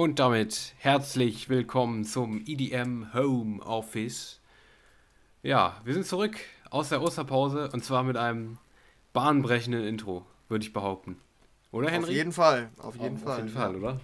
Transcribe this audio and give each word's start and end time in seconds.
Und 0.00 0.18
damit 0.18 0.72
herzlich 0.78 1.50
willkommen 1.50 2.06
zum 2.06 2.42
EDM 2.46 3.12
Home 3.12 3.60
Office. 3.62 4.40
Ja, 5.42 5.76
wir 5.84 5.92
sind 5.92 6.06
zurück 6.06 6.36
aus 6.70 6.88
der 6.88 7.02
Osterpause 7.02 7.68
und 7.70 7.84
zwar 7.84 8.02
mit 8.02 8.16
einem 8.16 8.56
bahnbrechenden 9.12 9.84
Intro, 9.84 10.24
würde 10.48 10.64
ich 10.64 10.72
behaupten. 10.72 11.20
Oder 11.70 11.90
Henry? 11.90 12.04
Auf 12.04 12.16
jeden 12.16 12.32
Fall, 12.32 12.70
auf 12.78 12.96
jeden 12.96 13.16
auf, 13.16 13.22
Fall. 13.24 13.32
Auf 13.32 13.38
jeden 13.40 13.50
Fall, 13.50 13.76
oder? 13.76 14.00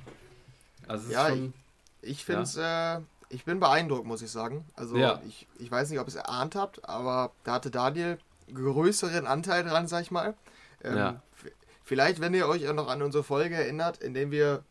Also 0.86 1.10
ja, 1.10 1.30
schon, 1.30 1.54
ich, 2.02 2.10
ich 2.10 2.24
finde 2.26 2.42
es, 2.42 2.56
ja? 2.56 2.98
äh, 2.98 3.00
ich 3.30 3.46
bin 3.46 3.58
beeindruckt, 3.58 4.04
muss 4.04 4.20
ich 4.20 4.30
sagen. 4.30 4.66
Also 4.74 4.98
ja. 4.98 5.22
ich, 5.26 5.46
ich 5.58 5.70
weiß 5.70 5.88
nicht, 5.88 5.98
ob 5.98 6.08
ihr 6.08 6.08
es 6.08 6.16
erahnt 6.16 6.56
habt, 6.56 6.86
aber 6.86 7.32
da 7.44 7.54
hatte 7.54 7.70
Daniel 7.70 8.18
größeren 8.52 9.26
Anteil 9.26 9.64
dran, 9.64 9.88
sag 9.88 10.02
ich 10.02 10.10
mal. 10.10 10.34
Ähm, 10.84 10.98
ja. 10.98 11.22
Vielleicht, 11.84 12.20
wenn 12.20 12.34
ihr 12.34 12.48
euch 12.48 12.68
auch 12.68 12.74
noch 12.74 12.88
an 12.88 13.00
unsere 13.00 13.24
Folge 13.24 13.54
erinnert, 13.54 14.02
in 14.02 14.12
dem 14.12 14.30
wir, 14.30 14.62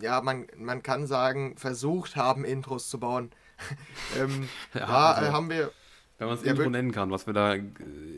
ja, 0.00 0.20
man, 0.20 0.46
man 0.56 0.82
kann 0.82 1.06
sagen, 1.06 1.56
versucht 1.56 2.16
haben, 2.16 2.44
Intros 2.44 2.88
zu 2.88 2.98
bauen. 2.98 3.30
ähm, 4.18 4.48
ja, 4.74 4.86
da 4.86 5.12
also, 5.12 5.32
haben 5.32 5.50
wir. 5.50 5.72
Wenn 6.18 6.28
man 6.28 6.36
es 6.36 6.44
ja, 6.44 6.50
Intro 6.50 6.68
nennen 6.68 6.92
kann, 6.92 7.10
was 7.10 7.26
wir 7.26 7.32
da 7.32 7.54
äh, 7.54 7.62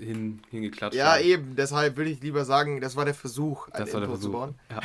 hin, 0.01 0.43
hingeklatscht 0.51 0.97
ja, 0.97 1.13
haben. 1.13 1.21
Ja, 1.21 1.27
eben. 1.27 1.57
Deshalb 1.57 1.97
würde 1.97 2.11
ich 2.11 2.21
lieber 2.21 2.45
sagen, 2.45 2.81
das 2.81 2.97
war 2.97 3.05
der 3.05 3.15
Versuch, 3.15 3.69
ein 3.69 3.85
das 3.85 3.95
Intro 3.95 4.17
zu 4.17 4.33
bauen. 4.33 4.57
Ja. 4.71 4.81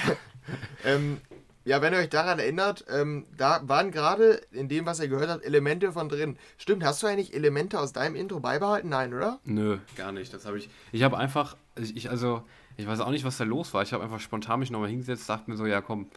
ähm, 0.85 1.19
ja, 1.67 1.81
wenn 1.81 1.91
ihr 1.91 1.99
euch 1.99 2.09
daran 2.09 2.39
erinnert, 2.39 2.85
ähm, 2.89 3.25
da 3.35 3.59
waren 3.63 3.91
gerade 3.91 4.41
in 4.51 4.69
dem, 4.69 4.85
was 4.85 5.01
ihr 5.01 5.09
gehört 5.09 5.29
habt, 5.29 5.43
Elemente 5.43 5.91
von 5.91 6.07
drin. 6.07 6.37
Stimmt, 6.57 6.85
hast 6.85 7.03
du 7.03 7.07
eigentlich 7.07 7.33
Elemente 7.33 7.77
aus 7.77 7.91
deinem 7.91 8.15
Intro 8.15 8.39
beibehalten? 8.39 8.87
Nein, 8.87 9.13
oder? 9.13 9.39
Nö, 9.43 9.79
gar 9.97 10.13
nicht. 10.13 10.33
Das 10.33 10.45
habe 10.45 10.59
ich. 10.59 10.69
Ich 10.93 11.03
habe 11.03 11.17
einfach, 11.17 11.57
ich, 11.75 12.09
also, 12.09 12.43
ich 12.77 12.87
weiß 12.87 13.01
auch 13.01 13.09
nicht, 13.09 13.25
was 13.25 13.37
da 13.37 13.43
los 13.43 13.73
war. 13.73 13.81
Ich 13.81 13.91
habe 13.91 14.03
einfach 14.03 14.21
spontan 14.21 14.61
mich 14.61 14.71
nochmal 14.71 14.89
hingesetzt, 14.89 15.27
dachte 15.27 15.49
mir 15.51 15.57
so, 15.57 15.65
ja 15.65 15.81
komm, 15.81 16.09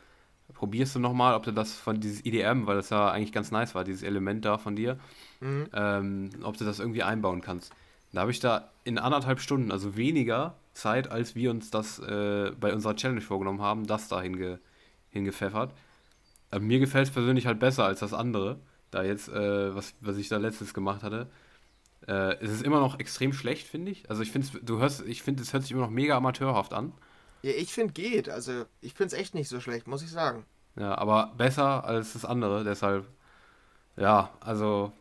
probierst 0.54 0.94
du 0.94 0.98
nochmal, 0.98 1.34
ob 1.34 1.42
du 1.42 1.52
das 1.52 1.74
von 1.74 2.00
dieses 2.00 2.24
IDM, 2.24 2.66
weil 2.66 2.76
das 2.76 2.90
ja 2.90 3.10
eigentlich 3.10 3.32
ganz 3.32 3.50
nice 3.50 3.74
war, 3.74 3.84
dieses 3.84 4.02
Element 4.02 4.44
da 4.44 4.58
von 4.58 4.76
dir, 4.76 4.98
mhm. 5.40 5.68
ähm, 5.72 6.30
ob 6.42 6.56
du 6.56 6.64
das 6.64 6.78
irgendwie 6.78 7.02
einbauen 7.02 7.40
kannst. 7.40 7.72
Da 8.12 8.22
habe 8.22 8.30
ich 8.30 8.40
da 8.40 8.70
in 8.84 8.98
anderthalb 8.98 9.40
Stunden, 9.40 9.70
also 9.70 9.96
weniger 9.96 10.56
Zeit, 10.72 11.10
als 11.10 11.34
wir 11.34 11.50
uns 11.50 11.70
das 11.70 11.98
äh, 12.00 12.50
bei 12.58 12.72
unserer 12.72 12.96
Challenge 12.96 13.20
vorgenommen 13.20 13.62
haben, 13.62 13.86
das 13.86 14.08
da 14.08 14.20
hinge 14.20 14.58
hingepfeffert. 15.10 15.72
Aber 16.50 16.60
mir 16.60 16.78
gefällt 16.78 17.08
es 17.08 17.12
persönlich 17.12 17.46
halt 17.46 17.60
besser 17.60 17.84
als 17.84 18.00
das 18.00 18.12
andere. 18.12 18.58
Da 18.90 19.02
jetzt, 19.02 19.28
äh, 19.28 19.74
was, 19.74 19.94
was 20.00 20.16
ich 20.16 20.28
da 20.28 20.38
letztes 20.38 20.74
gemacht 20.74 21.02
hatte. 21.02 21.28
Äh, 22.08 22.36
es 22.40 22.50
ist 22.50 22.62
immer 22.62 22.80
noch 22.80 22.98
extrem 22.98 23.32
schlecht, 23.32 23.68
finde 23.68 23.92
ich. 23.92 24.08
Also 24.10 24.22
ich 24.22 24.32
finde 24.32 24.48
du 24.62 24.78
hörst, 24.78 25.04
ich 25.06 25.22
finde, 25.22 25.42
es 25.42 25.52
hört 25.52 25.62
sich 25.62 25.72
immer 25.72 25.82
noch 25.82 25.90
mega 25.90 26.16
amateurhaft 26.16 26.72
an. 26.72 26.92
Ja, 27.42 27.52
ich 27.52 27.72
finde 27.72 27.92
geht. 27.92 28.28
Also 28.28 28.64
ich 28.80 28.94
finde 28.94 29.14
es 29.14 29.20
echt 29.20 29.34
nicht 29.34 29.48
so 29.48 29.60
schlecht, 29.60 29.86
muss 29.86 30.02
ich 30.02 30.10
sagen. 30.10 30.44
Ja, 30.76 30.96
aber 30.96 31.32
besser 31.36 31.84
als 31.84 32.12
das 32.12 32.24
andere, 32.24 32.64
deshalb. 32.64 33.06
Ja, 33.96 34.30
also 34.40 34.92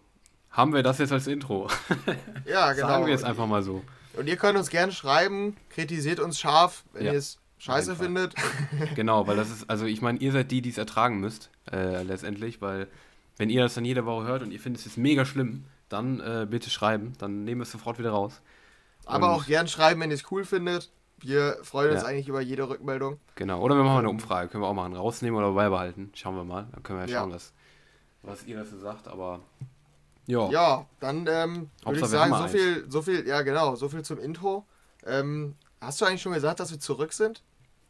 haben 0.49 0.73
wir 0.73 0.83
das 0.83 0.97
jetzt 0.97 1.11
als 1.11 1.27
Intro. 1.27 1.67
Ja, 2.45 2.73
genau. 2.73 2.87
Sagen 2.87 3.05
wir 3.05 3.11
jetzt 3.11 3.23
einfach 3.23 3.45
mal 3.45 3.61
so. 3.61 3.83
Und 4.13 4.27
ihr 4.27 4.37
könnt 4.37 4.57
uns 4.57 4.69
gerne 4.69 4.91
schreiben, 4.91 5.55
kritisiert 5.69 6.19
uns 6.19 6.39
scharf, 6.39 6.83
wenn 6.93 7.05
ja. 7.05 7.13
ihr 7.13 7.19
es 7.19 7.37
scheiße 7.59 7.95
findet. 7.95 8.33
genau, 8.95 9.27
weil 9.27 9.37
das 9.37 9.51
ist, 9.51 9.69
also 9.69 9.85
ich 9.85 10.01
meine, 10.01 10.17
ihr 10.19 10.31
seid 10.31 10.49
die, 10.49 10.61
die 10.61 10.69
es 10.69 10.77
ertragen 10.77 11.19
müsst, 11.19 11.51
äh, 11.71 12.01
letztendlich, 12.01 12.61
weil 12.61 12.87
wenn 13.37 13.49
ihr 13.49 13.61
das 13.61 13.75
dann 13.75 13.85
jede 13.85 14.05
Woche 14.05 14.25
hört 14.25 14.41
und 14.41 14.51
ihr 14.51 14.59
findet 14.59 14.85
es 14.85 14.97
mega 14.97 15.25
schlimm, 15.25 15.65
dann 15.89 16.19
äh, 16.19 16.47
bitte 16.49 16.69
schreiben, 16.69 17.13
dann 17.19 17.43
nehmen 17.43 17.61
wir 17.61 17.63
es 17.63 17.71
sofort 17.71 17.99
wieder 17.99 18.11
raus. 18.11 18.41
Aber 19.05 19.33
und 19.33 19.41
auch 19.41 19.45
gern 19.45 19.67
schreiben, 19.67 20.01
wenn 20.01 20.09
ihr 20.09 20.15
es 20.15 20.31
cool 20.31 20.43
findet. 20.43 20.91
Wir 21.21 21.57
freuen 21.63 21.91
uns 21.91 22.01
ja. 22.01 22.07
eigentlich 22.07 22.27
über 22.27 22.41
jede 22.41 22.69
Rückmeldung. 22.69 23.19
Genau, 23.35 23.61
oder 23.61 23.75
wir 23.75 23.83
machen 23.83 23.99
eine 23.99 24.09
Umfrage, 24.09 24.49
können 24.49 24.63
wir 24.63 24.67
auch 24.67 24.73
machen, 24.73 24.95
rausnehmen 24.95 25.37
oder 25.37 25.53
beibehalten. 25.53 26.11
Schauen 26.13 26.35
wir 26.35 26.43
mal, 26.43 26.67
dann 26.71 26.83
können 26.83 26.99
wir 26.99 27.07
ja 27.07 27.19
schauen, 27.19 27.33
was, 27.33 27.53
was 28.23 28.45
ihr 28.45 28.57
dazu 28.57 28.77
sagt, 28.77 29.07
aber 29.07 29.41
ja. 30.29 30.47
Ja, 30.51 30.85
dann 30.99 31.25
ähm, 31.27 31.71
würde 31.83 31.99
ich 31.99 32.05
sagen, 32.05 32.35
so 32.35 32.47
viel, 32.47 32.85
so 32.87 33.01
viel, 33.01 33.27
ja 33.27 33.41
genau, 33.41 33.75
so 33.75 33.89
viel 33.89 34.03
zum 34.03 34.19
Intro. 34.19 34.63
Ähm, 35.03 35.55
hast 35.81 35.99
du 35.99 36.05
eigentlich 36.05 36.21
schon 36.21 36.33
gesagt, 36.33 36.59
dass 36.59 36.69
wir 36.69 36.79
zurück 36.79 37.13
sind? 37.13 37.41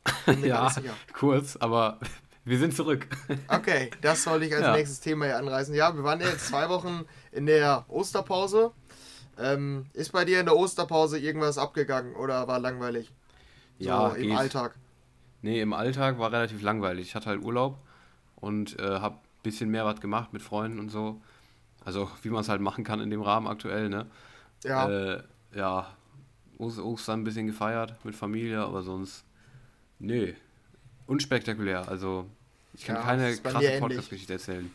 ja, 0.42 0.72
kurz, 1.12 1.58
aber 1.58 2.00
wir 2.46 2.58
sind 2.58 2.74
zurück. 2.74 3.08
okay, 3.50 3.92
das 4.02 4.24
soll 4.24 4.44
ich 4.44 4.54
als 4.54 4.62
ja. 4.68 4.72
nächstes 4.72 5.02
Thema 5.02 5.26
hier 5.26 5.38
anreißen. 5.38 5.76
Ja, 5.76 5.94
wir 5.94 6.06
waren 6.06 6.22
jetzt 6.22 6.48
zwei 6.48 6.70
Wochen 6.70 7.06
in 7.34 7.46
der 7.46 7.84
Osterpause. 7.90 8.72
Ähm, 9.38 9.88
ist 9.92 10.14
bei 10.14 10.24
dir 10.24 10.40
in 10.40 10.46
der 10.46 10.56
Osterpause 10.56 11.20
irgendwas 11.20 11.58
abgegangen 11.58 12.16
oder 12.16 12.48
war 12.48 12.60
langweilig? 12.60 13.12
So 13.80 13.86
ja, 13.86 14.10
im 14.10 14.30
geht. 14.30 14.38
Alltag. 14.38 14.76
Nee, 15.42 15.62
im 15.62 15.74
Alltag 15.74 16.20
war 16.20 16.32
relativ 16.32 16.62
langweilig. 16.62 17.08
Ich 17.08 17.16
hatte 17.16 17.28
halt 17.28 17.42
Urlaub 17.42 17.78
und 18.36 18.78
äh, 18.80 19.00
habe 19.00 19.16
ein 19.16 19.44
bisschen 19.44 19.70
mehr 19.70 19.86
was 19.86 20.02
gemacht 20.02 20.34
mit 20.34 20.42
Freunden 20.42 20.80
und 20.80 20.90
so. 20.90 21.22
Also 21.84 22.10
wie 22.22 22.30
man 22.30 22.42
es 22.42 22.50
halt 22.50 22.62
machen 22.62 22.84
kann 22.84 23.00
in 23.00 23.10
dem 23.10 23.22
Rahmen 23.22 23.48
aktuell, 23.48 23.90
ne? 23.90 24.06
Ja. 24.64 24.90
Äh, 24.90 25.24
ja, 25.54 25.88
Ostern 26.58 27.22
ein 27.22 27.24
bisschen 27.24 27.48
gefeiert 27.48 28.04
mit 28.04 28.16
Familie, 28.16 28.60
aber 28.60 28.84
sonst 28.84 29.24
Nö. 30.00 30.34
Unspektakulär. 31.08 31.88
Also, 31.90 32.26
ich 32.74 32.86
kann 32.86 32.96
ja, 32.96 33.02
keine 33.02 33.36
krasse 33.38 33.80
Podcast-Geschichte 33.80 34.34
erzählen. 34.34 34.74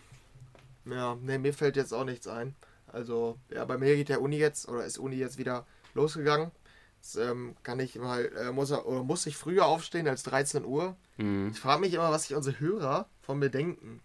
Ja, 0.84 1.14
ne, 1.14 1.38
mir 1.38 1.54
fällt 1.54 1.76
jetzt 1.76 1.94
auch 1.94 2.04
nichts 2.04 2.28
ein. 2.28 2.54
Also, 2.88 3.38
ja, 3.50 3.64
bei 3.64 3.78
mir 3.78 3.96
geht 3.96 4.10
der 4.10 4.20
Uni 4.20 4.36
jetzt, 4.36 4.68
oder 4.68 4.84
ist 4.84 4.98
Uni 4.98 5.16
jetzt 5.16 5.38
wieder 5.38 5.66
losgegangen. 5.94 6.50
Jetzt, 7.04 7.16
ähm, 7.16 7.54
kann 7.62 7.80
ich 7.80 7.96
mal, 7.96 8.32
äh, 8.34 8.50
muss, 8.50 8.72
oder 8.72 9.04
muss 9.04 9.26
ich 9.26 9.36
früher 9.36 9.66
aufstehen 9.66 10.08
als 10.08 10.22
13 10.22 10.64
Uhr. 10.64 10.96
Mhm. 11.18 11.50
Ich 11.52 11.60
frage 11.60 11.82
mich 11.82 11.92
immer, 11.92 12.10
was 12.10 12.22
sich 12.22 12.34
unsere 12.34 12.58
Hörer 12.58 13.10
von 13.20 13.38
mir 13.38 13.50
denken. 13.50 14.00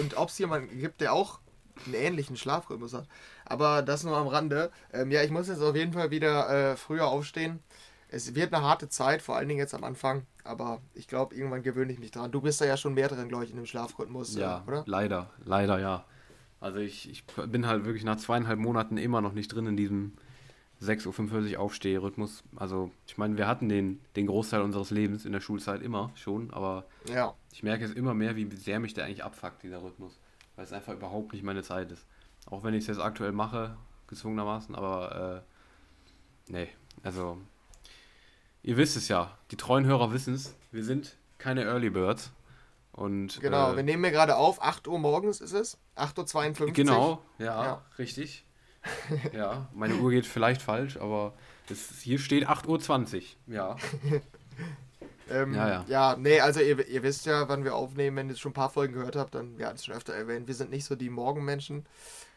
Und 0.00 0.16
ob 0.16 0.30
es 0.30 0.38
jemanden 0.38 0.76
gibt, 0.76 1.00
der 1.00 1.12
auch 1.12 1.38
einen 1.86 1.94
ähnlichen 1.94 2.36
Schlafrhythmus 2.36 2.92
hat. 2.92 3.06
Aber 3.44 3.82
das 3.82 4.02
nur 4.02 4.16
am 4.16 4.26
Rande. 4.26 4.72
Ähm, 4.92 5.12
ja, 5.12 5.22
ich 5.22 5.30
muss 5.30 5.46
jetzt 5.46 5.62
auf 5.62 5.76
jeden 5.76 5.92
Fall 5.92 6.10
wieder 6.10 6.72
äh, 6.72 6.76
früher 6.76 7.06
aufstehen. 7.06 7.60
Es 8.08 8.34
wird 8.34 8.52
eine 8.52 8.64
harte 8.64 8.88
Zeit, 8.88 9.22
vor 9.22 9.36
allen 9.36 9.46
Dingen 9.46 9.60
jetzt 9.60 9.74
am 9.74 9.84
Anfang. 9.84 10.26
Aber 10.42 10.80
ich 10.94 11.06
glaube, 11.06 11.36
irgendwann 11.36 11.62
gewöhne 11.62 11.92
ich 11.92 12.00
mich 12.00 12.10
dran. 12.10 12.32
Du 12.32 12.40
bist 12.40 12.60
da 12.60 12.64
ja 12.64 12.76
schon 12.76 12.94
mehr 12.94 13.06
drin, 13.06 13.28
glaube 13.28 13.44
ich, 13.44 13.50
in 13.50 13.58
dem 13.58 13.66
Schlafrhythmus, 13.66 14.34
ja, 14.34 14.64
äh, 14.66 14.68
oder? 14.68 14.82
Leider, 14.88 15.30
leider 15.44 15.78
ja. 15.78 16.04
Also 16.58 16.80
ich, 16.80 17.08
ich 17.08 17.24
bin 17.26 17.68
halt 17.68 17.84
wirklich 17.84 18.02
nach 18.02 18.16
zweieinhalb 18.16 18.58
Monaten 18.58 18.96
immer 18.96 19.20
noch 19.20 19.34
nicht 19.34 19.54
drin 19.54 19.66
in 19.66 19.76
diesem 19.76 20.14
6.45 20.82 21.54
Uhr 21.54 21.60
Aufstehrhythmus. 21.60 22.42
Also 22.56 22.90
ich 23.06 23.18
meine, 23.18 23.36
wir 23.36 23.46
hatten 23.46 23.68
den, 23.68 24.00
den 24.16 24.26
Großteil 24.26 24.62
unseres 24.62 24.90
Lebens 24.90 25.24
in 25.24 25.32
der 25.32 25.40
Schulzeit 25.40 25.82
immer 25.82 26.10
schon, 26.14 26.50
aber 26.52 26.86
ja. 27.12 27.34
ich 27.52 27.62
merke 27.62 27.84
jetzt 27.84 27.96
immer 27.96 28.14
mehr, 28.14 28.36
wie 28.36 28.48
sehr 28.56 28.80
mich 28.80 28.94
der 28.94 29.04
eigentlich 29.04 29.24
abfuckt, 29.24 29.62
dieser 29.62 29.82
Rhythmus. 29.82 30.18
Weil 30.56 30.64
es 30.64 30.72
einfach 30.72 30.94
überhaupt 30.94 31.32
nicht 31.32 31.44
meine 31.44 31.62
Zeit 31.62 31.92
ist. 31.92 32.06
Auch 32.46 32.64
wenn 32.64 32.74
ich 32.74 32.80
es 32.80 32.86
jetzt 32.88 33.00
aktuell 33.00 33.32
mache, 33.32 33.76
gezwungenermaßen, 34.06 34.74
aber 34.74 35.44
äh, 36.48 36.52
nee, 36.52 36.68
also 37.02 37.38
ihr 38.62 38.76
wisst 38.76 38.96
es 38.96 39.08
ja, 39.08 39.36
die 39.50 39.56
treuen 39.56 39.84
Hörer 39.84 40.12
wissen 40.12 40.34
es, 40.34 40.56
wir 40.72 40.84
sind 40.84 41.16
keine 41.38 41.64
Early 41.64 41.90
Birds. 41.90 42.32
Und, 42.92 43.40
genau, 43.40 43.72
äh, 43.72 43.76
wir 43.76 43.82
nehmen 43.82 44.02
mir 44.02 44.10
gerade 44.10 44.36
auf, 44.36 44.60
8 44.62 44.88
Uhr 44.88 44.98
morgens 44.98 45.40
ist 45.40 45.52
es, 45.52 45.78
8.52 45.96 46.60
Uhr. 46.60 46.72
Genau, 46.72 47.22
ja, 47.38 47.64
ja. 47.64 47.84
richtig. 47.98 48.44
ja, 49.32 49.68
meine 49.74 49.96
Uhr 49.96 50.10
geht 50.10 50.26
vielleicht 50.26 50.62
falsch, 50.62 50.96
aber 50.96 51.34
es, 51.68 52.00
hier 52.00 52.18
steht 52.18 52.48
8.20 52.48 53.16
Uhr, 53.16 53.22
ja. 53.54 53.76
ähm, 55.30 55.54
ja, 55.54 55.68
ja. 55.68 55.84
Ja, 55.88 56.16
nee, 56.16 56.40
also 56.40 56.60
ihr, 56.60 56.86
ihr 56.88 57.02
wisst 57.02 57.26
ja, 57.26 57.48
wann 57.48 57.64
wir 57.64 57.74
aufnehmen, 57.74 58.16
wenn 58.16 58.28
ihr 58.30 58.36
schon 58.36 58.50
ein 58.50 58.54
paar 58.54 58.70
Folgen 58.70 58.94
gehört 58.94 59.16
habt, 59.16 59.34
dann, 59.34 59.58
wir 59.58 59.66
hatten 59.66 59.76
es 59.76 59.84
schon 59.84 59.94
öfter 59.94 60.14
erwähnt, 60.14 60.48
wir 60.48 60.54
sind 60.54 60.70
nicht 60.70 60.84
so 60.84 60.96
die 60.96 61.10
Morgenmenschen. 61.10 61.86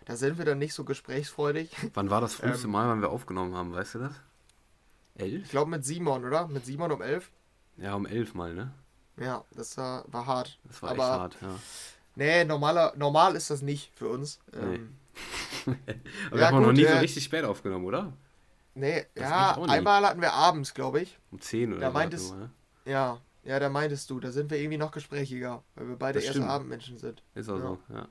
Da 0.05 0.17
sind 0.17 0.37
wir 0.37 0.43
dann 0.43 0.59
nicht 0.59 0.73
so 0.73 0.83
gesprächsfreudig. 0.83 1.71
Wann 1.93 2.09
war 2.09 2.19
das 2.19 2.33
früheste 2.35 2.65
ähm, 2.65 2.71
Mal, 2.71 2.89
wann 2.89 3.01
wir 3.01 3.09
aufgenommen 3.09 3.55
haben, 3.55 3.73
weißt 3.73 3.95
du 3.95 3.99
das? 3.99 4.13
Elf? 5.15 5.43
Ich 5.43 5.49
glaube 5.49 5.71
mit 5.71 5.85
Simon, 5.85 6.25
oder? 6.25 6.47
Mit 6.47 6.65
Simon 6.65 6.91
um 6.91 7.01
elf? 7.01 7.31
Ja, 7.77 7.95
um 7.95 8.05
elf 8.05 8.33
mal, 8.33 8.53
ne? 8.53 8.73
Ja, 9.17 9.45
das 9.51 9.77
war, 9.77 10.03
war 10.07 10.25
hart. 10.25 10.59
Das 10.63 10.81
war 10.81 10.91
Aber, 10.91 11.03
echt 11.03 11.11
hart, 11.11 11.37
ja. 11.41 11.59
Nee, 12.15 12.45
normaler, 12.45 12.93
normal 12.95 13.35
ist 13.35 13.49
das 13.49 13.61
nicht 13.61 13.91
für 13.95 14.07
uns. 14.07 14.39
Nee. 14.51 14.75
Ähm, 14.75 14.97
Aber 15.65 15.75
ja, 16.31 16.31
wir 16.31 16.47
haben 16.47 16.57
gut, 16.57 16.67
noch 16.67 16.73
nie 16.73 16.83
äh, 16.83 16.93
so 16.93 16.99
richtig 16.99 17.23
spät 17.23 17.43
aufgenommen, 17.43 17.85
oder? 17.85 18.13
Nee, 18.75 19.05
das 19.15 19.29
ja, 19.29 19.61
einmal 19.63 20.03
hatten 20.03 20.21
wir 20.21 20.33
abends, 20.33 20.73
glaube 20.73 21.01
ich. 21.01 21.17
Um 21.31 21.39
10 21.39 21.73
oder 21.73 21.81
da 21.81 21.91
meintest, 21.91 22.29
so, 22.29 22.35
ne? 22.35 22.49
Ja, 22.85 23.19
ja, 23.43 23.59
da 23.59 23.69
meintest 23.69 24.09
du, 24.09 24.19
da 24.19 24.31
sind 24.31 24.49
wir 24.49 24.57
irgendwie 24.57 24.77
noch 24.77 24.91
gesprächiger, 24.91 25.63
weil 25.75 25.89
wir 25.89 25.95
beide 25.95 26.19
erste 26.19 26.45
Abendmenschen 26.45 26.97
sind. 26.97 27.21
Ist 27.35 27.49
auch 27.49 27.57
ja. 27.57 27.61
so, 27.61 27.77
ja. 27.93 28.07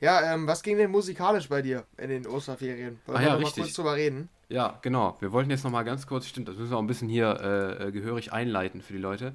Ja, 0.00 0.34
ähm, 0.34 0.46
was 0.46 0.62
ging 0.62 0.76
denn 0.76 0.90
musikalisch 0.90 1.48
bei 1.48 1.62
dir 1.62 1.84
in 1.96 2.10
den 2.10 2.26
Osterferien? 2.26 3.00
Wollen 3.06 3.16
ah, 3.16 3.20
wir 3.20 3.28
ja, 3.28 3.38
mal 3.38 3.50
kurz 3.50 3.72
drüber 3.72 3.94
reden? 3.94 4.28
Ja, 4.48 4.78
genau. 4.82 5.16
Wir 5.20 5.32
wollten 5.32 5.50
jetzt 5.50 5.64
noch 5.64 5.70
mal 5.70 5.82
ganz 5.82 6.06
kurz, 6.06 6.26
stimmt, 6.26 6.48
das 6.48 6.56
müssen 6.56 6.70
wir 6.70 6.76
auch 6.76 6.82
ein 6.82 6.86
bisschen 6.86 7.08
hier 7.08 7.40
äh, 7.40 7.88
äh 7.88 7.92
gehörig 7.92 8.32
einleiten 8.32 8.82
für 8.82 8.92
die 8.92 8.98
Leute. 8.98 9.34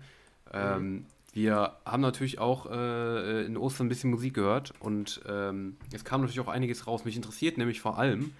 Ähm, 0.53 0.93
mhm. 0.93 1.05
Wir 1.33 1.77
haben 1.85 2.01
natürlich 2.01 2.39
auch 2.39 2.65
äh, 2.71 3.45
in 3.45 3.55
Ostern 3.55 3.85
ein 3.85 3.89
bisschen 3.89 4.09
Musik 4.09 4.33
gehört 4.33 4.73
und 4.79 5.21
ähm, 5.27 5.77
es 5.93 6.03
kam 6.03 6.21
natürlich 6.21 6.39
auch 6.39 6.47
einiges 6.47 6.87
raus. 6.87 7.05
Mich 7.05 7.15
interessiert 7.15 7.57
nämlich 7.57 7.81
vor 7.81 7.99
allem, 7.99 8.33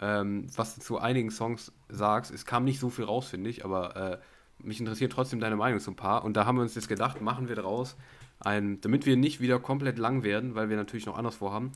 ähm, 0.00 0.46
was 0.56 0.74
du 0.74 0.80
zu 0.80 0.98
einigen 0.98 1.30
Songs 1.30 1.72
sagst. 1.88 2.32
Es 2.32 2.44
kam 2.44 2.64
nicht 2.64 2.80
so 2.80 2.90
viel 2.90 3.04
raus, 3.04 3.28
finde 3.28 3.48
ich, 3.48 3.64
aber 3.64 3.96
äh, 3.96 4.18
mich 4.58 4.80
interessiert 4.80 5.12
trotzdem 5.12 5.40
deine 5.40 5.56
Meinung 5.56 5.78
zu 5.78 5.92
ein 5.92 5.96
paar. 5.96 6.24
Und 6.24 6.36
da 6.36 6.44
haben 6.44 6.56
wir 6.56 6.62
uns 6.62 6.74
jetzt 6.74 6.88
gedacht, 6.88 7.20
machen 7.20 7.48
wir 7.48 7.56
daraus 7.56 7.96
ein, 8.40 8.80
damit 8.80 9.06
wir 9.06 9.16
nicht 9.16 9.40
wieder 9.40 9.60
komplett 9.60 9.98
lang 9.98 10.24
werden, 10.24 10.54
weil 10.54 10.68
wir 10.68 10.76
natürlich 10.76 11.06
noch 11.06 11.16
anders 11.16 11.36
vorhaben, 11.36 11.72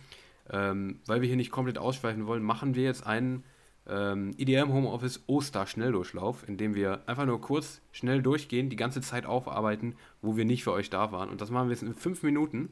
ähm, 0.51 1.01
weil 1.07 1.21
wir 1.21 1.29
hier 1.29 1.37
nicht 1.37 1.53
komplett 1.53 1.79
ausschweifen 1.79 2.27
wollen, 2.27 2.43
machen 2.43 2.75
wir 2.75 2.85
jetzt 2.85 3.07
einen 3.07 3.45
ähm, 3.89 4.35
IDM 4.37 4.73
Homeoffice 4.73 5.23
Oster-Schnelldurchlauf, 5.27 6.49
in 6.49 6.57
dem 6.57 6.75
wir 6.75 7.03
einfach 7.07 7.25
nur 7.25 7.41
kurz 7.41 7.81
schnell 7.93 8.23
durchgehen, 8.23 8.69
die 8.69 8.77
ganze 8.77 9.01
Zeit 9.01 9.27
aufarbeiten, 9.27 9.95
wo 10.23 10.37
wir 10.37 10.45
nicht 10.45 10.65
für 10.65 10.73
euch 10.73 10.91
da 10.91 11.13
waren. 11.13 11.31
Und 11.31 11.41
das 11.41 11.51
machen 11.51 11.69
wir 11.69 11.75
jetzt 11.75 11.83
in 11.83 11.95
fünf 11.95 12.23
Minuten. 12.23 12.71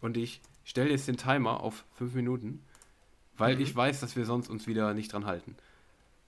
Und 0.00 0.16
ich 0.16 0.40
stelle 0.64 0.90
jetzt 0.90 1.08
den 1.08 1.16
Timer 1.16 1.60
auf 1.60 1.84
fünf 1.94 2.14
Minuten, 2.14 2.62
weil 3.36 3.56
mhm. 3.56 3.62
ich 3.62 3.74
weiß, 3.74 4.00
dass 4.00 4.16
wir 4.16 4.24
sonst 4.24 4.48
uns 4.48 4.66
wieder 4.66 4.94
nicht 4.94 5.12
dran 5.12 5.26
halten. 5.26 5.56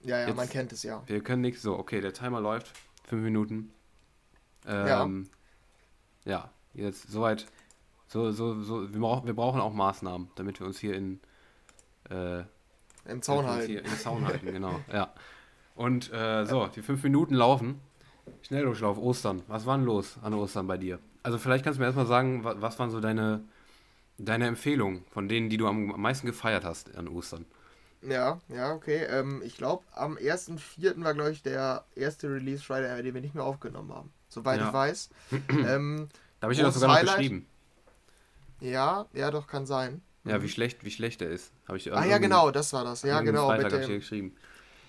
Ja, 0.03 0.21
ja, 0.21 0.29
jetzt, 0.29 0.37
man 0.37 0.49
kennt 0.49 0.73
es 0.73 0.83
ja. 0.83 1.03
Wir 1.07 1.21
können 1.23 1.43
nichts. 1.43 1.63
So, 1.63 1.79
okay, 1.79 2.01
der 2.01 2.13
Timer 2.13 2.41
läuft. 2.41 2.73
Fünf 3.05 3.23
Minuten. 3.23 3.71
Ähm, 4.67 5.29
ja. 6.25 6.33
ja, 6.33 6.51
jetzt 6.75 7.11
soweit. 7.11 7.47
So, 8.09 8.33
so, 8.33 8.63
so, 8.63 8.93
wir, 8.93 9.01
brauch, 9.01 9.25
wir 9.25 9.35
brauchen 9.35 9.61
auch 9.61 9.73
Maßnahmen, 9.73 10.31
damit 10.35 10.61
wir 10.61 10.67
uns 10.67 10.79
hier 10.79 10.95
in. 10.95 11.21
Äh, 12.09 12.45
Im 13.07 13.23
Zaun 13.23 13.47
halten. 13.47 13.71
Hier 13.71 13.85
Im 13.85 13.99
Zaun 13.99 14.27
halten, 14.27 14.53
genau. 14.53 14.81
Ja. 14.93 15.13
Und 15.75 16.13
äh, 16.13 16.45
so, 16.45 16.67
die 16.67 16.83
fünf 16.83 17.03
Minuten 17.03 17.35
laufen. 17.35 17.81
Schnelldurchlauf, 18.43 18.99
Ostern. 18.99 19.43
Was 19.49 19.67
war 19.67 19.77
denn 19.77 19.87
los 19.87 20.19
an 20.23 20.35
Ostern 20.35 20.67
bei 20.67 20.77
dir? 20.77 20.99
Also, 21.23 21.39
vielleicht 21.39 21.65
kannst 21.65 21.79
du 21.79 21.81
mir 21.81 21.87
erstmal 21.87 22.07
sagen, 22.07 22.45
was, 22.45 22.61
was 22.61 22.79
waren 22.79 22.91
so 22.91 23.01
deine, 23.01 23.43
deine 24.19 24.47
Empfehlungen 24.47 25.05
von 25.11 25.29
denen, 25.29 25.49
die 25.49 25.57
du 25.57 25.67
am 25.67 25.87
meisten 26.01 26.27
gefeiert 26.27 26.65
hast 26.65 26.97
an 26.97 27.09
Ostern? 27.09 27.47
Ja, 28.03 28.41
ja, 28.49 28.73
okay. 28.73 29.05
Ähm, 29.11 29.43
ich 29.45 29.57
glaube, 29.57 29.85
am 29.93 30.17
1.4. 30.17 31.03
war, 31.05 31.15
glaube 31.15 31.33
ich, 31.33 31.43
der 31.43 31.85
erste 31.95 32.29
Release 32.29 32.63
Friday, 32.63 33.03
den 33.03 33.15
wir 33.15 33.21
nicht 33.21 33.35
mehr 33.35 33.45
aufgenommen 33.45 33.93
haben. 33.93 34.11
Soweit 34.29 34.61
ja. 34.61 34.69
ich 34.69 34.73
weiß. 34.73 35.11
ähm, 35.49 36.09
da 36.41 36.47
habe 36.47 36.53
ich 36.53 36.59
dir 36.59 36.65
das 36.65 36.75
sogar 36.75 37.03
noch 37.03 37.15
geschrieben. 37.15 37.47
Ja, 38.61 39.07
ja, 39.13 39.31
doch, 39.31 39.47
kann 39.47 39.67
sein. 39.67 40.03
Ja, 40.25 40.39
mhm. 40.39 40.43
wie 40.43 40.49
schlecht, 40.49 40.85
wie 40.85 40.91
schlecht 40.91 41.23
er 41.23 41.31
ist. 41.31 41.53
Habe 41.67 41.79
ich 41.79 41.93
Ah 41.93 42.05
ja, 42.05 42.19
genau, 42.19 42.51
das 42.51 42.73
war 42.73 42.85
das. 42.85 43.03
Ja, 43.03 43.21
genau. 43.21 43.47
Freitag 43.47 43.73
habe 43.73 43.83
ich 43.83 43.89
dir 43.89 43.99
geschrieben. 43.99 44.37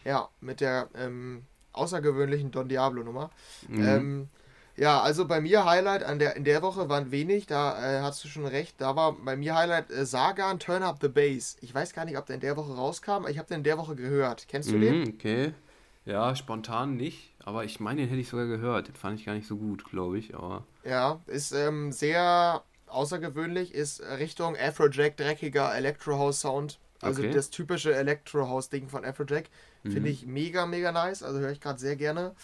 Ja, 0.04 0.30
mit 0.42 0.62
der 0.62 0.90
ähm, 0.96 1.44
außergewöhnlichen 1.74 2.52
Don 2.52 2.68
Diablo 2.68 3.04
Nummer. 3.04 3.30
Mhm. 3.68 3.88
Ähm, 3.88 4.30
ja, 4.76 5.02
also 5.02 5.28
bei 5.28 5.42
mir 5.42 5.66
Highlight 5.66 6.04
an 6.04 6.18
der, 6.20 6.36
in 6.36 6.44
der 6.44 6.62
Woche 6.62 6.90
waren 6.90 7.12
wenig, 7.12 7.46
da 7.46 8.00
äh, 8.00 8.02
hast 8.02 8.24
du 8.24 8.28
schon 8.28 8.46
recht. 8.46 8.80
Da 8.80 8.96
war 8.96 9.14
bei 9.14 9.36
mir 9.36 9.56
Highlight 9.56 9.92
äh, 9.92 10.06
Sagan 10.06 10.60
Turn 10.60 10.84
Up 10.84 10.98
the 11.02 11.08
Bass. 11.08 11.58
Ich 11.62 11.74
weiß 11.74 11.94
gar 11.94 12.06
nicht, 12.06 12.18
ob 12.18 12.26
der 12.26 12.36
in 12.36 12.42
der 12.42 12.58
Woche 12.58 12.74
rauskam, 12.74 13.12
aber 13.12 13.30
ich 13.30 13.38
habe 13.38 13.48
den 13.48 13.60
in 13.60 13.64
der 13.64 13.78
Woche 13.78 13.96
gehört. 13.96 14.48
Kennst 14.48 14.72
du 14.72 14.78
mhm, 14.78 14.82
den? 14.82 15.14
Okay. 15.14 15.54
Ja, 16.06 16.36
spontan 16.36 16.98
nicht, 16.98 17.36
aber 17.44 17.64
ich 17.64 17.80
meine, 17.80 18.02
den 18.02 18.10
hätte 18.10 18.22
ich 18.22 18.30
sogar 18.30 18.48
gehört. 18.48 18.88
Den 18.88 18.96
fand 18.96 19.20
ich 19.20 19.26
gar 19.26 19.36
nicht 19.36 19.48
so 19.48 19.58
gut, 19.58 19.86
glaube 19.86 20.18
ich, 20.18 20.34
aber. 20.36 20.66
Ja, 20.84 21.22
ist 21.28 21.52
ähm, 21.52 21.92
sehr 21.92 22.64
außergewöhnlich, 22.92 23.74
ist 23.74 24.02
Richtung 24.02 24.56
Afrojack 24.58 25.18
dreckiger 25.18 25.76
Electro 25.76 26.18
House 26.18 26.42
Sound. 26.42 26.80
Also 27.02 27.24
okay. 27.24 27.34
das 27.34 27.50
typische 27.50 27.96
Electro 27.96 28.48
House 28.48 28.70
Ding 28.70 28.88
von 28.88 29.04
Afrojack. 29.04 29.46
Mhm. 29.84 29.92
Finde 29.92 30.10
ich 30.10 30.26
mega, 30.26 30.66
mega 30.66 30.92
nice. 30.92 31.24
Also 31.24 31.40
höre 31.40 31.52
ich 31.52 31.62
gerade 31.62 31.80
sehr 31.80 31.96
gerne. 31.96 32.36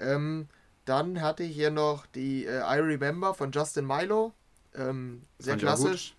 Ähm, 0.00 0.48
dann 0.84 1.20
hatte 1.20 1.42
ich 1.42 1.54
hier 1.54 1.70
noch 1.70 2.06
die 2.06 2.46
äh, 2.46 2.60
I 2.60 2.80
Remember 2.80 3.34
von 3.34 3.52
Justin 3.52 3.86
Milo. 3.86 4.32
Ähm, 4.74 5.22
sehr 5.38 5.52
Fand 5.52 5.62
klassisch. 5.62 6.14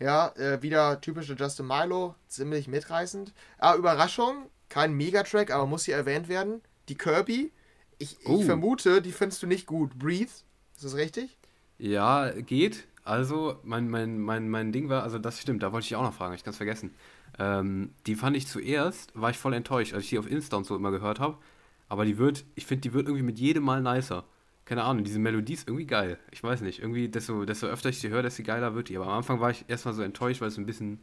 Ja, 0.00 0.28
äh, 0.36 0.62
wieder 0.62 1.00
typische 1.00 1.34
Justin 1.34 1.66
Milo, 1.66 2.14
ziemlich 2.26 2.66
mitreißend. 2.66 3.32
Ah, 3.58 3.76
Überraschung, 3.76 4.48
kein 4.68 4.94
Megatrack, 4.94 5.50
aber 5.50 5.66
muss 5.66 5.84
hier 5.84 5.94
erwähnt 5.94 6.28
werden. 6.28 6.62
Die 6.88 6.96
Kirby. 6.96 7.52
Ich, 7.98 8.26
uh. 8.26 8.40
ich 8.40 8.46
vermute, 8.46 9.02
die 9.02 9.12
findest 9.12 9.42
du 9.42 9.46
nicht 9.46 9.66
gut. 9.66 9.98
Breathe, 9.98 10.32
ist 10.74 10.84
das 10.84 10.96
richtig? 10.96 11.36
Ja, 11.78 12.30
geht. 12.30 12.86
Also, 13.10 13.58
mein, 13.64 13.90
mein, 13.90 14.20
mein, 14.20 14.48
mein 14.48 14.70
Ding 14.70 14.88
war, 14.88 15.02
also 15.02 15.18
das 15.18 15.40
stimmt, 15.40 15.64
da 15.64 15.72
wollte 15.72 15.84
ich 15.84 15.96
auch 15.96 16.02
noch 16.04 16.14
fragen, 16.14 16.32
ich 16.32 16.44
kann 16.44 16.52
es 16.52 16.58
vergessen. 16.58 16.94
Ähm, 17.40 17.90
die 18.06 18.14
fand 18.14 18.36
ich 18.36 18.46
zuerst, 18.46 19.10
war 19.20 19.30
ich 19.30 19.36
voll 19.36 19.52
enttäuscht, 19.52 19.94
als 19.94 20.04
ich 20.04 20.10
die 20.10 20.18
auf 20.20 20.30
Insta 20.30 20.56
und 20.56 20.64
so 20.64 20.76
immer 20.76 20.92
gehört 20.92 21.18
habe. 21.18 21.36
Aber 21.88 22.04
die 22.04 22.18
wird, 22.18 22.44
ich 22.54 22.66
finde, 22.66 22.82
die 22.82 22.92
wird 22.92 23.08
irgendwie 23.08 23.24
mit 23.24 23.40
jedem 23.40 23.64
Mal 23.64 23.82
nicer. 23.82 24.22
Keine 24.64 24.84
Ahnung, 24.84 25.02
diese 25.02 25.18
Melodie 25.18 25.54
ist 25.54 25.66
irgendwie 25.66 25.86
geil. 25.86 26.20
Ich 26.30 26.44
weiß 26.44 26.60
nicht, 26.60 26.78
irgendwie, 26.78 27.08
desto, 27.08 27.44
desto 27.44 27.66
öfter 27.66 27.88
ich 27.88 27.98
sie 27.98 28.10
höre, 28.10 28.22
desto 28.22 28.44
geiler 28.44 28.76
wird 28.76 28.88
die. 28.88 28.96
Aber 28.96 29.06
am 29.06 29.14
Anfang 29.14 29.40
war 29.40 29.50
ich 29.50 29.64
erstmal 29.66 29.94
so 29.94 30.02
enttäuscht, 30.02 30.40
weil 30.40 30.46
es 30.46 30.56
ein 30.56 30.66
bisschen, 30.66 31.00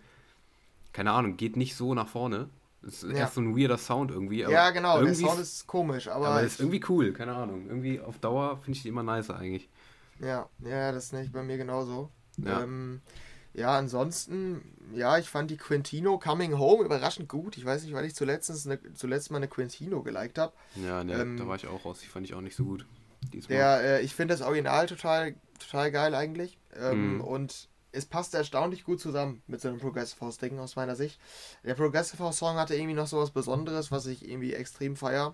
keine 0.94 1.12
Ahnung, 1.12 1.36
geht 1.36 1.58
nicht 1.58 1.76
so 1.76 1.94
nach 1.94 2.08
vorne. 2.08 2.48
Es 2.84 3.04
ist 3.04 3.12
ja. 3.12 3.18
erst 3.18 3.34
so 3.34 3.42
ein 3.42 3.58
weirder 3.58 3.78
Sound 3.78 4.12
irgendwie. 4.12 4.44
ja, 4.44 4.70
genau, 4.70 5.04
der 5.04 5.14
Sound 5.14 5.42
ist 5.42 5.68
komisch, 5.68 6.08
aber. 6.08 6.30
Aber 6.30 6.42
ist 6.42 6.62
irgendwie 6.62 6.82
cool, 6.88 7.12
keine 7.12 7.36
Ahnung. 7.36 7.66
Irgendwie 7.68 8.00
auf 8.00 8.18
Dauer 8.20 8.60
finde 8.60 8.78
ich 8.78 8.84
die 8.84 8.88
immer 8.88 9.04
nicer 9.04 9.36
eigentlich. 9.36 9.68
Ja, 10.20 10.50
ja, 10.60 10.92
das 10.92 11.06
ist 11.06 11.14
nicht 11.14 11.32
bei 11.32 11.44
mir 11.44 11.58
genauso. 11.58 12.12
Ja. 12.38 12.64
Ähm, 12.64 13.02
ja, 13.54 13.76
ansonsten, 13.76 14.62
ja, 14.94 15.18
ich 15.18 15.30
fand 15.30 15.50
die 15.50 15.58
Quintino 15.58 16.20
Coming 16.20 16.60
Home 16.60 16.84
überraschend 16.86 17.28
gut. 17.28 17.58
Ich 17.58 17.66
weiß 17.66 17.84
nicht, 17.84 17.94
weil 17.94 18.06
ich 18.06 18.14
zuletzt, 18.14 18.52
eine, 18.68 18.94
zuletzt 18.94 19.32
mal 19.32 19.38
eine 19.38 19.48
Quintino 19.48 20.04
geliked 20.04 20.38
habe. 20.38 20.54
Ja, 20.76 21.04
ne, 21.04 21.14
ähm, 21.14 21.38
da 21.38 21.48
war 21.48 21.56
ich 21.56 21.66
auch 21.66 21.84
raus. 21.84 22.00
Die 22.04 22.08
fand 22.08 22.26
ich 22.28 22.36
auch 22.36 22.42
nicht 22.42 22.56
so 22.56 22.66
gut. 22.66 22.86
Diesmal. 23.34 23.58
Der, 23.58 23.82
äh, 23.82 24.02
ich 24.04 24.14
finde 24.14 24.36
das 24.36 24.44
Original 24.44 24.86
total, 24.86 25.36
total 25.60 25.92
geil 25.92 26.14
eigentlich. 26.14 26.60
Ähm, 26.76 27.16
mhm. 27.16 27.22
Und 27.22 27.68
es 27.92 28.06
passt 28.06 28.36
erstaunlich 28.36 28.84
gut 28.84 29.00
zusammen 29.00 29.42
mit 29.48 29.60
so 29.60 29.70
einem 29.70 29.80
Progressive 29.80 30.22
House 30.22 30.38
Ding 30.38 30.60
aus 30.60 30.76
meiner 30.76 30.96
Sicht. 30.96 31.20
Der 31.64 31.74
Progressive 31.74 32.24
House 32.24 32.38
Song 32.38 32.58
hatte 32.58 32.76
irgendwie 32.76 32.94
noch 32.94 33.08
so 33.08 33.18
was 33.18 33.32
Besonderes, 33.32 33.92
was 33.92 34.06
ich 34.06 34.30
irgendwie 34.30 34.54
extrem 34.54 34.96
feier. 34.96 35.34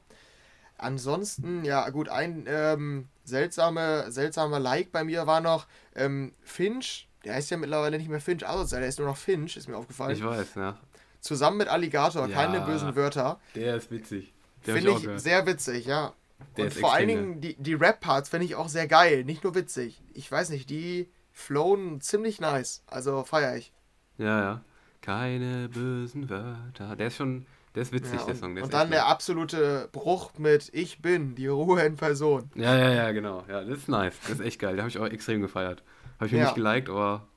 Ansonsten, 0.77 1.65
ja 1.65 1.89
gut, 1.89 2.07
ein 2.07 2.45
ähm, 2.47 3.09
seltsame, 3.23 4.11
seltsamer 4.11 4.59
Like 4.59 4.91
bei 4.91 5.03
mir 5.03 5.27
war 5.27 5.41
noch 5.41 5.67
ähm, 5.95 6.33
Finch 6.43 7.07
der 7.23 7.35
heißt 7.35 7.51
ja 7.51 7.57
mittlerweile 7.57 7.97
nicht 7.97 8.09
mehr 8.09 8.19
Finch 8.19 8.45
Asozial, 8.47 8.81
der 8.81 8.89
ist 8.89 8.99
nur 8.99 9.07
noch 9.07 9.17
Finch, 9.17 9.55
ist 9.55 9.67
mir 9.67 9.77
aufgefallen. 9.77 10.15
Ich 10.15 10.23
weiß, 10.23 10.55
ja. 10.55 10.77
Zusammen 11.21 11.57
mit 11.57 11.69
Alligator, 11.69 12.27
ja, 12.27 12.33
keine 12.33 12.61
bösen 12.61 12.95
Wörter. 12.95 13.39
Der 13.55 13.77
ist 13.77 13.91
witzig. 13.91 14.33
Finde 14.61 14.91
ich, 14.91 15.05
ich 15.05 15.21
sehr 15.21 15.45
witzig, 15.45 15.85
ja. 15.85 16.13
Der 16.57 16.65
Und 16.65 16.73
vor 16.73 16.93
allen 16.93 17.07
Dingen 17.07 17.41
die, 17.41 17.55
die 17.55 17.73
Rap-Parts 17.73 18.27
finde 18.29 18.45
ich 18.45 18.55
auch 18.55 18.67
sehr 18.67 18.87
geil, 18.87 19.23
nicht 19.23 19.43
nur 19.43 19.55
witzig. 19.55 20.01
Ich 20.13 20.29
weiß 20.29 20.49
nicht, 20.49 20.69
die 20.69 21.09
flowen 21.31 22.01
ziemlich 22.01 22.41
nice. 22.41 22.83
Also 22.87 23.23
feiere 23.23 23.55
ich. 23.55 23.71
Ja, 24.17 24.41
ja. 24.41 24.61
Keine 25.01 25.69
bösen 25.69 26.29
Wörter. 26.29 26.95
Der 26.97 27.07
ist 27.07 27.15
schon, 27.15 27.45
der 27.75 27.83
ist 27.83 27.91
witzig, 27.91 28.19
ja, 28.19 28.25
der 28.25 28.35
Song. 28.35 28.55
Der 28.55 28.63
und 28.63 28.73
dann 28.73 28.91
der 28.91 29.07
absolute 29.07 29.89
Bruch 29.91 30.31
mit 30.37 30.69
Ich 30.73 31.01
bin, 31.01 31.35
die 31.35 31.47
Ruhe 31.47 31.81
in 31.81 31.95
Person. 31.95 32.51
Ja, 32.55 32.77
ja, 32.77 32.91
ja, 32.91 33.11
genau. 33.11 33.43
Ja, 33.47 33.63
das 33.63 33.79
ist 33.79 33.89
nice. 33.89 34.13
Das 34.21 34.39
ist 34.39 34.41
echt 34.41 34.59
geil. 34.59 34.75
Da 34.75 34.83
habe 34.83 34.89
ich 34.89 34.99
auch 34.99 35.05
extrem 35.05 35.41
gefeiert. 35.41 35.83
Habe 36.17 36.27
ich 36.27 36.31
mir 36.31 36.39
ja. 36.39 36.43
nicht 36.45 36.55
geliked, 36.55 36.89
aber. 36.89 37.27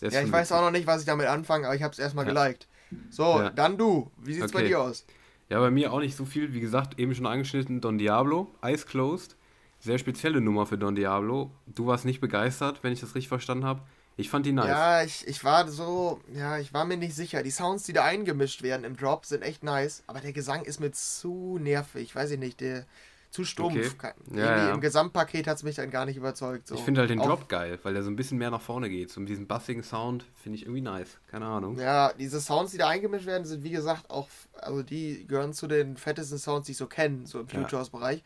Ja, 0.00 0.22
ich 0.22 0.32
weiß 0.32 0.52
auch 0.52 0.62
noch 0.62 0.70
nicht, 0.70 0.86
was 0.86 1.00
ich 1.00 1.06
damit 1.06 1.26
anfange, 1.26 1.66
aber 1.66 1.76
ich 1.76 1.82
habe 1.82 1.92
es 1.92 1.98
erstmal 1.98 2.26
ja. 2.26 2.32
geliked. 2.32 2.68
So, 3.10 3.40
ja. 3.40 3.50
dann 3.50 3.76
du. 3.76 4.10
Wie 4.18 4.34
sieht's 4.34 4.52
okay. 4.52 4.62
bei 4.62 4.68
dir 4.68 4.80
aus? 4.80 5.06
Ja, 5.48 5.60
bei 5.60 5.70
mir 5.70 5.92
auch 5.92 6.00
nicht 6.00 6.16
so 6.16 6.24
viel. 6.24 6.52
Wie 6.52 6.60
gesagt, 6.60 6.98
eben 6.98 7.14
schon 7.14 7.26
angeschnitten: 7.26 7.80
Don 7.80 7.98
Diablo, 7.98 8.54
Eyes 8.62 8.86
Closed. 8.86 9.36
Sehr 9.80 9.98
spezielle 9.98 10.40
Nummer 10.40 10.66
für 10.66 10.76
Don 10.76 10.96
Diablo. 10.96 11.52
Du 11.66 11.86
warst 11.86 12.04
nicht 12.04 12.20
begeistert, 12.20 12.82
wenn 12.82 12.92
ich 12.92 13.00
das 13.00 13.14
richtig 13.14 13.28
verstanden 13.28 13.64
habe. 13.64 13.82
Ich 14.18 14.30
fand 14.30 14.44
die 14.46 14.52
nice. 14.52 14.66
Ja, 14.66 15.02
ich, 15.04 15.28
ich 15.28 15.44
war 15.44 15.68
so, 15.68 16.20
ja, 16.34 16.58
ich 16.58 16.74
war 16.74 16.84
mir 16.84 16.96
nicht 16.96 17.14
sicher. 17.14 17.44
Die 17.44 17.52
Sounds, 17.52 17.84
die 17.84 17.92
da 17.92 18.02
eingemischt 18.04 18.62
werden 18.62 18.82
im 18.82 18.96
Drop, 18.96 19.24
sind 19.24 19.42
echt 19.42 19.62
nice. 19.62 20.02
Aber 20.08 20.20
der 20.20 20.32
Gesang 20.32 20.64
ist 20.64 20.80
mir 20.80 20.90
zu 20.90 21.58
nervig. 21.60 22.16
Weiß 22.16 22.32
ich 22.32 22.38
nicht, 22.38 22.60
der, 22.60 22.84
zu 23.30 23.44
stumpf. 23.44 23.94
Okay. 23.94 24.12
Ja, 24.34 24.56
ja. 24.56 24.74
Im 24.74 24.80
Gesamtpaket 24.80 25.46
hat 25.46 25.58
es 25.58 25.62
mich 25.62 25.76
dann 25.76 25.90
gar 25.90 26.04
nicht 26.04 26.16
überzeugt. 26.16 26.66
So. 26.66 26.74
Ich 26.74 26.80
finde 26.80 27.00
halt 27.02 27.10
den 27.10 27.20
Drop 27.20 27.48
geil, 27.48 27.78
weil 27.84 27.94
der 27.94 28.02
so 28.02 28.10
ein 28.10 28.16
bisschen 28.16 28.38
mehr 28.38 28.50
nach 28.50 28.60
vorne 28.60 28.90
geht. 28.90 29.10
So 29.12 29.20
mit 29.20 29.28
diesem 29.28 29.46
bassigen 29.46 29.84
Sound 29.84 30.24
finde 30.34 30.56
ich 30.56 30.62
irgendwie 30.62 30.80
nice. 30.80 31.18
Keine 31.28 31.46
Ahnung. 31.46 31.78
Ja, 31.78 32.12
diese 32.12 32.40
Sounds, 32.40 32.72
die 32.72 32.78
da 32.78 32.88
eingemischt 32.88 33.26
werden, 33.26 33.44
sind 33.44 33.62
wie 33.62 33.70
gesagt 33.70 34.10
auch, 34.10 34.28
also 34.54 34.82
die 34.82 35.28
gehören 35.28 35.52
zu 35.52 35.68
den 35.68 35.96
fettesten 35.96 36.38
Sounds, 36.38 36.66
die 36.66 36.72
ich 36.72 36.78
so 36.78 36.88
kenne, 36.88 37.24
so 37.24 37.38
im 37.38 37.48
Future 37.48 37.82
House-Bereich. 37.82 38.24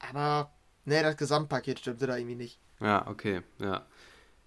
Aber, 0.00 0.50
ne, 0.84 1.02
das 1.02 1.16
Gesamtpaket 1.16 1.78
stimmte 1.78 2.06
da 2.06 2.16
irgendwie 2.16 2.36
nicht. 2.36 2.58
Ja, 2.80 3.06
okay, 3.06 3.40
ja. 3.58 3.86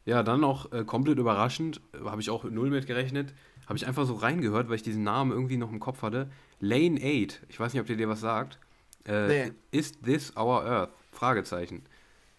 Ja, 0.06 0.24
dann 0.24 0.42
noch 0.42 0.72
äh, 0.72 0.84
komplett 0.84 1.18
überraschend, 1.18 1.82
habe 2.04 2.22
ich 2.22 2.30
auch 2.30 2.44
null 2.44 2.70
mit 2.70 2.88
gerechnet, 2.88 3.34
habe 3.68 3.78
ich 3.78 3.88
einfach 3.88 4.06
so 4.06 4.16
reingehört, 4.16 4.68
weil 4.68 4.76
ich 4.76 4.84
diesen 4.84 5.04
Namen 5.04 5.32
irgendwie 5.32 5.58
noch 5.58 5.72
im 5.72 5.80
Kopf 5.80 6.02
hatte. 6.02 6.30
Lane 6.60 6.98
8, 6.98 7.42
ich 7.48 7.60
weiß 7.60 7.74
nicht, 7.74 7.82
ob 7.82 7.88
dir 7.88 7.96
dir 7.96 8.10
was 8.10 8.20
sagt. 8.20 8.60
Äh, 9.06 9.28
nee. 9.28 9.52
Is 9.72 9.94
this 10.02 10.36
our 10.36 10.66
Earth? 10.66 10.92
Fragezeichen. 11.12 11.84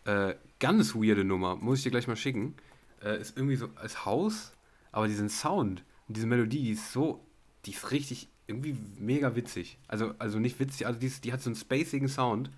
Äh, 0.04 0.34
ganz 0.58 0.94
weirde 0.94 1.24
Nummer, 1.24 1.56
muss 1.56 1.78
ich 1.78 1.84
dir 1.84 1.90
gleich 1.90 2.06
mal 2.06 2.16
schicken. 2.16 2.54
Äh, 3.02 3.20
ist 3.20 3.36
irgendwie 3.36 3.56
so 3.56 3.68
als 3.76 4.04
Haus, 4.04 4.52
aber 4.92 5.08
diesen 5.08 5.28
Sound 5.28 5.84
und 6.08 6.16
diese 6.16 6.26
Melodie, 6.26 6.62
die 6.62 6.72
ist 6.72 6.92
so, 6.92 7.24
die 7.64 7.72
ist 7.72 7.90
richtig 7.90 8.28
irgendwie 8.46 8.76
mega 8.98 9.36
witzig. 9.36 9.78
Also, 9.88 10.14
also 10.18 10.38
nicht 10.38 10.60
witzig, 10.60 10.86
also 10.86 10.98
die, 10.98 11.06
ist, 11.06 11.24
die 11.24 11.32
hat 11.32 11.40
so 11.40 11.48
einen 11.48 11.56
spacigen 11.56 12.08
Sound. 12.08 12.50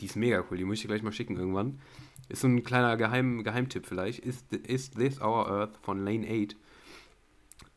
Die 0.00 0.06
ist 0.06 0.16
mega 0.16 0.44
cool, 0.50 0.58
die 0.58 0.64
muss 0.64 0.76
ich 0.76 0.82
dir 0.82 0.88
gleich 0.88 1.02
mal 1.02 1.12
schicken 1.12 1.36
irgendwann. 1.36 1.80
Ist 2.28 2.40
so 2.40 2.48
ein 2.48 2.64
kleiner 2.64 2.96
Geheim, 2.96 3.44
Geheimtipp 3.44 3.86
vielleicht. 3.86 4.20
Is, 4.20 4.44
is 4.50 4.90
This 4.90 5.20
Our 5.20 5.48
Earth 5.48 5.76
von 5.82 6.04
Lane 6.04 6.26
8. 6.26 6.56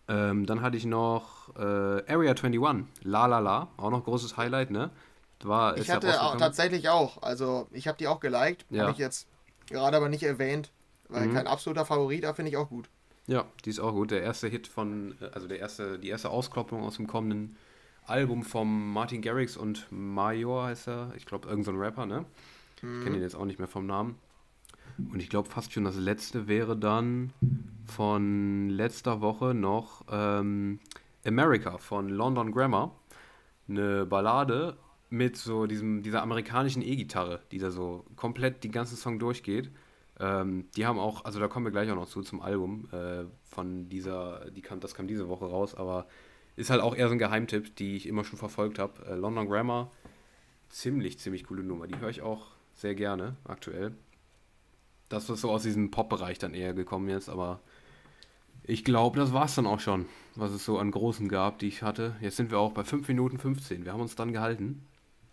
Ähm, 0.07 0.45
dann 0.47 0.61
hatte 0.61 0.75
ich 0.75 0.85
noch 0.85 1.55
äh, 1.55 1.59
Area 2.11 2.31
21, 2.31 2.59
La 3.03 3.27
La 3.27 3.39
La, 3.39 3.67
auch 3.77 3.91
noch 3.91 4.03
großes 4.03 4.37
Highlight, 4.37 4.71
ne? 4.71 4.89
War, 5.43 5.77
ich 5.77 5.89
hatte 5.89 6.21
auch, 6.21 6.35
tatsächlich 6.35 6.89
auch. 6.89 7.21
Also 7.21 7.67
ich 7.71 7.87
habe 7.87 7.97
die 7.97 8.07
auch 8.07 8.19
geliked. 8.19 8.65
Ja. 8.69 8.83
Habe 8.83 8.91
ich 8.91 8.97
jetzt 8.97 9.27
gerade 9.69 9.95
aber 9.95 10.09
nicht 10.09 10.23
erwähnt, 10.23 10.71
weil 11.07 11.27
mhm. 11.27 11.33
kein 11.33 11.47
absoluter 11.47 11.85
Favorit, 11.85 12.23
da 12.23 12.33
finde 12.33 12.49
ich 12.49 12.57
auch 12.57 12.69
gut. 12.69 12.89
Ja, 13.27 13.45
die 13.63 13.69
ist 13.69 13.79
auch 13.79 13.91
gut. 13.91 14.11
Der 14.11 14.23
erste 14.23 14.47
Hit 14.47 14.67
von, 14.67 15.15
äh, 15.21 15.25
also 15.31 15.47
der 15.47 15.59
erste, 15.59 15.99
die 15.99 16.09
erste 16.09 16.31
Auskopplung 16.31 16.83
aus 16.83 16.95
dem 16.95 17.07
kommenden 17.07 17.55
Album 18.05 18.43
von 18.43 18.91
Martin 18.91 19.21
Garrix 19.21 19.55
und 19.55 19.87
Major 19.91 20.65
heißt 20.65 20.87
er. 20.87 21.13
Ich 21.15 21.27
glaube, 21.27 21.47
irgendein 21.47 21.75
so 21.75 21.79
Rapper, 21.79 22.05
ne? 22.07 22.25
Mhm. 22.81 22.97
Ich 22.97 23.03
kenne 23.03 23.17
ihn 23.17 23.23
jetzt 23.23 23.35
auch 23.35 23.45
nicht 23.45 23.59
mehr 23.59 23.67
vom 23.67 23.85
Namen. 23.85 24.17
Und 25.11 25.21
ich 25.21 25.29
glaube 25.29 25.49
fast 25.49 25.73
schon 25.73 25.83
das 25.83 25.95
letzte 25.95 26.47
wäre 26.47 26.77
dann 26.77 27.33
von 27.85 28.69
letzter 28.69 29.21
Woche 29.21 29.53
noch 29.53 30.05
ähm, 30.11 30.79
America 31.25 31.77
von 31.77 32.09
London 32.09 32.51
Grammar. 32.51 32.95
Eine 33.67 34.05
Ballade 34.05 34.77
mit 35.09 35.37
so 35.37 35.65
diesem, 35.65 36.03
dieser 36.03 36.21
amerikanischen 36.21 36.81
E-Gitarre, 36.81 37.41
die 37.51 37.57
da 37.57 37.71
so 37.71 38.05
komplett 38.15 38.63
den 38.63 38.71
ganzen 38.71 38.95
Song 38.95 39.19
durchgeht. 39.19 39.71
Ähm, 40.19 40.65
die 40.75 40.85
haben 40.85 40.99
auch, 40.99 41.25
also 41.25 41.39
da 41.39 41.47
kommen 41.47 41.65
wir 41.65 41.71
gleich 41.71 41.89
auch 41.91 41.95
noch 41.95 42.07
zu 42.07 42.21
zum 42.21 42.41
Album 42.41 42.89
äh, 42.91 43.23
von 43.43 43.89
dieser, 43.89 44.49
die 44.51 44.61
kam, 44.61 44.79
das 44.79 44.93
kam 44.93 45.07
diese 45.07 45.29
Woche 45.29 45.45
raus, 45.45 45.75
aber 45.75 46.07
ist 46.55 46.69
halt 46.69 46.81
auch 46.81 46.95
eher 46.95 47.07
so 47.07 47.13
ein 47.13 47.19
Geheimtipp, 47.19 47.75
die 47.77 47.95
ich 47.95 48.05
immer 48.05 48.23
schon 48.25 48.37
verfolgt 48.37 48.79
habe. 48.79 49.05
Äh, 49.05 49.15
London 49.15 49.47
Grammar, 49.47 49.91
ziemlich, 50.67 51.17
ziemlich 51.19 51.45
coole 51.45 51.63
Nummer. 51.63 51.87
Die 51.87 51.97
höre 51.99 52.09
ich 52.09 52.21
auch 52.21 52.47
sehr 52.73 52.95
gerne 52.95 53.35
aktuell. 53.45 53.93
Das 55.09 55.29
ist 55.29 55.41
so 55.41 55.51
aus 55.51 55.63
diesem 55.63 55.91
Pop-Bereich 55.91 56.37
dann 56.39 56.53
eher 56.53 56.73
gekommen 56.73 57.09
jetzt, 57.09 57.29
aber 57.29 57.59
ich 58.63 58.85
glaube, 58.85 59.19
das 59.19 59.33
war 59.33 59.45
es 59.45 59.55
dann 59.55 59.65
auch 59.65 59.79
schon, 59.79 60.05
was 60.35 60.51
es 60.51 60.63
so 60.63 60.77
an 60.77 60.91
Großen 60.91 61.27
gab, 61.27 61.57
die 61.57 61.67
ich 61.67 61.81
hatte. 61.81 62.15
Jetzt 62.21 62.37
sind 62.37 62.51
wir 62.51 62.59
auch 62.59 62.71
bei 62.71 62.83
5 62.83 63.07
Minuten 63.07 63.39
15. 63.39 63.83
Wir 63.83 63.93
haben 63.93 64.01
uns 64.01 64.15
dann 64.15 64.31
gehalten. 64.31 64.85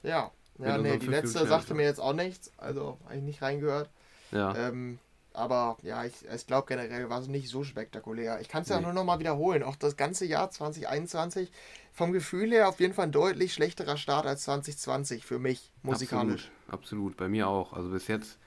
Ja, 0.03 0.31
ja 0.59 0.79
nee, 0.79 0.97
die 0.97 1.07
letzte 1.07 1.47
sagte 1.47 1.75
mir 1.75 1.83
jetzt 1.83 2.01
auch 2.01 2.15
nichts, 2.15 2.51
also 2.57 2.99
habe 3.05 3.17
ich 3.17 3.23
nicht 3.23 3.43
reingehört. 3.43 3.91
Ja. 4.33 4.57
Ähm, 4.57 4.99
aber 5.35 5.77
ja, 5.83 6.03
ich, 6.05 6.15
ich 6.35 6.47
glaube 6.47 6.67
generell 6.67 7.11
war 7.11 7.21
es 7.21 7.29
nicht 7.29 7.51
so 7.51 7.63
spektakulär. 7.63 8.41
Ich 8.41 8.49
kann 8.49 8.63
es 8.63 8.71
ja 8.71 8.79
nee. 8.79 8.85
nur 8.85 8.95
noch 8.95 9.05
mal 9.05 9.19
wiederholen. 9.19 9.63
Auch 9.63 9.77
das 9.77 9.99
ganze 9.99 10.25
Jahr 10.25 10.51
2021 10.51 11.53
vom 11.93 12.13
Gefühl 12.13 12.53
her 12.53 12.71
auf 12.71 12.81
jeden 12.81 12.95
Fall 12.95 13.07
ein 13.07 13.13
deutlich 13.13 13.53
schlechterer 13.53 13.99
Start 13.99 14.25
als 14.25 14.45
2020 14.45 15.27
für 15.27 15.39
mich 15.39 15.71
musikalisch. 15.83 16.51
Absolut, 16.69 16.73
absolut. 16.73 17.17
bei 17.19 17.29
mir 17.29 17.49
auch. 17.49 17.75
Also 17.75 17.91
bis 17.91 18.09
jetzt 18.09 18.39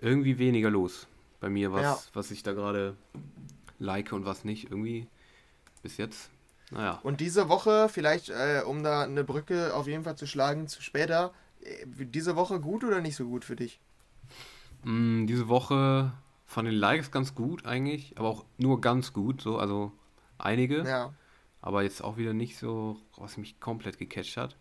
irgendwie 0.00 0.38
weniger 0.38 0.70
los. 0.70 1.06
Bei 1.40 1.48
mir, 1.48 1.72
was, 1.72 1.82
ja. 1.82 1.98
was 2.12 2.30
ich 2.30 2.42
da 2.42 2.52
gerade 2.52 2.96
like 3.78 4.12
und 4.12 4.24
was 4.24 4.44
nicht. 4.44 4.70
Irgendwie 4.70 5.06
bis 5.82 5.96
jetzt. 5.96 6.30
Naja. 6.70 7.00
Und 7.02 7.20
diese 7.20 7.48
Woche, 7.48 7.88
vielleicht, 7.88 8.28
äh, 8.28 8.62
um 8.64 8.82
da 8.82 9.02
eine 9.02 9.24
Brücke 9.24 9.74
auf 9.74 9.86
jeden 9.86 10.04
Fall 10.04 10.16
zu 10.16 10.26
schlagen, 10.26 10.68
zu 10.68 10.82
später, 10.82 11.32
äh, 11.62 11.86
diese 11.86 12.36
Woche 12.36 12.60
gut 12.60 12.84
oder 12.84 13.00
nicht 13.00 13.16
so 13.16 13.26
gut 13.26 13.44
für 13.44 13.56
dich? 13.56 13.80
Mm, 14.84 15.26
diese 15.26 15.48
Woche 15.48 16.12
von 16.46 16.64
den 16.64 16.74
Likes 16.74 17.10
ganz 17.10 17.34
gut 17.34 17.66
eigentlich, 17.66 18.14
aber 18.16 18.28
auch 18.28 18.44
nur 18.58 18.80
ganz 18.80 19.12
gut, 19.12 19.40
so, 19.40 19.58
also 19.58 19.92
einige. 20.38 20.84
Ja. 20.84 21.12
Aber 21.60 21.82
jetzt 21.82 22.02
auch 22.02 22.16
wieder 22.16 22.32
nicht 22.32 22.56
so, 22.58 22.98
was 23.16 23.36
mich 23.36 23.60
komplett 23.60 23.98
gecatcht 23.98 24.36
hat. 24.36 24.56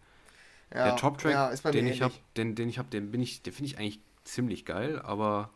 Ja, 0.73 0.85
der 0.85 0.95
Top-Track, 0.97 1.31
ja, 1.31 1.71
den, 1.71 1.87
ich 1.87 2.01
hab, 2.01 2.11
den, 2.35 2.55
den 2.55 2.69
ich 2.69 2.77
habe, 2.77 2.89
den 2.89 3.11
bin 3.11 3.21
ich, 3.21 3.41
den 3.41 3.53
finde 3.53 3.71
ich 3.71 3.77
eigentlich 3.77 3.99
ziemlich 4.33 4.65
geil, 4.65 4.99
aber 4.99 5.49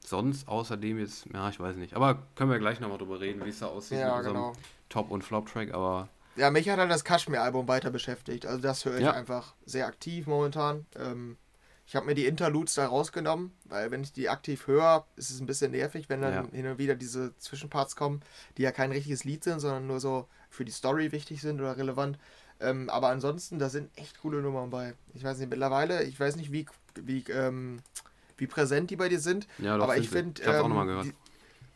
sonst 0.00 0.48
außerdem 0.48 0.98
jetzt, 0.98 1.26
ja, 1.32 1.48
ich 1.48 1.60
weiß 1.60 1.76
nicht. 1.76 1.94
Aber 1.94 2.22
können 2.34 2.50
wir 2.50 2.58
gleich 2.58 2.80
nochmal 2.80 2.98
drüber 2.98 3.20
reden, 3.20 3.44
wie 3.44 3.50
es 3.50 3.60
da 3.60 3.66
aussieht 3.66 3.98
ja, 3.98 4.16
mit 4.16 4.26
genau. 4.26 4.52
Top- 4.88 5.10
und 5.10 5.22
Flop-Track, 5.22 5.72
aber. 5.72 6.08
Ja, 6.36 6.50
mich 6.50 6.68
hat 6.68 6.78
halt 6.78 6.90
das 6.90 7.04
Kashmir-Album 7.04 7.68
weiter 7.68 7.90
beschäftigt. 7.90 8.46
Also 8.46 8.60
das 8.60 8.84
höre 8.84 8.96
ich 8.96 9.02
ja. 9.02 9.12
einfach 9.12 9.54
sehr 9.66 9.86
aktiv 9.86 10.26
momentan. 10.26 10.86
Ähm, 10.96 11.36
ich 11.86 11.96
habe 11.96 12.06
mir 12.06 12.14
die 12.14 12.26
Interludes 12.26 12.74
da 12.74 12.86
rausgenommen, 12.86 13.52
weil 13.64 13.90
wenn 13.90 14.02
ich 14.02 14.12
die 14.12 14.28
aktiv 14.28 14.68
höre, 14.68 15.06
ist 15.16 15.30
es 15.30 15.40
ein 15.40 15.46
bisschen 15.46 15.72
nervig, 15.72 16.08
wenn 16.08 16.22
dann 16.22 16.32
ja. 16.32 16.50
hin 16.52 16.66
und 16.68 16.78
wieder 16.78 16.94
diese 16.94 17.36
Zwischenparts 17.36 17.96
kommen, 17.96 18.22
die 18.56 18.62
ja 18.62 18.70
kein 18.70 18.92
richtiges 18.92 19.24
Lied 19.24 19.42
sind, 19.42 19.58
sondern 19.58 19.88
nur 19.88 19.98
so 19.98 20.28
für 20.50 20.64
die 20.64 20.70
Story 20.70 21.10
wichtig 21.10 21.40
sind 21.40 21.60
oder 21.60 21.76
relevant. 21.76 22.16
Ähm, 22.60 22.88
aber 22.90 23.08
ansonsten, 23.08 23.58
da 23.58 23.68
sind 23.68 23.90
echt 23.96 24.20
coole 24.20 24.40
Nummern 24.40 24.70
bei. 24.70 24.94
Ich 25.14 25.24
weiß 25.24 25.38
nicht, 25.38 25.50
mittlerweile, 25.50 26.04
ich 26.04 26.20
weiß 26.20 26.36
nicht, 26.36 26.52
wie, 26.52 26.66
wie, 26.94 27.24
ähm, 27.30 27.80
wie 28.36 28.46
präsent 28.46 28.90
die 28.90 28.96
bei 28.96 29.08
dir 29.08 29.20
sind, 29.20 29.46
ja, 29.58 29.76
aber 29.76 29.96
ich 29.96 30.08
finde, 30.08 30.42
ähm, 30.42 31.02
die, 31.04 31.14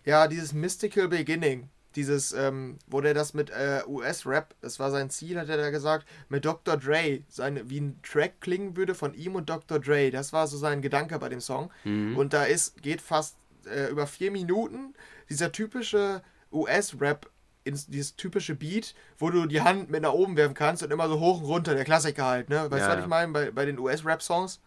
ja, 0.08 0.28
dieses 0.28 0.52
Mystical 0.52 1.08
Beginning, 1.08 1.68
dieses, 1.96 2.32
ähm, 2.32 2.78
wo 2.86 3.00
der 3.00 3.14
das 3.14 3.34
mit 3.34 3.50
äh, 3.50 3.82
US-Rap, 3.86 4.54
das 4.60 4.80
war 4.80 4.90
sein 4.90 5.10
Ziel, 5.10 5.38
hat 5.38 5.48
er 5.48 5.56
da 5.56 5.70
gesagt, 5.70 6.06
mit 6.28 6.44
Dr. 6.44 6.76
Dre, 6.76 7.22
seine, 7.28 7.68
wie 7.70 7.80
ein 7.80 8.00
Track 8.02 8.40
klingen 8.40 8.76
würde 8.76 8.94
von 8.94 9.14
ihm 9.14 9.34
und 9.36 9.48
Dr. 9.48 9.78
Dre. 9.78 10.10
Das 10.10 10.32
war 10.32 10.46
so 10.46 10.56
sein 10.56 10.82
Gedanke 10.82 11.18
bei 11.18 11.28
dem 11.28 11.40
Song. 11.40 11.70
Mhm. 11.84 12.16
Und 12.16 12.32
da 12.32 12.44
ist, 12.44 12.82
geht 12.82 13.00
fast 13.00 13.36
äh, 13.66 13.90
über 13.90 14.06
vier 14.06 14.30
Minuten 14.30 14.94
dieser 15.28 15.52
typische 15.52 16.22
US-Rap 16.52 17.30
dieses 17.66 18.16
typische 18.16 18.54
Beat, 18.54 18.94
wo 19.18 19.30
du 19.30 19.46
die 19.46 19.62
Hand 19.62 19.90
mit 19.90 20.02
nach 20.02 20.12
oben 20.12 20.36
werfen 20.36 20.52
kannst 20.54 20.82
und 20.82 20.92
immer 20.92 21.08
so 21.08 21.18
hoch 21.18 21.40
und 21.40 21.46
runter, 21.46 21.74
der 21.74 21.84
Klassiker 21.84 22.26
halt, 22.26 22.50
ne? 22.50 22.56
Weißt 22.70 22.84
du, 22.84 22.88
was 22.88 22.96
ja. 22.96 23.00
ich 23.00 23.06
meine? 23.06 23.32
Bei, 23.32 23.50
bei 23.50 23.64
den 23.64 23.78
US-Rap-Songs. 23.78 24.60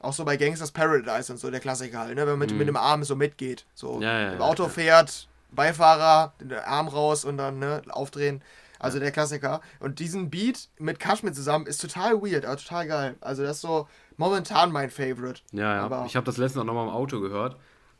Auch 0.00 0.12
so 0.12 0.24
bei 0.24 0.36
Gangsters 0.36 0.70
Paradise 0.70 1.32
und 1.32 1.38
so, 1.38 1.50
der 1.50 1.60
Klassiker 1.60 2.00
halt, 2.00 2.14
ne? 2.14 2.22
Wenn 2.22 2.30
man 2.30 2.38
mit, 2.38 2.52
mhm. 2.52 2.58
mit 2.58 2.68
dem 2.68 2.76
Arm 2.76 3.02
so 3.02 3.16
mitgeht. 3.16 3.66
So 3.74 4.00
ja, 4.00 4.32
im 4.32 4.40
Auto 4.40 4.68
fährt, 4.68 5.28
Beifahrer, 5.50 6.34
den 6.40 6.52
Arm 6.52 6.88
raus 6.88 7.24
und 7.24 7.36
dann 7.36 7.58
ne, 7.58 7.82
aufdrehen. 7.88 8.42
Also 8.78 9.00
der 9.00 9.10
Klassiker. 9.10 9.60
Und 9.80 9.98
diesen 9.98 10.30
Beat 10.30 10.68
mit 10.78 11.00
Kashmir 11.00 11.32
zusammen 11.32 11.66
ist 11.66 11.80
total 11.80 12.22
weird, 12.22 12.44
aber 12.44 12.56
total 12.56 12.86
geil. 12.86 13.16
Also 13.20 13.42
das 13.42 13.56
ist 13.56 13.62
so 13.62 13.88
momentan 14.16 14.70
mein 14.70 14.90
Favorite. 14.90 15.40
Ja, 15.52 15.74
ja. 15.74 15.82
Aber 15.82 16.04
ich 16.06 16.14
habe 16.14 16.26
das 16.26 16.36
letztens 16.36 16.62
auch 16.62 16.66
nochmal 16.66 16.86
im 16.86 16.92
Auto 16.92 17.20
gehört. 17.20 17.56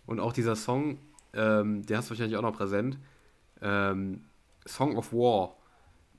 Und 0.07 0.21
auch 0.21 0.33
dieser 0.33 0.57
Song, 0.57 0.99
ähm, 1.35 1.85
der 1.85 1.99
hast 1.99 2.07
du 2.07 2.11
wahrscheinlich 2.11 2.37
auch 2.37 2.43
noch 2.43 2.57
präsent. 2.57 2.99
Ähm, 3.61 4.25
Song 4.67 4.97
of 4.97 5.13
War. 5.13 5.57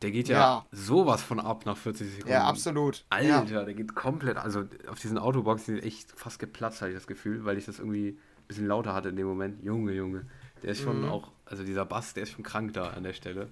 Der 0.02 0.12
geht 0.12 0.30
ja, 0.30 0.40
ja, 0.40 0.66
sowas 0.72 1.22
von 1.22 1.40
ab 1.40 1.66
nach 1.66 1.76
40 1.76 2.10
Sekunden. 2.10 2.32
Ja, 2.32 2.46
absolut. 2.46 3.04
Alter, 3.10 3.44
ja. 3.46 3.64
der 3.64 3.74
geht 3.74 3.96
komplett. 3.96 4.38
Also 4.38 4.64
auf 4.88 5.00
diesen 5.00 5.18
Autoboxen 5.18 5.78
echt 5.80 6.12
fast 6.12 6.40
geplatzt, 6.40 6.82
hatte 6.82 6.92
ich 6.92 6.98
das 6.98 7.08
Gefühl, 7.08 7.44
weil 7.44 7.58
ich 7.58 7.66
das 7.66 7.80
irgendwie 7.80 8.10
ein 8.10 8.48
bisschen 8.48 8.68
lauter 8.68 8.94
hatte 8.94 9.10
in 9.10 9.18
dem 9.18 9.28
Moment. 9.28 9.64
Junge, 9.64 9.94
Junge. 9.94 10.26
Der 10.64 10.72
ist 10.72 10.82
schon 10.82 11.04
mhm. 11.04 11.10
auch, 11.10 11.32
also 11.46 11.64
dieser 11.64 11.86
Bass, 11.86 12.14
der 12.14 12.24
ist 12.24 12.32
schon 12.32 12.44
krank 12.44 12.74
da 12.74 12.90
an 12.90 13.04
der 13.04 13.14
Stelle. 13.14 13.50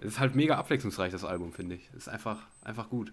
Es 0.00 0.14
ist 0.14 0.20
halt 0.20 0.34
mega 0.34 0.56
abwechslungsreich, 0.56 1.12
das 1.12 1.24
Album, 1.24 1.52
finde 1.52 1.76
ich. 1.76 1.88
Es 1.90 2.06
ist 2.06 2.08
einfach, 2.08 2.38
einfach 2.62 2.90
gut. 2.90 3.12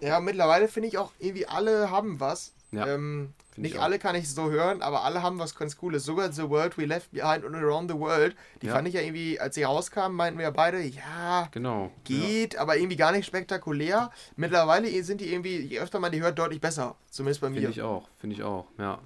Ja, 0.00 0.20
mittlerweile 0.20 0.68
finde 0.68 0.88
ich 0.88 0.98
auch, 0.98 1.12
irgendwie 1.18 1.46
alle 1.46 1.90
haben 1.90 2.20
was. 2.20 2.52
Ja, 2.72 2.86
ähm, 2.86 3.32
nicht 3.56 3.78
alle 3.78 3.98
kann 3.98 4.14
ich 4.14 4.32
so 4.32 4.50
hören, 4.50 4.82
aber 4.82 5.04
alle 5.04 5.22
haben 5.22 5.38
was 5.38 5.54
ganz 5.54 5.76
Cooles. 5.76 6.04
Sogar 6.04 6.30
The 6.30 6.48
World 6.50 6.76
We 6.76 6.84
Left 6.84 7.10
Behind 7.12 7.44
und 7.44 7.54
Around 7.54 7.90
the 7.90 7.98
World, 7.98 8.36
die 8.60 8.66
ja. 8.66 8.74
fand 8.74 8.88
ich 8.88 8.94
ja 8.94 9.00
irgendwie, 9.00 9.40
als 9.40 9.54
sie 9.54 9.62
rauskamen, 9.62 10.16
meinten 10.16 10.38
wir 10.38 10.44
ja 10.44 10.50
beide, 10.50 10.82
ja, 10.82 11.48
genau, 11.52 11.90
geht, 12.04 12.54
ja. 12.54 12.60
aber 12.60 12.76
irgendwie 12.76 12.96
gar 12.96 13.12
nicht 13.12 13.26
spektakulär. 13.26 14.10
Mittlerweile 14.36 15.02
sind 15.02 15.20
die 15.20 15.32
irgendwie, 15.32 15.58
je 15.58 15.80
öfter 15.80 16.00
man 16.00 16.12
die 16.12 16.20
hört, 16.20 16.38
deutlich 16.38 16.60
besser. 16.60 16.96
Zumindest 17.10 17.40
bei 17.40 17.48
mir. 17.48 17.56
Finde 17.56 17.70
ich 17.70 17.82
auch, 17.82 18.08
finde 18.18 18.36
ich 18.36 18.42
auch, 18.42 18.66
ja. 18.78 18.98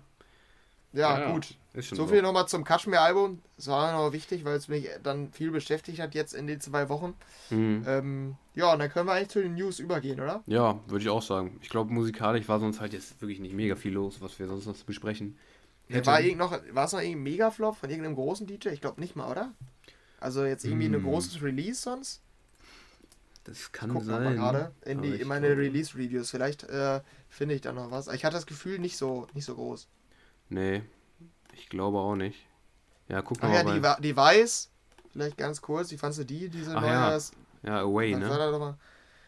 Ja, 0.93 1.19
ja 1.21 1.33
gut. 1.33 1.55
So, 1.75 1.95
so 1.95 2.07
viel 2.09 2.21
nochmal 2.23 2.49
zum 2.49 2.65
Kashmir-Album. 2.65 3.41
Das 3.57 3.69
war 3.69 3.93
noch 3.93 4.13
wichtig, 4.13 4.45
weil 4.45 4.57
es 4.57 4.69
mich 4.69 4.89
dann 5.03 5.33
viel 5.33 5.53
beschäftigt 5.53 6.01
hat 6.01 6.15
jetzt 6.15 6.35
in 6.35 6.47
den 6.47 6.61
zwei 6.61 6.89
Wochen. 6.89 7.15
Mhm. 7.51 7.85
Ähm, 7.87 8.37
ja, 8.55 8.73
und 8.73 8.81
dann 8.81 8.91
können 8.91 9.07
wir 9.07 9.13
eigentlich 9.13 9.29
zu 9.29 9.41
den 9.41 9.55
News 9.55 9.79
übergehen, 9.79 10.21
oder? 10.21 10.43
Ja, 10.47 10.81
würde 10.89 11.03
ich 11.03 11.09
auch 11.09 11.23
sagen. 11.23 11.59
Ich 11.63 11.69
glaube, 11.69 11.93
musikalisch 11.93 12.49
war 12.49 12.59
sonst 12.59 12.81
halt 12.81 12.93
jetzt 12.93 13.21
wirklich 13.21 13.39
nicht 13.39 13.55
mega 13.55 13.77
viel 13.77 13.93
los, 13.93 14.21
was 14.21 14.39
wir 14.39 14.49
sonst 14.49 14.67
noch 14.67 14.77
besprechen. 14.79 15.39
Ja, 15.89 16.05
war, 16.07 16.21
noch, 16.21 16.53
es 16.53 16.93
noch 16.93 17.01
irgendein 17.01 17.23
Megaflop 17.23 17.77
von 17.77 17.91
irgendeinem 17.91 18.17
großen 18.17 18.47
DJ? 18.47 18.69
Ich 18.69 18.81
glaube 18.81 19.01
nicht 19.01 19.15
mal, 19.15 19.31
oder? 19.31 19.53
Also 20.19 20.45
jetzt 20.45 20.65
irgendwie 20.65 20.89
mhm. 20.89 20.97
ein 20.97 21.03
großes 21.03 21.43
Release 21.43 21.81
sonst? 21.81 22.21
Das 23.45 23.73
kann 23.73 23.91
Gucken 23.91 24.07
sein. 24.07 24.37
gerade 24.37 24.73
in, 24.85 25.03
in 25.03 25.27
meine 25.27 25.57
Release-Reviews. 25.57 26.31
Vielleicht 26.31 26.65
äh, 26.65 27.01
finde 27.29 27.55
ich 27.55 27.61
da 27.61 27.73
noch 27.73 27.91
was. 27.91 28.09
Ich 28.09 28.25
hatte 28.25 28.35
das 28.35 28.47
Gefühl, 28.47 28.79
nicht 28.79 28.97
so, 28.97 29.27
nicht 29.35 29.45
so 29.45 29.55
groß. 29.55 29.89
Nee, 30.51 30.83
ich 31.55 31.69
glaube 31.69 31.99
auch 31.99 32.17
nicht. 32.17 32.47
Ja, 33.09 33.23
guck 33.23 33.43
mal. 33.43 33.49
Ach 33.51 33.67
ja, 33.67 33.97
die, 33.97 34.03
die 34.03 34.17
Weiß, 34.17 34.71
vielleicht 35.11 35.37
ganz 35.37 35.61
kurz, 35.61 35.91
wie 35.91 35.97
fandest 35.97 36.21
du 36.21 36.25
die, 36.25 36.49
diese 36.49 36.77
Ach, 36.77 36.81
neue? 36.81 36.91
Ja. 36.91 37.19
ja, 37.65 37.81
Away, 37.81 38.15
ne? 38.15 38.77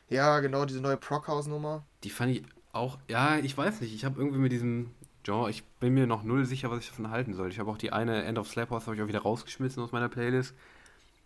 Ja, 0.09 0.41
genau, 0.41 0.65
diese 0.65 0.81
neue 0.81 0.97
Prockhouse-Nummer. 0.97 1.85
Die 2.05 2.11
fand 2.11 2.33
ich 2.33 2.45
auch, 2.73 2.99
ja, 3.09 3.39
ich 3.39 3.57
weiß 3.57 3.81
nicht, 3.81 3.95
ich 3.95 4.05
habe 4.05 4.21
irgendwie 4.21 4.39
mit 4.39 4.53
diesem 4.53 4.91
Genre, 5.23 5.51
ich 5.51 5.65
bin 5.81 5.95
mir 5.95 6.07
noch 6.07 6.23
null 6.23 6.45
sicher, 6.45 6.71
was 6.71 6.81
ich 6.81 6.89
davon 6.89 7.11
halten 7.11 7.35
soll. 7.35 7.49
Ich 7.49 7.59
habe 7.59 7.71
auch 7.71 7.79
die 7.79 7.93
eine 7.93 8.25
End 8.25 8.39
of 8.39 8.49
Slap 8.49 8.71
House 8.71 8.87
habe 8.87 8.97
ich 8.97 9.03
auch 9.03 9.09
wieder 9.09 9.23
rausgeschmissen 9.23 9.83
aus 9.83 9.93
meiner 9.93 10.09
Playlist. 10.09 10.55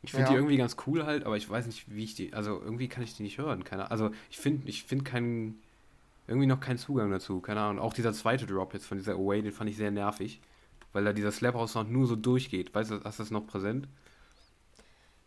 Ich 0.02 0.12
finde 0.12 0.26
ja. 0.26 0.30
die 0.30 0.36
irgendwie 0.36 0.56
ganz 0.56 0.76
cool 0.86 1.04
halt, 1.04 1.24
aber 1.24 1.36
ich 1.36 1.48
weiß 1.48 1.66
nicht, 1.66 1.84
wie 1.88 2.04
ich 2.04 2.14
die, 2.14 2.32
also 2.32 2.60
irgendwie 2.60 2.88
kann 2.88 3.02
ich 3.02 3.16
die 3.16 3.22
nicht 3.22 3.38
hören. 3.38 3.64
Keine, 3.64 3.90
also 3.90 4.10
ich 4.30 4.38
finde, 4.38 4.68
ich 4.68 4.84
finde 4.84 5.04
keinen 5.04 5.58
irgendwie 6.28 6.46
noch 6.46 6.60
keinen 6.60 6.78
Zugang 6.78 7.10
dazu. 7.10 7.40
Keine 7.40 7.60
Ahnung. 7.60 7.82
Auch 7.82 7.94
dieser 7.94 8.12
zweite 8.12 8.46
Drop 8.46 8.74
jetzt 8.74 8.86
von 8.86 8.98
dieser 8.98 9.14
Away, 9.14 9.42
den 9.42 9.52
fand 9.52 9.70
ich 9.70 9.76
sehr 9.76 9.90
nervig. 9.90 10.40
Weil 10.96 11.04
da 11.04 11.12
dieser 11.12 11.30
Slap 11.30 11.54
House 11.56 11.72
Sound 11.72 11.92
nur 11.92 12.06
so 12.06 12.16
durchgeht. 12.16 12.74
Weißt 12.74 12.90
du, 12.90 13.04
hast 13.04 13.18
du 13.18 13.22
das 13.22 13.30
noch 13.30 13.46
präsent? 13.46 13.86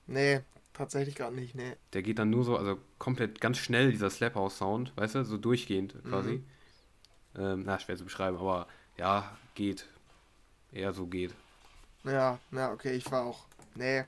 Nee, 0.08 0.40
tatsächlich 0.74 1.14
gerade 1.14 1.36
nicht, 1.36 1.54
ne. 1.54 1.78
Der 1.94 2.02
geht 2.02 2.18
dann 2.18 2.32
nur 2.32 2.44
so, 2.44 2.58
also 2.58 2.80
komplett 2.98 3.40
ganz 3.40 3.60
schnell, 3.60 3.92
dieser 3.92 4.10
Slap 4.10 4.34
House 4.34 4.58
Sound, 4.58 4.98
weißt 4.98 5.14
du, 5.14 5.26
so 5.26 5.38
durchgehend 5.38 5.94
quasi. 6.06 6.42
Mhm. 7.36 7.40
Ähm, 7.40 7.64
na, 7.68 7.78
schwer 7.78 7.98
zu 7.98 8.04
beschreiben, 8.04 8.38
aber 8.38 8.68
ja, 8.98 9.38
geht. 9.54 9.86
Eher 10.72 10.92
so 10.92 11.06
geht. 11.06 11.36
Ja, 12.04 12.40
ja, 12.52 12.72
okay, 12.72 12.94
ich 12.94 13.12
war 13.12 13.26
auch. 13.26 13.46
Nee. 13.76 14.06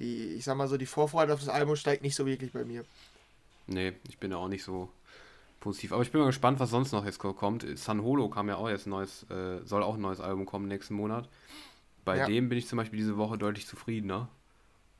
Die, 0.00 0.34
ich 0.34 0.42
sag 0.42 0.56
mal 0.56 0.66
so, 0.66 0.76
die 0.76 0.86
Vorfreude 0.86 1.34
auf 1.34 1.38
das 1.38 1.50
Album 1.50 1.76
steigt 1.76 2.02
nicht 2.02 2.16
so 2.16 2.26
wirklich 2.26 2.50
bei 2.50 2.64
mir. 2.64 2.84
Nee, 3.68 3.92
ich 4.08 4.18
bin 4.18 4.32
ja 4.32 4.38
auch 4.38 4.48
nicht 4.48 4.64
so 4.64 4.90
positiv. 5.64 5.92
Aber 5.92 6.02
ich 6.02 6.12
bin 6.12 6.20
mal 6.20 6.26
gespannt, 6.26 6.60
was 6.60 6.70
sonst 6.70 6.92
noch 6.92 7.04
jetzt 7.04 7.18
kommt. 7.18 7.66
San 7.76 8.02
Holo 8.02 8.28
kam 8.28 8.48
ja 8.48 8.56
auch 8.56 8.68
jetzt 8.68 8.86
ein 8.86 8.90
neues, 8.90 9.24
äh, 9.30 9.64
soll 9.64 9.82
auch 9.82 9.94
ein 9.94 10.00
neues 10.00 10.20
Album 10.20 10.46
kommen 10.46 10.68
nächsten 10.68 10.94
Monat. 10.94 11.28
Bei 12.04 12.18
ja. 12.18 12.26
dem 12.26 12.50
bin 12.50 12.58
ich 12.58 12.68
zum 12.68 12.76
Beispiel 12.76 12.98
diese 12.98 13.16
Woche 13.16 13.38
deutlich 13.38 13.66
zufriedener, 13.66 14.28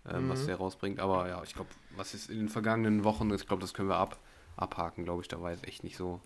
ähm, 0.08 0.24
mhm. 0.24 0.30
was 0.30 0.46
der 0.46 0.56
rausbringt. 0.56 1.00
Aber 1.00 1.28
ja, 1.28 1.42
ich 1.44 1.54
glaube, 1.54 1.68
was 1.96 2.14
ist 2.14 2.30
in 2.30 2.38
den 2.38 2.48
vergangenen 2.48 3.04
Wochen, 3.04 3.30
ich 3.32 3.46
glaube, 3.46 3.60
das 3.60 3.74
können 3.74 3.90
wir 3.90 3.96
ab, 3.96 4.18
abhaken, 4.56 5.04
glaube 5.04 5.22
ich. 5.22 5.28
Da 5.28 5.40
war 5.40 5.50
jetzt 5.50 5.68
echt 5.68 5.84
nicht 5.84 5.98
so. 5.98 6.20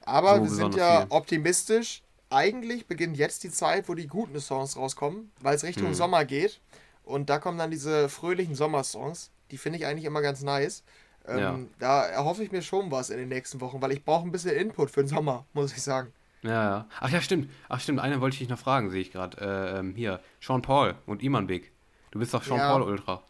Aber 0.00 0.36
so 0.36 0.42
wir 0.44 0.50
sind 0.50 0.74
ja 0.74 1.02
viel. 1.02 1.10
optimistisch. 1.10 2.02
Eigentlich 2.30 2.86
beginnt 2.86 3.18
jetzt 3.18 3.44
die 3.44 3.50
Zeit, 3.50 3.86
wo 3.90 3.94
die 3.94 4.06
guten 4.06 4.40
Songs 4.40 4.78
rauskommen, 4.78 5.30
weil 5.40 5.54
es 5.54 5.62
Richtung 5.62 5.88
mhm. 5.88 5.94
Sommer 5.94 6.24
geht. 6.24 6.58
Und 7.04 7.28
da 7.28 7.38
kommen 7.38 7.58
dann 7.58 7.70
diese 7.70 8.08
fröhlichen 8.08 8.54
Sommersongs. 8.54 9.30
Die 9.50 9.58
finde 9.58 9.78
ich 9.78 9.84
eigentlich 9.84 10.06
immer 10.06 10.22
ganz 10.22 10.42
nice. 10.42 10.82
Ähm, 11.26 11.38
ja. 11.38 11.58
Da 11.78 12.04
erhoffe 12.06 12.42
ich 12.42 12.52
mir 12.52 12.62
schon 12.62 12.90
was 12.90 13.10
in 13.10 13.18
den 13.18 13.28
nächsten 13.28 13.60
Wochen, 13.60 13.80
weil 13.80 13.92
ich 13.92 14.04
brauche 14.04 14.26
ein 14.26 14.32
bisschen 14.32 14.56
Input 14.56 14.90
für 14.90 15.02
den 15.02 15.08
Sommer, 15.08 15.44
muss 15.52 15.72
ich 15.72 15.82
sagen. 15.82 16.12
Ja, 16.42 16.50
ja. 16.50 16.86
Ach 17.00 17.10
ja, 17.10 17.20
stimmt. 17.20 17.48
Ach 17.68 17.80
stimmt, 17.80 18.00
eine 18.00 18.20
wollte 18.20 18.34
ich 18.34 18.40
dich 18.40 18.48
noch 18.48 18.58
fragen, 18.58 18.90
sehe 18.90 19.00
ich 19.00 19.12
gerade. 19.12 19.40
Äh, 19.40 19.78
ähm, 19.78 19.94
hier, 19.94 20.20
Sean 20.40 20.62
Paul 20.62 20.96
und 21.06 21.22
Iman 21.22 21.46
Big. 21.46 21.70
Du 22.10 22.18
bist 22.18 22.34
doch 22.34 22.42
Sean 22.42 22.58
ja. 22.58 22.70
Paul 22.72 22.82
Ultra. 22.82 23.22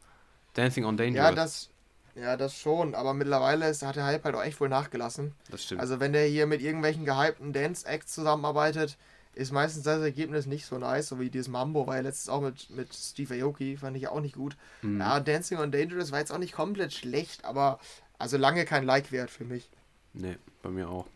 Dancing 0.55 0.85
on 0.85 0.97
Danger. 0.97 1.17
Ja, 1.17 1.33
das, 1.33 1.69
ja, 2.15 2.37
das 2.37 2.57
schon, 2.57 2.95
aber 2.95 3.15
mittlerweile 3.15 3.69
ist, 3.69 3.83
hat 3.83 3.97
der 3.97 4.05
Hype 4.05 4.25
halt 4.25 4.35
auch 4.35 4.43
echt 4.43 4.61
wohl 4.61 4.69
nachgelassen. 4.69 5.35
Das 5.51 5.65
stimmt. 5.65 5.81
Also 5.81 6.01
wenn 6.01 6.13
der 6.13 6.27
hier 6.27 6.47
mit 6.47 6.61
irgendwelchen 6.61 7.05
gehypten 7.05 7.53
Dance-Acts 7.53 8.13
zusammenarbeitet, 8.13 8.97
ist 9.35 9.53
meistens 9.53 9.85
das 9.85 10.01
Ergebnis 10.03 10.47
nicht 10.47 10.67
so 10.67 10.79
nice, 10.79 11.09
so 11.09 11.19
wie 11.19 11.31
dieses 11.31 11.49
Mambo, 11.49 11.87
war 11.87 11.97
ja 11.97 12.03
letztens 12.03 12.29
auch 12.29 12.41
mit, 12.41 12.71
mit 12.71 12.95
Steve 12.95 13.43
Aoki, 13.43 13.77
fand 13.77 13.97
ich 13.97 14.09
auch 14.09 14.21
nicht 14.21 14.37
gut. 14.37 14.57
Mhm. 14.83 15.01
Ja, 15.01 15.21
Dancing 15.21 15.59
on 15.59 15.73
Dangerous 15.73 16.13
war 16.13 16.19
jetzt 16.19 16.33
auch 16.33 16.39
nicht 16.39 16.53
komplett 16.53 16.93
schlecht, 16.93 17.45
aber 17.45 17.81
also 18.19 18.37
lange 18.37 18.65
kein 18.65 18.85
Like 18.85 19.11
wert 19.11 19.31
für 19.31 19.45
mich. 19.45 19.69
Nee, 20.13 20.37
bei 20.63 20.71
mir 20.71 20.89
auch. 20.89 21.07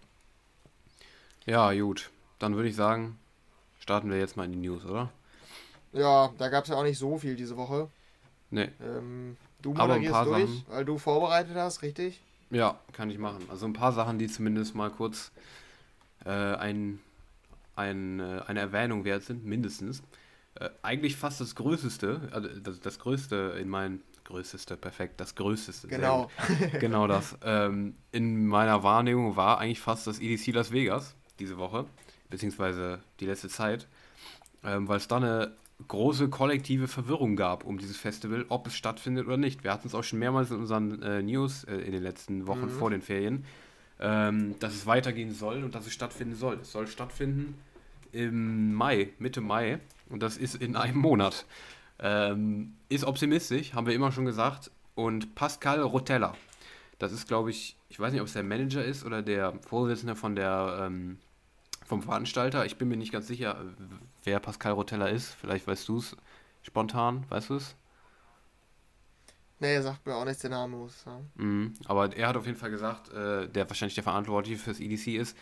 Ja, 1.45 1.73
gut. 1.73 2.11
Dann 2.39 2.57
würde 2.57 2.69
ich 2.69 2.77
sagen, 2.77 3.19
starten 3.79 4.11
wir 4.11 4.19
jetzt 4.19 4.37
mal 4.37 4.45
in 4.45 4.53
die 4.53 4.69
News, 4.69 4.85
oder? 4.85 5.11
Ja, 5.93 6.31
da 6.39 6.49
gab 6.49 6.65
es 6.65 6.71
ja 6.71 6.77
auch 6.77 6.83
nicht 6.83 6.99
so 6.99 7.19
viel 7.19 7.37
diese 7.37 7.57
Woche. 7.57 7.89
Nee. 8.51 8.71
Ähm, 8.83 9.37
du 9.63 9.73
moderierst 9.73 10.27
durch, 10.27 10.49
Sachen, 10.49 10.65
weil 10.69 10.85
du 10.85 10.99
vorbereitet 10.99 11.55
hast, 11.55 11.83
richtig? 11.83 12.21
Ja, 12.51 12.79
kann 12.93 13.11
ich 13.11 13.19
machen. 13.19 13.47
Also 13.49 13.67
ein 13.67 13.73
paar 13.73 13.93
Sachen, 13.93 14.19
die 14.19 14.29
zumindest 14.29 14.75
mal 14.75 14.91
kurz 14.91 15.31
äh, 16.25 16.31
ein, 16.31 17.01
ein, 17.77 18.21
äh, 18.21 18.43
eine 18.47 18.61
Erwähnung 18.61 19.05
wert 19.05 19.23
sind, 19.23 19.45
mindestens. 19.45 20.03
Äh, 20.55 20.71
eigentlich 20.83 21.17
fast 21.17 21.41
das 21.41 21.55
Größte, 21.55 22.29
also 22.31 22.49
das, 22.49 22.81
das 22.81 22.99
Größte 22.99 23.57
in 23.61 23.69
meinen 23.69 24.03
Größte, 24.25 24.77
perfekt, 24.77 25.21
das 25.21 25.35
Größte. 25.35 25.87
Genau. 25.89 26.31
genau 26.81 27.07
das. 27.07 27.37
Ähm, 27.43 27.95
in 28.13 28.47
meiner 28.47 28.83
Wahrnehmung 28.83 29.37
war 29.37 29.59
eigentlich 29.59 29.81
fast 29.81 30.07
das 30.07 30.19
EDC 30.19 30.53
Las 30.53 30.73
Vegas 30.73 31.15
diese 31.39 31.59
Woche, 31.59 31.87
beziehungsweise 32.31 33.01
die 33.21 33.27
letzte 33.27 33.49
Zeit, 33.49 33.87
ähm, 34.65 34.89
weil 34.89 34.97
es 34.97 35.09
da 35.09 35.19
eine 35.19 35.53
große 35.89 36.29
kollektive 36.31 36.89
Verwirrung 36.89 37.37
gab 37.37 37.65
um 37.65 37.79
dieses 37.79 37.99
Festival, 37.99 38.47
ob 38.49 38.67
es 38.67 38.75
stattfindet 38.75 39.27
oder 39.27 39.37
nicht. 39.37 39.63
Wir 39.63 39.73
hatten 39.73 39.87
es 39.87 39.95
auch 39.95 40.05
schon 40.05 40.19
mehrmals 40.19 40.51
in 40.51 40.59
unseren 40.59 41.03
äh, 41.03 41.23
News 41.23 41.65
äh, 41.65 41.77
in 41.77 41.93
den 41.93 42.03
letzten 42.03 42.47
Wochen 42.47 42.67
mhm. 42.67 42.71
vor 42.71 42.91
den 42.91 43.03
Ferien, 43.03 43.45
ähm, 44.01 44.59
dass 44.61 44.75
es 44.75 44.87
weitergehen 44.87 45.33
soll 45.33 45.65
und 45.65 45.75
dass 45.75 45.87
es 45.87 45.93
stattfinden 45.93 46.35
soll. 46.35 46.59
Es 46.61 46.73
soll 46.73 46.87
stattfinden 46.87 47.59
im 48.13 48.75
Mai, 48.75 49.11
Mitte 49.19 49.41
Mai, 49.41 49.79
und 50.09 50.23
das 50.23 50.37
ist 50.37 50.57
in 50.57 50.77
einem 50.77 50.99
Monat. 50.99 51.45
Ähm, 51.99 52.75
ist 52.89 53.05
optimistisch, 53.05 53.75
haben 53.75 53.87
wir 53.87 53.95
immer 53.95 54.13
schon 54.13 54.25
gesagt. 54.25 54.71
Und 54.95 55.35
Pascal 55.35 55.81
Rotella, 55.81 56.35
das 56.99 57.13
ist, 57.13 57.29
glaube 57.29 57.51
ich, 57.51 57.77
ich 57.89 58.01
weiß 58.01 58.13
nicht, 58.13 58.21
ob 58.21 58.27
es 58.27 58.33
der 58.33 58.43
Manager 58.43 58.85
ist 58.85 59.05
oder 59.05 59.23
der 59.23 59.55
Vorsitzende 59.67 60.17
von 60.17 60.37
der, 60.37 60.87
ähm, 60.87 61.19
vom 61.85 62.03
Veranstalter. 62.03 62.67
Ich 62.67 62.77
bin 62.77 62.89
mir 62.89 62.97
nicht 62.97 63.13
ganz 63.13 63.27
sicher, 63.27 63.65
wer 64.25 64.41
Pascal 64.41 64.73
Rotella 64.73 65.07
ist. 65.07 65.35
Vielleicht 65.35 65.67
weißt 65.67 65.89
du 65.89 65.99
es 65.99 66.17
spontan, 66.63 67.25
weißt 67.29 67.51
du 67.51 67.55
es? 67.57 67.77
Nee, 69.59 69.75
er 69.75 69.83
sagt 69.83 70.07
mir 70.07 70.15
auch 70.15 70.25
nicht 70.25 70.43
den 70.43 70.51
Namen, 70.51 70.79
muss 70.79 70.95
ich 70.95 71.01
sagen. 71.01 71.31
Mhm, 71.37 71.75
aber 71.87 72.15
er 72.15 72.29
hat 72.29 72.37
auf 72.37 72.47
jeden 72.47 72.59
Fall 72.59 72.71
gesagt, 72.71 73.13
äh, 73.13 73.49
der 73.49 73.69
wahrscheinlich 73.69 73.95
der 73.95 74.05
Verantwortliche 74.05 74.59
fürs 74.59 74.81
EDC 74.81 75.17
ist. 75.17 75.37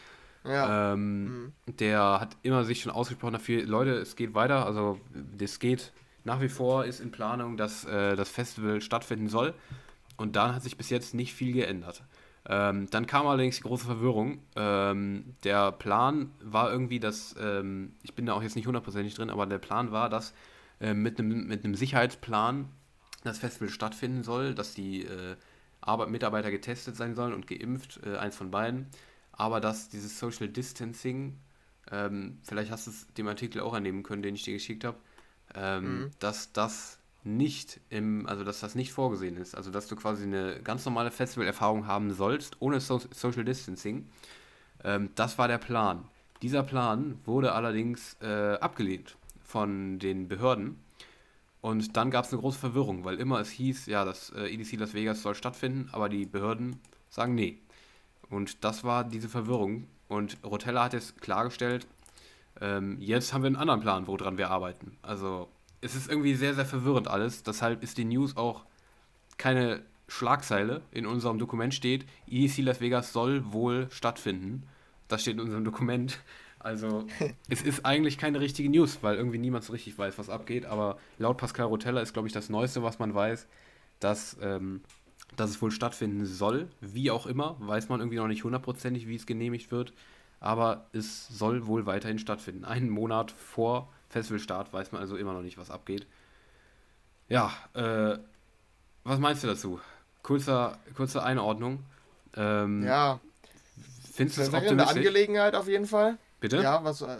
Ja. 0.44 0.92
Ähm, 0.92 1.24
mhm. 1.24 1.53
Der 1.66 2.20
hat 2.20 2.37
immer 2.42 2.64
sich 2.64 2.83
schon 2.83 2.92
ausgesprochen 2.92 3.33
dafür, 3.33 3.64
Leute, 3.64 3.92
es 3.92 4.14
geht 4.14 4.35
weiter, 4.35 4.66
also 4.66 5.00
das 5.37 5.59
geht 5.59 5.92
nach 6.24 6.40
wie 6.40 6.48
vor 6.48 6.85
ist 6.87 7.00
in 7.00 7.11
Planung, 7.11 7.57
dass 7.57 7.85
äh, 7.85 8.16
das 8.16 8.31
Festival 8.31 8.81
stattfinden 8.81 9.29
soll. 9.29 9.55
Und 10.16 10.37
dann 10.37 10.55
hat 10.55 10.62
sich 10.62 10.77
bis 10.77 10.90
jetzt 10.90 11.14
nicht 11.14 11.35
viel 11.35 11.53
geändert. 11.53 12.03
Ähm, 12.46 12.88
dann 12.90 13.07
kam 13.07 13.27
allerdings 13.27 13.57
die 13.57 13.62
große 13.62 13.87
Verwirrung. 13.87 14.40
Ähm, 14.55 15.35
der 15.44 15.72
Plan 15.72 16.31
war 16.42 16.70
irgendwie, 16.70 17.00
dass, 17.00 17.35
ähm, 17.38 17.94
ich 18.03 18.14
bin 18.14 18.27
da 18.27 18.35
auch 18.35 18.42
jetzt 18.42 18.57
nicht 18.57 18.66
hundertprozentig 18.66 19.14
drin, 19.14 19.31
aber 19.31 19.46
der 19.46 19.59
Plan 19.59 19.92
war, 19.92 20.09
dass 20.09 20.35
äh, 20.81 20.94
mit 20.94 21.18
einem 21.18 21.46
mit 21.46 21.77
Sicherheitsplan 21.77 22.68
das 23.24 23.38
Festival 23.38 23.68
stattfinden 23.68 24.22
soll, 24.22 24.54
dass 24.54 24.74
die 24.74 25.02
äh, 25.02 25.37
Arbeit, 25.80 26.10
Mitarbeiter 26.10 26.50
getestet 26.50 26.96
sein 26.96 27.14
sollen 27.14 27.34
und 27.34 27.46
geimpft, 27.46 28.00
äh, 28.04 28.16
eins 28.16 28.37
von 28.37 28.50
beiden. 28.50 28.87
Aber 29.32 29.60
dass 29.60 29.88
dieses 29.88 30.18
Social 30.18 30.48
Distancing, 30.48 31.38
ähm, 31.90 32.38
vielleicht 32.42 32.70
hast 32.70 32.87
du 32.87 32.90
es 32.90 33.06
dem 33.14 33.26
Artikel 33.28 33.60
auch 33.60 33.74
annehmen 33.74 34.02
können, 34.02 34.22
den 34.22 34.34
ich 34.34 34.44
dir 34.44 34.54
geschickt 34.54 34.84
habe, 34.84 34.98
ähm, 35.54 35.84
mhm. 35.84 36.10
dass 36.20 36.52
das 36.52 36.98
nicht 37.24 37.80
im, 37.88 38.26
also 38.26 38.44
dass 38.44 38.60
das 38.60 38.74
nicht 38.74 38.92
vorgesehen 38.92 39.37
ist. 39.37 39.54
Also 39.54 39.70
dass 39.70 39.88
du 39.88 39.96
quasi 39.96 40.24
eine 40.24 40.60
ganz 40.62 40.84
normale 40.84 41.10
Festivalerfahrung 41.10 41.87
haben 41.87 42.12
sollst, 42.12 42.56
ohne 42.60 42.80
so 42.80 43.00
Social 43.12 43.44
Distancing. 43.44 44.08
Ähm, 44.82 45.10
das 45.14 45.38
war 45.38 45.48
der 45.48 45.58
Plan. 45.58 46.04
Dieser 46.42 46.62
Plan 46.62 47.18
wurde 47.24 47.52
allerdings 47.52 48.16
äh, 48.20 48.54
abgelehnt 48.54 49.16
von 49.42 49.98
den 49.98 50.28
Behörden. 50.28 50.84
Und 51.64 51.96
dann 51.96 52.11
gab 52.11 52.27
es 52.27 52.31
eine 52.31 52.42
große 52.42 52.59
Verwirrung, 52.59 53.07
weil 53.07 53.18
immer 53.18 53.40
es 53.40 53.48
hieß, 53.48 53.87
ja, 53.87 54.05
das 54.05 54.29
äh, 54.37 54.53
EDC 54.53 54.79
Las 54.79 54.92
Vegas 54.92 55.22
soll 55.22 55.35
stattfinden, 55.35 55.88
aber 55.92 56.11
die 56.11 56.27
Behörden 56.27 56.79
sagen 57.09 57.35
nee. 57.35 57.57
Und 58.29 58.62
das 58.64 58.85
war 58.85 59.03
diese 59.03 59.31
Verwirrung. 59.31 59.87
Und 60.07 60.37
Rotella 60.44 60.85
hat 60.85 60.92
jetzt 60.92 61.22
klargestellt, 61.22 61.87
ähm, 62.61 62.98
jetzt 63.00 63.33
haben 63.33 63.44
wir 63.44 63.46
einen 63.46 63.57
anderen 63.57 63.81
Plan, 63.81 64.07
woran 64.07 64.37
wir 64.37 64.50
arbeiten. 64.50 64.98
Also 65.00 65.48
es 65.81 65.94
ist 65.94 66.11
irgendwie 66.11 66.35
sehr, 66.35 66.53
sehr 66.55 66.66
verwirrend 66.66 67.09
alles. 67.09 67.44
Deshalb 67.44 67.83
ist 67.83 67.96
die 67.96 68.05
News 68.05 68.37
auch 68.37 68.66
keine 69.38 69.81
Schlagzeile. 70.07 70.83
In 70.90 71.07
unserem 71.07 71.38
Dokument 71.38 71.72
steht, 71.72 72.05
EDC 72.29 72.59
Las 72.59 72.83
Vegas 72.83 73.14
soll 73.14 73.55
wohl 73.55 73.88
stattfinden. 73.90 74.64
Das 75.09 75.22
steht 75.22 75.37
in 75.37 75.40
unserem 75.40 75.64
Dokument. 75.64 76.18
Also 76.64 77.07
es 77.48 77.62
ist 77.62 77.85
eigentlich 77.85 78.18
keine 78.18 78.40
richtige 78.40 78.68
News, 78.68 78.98
weil 79.03 79.16
irgendwie 79.16 79.38
niemand 79.38 79.64
so 79.64 79.72
richtig 79.72 79.96
weiß, 79.96 80.18
was 80.18 80.29
abgeht. 80.29 80.66
Aber 80.66 80.98
laut 81.18 81.37
Pascal 81.37 81.66
Rotella 81.66 82.00
ist, 82.00 82.12
glaube 82.12 82.29
ich, 82.29 82.35
das 82.35 82.48
Neueste, 82.48 82.83
was 82.83 82.98
man 82.98 83.14
weiß, 83.14 83.46
dass, 84.00 84.37
ähm, 84.42 84.81
dass 85.37 85.50
es 85.50 85.62
wohl 85.62 85.70
stattfinden 85.70 86.27
soll. 86.27 86.68
Wie 86.81 87.11
auch 87.11 87.27
immer, 87.27 87.57
weiß 87.61 87.88
man 87.88 88.00
irgendwie 88.00 88.16
noch 88.16 88.29
nicht 88.29 88.44
hundertprozentig, 88.44 89.07
wie 89.07 89.16
es 89.16 89.27
genehmigt 89.27 89.70
wird 89.70 89.92
aber 90.44 90.85
es 90.92 91.27
soll 91.29 91.66
wohl 91.66 91.87
weiterhin 91.87 92.18
stattfinden. 92.18 92.66
Einen 92.66 92.90
Monat 92.90 93.31
vor 93.31 93.88
Festivalstart 94.11 94.74
weiß 94.74 94.92
man 94.92 95.00
also 95.00 95.16
immer 95.16 95.33
noch 95.33 95.40
nicht, 95.40 95.57
was 95.57 95.70
abgeht. 95.70 96.07
Ja, 97.31 97.50
äh, 97.72 98.18
was 99.05 99.18
meinst 99.18 99.42
du 99.42 99.46
dazu? 99.46 99.81
Kurzer, 100.22 100.77
kurze 100.94 101.22
Einordnung. 101.22 101.79
Ähm, 102.37 102.85
ja. 102.85 103.20
Findest 104.12 104.37
du 104.37 104.42
es 104.42 104.48
Verwirrende 104.50 104.87
Angelegenheit 104.87 105.55
auf 105.55 105.66
jeden 105.66 105.87
Fall. 105.87 106.18
Bitte? 106.40 106.62
Ja, 106.62 106.85
was 106.85 107.03
äh, 107.03 107.18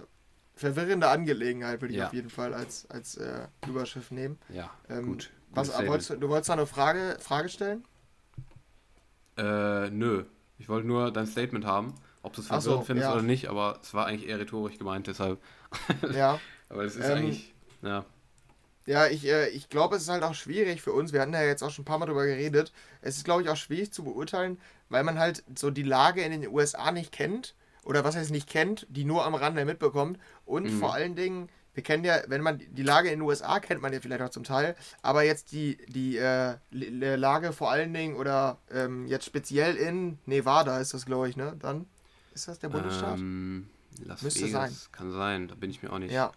verwirrende 0.55 1.09
Angelegenheit 1.09 1.81
würde 1.81 1.95
ich 1.95 2.01
ja. 2.01 2.07
auf 2.07 2.13
jeden 2.13 2.31
Fall 2.31 2.55
als, 2.55 2.89
als 2.91 3.17
äh, 3.17 3.47
Überschrift 3.67 4.13
nehmen. 4.13 4.39
Ja, 4.49 4.71
ähm, 4.89 5.07
gut. 5.07 5.31
Was, 5.51 5.77
wolltest, 5.87 6.11
du 6.11 6.29
wolltest 6.29 6.49
da 6.49 6.55
eine 6.55 6.67
Frage, 6.67 7.17
Frage 7.21 7.49
stellen? 7.49 7.85
Äh, 9.37 9.91
nö. 9.91 10.25
Ich 10.59 10.69
wollte 10.69 10.87
nur 10.87 11.13
dein 11.13 11.27
Statement 11.27 11.65
haben. 11.65 11.95
Ob 12.23 12.33
du 12.33 12.41
es 12.41 12.47
verwirrend 12.47 12.81
so, 12.81 12.85
findest 12.87 13.09
ja. 13.09 13.13
oder 13.13 13.23
nicht, 13.23 13.49
aber 13.49 13.79
es 13.83 13.93
war 13.93 14.07
eigentlich 14.07 14.29
eher 14.29 14.39
rhetorisch 14.39 14.79
gemeint, 14.79 15.07
deshalb. 15.07 15.39
Ja. 16.15 16.41
aber 16.71 16.85
es 16.85 16.97
ist 16.97 17.05
ähm, 17.05 17.19
eigentlich, 17.19 17.55
ja. 17.83 18.07
Ja, 18.87 19.07
ich, 19.07 19.27
äh, 19.27 19.49
ich 19.49 19.69
glaube, 19.69 19.97
es 19.97 20.03
ist 20.03 20.09
halt 20.09 20.23
auch 20.23 20.35
schwierig 20.35 20.83
für 20.83 20.93
uns. 20.93 21.13
Wir 21.13 21.21
hatten 21.21 21.33
ja 21.33 21.43
jetzt 21.43 21.63
auch 21.63 21.71
schon 21.71 21.83
ein 21.83 21.87
paar 21.87 21.99
Mal 21.99 22.07
darüber 22.07 22.27
geredet. 22.27 22.73
Es 23.01 23.17
ist, 23.17 23.25
glaube 23.25 23.43
ich, 23.43 23.49
auch 23.49 23.57
schwierig 23.57 23.93
zu 23.93 24.05
beurteilen, 24.05 24.59
weil 24.89 25.05
man 25.05 25.19
halt 25.19 25.43
so 25.55 25.71
die 25.71 25.83
Lage 25.83 26.23
in 26.23 26.33
den 26.33 26.51
USA 26.51 26.93
nicht 26.93 27.13
kennt. 27.13 27.55
Oder 27.85 28.05
was 28.05 28.17
heißt 28.17 28.31
nicht 28.31 28.49
kennt, 28.49 28.87
die 28.91 29.05
nur 29.05 29.25
am 29.25 29.35
Rande 29.35 29.65
mitbekommt. 29.65 30.19
Und 30.45 30.65
mhm. 30.65 30.79
vor 30.79 30.95
allen 30.95 31.15
Dingen 31.15 31.49
wir 31.75 31.83
kennen 31.83 32.05
ja, 32.05 32.21
wenn 32.29 32.41
man 32.41 32.63
die 32.71 32.83
Lage 32.83 33.09
in 33.11 33.19
den 33.19 33.29
USA 33.29 33.59
kennt 33.59 33.83
man 33.83 33.93
ja 33.93 34.01
vielleicht 34.01 34.23
auch 34.23 34.31
zum 34.31 34.45
Teil, 34.45 34.77
aber 35.03 35.25
jetzt 35.25 35.53
die, 35.53 35.77
die 35.89 36.17
äh, 36.17 36.57
Lage 36.71 37.53
vor 37.53 37.71
allen 37.71 37.93
Dingen 37.93 38.17
oder 38.17 38.59
ähm, 38.71 39.07
jetzt 39.07 39.27
speziell 39.27 39.75
in 39.77 40.19
Nevada 40.25 40.79
ist 40.79 40.95
das, 40.95 41.05
glaube 41.05 41.29
ich, 41.29 41.37
ne? 41.37 41.57
Dann 41.59 41.87
ist 42.33 42.49
das 42.49 42.61
der 42.61 42.69
Bundesstaat? 42.69 43.19
Ähm, 43.19 43.69
Las 44.05 44.23
Müsste 44.23 44.47
Vegas, 44.47 44.53
sein. 44.53 44.93
kann 44.93 45.13
sein, 45.13 45.49
da 45.49 45.55
bin 45.55 45.71
ich 45.71 45.83
mir 45.83 45.93
auch 45.93 45.99
nicht. 45.99 46.13
Ja. 46.13 46.33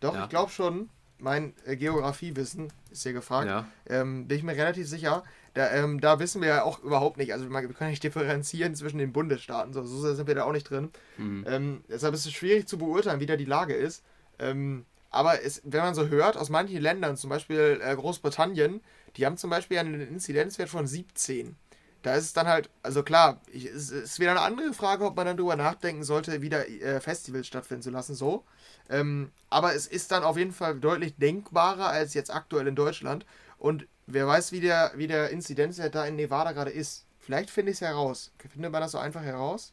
Doch, 0.00 0.14
Ja. 0.14 0.24
ich 0.24 0.30
glaube 0.30 0.50
schon, 0.50 0.88
mein 1.22 1.54
äh, 1.64 1.76
Geografiewissen 1.76 2.72
ist 2.90 3.04
hier 3.04 3.12
gefragt. 3.12 3.48
Ja. 3.48 3.66
Ähm, 3.88 4.28
bin 4.28 4.38
ich 4.38 4.44
mir 4.44 4.56
relativ 4.56 4.88
sicher. 4.88 5.22
Da, 5.54 5.70
ähm, 5.70 6.00
da 6.00 6.18
wissen 6.18 6.40
wir 6.42 6.48
ja 6.48 6.62
auch 6.64 6.82
überhaupt 6.82 7.18
nicht. 7.18 7.32
Also 7.32 7.48
wir 7.48 7.68
können 7.68 7.90
nicht 7.90 8.02
differenzieren 8.02 8.74
zwischen 8.74 8.98
den 8.98 9.12
Bundesstaaten. 9.12 9.72
So, 9.72 9.84
so 9.84 10.14
sind 10.14 10.26
wir 10.26 10.34
da 10.34 10.44
auch 10.44 10.52
nicht 10.52 10.68
drin. 10.68 10.90
Mhm. 11.18 11.44
Ähm, 11.46 11.84
deshalb 11.88 12.14
ist 12.14 12.26
es 12.26 12.32
schwierig 12.32 12.66
zu 12.66 12.78
beurteilen, 12.78 13.20
wie 13.20 13.26
da 13.26 13.36
die 13.36 13.44
Lage 13.44 13.74
ist. 13.74 14.02
Ähm, 14.38 14.84
aber 15.10 15.42
es, 15.44 15.60
wenn 15.64 15.80
man 15.80 15.94
so 15.94 16.08
hört, 16.08 16.36
aus 16.36 16.48
manchen 16.48 16.80
Ländern, 16.80 17.16
zum 17.16 17.30
Beispiel 17.30 17.80
äh, 17.82 17.94
Großbritannien, 17.94 18.80
die 19.16 19.26
haben 19.26 19.36
zum 19.36 19.50
Beispiel 19.50 19.78
einen 19.78 20.00
Inzidenzwert 20.00 20.70
von 20.70 20.86
17. 20.86 21.54
Da 22.02 22.14
ist 22.14 22.24
es 22.24 22.32
dann 22.32 22.48
halt, 22.48 22.68
also 22.82 23.02
klar, 23.02 23.40
es 23.52 23.90
ist 23.90 24.18
wieder 24.18 24.32
eine 24.32 24.40
andere 24.40 24.72
Frage, 24.72 25.04
ob 25.04 25.16
man 25.16 25.26
dann 25.26 25.36
drüber 25.36 25.54
nachdenken 25.54 26.02
sollte, 26.02 26.42
wieder 26.42 26.68
äh, 26.68 27.00
Festivals 27.00 27.46
stattfinden 27.46 27.82
zu 27.82 27.90
lassen, 27.90 28.14
so. 28.14 28.44
Ähm, 28.90 29.30
aber 29.50 29.74
es 29.74 29.86
ist 29.86 30.10
dann 30.12 30.24
auf 30.24 30.36
jeden 30.36 30.52
Fall 30.52 30.78
deutlich 30.78 31.16
denkbarer 31.16 31.88
als 31.88 32.14
jetzt 32.14 32.32
aktuell 32.34 32.66
in 32.66 32.74
Deutschland. 32.76 33.26
Und 33.58 33.86
wer 34.06 34.26
weiß, 34.26 34.52
wie 34.52 34.60
der, 34.60 34.92
wie 34.96 35.06
der 35.06 35.30
Inzidenzwert 35.30 35.94
da 35.94 36.06
in 36.06 36.16
Nevada 36.16 36.52
gerade 36.52 36.70
ist. 36.70 37.06
Vielleicht 37.18 37.50
finde 37.50 37.70
ich 37.72 37.76
es 37.78 37.80
heraus. 37.82 38.32
Findet 38.50 38.72
man 38.72 38.80
das 38.80 38.92
so 38.92 38.98
einfach 38.98 39.22
heraus? 39.22 39.72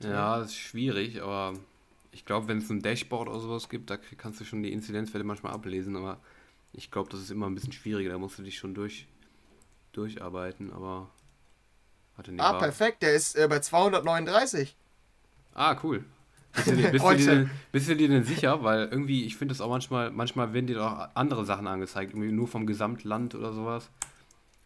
Ja, 0.00 0.38
das 0.38 0.50
ist 0.50 0.56
schwierig, 0.56 1.22
aber 1.22 1.54
ich 2.12 2.24
glaube, 2.24 2.48
wenn 2.48 2.58
es 2.58 2.70
ein 2.70 2.82
Dashboard 2.82 3.28
oder 3.28 3.40
sowas 3.40 3.68
gibt, 3.68 3.90
da 3.90 3.96
kannst 3.96 4.40
du 4.40 4.44
schon 4.44 4.62
die 4.62 4.72
Inzidenzwerte 4.72 5.24
manchmal 5.24 5.52
ablesen, 5.52 5.96
aber 5.96 6.20
ich 6.72 6.90
glaube, 6.90 7.10
das 7.10 7.20
ist 7.20 7.30
immer 7.30 7.46
ein 7.48 7.54
bisschen 7.54 7.72
schwieriger, 7.72 8.10
da 8.10 8.18
musst 8.18 8.38
du 8.38 8.42
dich 8.42 8.58
schon 8.58 8.74
durch, 8.74 9.06
durcharbeiten, 9.92 10.72
aber 10.72 11.10
nee, 12.28 12.38
Ah, 12.38 12.52
perfekt, 12.52 13.02
der 13.02 13.14
ist 13.14 13.34
äh, 13.36 13.48
bei 13.48 13.58
239. 13.60 14.76
Ah, 15.54 15.74
cool. 15.82 16.04
Bist 16.54 16.66
du, 16.68 16.76
dir- 16.76 16.90
bist, 16.90 17.04
du 17.04 17.14
dir, 17.16 17.26
denn- 17.26 17.50
bist 17.72 17.88
du 17.88 17.96
dir 17.96 18.08
denn 18.08 18.24
sicher? 18.24 18.62
Weil 18.62 18.88
irgendwie, 18.90 19.24
ich 19.24 19.36
finde 19.36 19.52
das 19.54 19.60
auch 19.60 19.68
manchmal, 19.70 20.10
manchmal 20.10 20.52
werden 20.52 20.66
dir 20.66 20.76
doch 20.76 21.08
andere 21.14 21.44
Sachen 21.44 21.66
angezeigt, 21.66 22.12
irgendwie 22.12 22.32
nur 22.32 22.46
vom 22.48 22.66
Gesamtland 22.66 23.34
oder 23.34 23.52
sowas. 23.52 23.88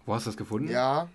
Wo 0.05 0.15
hast 0.15 0.27
du 0.27 0.31
das 0.31 0.37
gefunden? 0.37 0.71
Ja, 0.71 1.09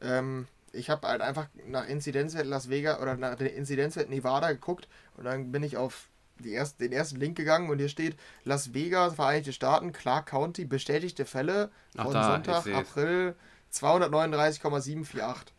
ähm, 0.00 0.46
ich 0.72 0.88
habe 0.90 1.06
halt 1.08 1.20
einfach 1.20 1.48
nach 1.66 1.86
Inzidenzwert 1.88 2.46
Las 2.46 2.68
Vegas 2.70 3.00
oder 3.00 3.16
nach 3.16 3.34
der 3.36 3.54
Inzidenzwert 3.54 4.08
Nevada 4.10 4.52
geguckt 4.52 4.88
und 5.16 5.24
dann 5.24 5.52
bin 5.52 5.62
ich 5.62 5.76
auf 5.76 6.08
die 6.38 6.52
erst, 6.52 6.80
den 6.80 6.92
ersten 6.92 7.16
Link 7.20 7.36
gegangen 7.36 7.68
und 7.68 7.78
hier 7.78 7.88
steht 7.90 8.16
Las 8.44 8.72
Vegas, 8.72 9.14
Vereinigte 9.14 9.52
Staaten, 9.52 9.92
Clark 9.92 10.26
County, 10.26 10.64
bestätigte 10.64 11.26
Fälle 11.26 11.70
von 11.96 12.12
da, 12.14 12.32
Sonntag. 12.32 12.66
April 12.74 13.34
239,748. 13.70 15.52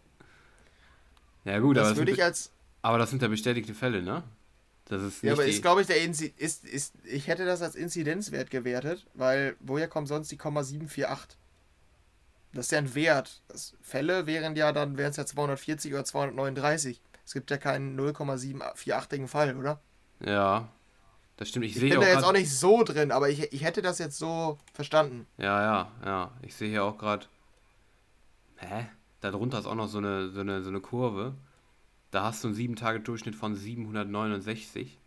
Ja, 1.46 1.60
gut, 1.60 1.78
aber 1.78 1.90
Das 1.90 1.90
das, 1.90 1.98
würde 1.98 2.12
sind, 2.12 2.18
ich 2.18 2.24
als, 2.24 2.52
aber 2.82 2.98
das 2.98 3.10
sind 3.10 3.22
ja 3.22 3.28
bestätigte 3.28 3.74
Fälle, 3.74 4.02
ne? 4.02 4.24
Das 4.92 5.02
ist 5.04 5.24
nicht 5.24 5.30
ja, 5.30 5.34
aber 5.34 5.46
ist 5.46 5.62
glaube 5.62 5.82
ich 5.82 5.88
der 5.88 6.04
Inzi 6.04 6.34
ist, 6.36 6.66
ist, 6.66 6.96
ich 7.06 7.28
hätte 7.28 7.46
das 7.46 7.62
als 7.62 7.76
Inzidenzwert 7.76 8.52
gewertet, 8.52 9.08
weil 9.14 9.56
woher 9.62 9.88
kommt 9.88 10.10
sonst 10.10 10.30
die 10.32 10.38
0,748? 10.38 11.38
Das 12.52 12.66
ist 12.66 12.72
ja 12.74 12.80
ein 12.80 12.94
Wert. 12.94 13.42
Das 13.48 13.74
Fälle 13.82 14.26
wären 14.26 14.54
ja 14.58 14.74
dann, 14.74 14.98
wären 14.98 15.12
es 15.12 15.16
ja 15.16 15.26
240 15.26 15.94
oder 15.94 16.04
239. 16.04 17.02
Es 17.26 17.32
gibt 17.32 17.50
ja 17.52 17.58
keinen 17.58 17.98
0,748igen 17.98 19.28
Fall, 19.28 19.56
oder? 19.56 19.80
Ja, 20.20 20.68
das 21.38 21.48
stimmt. 21.48 21.68
Ich, 21.68 21.76
Ich 21.76 21.80
sehe 21.80 21.92
bin 21.92 22.02
da 22.02 22.08
jetzt 22.10 22.26
auch 22.26 22.34
nicht 22.34 22.54
so 22.54 22.84
drin, 22.84 23.14
aber 23.14 23.30
ich, 23.30 23.54
ich 23.54 23.64
hätte 23.64 23.82
das 23.82 23.98
jetzt 23.98 24.18
so 24.18 24.58
verstanden. 24.74 25.26
Ja, 25.38 25.62
ja, 25.62 25.92
ja. 26.04 26.32
Ich 26.42 26.54
sehe 26.54 26.70
hier 26.70 26.84
auch 26.84 26.98
gerade. 26.98 27.28
Hä? 28.58 28.88
Darunter 29.22 29.60
ist 29.60 29.68
auch 29.68 29.76
noch 29.76 29.88
so 29.88 30.00
eine, 30.00 30.32
so 30.32 30.42
eine, 30.42 30.62
so 30.62 30.68
eine 30.68 30.82
Kurve. 30.82 31.34
Da 32.12 32.24
hast 32.24 32.44
du 32.44 32.50
einen 32.50 32.58
7-Tage-Durchschnitt 32.58 33.36
von 33.36 33.56
769. 33.56 34.98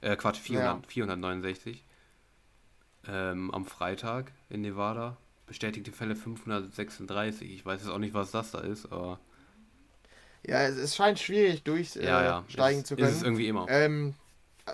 Äh, 0.00 0.16
Quatsch, 0.16 0.38
400, 0.38 0.86
469. 0.86 1.84
Ähm, 3.06 3.50
am 3.52 3.64
Freitag 3.64 4.32
in 4.48 4.62
Nevada. 4.62 5.16
Bestätigte 5.46 5.92
Fälle 5.92 6.16
536. 6.16 7.50
Ich 7.50 7.64
weiß 7.64 7.80
jetzt 7.82 7.90
auch 7.90 7.98
nicht, 7.98 8.14
was 8.14 8.30
das 8.30 8.50
da 8.50 8.60
ist, 8.60 8.90
aber. 8.92 9.18
Ja, 10.46 10.62
es, 10.62 10.76
es 10.76 10.94
scheint 10.96 11.18
schwierig 11.18 11.64
durchsteigen 11.64 12.08
Ja, 12.08 12.22
ja. 12.22 12.38
äh, 12.46 12.50
steigen 12.50 12.78
ist, 12.80 12.86
zu 12.86 12.94
Ist 12.94 13.02
es 13.08 13.12
können. 13.14 13.24
irgendwie 13.24 13.48
immer. 13.48 13.66
Ähm, 13.68 14.14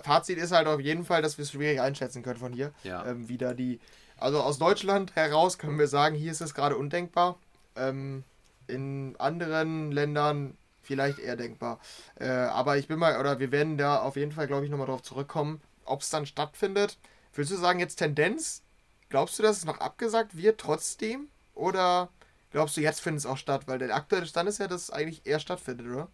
Fazit 0.03 0.37
ist 0.37 0.51
halt 0.51 0.67
auf 0.67 0.79
jeden 0.79 1.05
Fall, 1.05 1.21
dass 1.21 1.37
wir 1.37 1.43
es 1.43 1.51
schwierig 1.51 1.81
einschätzen 1.81 2.23
können 2.23 2.39
von 2.39 2.53
hier. 2.53 2.73
Ja. 2.83 3.05
Ähm, 3.05 3.27
wieder 3.29 3.53
die. 3.53 3.79
Also 4.17 4.41
aus 4.41 4.57
Deutschland 4.57 5.15
heraus 5.15 5.57
können 5.57 5.77
wir 5.77 5.87
sagen, 5.87 6.15
hier 6.15 6.31
ist 6.31 6.41
es 6.41 6.53
gerade 6.53 6.77
undenkbar. 6.77 7.37
Ähm, 7.75 8.23
in 8.67 9.15
anderen 9.17 9.91
Ländern 9.91 10.57
vielleicht 10.85 11.19
eher 11.19 11.35
denkbar. 11.35 11.79
Äh, 12.19 12.27
aber 12.27 12.77
ich 12.77 12.87
bin 12.87 12.99
mal, 12.99 13.19
oder 13.19 13.39
wir 13.39 13.51
werden 13.51 13.77
da 13.77 13.99
auf 14.01 14.15
jeden 14.15 14.31
Fall, 14.31 14.47
glaube 14.47 14.65
ich, 14.65 14.71
nochmal 14.71 14.87
drauf 14.87 15.03
zurückkommen, 15.03 15.61
ob 15.85 16.01
es 16.01 16.09
dann 16.09 16.25
stattfindet. 16.25 16.97
Würdest 17.33 17.53
du 17.53 17.57
sagen, 17.57 17.79
jetzt 17.79 17.97
Tendenz? 17.97 18.63
Glaubst 19.09 19.39
du, 19.39 19.43
dass 19.43 19.57
es 19.57 19.65
noch 19.65 19.79
abgesagt 19.79 20.35
wird 20.37 20.59
trotzdem? 20.59 21.29
Oder 21.53 22.09
glaubst 22.51 22.77
du, 22.77 22.81
jetzt 22.81 23.01
findet 23.01 23.19
es 23.19 23.25
auch 23.25 23.37
statt? 23.37 23.63
Weil 23.67 23.79
der 23.79 23.95
aktuelle 23.95 24.25
Stand 24.25 24.49
ist 24.49 24.59
ja, 24.59 24.67
dass 24.67 24.83
es 24.83 24.89
eigentlich 24.91 25.25
eher 25.25 25.39
stattfindet, 25.39 25.87
oder? 25.87 26.09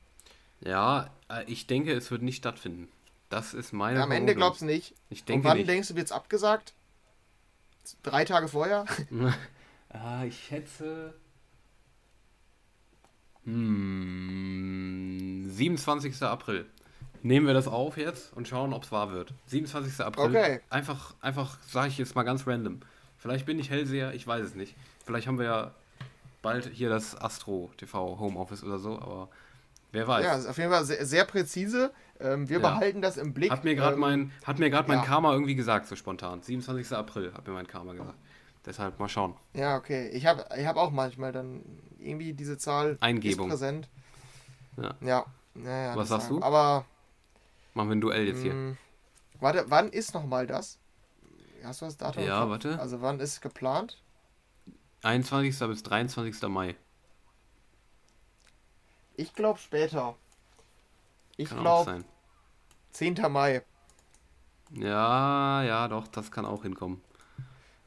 Ja, 0.62 1.10
äh, 1.30 1.44
ich 1.48 1.68
denke, 1.68 1.94
es 1.94 2.12
wird 2.12 2.22
nicht 2.22 2.38
stattfinden. 2.38 2.88
Das 3.30 3.54
ist 3.54 3.74
meine 3.74 3.98
Ja, 3.98 4.04
am 4.04 4.12
Ende 4.12 4.36
glaubst 4.36 4.62
du 4.62 4.66
nicht. 4.66 4.94
Ich 5.10 5.26
Und 5.28 5.30
denke 5.30 5.48
wann 5.48 5.58
nicht. 5.58 5.70
denkst 5.70 5.88
du, 5.90 5.96
wird 5.96 6.08
es 6.08 6.12
abgesagt? 6.12 6.74
Drei 8.04 8.26
Tage 8.26 8.48
vorher? 8.48 8.86
ah, 9.90 10.24
ich 10.26 10.38
schätze. 10.48 11.14
Hm, 13.46 15.44
27. 15.50 16.22
April. 16.24 16.66
Nehmen 17.24 17.46
wir 17.46 17.54
das 17.54 17.68
auf 17.68 17.98
jetzt 17.98 18.34
und 18.36 18.48
schauen, 18.48 18.74
ob 18.74 18.84
es 18.84 18.92
wahr 18.92 19.12
wird. 19.12 19.34
27. 19.48 20.04
April. 20.04 20.26
Okay. 20.26 20.60
Einfach, 20.70 21.14
einfach 21.22 21.58
sage 21.68 21.90
ich 21.90 21.98
jetzt 22.00 22.16
mal 22.16 22.24
ganz 22.24 22.48
random. 22.48 22.80
Vielleicht 23.18 23.46
bin 23.46 23.60
ich 23.60 23.70
Hellseher, 23.70 24.14
ich 24.14 24.26
weiß 24.26 24.44
es 24.44 24.56
nicht. 24.56 24.76
Vielleicht 25.06 25.28
haben 25.28 25.38
wir 25.38 25.46
ja 25.46 25.72
bald 26.42 26.66
hier 26.74 26.90
das 26.90 27.16
Astro 27.20 27.70
TV 27.78 28.18
Homeoffice 28.20 28.64
oder 28.64 28.80
so, 28.80 28.96
aber 28.96 29.30
wer 29.92 30.08
weiß. 30.08 30.26
Ja, 30.26 30.50
auf 30.50 30.58
jeden 30.58 30.72
Fall 30.72 30.84
sehr, 30.86 31.06
sehr 31.06 31.26
präzise. 31.26 31.92
Ähm, 32.20 32.50
wir 32.50 32.60
Ja. 32.60 32.70
behalten 32.70 33.04
das 33.04 33.18
im 33.18 33.34
Blick. 33.36 33.52
Hat 33.52 33.64
mir 33.64 33.76
gerade 33.76 33.94
ähm, 33.94 34.00
mein, 34.00 34.32
hat 34.44 34.58
mir 34.58 34.72
grad 34.72 34.88
mein 34.88 35.00
ja. 35.00 35.06
Karma 35.06 35.34
irgendwie 35.34 35.54
gesagt, 35.56 35.86
so 35.88 35.96
spontan. 35.96 36.42
27. 36.42 36.92
April 36.98 37.32
hat 37.36 37.46
mir 37.46 37.54
mein 37.54 37.68
Karma 37.68 37.92
gesagt. 37.94 38.18
Deshalb 38.66 39.00
mal 39.00 39.10
schauen. 39.10 39.36
Ja, 39.54 39.76
okay. 39.78 40.10
Ich 40.10 40.26
habe 40.26 40.46
ich 40.58 40.66
hab 40.66 40.76
auch 40.78 40.92
manchmal 40.92 41.32
dann 41.32 41.64
irgendwie 41.98 42.34
diese 42.34 42.58
Zahl 42.58 42.98
Eingebung. 43.02 43.48
ist 43.48 43.54
präsent. 43.54 43.90
Ja. 44.78 44.96
Ja. 45.02 45.26
Naja, 45.54 45.96
Was 45.96 46.10
sagst 46.10 46.28
sagen- 46.28 46.40
du? 46.40 46.46
Aber, 46.46 46.86
Machen 47.74 47.90
wir 47.90 47.96
ein 47.96 48.02
Duell 48.02 48.28
jetzt 48.28 48.42
hier. 48.42 48.54
mh, 48.54 48.78
warte, 49.40 49.66
wann 49.70 49.90
ist 49.90 50.14
nochmal 50.14 50.46
das? 50.48 50.78
Hast 51.64 51.82
du 51.82 51.86
das 51.86 51.98
Datum? 51.98 52.24
Ja, 52.24 52.50
warte. 52.50 52.80
Also 52.80 53.02
wann 53.02 53.20
ist 53.20 53.42
geplant? 53.42 53.98
21. 55.04 55.58
bis 55.68 55.84
23. 55.84 56.42
Mai. 56.50 56.76
Ich 59.16 59.34
glaube 59.34 59.60
später. 59.60 60.16
Ich 61.38 61.50
glaube 61.50 61.86
sein. 61.92 62.06
10. 62.92 63.16
Mai. 63.32 63.64
Ja, 64.74 65.64
ja, 65.64 65.88
doch, 65.88 66.08
das 66.08 66.32
kann 66.32 66.46
auch 66.46 66.64
hinkommen. 66.64 67.02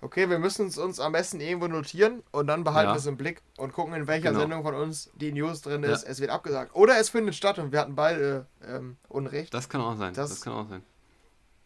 Okay, 0.04 0.28
wir 0.28 0.38
müssen 0.38 0.66
es 0.66 0.76
uns 0.76 1.00
am 1.00 1.12
besten 1.12 1.40
irgendwo 1.40 1.66
notieren 1.66 2.22
und 2.30 2.46
dann 2.46 2.62
behalten 2.62 2.88
Ja. 2.90 2.94
wir 2.94 2.98
es 2.98 3.06
im 3.06 3.16
Blick 3.16 3.40
und 3.56 3.72
gucken, 3.72 3.94
in 3.94 4.06
welcher 4.06 4.28
Genau. 4.28 4.40
Sendung 4.40 4.62
von 4.62 4.74
uns 4.74 5.10
die 5.14 5.32
News 5.32 5.62
drin 5.62 5.82
Ja. 5.82 5.92
ist. 5.92 6.02
Es 6.04 6.20
wird 6.20 6.30
abgesagt. 6.30 6.74
Oder 6.74 6.98
es 7.00 7.08
findet 7.08 7.34
statt 7.34 7.58
und 7.58 7.72
wir 7.72 7.80
hatten 7.80 7.94
beide 7.94 8.44
ähm, 8.68 8.98
Unrecht. 9.08 9.54
Das 9.54 9.68
kann 9.70 9.80
auch 9.80 9.96
sein. 9.96 10.12
Das, 10.12 10.28
Das- 10.28 10.40
kann 10.42 10.52
auch 10.52 10.68
sein. 10.68 10.82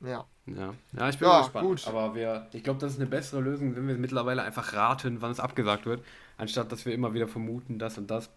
Ja. 0.00 0.24
Ja, 0.46 0.72
ja 0.92 1.08
ich 1.08 1.18
bin 1.18 1.26
Ja, 1.26 1.34
mal 1.34 1.42
gespannt. 1.42 1.66
gut. 1.66 1.86
Aber 1.88 2.14
wir, 2.14 2.46
ich 2.52 2.62
glaube, 2.62 2.78
das 2.78 2.92
ist 2.92 3.00
eine 3.00 3.08
bessere 3.08 3.40
Lösung, 3.40 3.74
wenn 3.74 3.88
wir 3.88 3.96
mittlerweile 3.96 4.42
einfach 4.42 4.72
raten, 4.72 5.20
wann 5.20 5.32
es 5.32 5.40
abgesagt 5.40 5.84
wird, 5.86 6.04
anstatt 6.36 6.70
dass 6.70 6.86
wir 6.86 6.94
immer 6.94 7.12
wieder 7.14 7.26
vermuten, 7.26 7.80
das 7.80 7.98
und 7.98 8.08
das. 8.08 8.30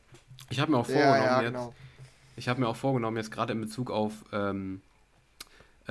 Ich 0.49 0.59
habe 0.59 0.71
mir 0.71 0.79
auch 0.79 0.89
Ja, 0.89 0.95
vorgenommen 0.95 1.23
ja, 1.27 1.41
jetzt, 1.43 1.51
genau. 1.53 1.73
ich 2.37 2.49
habe 2.49 2.59
mir 2.59 2.67
auch 2.67 2.75
vorgenommen 2.75 3.17
jetzt 3.17 3.31
gerade 3.31 3.53
in 3.53 3.61
Bezug 3.61 3.91
auf 3.91 4.13
ähm, 4.33 4.81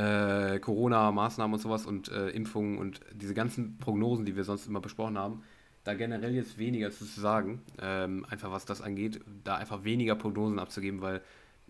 äh, 0.01 0.59
Corona-Maßnahmen 0.61 1.55
und 1.55 1.61
sowas 1.61 1.85
und 1.85 2.09
äh, 2.09 2.31
Impfungen 2.31 2.79
und 2.79 3.01
diese 3.13 3.35
ganzen 3.35 3.79
Prognosen, 3.79 4.25
die 4.25 4.37
wir 4.37 4.45
sonst 4.45 4.67
immer 4.67 4.81
besprochen 4.81 5.19
haben, 5.19 5.43
da 5.85 5.95
generell 5.95 6.35
jetzt 6.35 6.59
weniger 6.59 6.91
zu 6.91 7.05
sagen, 7.05 7.63
ähm, 7.81 8.25
einfach 8.29 8.51
was 8.51 8.65
das 8.65 8.81
angeht, 8.81 9.21
da 9.45 9.57
einfach 9.57 9.85
weniger 9.85 10.15
Prognosen 10.15 10.59
abzugeben, 10.59 11.01
weil 11.03 11.21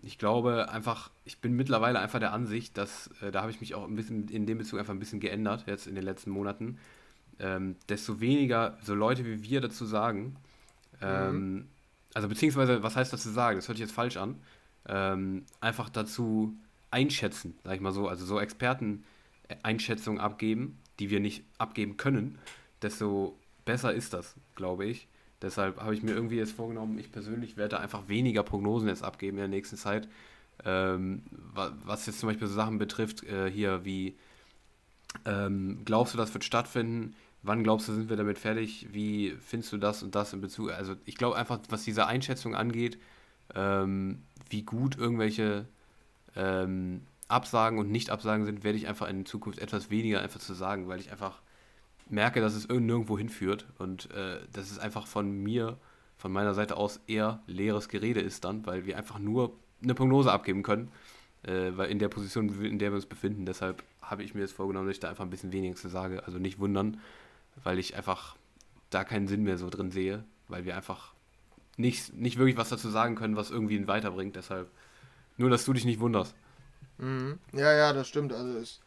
ich 0.01 0.17
glaube 0.17 0.69
einfach, 0.69 1.11
ich 1.25 1.39
bin 1.39 1.53
mittlerweile 1.53 1.99
einfach 1.99 2.19
der 2.19 2.33
Ansicht, 2.33 2.77
dass, 2.77 3.09
äh, 3.21 3.31
da 3.31 3.41
habe 3.41 3.51
ich 3.51 3.61
mich 3.61 3.75
auch 3.75 3.87
ein 3.87 3.95
bisschen 3.95 4.27
in 4.29 4.45
dem 4.45 4.57
Bezug 4.57 4.79
einfach 4.79 4.93
ein 4.93 4.99
bisschen 4.99 5.19
geändert, 5.19 5.65
jetzt 5.67 5.87
in 5.87 5.95
den 5.95 6.03
letzten 6.03 6.31
Monaten, 6.31 6.77
ähm, 7.39 7.75
desto 7.89 8.19
weniger 8.19 8.77
so 8.81 8.95
Leute 8.95 9.25
wie 9.25 9.43
wir 9.43 9.61
dazu 9.61 9.85
sagen, 9.85 10.35
ähm, 11.01 11.67
also 12.13 12.27
beziehungsweise, 12.27 12.83
was 12.83 12.95
heißt 12.95 13.11
dazu 13.11 13.29
sagen, 13.29 13.57
das 13.57 13.67
hört 13.67 13.77
sich 13.77 13.85
jetzt 13.85 13.95
falsch 13.95 14.17
an, 14.17 14.35
ähm, 14.87 15.45
einfach 15.59 15.89
dazu 15.89 16.55
einschätzen, 16.91 17.57
sag 17.63 17.75
ich 17.75 17.81
mal 17.81 17.91
so, 17.91 18.07
also 18.07 18.25
so 18.25 18.39
Experten, 18.39 19.03
Einschätzungen 19.63 20.19
abgeben, 20.19 20.79
die 20.99 21.09
wir 21.09 21.19
nicht 21.19 21.43
abgeben 21.57 21.97
können, 21.97 22.37
desto 22.81 23.37
besser 23.65 23.93
ist 23.93 24.13
das, 24.13 24.35
glaube 24.55 24.85
ich. 24.85 25.07
Deshalb 25.41 25.81
habe 25.81 25.95
ich 25.95 26.03
mir 26.03 26.11
irgendwie 26.11 26.37
jetzt 26.37 26.51
vorgenommen, 26.51 26.99
ich 26.99 27.11
persönlich 27.11 27.57
werde 27.57 27.79
einfach 27.79 28.07
weniger 28.07 28.43
Prognosen 28.43 28.87
jetzt 28.87 29.03
abgeben 29.03 29.37
in 29.37 29.41
der 29.41 29.47
nächsten 29.47 29.77
Zeit. 29.77 30.07
Ähm, 30.63 31.23
was 31.53 32.05
jetzt 32.05 32.19
zum 32.19 32.29
Beispiel 32.29 32.47
so 32.47 32.53
Sachen 32.53 32.77
betrifft, 32.77 33.23
äh, 33.23 33.49
hier 33.49 33.83
wie, 33.83 34.15
ähm, 35.25 35.81
glaubst 35.83 36.13
du, 36.13 36.17
das 36.17 36.33
wird 36.33 36.43
stattfinden? 36.43 37.15
Wann 37.41 37.63
glaubst 37.63 37.87
du, 37.87 37.93
sind 37.93 38.09
wir 38.09 38.17
damit 38.17 38.37
fertig? 38.37 38.87
Wie 38.91 39.35
findest 39.41 39.73
du 39.73 39.77
das 39.77 40.03
und 40.03 40.13
das 40.13 40.33
in 40.33 40.41
Bezug? 40.41 40.71
Also 40.71 40.95
ich 41.05 41.15
glaube 41.15 41.37
einfach, 41.37 41.59
was 41.69 41.83
diese 41.83 42.05
Einschätzung 42.05 42.53
angeht, 42.53 42.99
ähm, 43.55 44.21
wie 44.49 44.61
gut 44.61 44.95
irgendwelche 44.95 45.65
ähm, 46.35 47.01
Absagen 47.27 47.79
und 47.79 47.89
Nicht-Absagen 47.91 48.45
sind, 48.45 48.63
werde 48.63 48.77
ich 48.77 48.87
einfach 48.87 49.07
in 49.09 49.25
Zukunft 49.25 49.59
etwas 49.59 49.89
weniger 49.89 50.21
einfach 50.21 50.39
zu 50.39 50.53
sagen, 50.53 50.87
weil 50.87 50.99
ich 50.99 51.11
einfach 51.11 51.41
merke, 52.09 52.41
dass 52.41 52.53
es 52.53 52.67
nirgendwo 52.67 53.17
hinführt 53.17 53.65
und 53.77 54.11
äh, 54.11 54.39
dass 54.51 54.69
es 54.69 54.79
einfach 54.79 55.07
von 55.07 55.31
mir, 55.31 55.77
von 56.17 56.31
meiner 56.31 56.53
Seite 56.53 56.75
aus 56.77 56.99
eher 57.07 57.41
leeres 57.47 57.87
Gerede 57.87 58.19
ist 58.19 58.43
dann, 58.43 58.65
weil 58.65 58.85
wir 58.85 58.97
einfach 58.97 59.17
nur 59.17 59.57
eine 59.81 59.95
Prognose 59.95 60.31
abgeben 60.31 60.61
können, 60.61 60.91
äh, 61.43 61.71
weil 61.75 61.89
in 61.89 61.99
der 61.99 62.09
Position, 62.09 62.49
in 62.63 62.79
der 62.79 62.91
wir 62.91 62.97
uns 62.97 63.05
befinden, 63.05 63.45
deshalb 63.45 63.83
habe 64.01 64.23
ich 64.23 64.35
mir 64.35 64.41
jetzt 64.41 64.53
vorgenommen, 64.53 64.87
dass 64.87 64.97
ich 64.97 64.99
da 64.99 65.09
einfach 65.09 65.23
ein 65.23 65.29
bisschen 65.29 65.53
weniger 65.53 65.75
zu 65.75 65.87
sage, 65.87 66.23
also 66.25 66.37
nicht 66.37 66.59
wundern, 66.59 66.99
weil 67.63 67.79
ich 67.79 67.95
einfach 67.95 68.35
da 68.89 69.03
keinen 69.03 69.27
Sinn 69.27 69.43
mehr 69.43 69.57
so 69.57 69.69
drin 69.69 69.89
sehe, 69.89 70.25
weil 70.49 70.65
wir 70.65 70.75
einfach 70.75 71.13
nicht, 71.77 72.13
nicht 72.13 72.37
wirklich 72.37 72.57
was 72.57 72.69
dazu 72.69 72.89
sagen 72.89 73.15
können, 73.15 73.37
was 73.37 73.51
irgendwie 73.51 73.77
ihn 73.77 73.87
weiterbringt, 73.87 74.35
deshalb 74.35 74.69
nur, 75.41 75.49
dass 75.49 75.65
du 75.65 75.73
dich 75.73 75.85
nicht 75.85 75.99
wunderst. 75.99 76.33
Mhm. 76.97 77.39
Ja, 77.53 77.73
ja, 77.73 77.93
das 77.93 78.07
stimmt, 78.07 78.31
also 78.33 78.57
es 78.57 78.79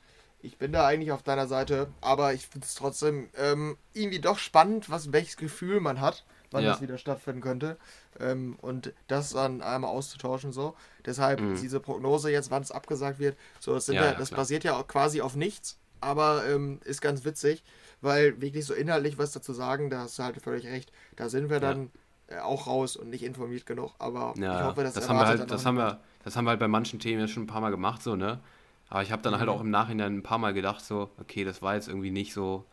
ich 0.45 0.59
bin 0.59 0.73
da 0.73 0.87
eigentlich 0.87 1.11
auf 1.11 1.23
deiner 1.23 1.47
Seite, 1.47 1.89
aber 2.03 2.35
ich 2.35 2.47
finde 2.47 2.67
es 2.67 2.75
trotzdem 2.75 3.31
ähm, 3.39 3.79
irgendwie 3.95 4.21
doch 4.21 4.39
spannend, 4.39 4.91
was 4.91 5.11
welches 5.11 5.39
Gefühl 5.39 5.81
man 5.81 6.03
hat, 6.03 6.25
wann 6.51 6.63
ja. 6.63 6.73
das 6.73 6.83
wieder 6.83 6.99
stattfinden 6.99 7.41
könnte. 7.41 7.79
Ähm, 8.21 8.57
und 8.61 8.93
das 9.09 9.31
dann 9.31 9.63
einmal 9.63 9.91
auszutauschen 9.91 10.53
so. 10.53 10.75
Deshalb 11.07 11.41
mhm. 11.41 11.57
diese 11.57 11.81
Prognose 11.81 12.31
jetzt, 12.31 12.51
wann 12.51 12.63
es 12.63 12.71
abgesagt 12.71 13.19
wird, 13.19 13.39
so 13.59 13.73
das, 13.73 13.87
ja, 13.87 13.95
ja, 13.95 14.13
das 14.13 14.31
basiert 14.31 14.65
ja 14.65 14.81
quasi 14.83 15.23
auf 15.23 15.35
nichts, 15.35 15.79
aber 16.03 16.47
ähm, 16.47 16.79
ist 16.85 17.01
ganz 17.01 17.25
witzig, 17.25 17.65
weil 18.03 18.39
wirklich 18.43 18.67
so 18.67 18.75
inhaltlich 18.75 19.17
was 19.17 19.33
dazu 19.33 19.55
sagen, 19.55 19.89
da 19.89 20.01
hast 20.01 20.19
du 20.19 20.25
halt 20.25 20.43
völlig 20.43 20.67
recht. 20.67 20.93
Da 21.17 21.31
sind 21.31 21.49
wir 21.49 21.59
dann 21.59 21.91
äh, 22.27 22.39
auch 22.41 22.67
raus 22.67 22.97
und 22.97 23.09
nicht 23.09 23.25
informiert 23.25 23.65
genug. 23.65 23.95
Aber 23.99 24.35
ich 24.37 24.45
hoffe, 24.45 24.83
das, 24.83 24.93
das 24.93 25.09
haben 25.09 25.17
wir 25.17 25.27
halt, 25.27 25.51
das 25.51 25.65
haben 25.65 25.79
wir, 25.79 26.01
das 26.25 26.37
haben 26.37 26.45
wir 26.47 26.51
halt 26.51 26.61
bei 26.61 26.69
manchen 26.69 26.99
Themen 26.99 27.21
ja 27.21 27.29
schon 27.29 27.45
ein 27.45 27.49
paar 27.49 27.61
Mal 27.61 27.71
gemacht, 27.71 28.03
so, 28.03 28.17
ne? 28.17 28.41
Aber 28.89 29.03
ich 29.03 29.13
habe 29.13 29.23
dann 29.23 29.35
halt 29.35 29.45
mhm. 29.45 29.51
halt 29.51 29.59
auch 29.59 29.63
im 29.63 29.71
Nachhinein 29.71 30.17
ein 30.17 30.23
paar 30.23 30.39
Mal 30.39 30.55
gedacht, 30.55 30.85
so, 30.85 31.11
okay, 31.19 31.45
das 31.45 31.63
war 31.63 31.75
jetzt 31.75 31.89
irgendwie 31.89 32.11
nicht 32.11 32.33
so. 32.33 32.65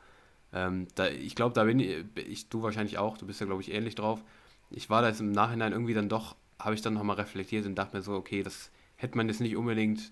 Ähm, 0.53 0.87
da, 0.95 1.07
ich 1.07 1.35
glaube, 1.35 1.53
da 1.53 1.63
bin 1.63 1.79
ich, 1.79 2.05
ich, 2.15 2.49
du 2.49 2.63
wahrscheinlich 2.63 2.97
auch, 2.97 3.17
du 3.17 3.25
bist 3.25 3.39
ja, 3.39 3.45
glaube 3.45 3.61
ich, 3.61 3.73
ähnlich 3.73 3.95
drauf. 3.95 4.21
Ich 4.69 4.89
war 4.89 5.01
da 5.01 5.09
jetzt 5.09 5.21
im 5.21 5.31
Nachhinein 5.31 5.71
irgendwie 5.71 5.93
dann 5.93 6.09
doch, 6.09 6.35
habe 6.59 6.75
ich 6.75 6.81
dann 6.81 6.93
nochmal 6.93 7.15
reflektiert 7.17 7.65
und 7.65 7.75
dachte 7.75 7.95
mir 7.95 8.03
so, 8.03 8.13
okay, 8.13 8.43
das 8.43 8.71
hätte 8.95 9.17
man 9.17 9.27
jetzt 9.27 9.41
nicht 9.41 9.55
unbedingt 9.55 10.11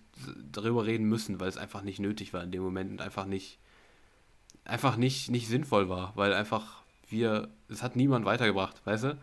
darüber 0.52 0.86
reden 0.86 1.06
müssen, 1.06 1.39
weil 1.39 1.47
es 1.47 1.58
einfach 1.58 1.84
nicht 1.84 1.99
nötig 1.99 2.34
war 2.34 2.43
in 2.43 2.52
dem 2.52 2.63
Moment 2.63 2.91
und 2.91 3.02
einfach 3.02 3.25
nicht, 3.25 3.60
einfach 4.65 4.97
nicht, 4.97 5.30
nicht 5.30 5.47
sinnvoll 5.47 5.89
war, 5.89 6.13
weil 6.15 6.34
einfach 6.34 6.82
wir, 7.08 7.49
es 7.67 7.84
hat 7.84 7.95
niemand 7.95 8.25
weitergebracht, 8.25 8.82
weißt 8.86 9.04
du? 9.04 9.17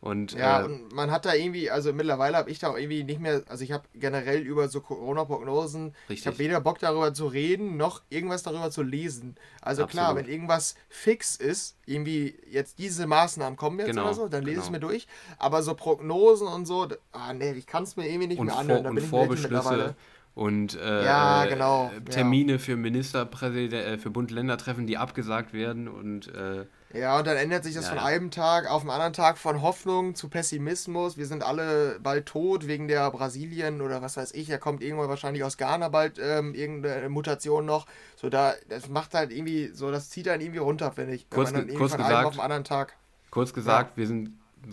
Und, 0.00 0.32
ja, 0.32 0.62
äh, 0.62 0.64
und 0.64 0.94
man 0.94 1.10
hat 1.10 1.26
da 1.26 1.34
irgendwie, 1.34 1.70
also 1.70 1.92
mittlerweile 1.92 2.38
habe 2.38 2.50
ich 2.50 2.58
da 2.58 2.70
auch 2.70 2.78
irgendwie 2.78 3.04
nicht 3.04 3.20
mehr, 3.20 3.42
also 3.48 3.62
ich 3.62 3.72
habe 3.72 3.84
generell 3.94 4.40
über 4.40 4.68
so 4.68 4.80
Corona-Prognosen, 4.80 5.94
ich 6.08 6.26
habe 6.26 6.38
weder 6.38 6.60
Bock 6.60 6.78
darüber 6.78 7.12
zu 7.12 7.26
reden, 7.26 7.76
noch 7.76 8.00
irgendwas 8.08 8.42
darüber 8.42 8.70
zu 8.70 8.82
lesen. 8.82 9.34
Also 9.60 9.82
Absolut. 9.82 9.90
klar, 9.90 10.16
wenn 10.16 10.26
irgendwas 10.26 10.74
fix 10.88 11.36
ist, 11.36 11.76
irgendwie 11.84 12.34
jetzt 12.50 12.78
diese 12.78 13.06
Maßnahmen 13.06 13.58
kommen 13.58 13.78
jetzt 13.78 13.88
genau, 13.88 14.04
oder 14.04 14.14
so, 14.14 14.28
dann 14.28 14.42
lese 14.42 14.54
genau. 14.54 14.60
ich 14.60 14.66
es 14.66 14.70
mir 14.70 14.80
durch. 14.80 15.06
Aber 15.38 15.62
so 15.62 15.74
Prognosen 15.74 16.48
und 16.48 16.64
so, 16.64 16.88
ah 17.12 17.34
nee, 17.34 17.52
ich 17.52 17.66
kann 17.66 17.82
es 17.82 17.96
mir 17.96 18.08
irgendwie 18.08 18.28
nicht 18.28 18.38
und 18.38 18.46
mehr 18.46 18.56
anhören. 18.56 18.84
Da 18.84 18.90
bin 18.90 19.04
ich 19.04 19.12
mittlerweile 19.42 19.96
und 20.34 20.76
äh, 20.76 21.04
ja, 21.04 21.44
genau, 21.44 21.90
Termine 22.08 22.52
ja. 22.52 22.58
für 22.58 22.76
Ministerpräsident, 22.76 23.72
äh, 23.72 23.98
für 23.98 24.10
Bund-Länder-Treffen, 24.10 24.86
die 24.86 24.96
abgesagt 24.96 25.52
werden 25.52 25.88
und 25.88 26.28
äh, 26.28 26.64
ja, 26.92 27.18
und 27.18 27.26
dann 27.26 27.36
ändert 27.36 27.62
sich 27.62 27.74
das 27.74 27.84
ja, 27.84 27.90
von 27.90 27.98
einem 27.98 28.32
Tag 28.32 28.68
auf 28.68 28.82
den 28.82 28.90
anderen 28.90 29.12
Tag 29.12 29.38
von 29.38 29.62
Hoffnung 29.62 30.16
zu 30.16 30.28
Pessimismus. 30.28 31.16
Wir 31.16 31.26
sind 31.26 31.44
alle 31.44 32.00
bald 32.02 32.26
tot 32.26 32.66
wegen 32.66 32.88
der 32.88 33.08
Brasilien 33.12 33.80
oder 33.80 34.02
was 34.02 34.16
weiß 34.16 34.32
ich. 34.34 34.50
Er 34.50 34.58
kommt 34.58 34.82
irgendwann 34.82 35.08
wahrscheinlich 35.08 35.44
aus 35.44 35.56
Ghana 35.56 35.88
bald 35.88 36.18
ähm, 36.18 36.52
irgendeine 36.54 37.08
Mutation 37.08 37.64
noch. 37.64 37.86
So 38.16 38.28
da, 38.28 38.54
das 38.68 38.88
macht 38.88 39.14
halt 39.14 39.30
irgendwie 39.30 39.68
so, 39.72 39.92
das 39.92 40.10
zieht 40.10 40.26
einen 40.26 40.42
irgendwie 40.42 40.58
runter, 40.58 40.90
finde 40.90 41.14
ich. 41.14 41.30
Kurz, 41.30 41.52
kurz 41.52 41.96
gesagt, 41.96 42.26
auf 42.26 42.34
den 42.34 42.40
anderen 42.40 42.64
Tag. 42.64 42.96
Kurz 43.30 43.52
gesagt, 43.52 43.92
ja. 43.92 43.96
wir 43.96 44.06
sind 44.08 44.32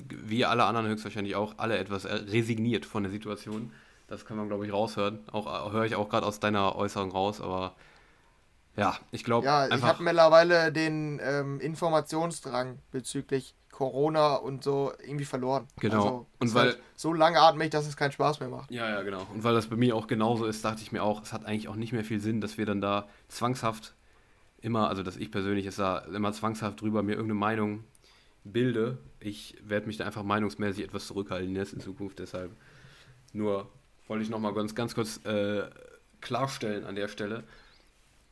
wie 0.10 0.43
alle 0.43 0.63
anderen 0.63 0.88
höchstwahrscheinlich 0.88 1.36
auch 1.36 1.53
alle 1.58 1.77
etwas 1.77 2.06
resigniert 2.06 2.86
von 2.86 3.03
der 3.03 3.12
Situation. 3.12 3.71
Das 4.08 4.25
kann 4.25 4.38
man 4.38 4.47
glaube 4.47 4.65
ich 4.65 4.73
raushören. 4.73 5.19
Auch 5.32 5.71
höre 5.71 5.86
ich 5.86 5.95
auch 5.95 6.10
gerade 6.10 6.25
aus 6.25 6.39
deiner 6.39 6.75
Äußerung 6.75 7.12
raus, 7.12 7.41
aber 7.41 7.75
ja, 8.78 8.96
ich 9.12 9.24
glaube. 9.24 9.46
Ja, 9.46 9.68
ich 9.68 9.82
habe 9.82 10.04
mittlerweile 10.04 10.72
den 10.72 11.20
ähm, 11.22 11.60
Informationsdrang 11.60 12.80
bezüglich 12.92 13.56
Corona 13.72 14.36
und 14.36 14.63
so 14.63 14.92
irgendwie 15.04 15.26
verloren. 15.26 15.68
Genau. 15.80 15.98
Also, 15.98 16.28
und 16.40 16.54
weil 16.56 16.68
halt 16.70 16.80
so 16.96 17.13
langatmig, 17.13 17.70
dass 17.70 17.88
es 17.88 17.96
keinen 17.96 18.12
Spaß 18.12 18.40
mehr 18.40 18.50
macht. 18.50 18.72
Ja, 18.72 18.90
ja, 18.90 19.02
genau. 19.02 19.28
Und 19.34 19.44
weil 19.44 19.54
das 19.54 19.68
bei 19.68 19.76
mir 19.76 19.96
auch 19.96 20.08
genauso 20.08 20.46
ist, 20.46 20.66
dachte 20.66 20.82
ich 20.82 20.92
mir 20.92 21.04
auch, 21.04 21.22
es 21.22 21.34
hat 21.34 21.46
eigentlich 21.46 21.68
auch 21.68 21.76
nicht 21.76 21.94
mehr 21.94 22.04
viel 22.04 22.20
Sinn, 22.20 22.42
dass 22.42 22.58
wir 22.58 22.66
dann 22.66 22.82
da 22.82 23.08
zwangshaft 23.28 23.96
immer, 24.62 24.90
also 24.90 25.04
dass 25.04 25.18
ich 25.18 25.32
persönlich 25.32 25.66
ist 25.66 25.80
da 25.80 26.00
immer 26.00 26.34
zwangshaft 26.34 26.82
drüber 26.82 27.04
mir 27.04 27.13
irgendeine 27.13 27.40
Meinung 27.40 27.84
bilde. 28.44 28.98
Ich 29.20 29.56
werde 29.63 29.88
mich 29.88 29.98
da 29.98 30.06
einfach 30.06 30.24
meinungsmäßig 30.24 30.84
etwas 30.84 31.08
zurückhalten 31.08 31.56
jetzt 31.56 31.74
in 31.74 31.80
Zukunft. 31.80 32.20
Deshalb 32.20 32.52
nur 33.34 33.70
wollte 34.08 34.24
ich 34.24 34.30
nochmal 34.30 34.54
ganz, 34.54 34.74
ganz 34.74 34.96
kurz 34.96 35.24
äh, 35.26 35.63
klarstellen 36.22 36.86
an 36.86 36.96
der 36.96 37.08
Stelle 37.08 37.44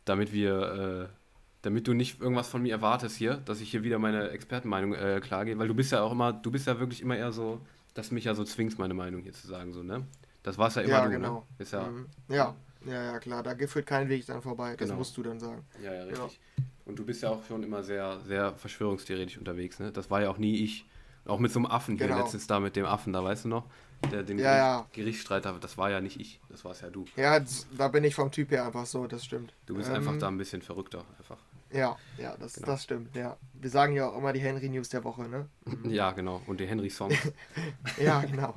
damit 0.06 0.32
wir, 0.32 1.10
äh, 1.10 1.16
damit 1.62 1.88
du 1.88 1.94
nicht 1.94 2.22
irgendwas 2.22 2.48
von 2.48 2.62
mir 2.62 2.72
erwartest 2.72 3.18
hier, 3.18 3.38
dass 3.38 3.60
ich 3.60 3.72
hier 3.72 3.84
wieder 3.84 4.00
meine 4.00 4.30
Expertenmeinung 4.30 4.94
äh, 4.94 5.20
klargehe, 5.22 5.58
weil 5.58 5.68
du 5.68 5.74
bist 5.74 5.92
ja 5.92 6.02
auch 6.02 6.12
immer, 6.12 6.32
du 6.32 6.52
bist 6.52 6.68
ja 6.68 6.80
wirklich 6.80 7.02
immer 7.02 7.18
eher 7.18 7.32
so, 7.32 7.60
dass 7.94 8.10
du 8.10 8.16
mich 8.16 8.26
ja 8.26 8.36
so 8.36 8.44
zwingst, 8.44 8.80
meine 8.80 8.94
Meinung 8.94 9.22
hier 9.22 9.34
zu 9.34 9.48
sagen, 9.48 9.74
so, 9.74 9.84
ne? 9.84 10.06
Das 10.44 10.58
war 10.60 10.68
es 10.68 10.76
ja 10.76 10.84
immer 10.84 10.92
ja, 10.92 11.04
du, 11.04 11.10
ne? 11.10 11.16
genau. 11.16 11.34
ne? 11.34 11.44
Ist 11.58 11.74
ja, 11.74 11.84
mhm. 11.84 12.06
ja, 12.30 12.56
ja, 12.86 13.04
ja, 13.04 13.20
klar, 13.20 13.42
da 13.42 13.56
führt 13.68 13.88
kein 13.88 14.08
Weg 14.10 14.26
dann 14.28 14.42
vorbei, 14.42 14.76
das 14.76 14.88
genau. 14.88 15.00
musst 15.00 15.18
du 15.18 15.24
dann 15.24 15.40
sagen. 15.40 15.66
Ja, 15.84 15.94
ja, 15.94 16.04
richtig. 16.04 16.40
Ja. 16.58 16.64
Und 16.86 17.00
du 17.00 17.04
bist 17.04 17.24
ja 17.24 17.30
auch 17.30 17.44
schon 17.46 17.64
immer 17.64 17.82
sehr, 17.82 18.20
sehr 18.20 18.54
verschwörungstheoretisch 18.54 19.40
unterwegs, 19.40 19.80
ne? 19.80 19.92
Das 19.92 20.12
war 20.12 20.22
ja 20.22 20.30
auch 20.30 20.38
nie 20.38 20.64
ich. 20.64 20.86
Auch 21.26 21.40
mit 21.40 21.52
so 21.52 21.58
einem 21.58 21.66
Affen 21.66 21.98
hier 21.98 22.06
genau. 22.06 22.20
letztens 22.20 22.46
da 22.46 22.60
mit 22.60 22.76
dem 22.76 22.86
Affen, 22.86 23.12
da 23.12 23.24
weißt 23.24 23.46
du 23.46 23.50
noch? 23.50 23.66
Der 24.12 24.24
den 24.24 24.38
ja, 24.38 24.56
ja. 24.56 24.88
Gerichtsstreit 24.94 25.46
hatte, 25.46 25.60
das 25.60 25.78
war 25.78 25.90
ja 25.90 26.00
nicht 26.00 26.20
ich, 26.20 26.40
das 26.50 26.64
war 26.64 26.72
es 26.72 26.82
ja 26.82 26.90
du. 26.90 27.06
Ja, 27.16 27.40
da 27.78 27.88
bin 27.88 28.04
ich 28.04 28.14
vom 28.14 28.32
Typ 28.32 28.52
her 28.52 28.66
einfach 28.66 28.86
so, 28.86 29.08
das 29.08 29.26
stimmt. 29.26 29.54
Du 29.66 29.76
bist 29.76 29.90
ähm, 29.90 29.96
einfach 29.96 30.18
da 30.18 30.28
ein 30.28 30.38
bisschen 30.38 30.62
verrückter, 30.62 31.04
einfach. 31.18 31.38
Ja, 31.72 31.98
ja, 32.18 32.36
das, 32.40 32.54
genau. 32.54 32.68
das 32.68 32.84
stimmt, 32.84 33.16
ja. 33.16 33.36
Wir 33.54 33.70
sagen 33.70 33.94
ja 33.94 34.08
auch 34.10 34.18
immer 34.18 34.32
die 34.32 34.40
Henry 34.40 34.70
News 34.70 34.90
der 34.90 35.04
Woche, 35.04 35.28
ne? 35.28 35.50
ja, 35.84 36.12
genau. 36.12 36.42
Und 36.48 36.60
die 36.60 36.68
Henry 36.68 36.90
Songs. 36.90 37.16
ja, 38.00 38.22
genau. 38.22 38.54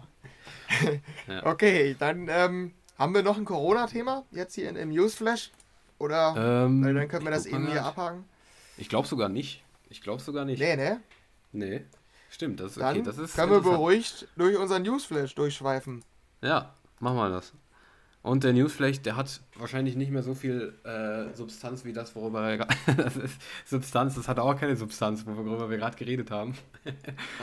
ja. 1.27 1.47
Okay, 1.47 1.97
dann 1.99 2.29
ähm, 2.31 2.73
haben 2.99 3.15
wir 3.15 3.23
noch 3.23 3.39
ein 3.39 3.45
Corona-Thema 3.45 4.25
jetzt 4.31 4.55
hier 4.55 4.69
in, 4.69 4.77
im 4.77 4.91
Newsflash? 4.91 5.51
Oder 5.99 6.67
ähm, 6.67 6.83
dann 6.83 7.09
können 7.09 7.25
wir 7.25 7.33
das 7.33 7.47
eben 7.47 7.67
hier 7.67 7.85
abhaken. 7.85 8.25
Ich 8.77 8.89
glaube 8.89 9.09
sogar 9.09 9.29
nicht. 9.29 9.65
Ich 9.91 10.01
glaube 10.01 10.23
sogar 10.23 10.45
nicht. 10.45 10.61
Nee, 10.61 10.77
ne? 10.77 11.01
Nee. 11.53 11.85
Stimmt, 12.31 12.61
das 12.61 12.73
ist 12.73 12.81
Dann 12.81 12.97
okay. 12.97 13.03
Das 13.05 13.19
ist 13.19 13.35
können 13.35 13.53
wir 13.53 13.61
beruhigt 13.61 14.29
durch 14.37 14.57
unseren 14.57 14.83
Newsflash 14.83 15.35
durchschweifen. 15.35 16.05
Ja, 16.43 16.75
machen 17.01 17.17
wir 17.17 17.31
das. 17.31 17.53
Und 18.23 18.45
der 18.45 18.53
Newsflash, 18.53 19.01
der 19.01 19.17
hat 19.17 19.41
wahrscheinlich 19.57 19.97
nicht 19.97 20.11
mehr 20.11 20.23
so 20.23 20.35
viel 20.35 20.75
äh, 20.85 21.35
Substanz 21.35 21.85
wie 21.85 21.93
das, 21.93 22.15
worüber 22.15 22.47
wir 22.47 22.67
das 22.97 23.17
ist 23.17 23.41
Substanz, 23.65 24.17
das 24.17 24.29
hat 24.29 24.39
auch 24.39 24.55
keine 24.59 24.77
Substanz, 24.77 25.25
worüber 25.25 25.71
wir 25.71 25.79
gerade 25.79 25.97
geredet 25.97 26.31
haben. 26.31 26.55
Nein, 26.85 26.97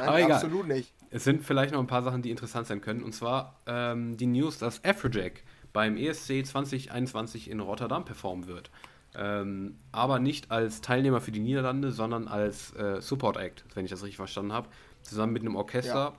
Aber 0.07 0.19
egal. 0.19 0.33
absolut 0.33 0.67
nicht. 0.67 0.91
Es 1.09 1.23
sind 1.23 1.43
vielleicht 1.43 1.73
noch 1.73 1.79
ein 1.79 1.87
paar 1.87 2.03
Sachen, 2.03 2.21
die 2.21 2.29
interessant 2.29 2.67
sein 2.67 2.81
können. 2.81 3.01
Und 3.03 3.13
zwar 3.13 3.59
ähm, 3.65 4.17
die 4.17 4.27
News, 4.27 4.57
dass 4.57 4.83
Afrojack 4.83 5.43
beim 5.71 5.97
ESC 5.97 6.45
2021 6.45 7.49
in 7.49 7.61
Rotterdam 7.61 8.05
performen 8.05 8.47
wird. 8.47 8.69
Ähm, 9.17 9.77
aber 9.91 10.19
nicht 10.19 10.51
als 10.51 10.81
Teilnehmer 10.81 11.21
für 11.21 11.31
die 11.31 11.39
Niederlande, 11.39 11.91
sondern 11.91 12.27
als 12.27 12.73
äh, 12.75 13.01
Support 13.01 13.37
Act, 13.37 13.65
wenn 13.73 13.85
ich 13.85 13.91
das 13.91 14.03
richtig 14.03 14.17
verstanden 14.17 14.53
habe. 14.53 14.67
Zusammen 15.03 15.33
mit 15.33 15.43
einem 15.43 15.55
Orchester 15.55 15.93
ja. 15.93 16.13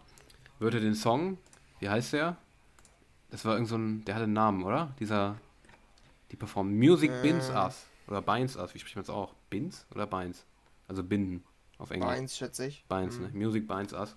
wird 0.59 0.75
er 0.75 0.81
den 0.81 0.95
Song, 0.95 1.39
wie 1.81 1.89
heißt 1.89 2.13
der? 2.13 2.37
Das 3.31 3.45
war 3.45 3.55
irgend 3.55 3.69
so 3.69 3.77
ein, 3.77 4.05
der 4.05 4.15
hatte 4.15 4.25
einen 4.25 4.33
Namen, 4.33 4.63
oder? 4.63 4.95
Dieser, 5.01 5.37
die 6.31 6.37
performen 6.37 6.77
Music 6.77 7.11
äh. 7.11 7.23
Binds 7.23 7.51
Us. 7.51 7.87
Oder 8.09 8.23
Binds 8.23 8.57
Us, 8.57 8.73
wie 8.75 8.79
spricht 8.79 8.97
man 8.97 9.03
es 9.03 9.11
auch? 9.11 9.35
Binds 9.51 9.87
oder 9.95 10.07
Binds? 10.07 10.47
Also 10.89 11.03
binden 11.03 11.45
auf 11.79 11.91
Englisch. 11.91 12.15
Binds, 12.15 12.37
schätze 12.37 12.67
ich. 12.67 12.85
Binds, 12.89 13.19
ne? 13.19 13.29
mhm. 13.29 13.39
ne? 13.39 13.45
Music 13.45 13.67
Binds 13.67 13.93
Us. 13.93 14.17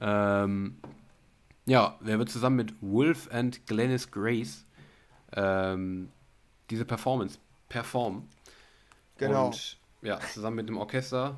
Ähm, 0.00 0.76
ja, 1.66 1.98
der 2.00 2.18
wird 2.18 2.28
zusammen 2.28 2.56
mit 2.56 2.74
Wolf 2.80 3.28
and 3.32 3.66
Glennis 3.66 4.10
Grace 4.10 4.66
ähm, 5.32 6.10
diese 6.70 6.84
Performance 6.84 7.38
performen. 7.68 8.28
Genau. 9.18 9.46
Und 9.46 9.78
ja, 10.02 10.20
zusammen 10.32 10.56
mit 10.56 10.68
dem 10.68 10.76
Orchester. 10.76 11.36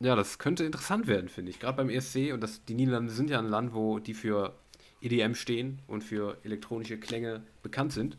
Ja, 0.00 0.16
das 0.16 0.38
könnte 0.38 0.64
interessant 0.64 1.06
werden, 1.06 1.28
finde 1.28 1.50
ich. 1.50 1.60
Gerade 1.60 1.76
beim 1.76 1.88
ESC 1.88 2.32
und 2.32 2.40
das, 2.40 2.64
die 2.64 2.74
Niederlande 2.74 3.12
sind 3.12 3.30
ja 3.30 3.38
ein 3.38 3.48
Land, 3.48 3.74
wo 3.74 3.98
die 3.98 4.14
für 4.14 4.54
EDM 5.00 5.34
stehen 5.34 5.80
und 5.86 6.02
für 6.02 6.38
elektronische 6.44 6.98
Klänge 6.98 7.42
bekannt 7.62 7.92
sind. 7.92 8.16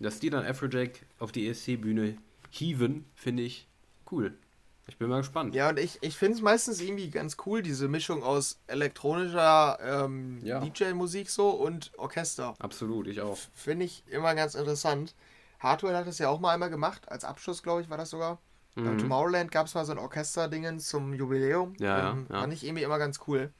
Dass 0.00 0.18
die 0.20 0.30
dann 0.30 0.44
Afrojack 0.44 1.06
auf 1.18 1.32
die 1.32 1.48
ESC-Bühne 1.48 2.18
hieven, 2.50 3.04
finde 3.14 3.42
ich 3.42 3.66
cool. 4.10 4.34
Ich 4.86 4.98
bin 4.98 5.08
mal 5.08 5.18
gespannt. 5.18 5.54
Ja, 5.54 5.70
und 5.70 5.78
ich, 5.78 5.98
ich 6.02 6.16
finde 6.16 6.36
es 6.36 6.42
meistens 6.42 6.80
irgendwie 6.80 7.08
ganz 7.08 7.36
cool, 7.46 7.62
diese 7.62 7.88
Mischung 7.88 8.22
aus 8.22 8.58
elektronischer 8.66 9.78
ähm, 9.82 10.40
Ja. 10.44 10.60
DJ-Musik 10.60 11.30
so 11.30 11.50
und 11.50 11.92
Orchester. 11.96 12.54
Absolut, 12.58 13.06
ich 13.06 13.22
auch. 13.22 13.38
Finde 13.54 13.86
ich 13.86 14.04
immer 14.08 14.34
ganz 14.34 14.54
interessant. 14.54 15.14
Hardware 15.64 15.96
hat 15.96 16.06
das 16.06 16.18
ja 16.18 16.28
auch 16.28 16.38
mal 16.40 16.54
einmal 16.54 16.70
gemacht, 16.70 17.08
als 17.10 17.24
Abschluss, 17.24 17.62
glaube 17.62 17.80
ich, 17.82 17.90
war 17.90 17.96
das 17.98 18.10
sogar. 18.10 18.38
Beim 18.76 18.94
Mhm. 18.94 18.98
Tomorrowland 18.98 19.50
gab 19.50 19.66
es 19.66 19.74
mal 19.74 19.84
so 19.84 19.92
ein 19.92 19.98
Orchesterdingen 19.98 20.78
zum 20.80 21.12
Jubiläum. 21.14 21.74
Ja, 21.78 21.98
ja, 21.98 22.10
ähm, 22.12 22.26
ja. 22.30 22.40
Fand 22.40 22.52
ich 22.52 22.64
irgendwie 22.64 22.82
immer 22.84 22.98
ganz 22.98 23.20
cool. 23.26 23.52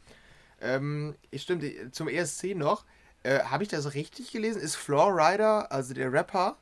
Ähm, 0.60 1.14
ich 1.30 1.42
stimmt, 1.42 1.64
zum 1.94 2.08
ESC 2.08 2.54
noch. 2.54 2.84
Äh, 3.22 3.40
Habe 3.44 3.62
ich 3.62 3.68
das 3.68 3.94
richtig 3.94 4.32
gelesen? 4.32 4.60
Ist 4.60 4.76
Floor 4.76 5.12
Rider, 5.16 5.72
also 5.72 5.94
der 5.94 6.12
Rapper, 6.12 6.56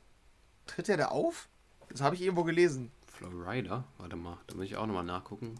tritt 0.65 0.87
er 0.89 0.97
da 0.97 1.07
auf? 1.09 1.47
Das 1.89 2.01
habe 2.01 2.15
ich 2.15 2.21
irgendwo 2.21 2.43
gelesen. 2.43 2.91
Florida? 3.07 3.83
Warte 3.97 4.15
mal, 4.15 4.37
da 4.47 4.55
muss 4.55 4.65
ich 4.65 4.77
auch 4.77 4.85
nochmal 4.85 5.03
nachgucken. 5.03 5.55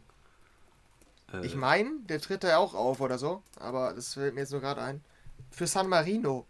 Äh, 1.34 1.46
Ich 1.46 1.56
meine, 1.56 1.90
der 2.10 2.20
tritt 2.22 2.44
da 2.44 2.58
auch 2.58 2.74
auf 2.74 3.02
oder 3.02 3.18
so, 3.18 3.42
aber 3.60 3.94
das 3.94 4.14
fällt 4.14 4.34
mir 4.34 4.42
jetzt 4.42 4.52
nur 4.52 4.62
gerade 4.62 4.82
ein. 4.82 5.04
Für 5.52 5.68
San 5.68 5.88
Marino. 5.90 6.46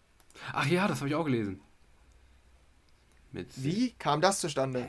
Ach 0.54 0.65
ja, 0.65 0.88
das 0.88 1.00
habe 1.00 1.10
ich 1.10 1.15
auch 1.15 1.26
gelesen. 1.26 1.62
Mit 3.34 3.50
Wie 3.62 3.91
kam 4.00 4.22
das 4.22 4.39
zustande? 4.39 4.86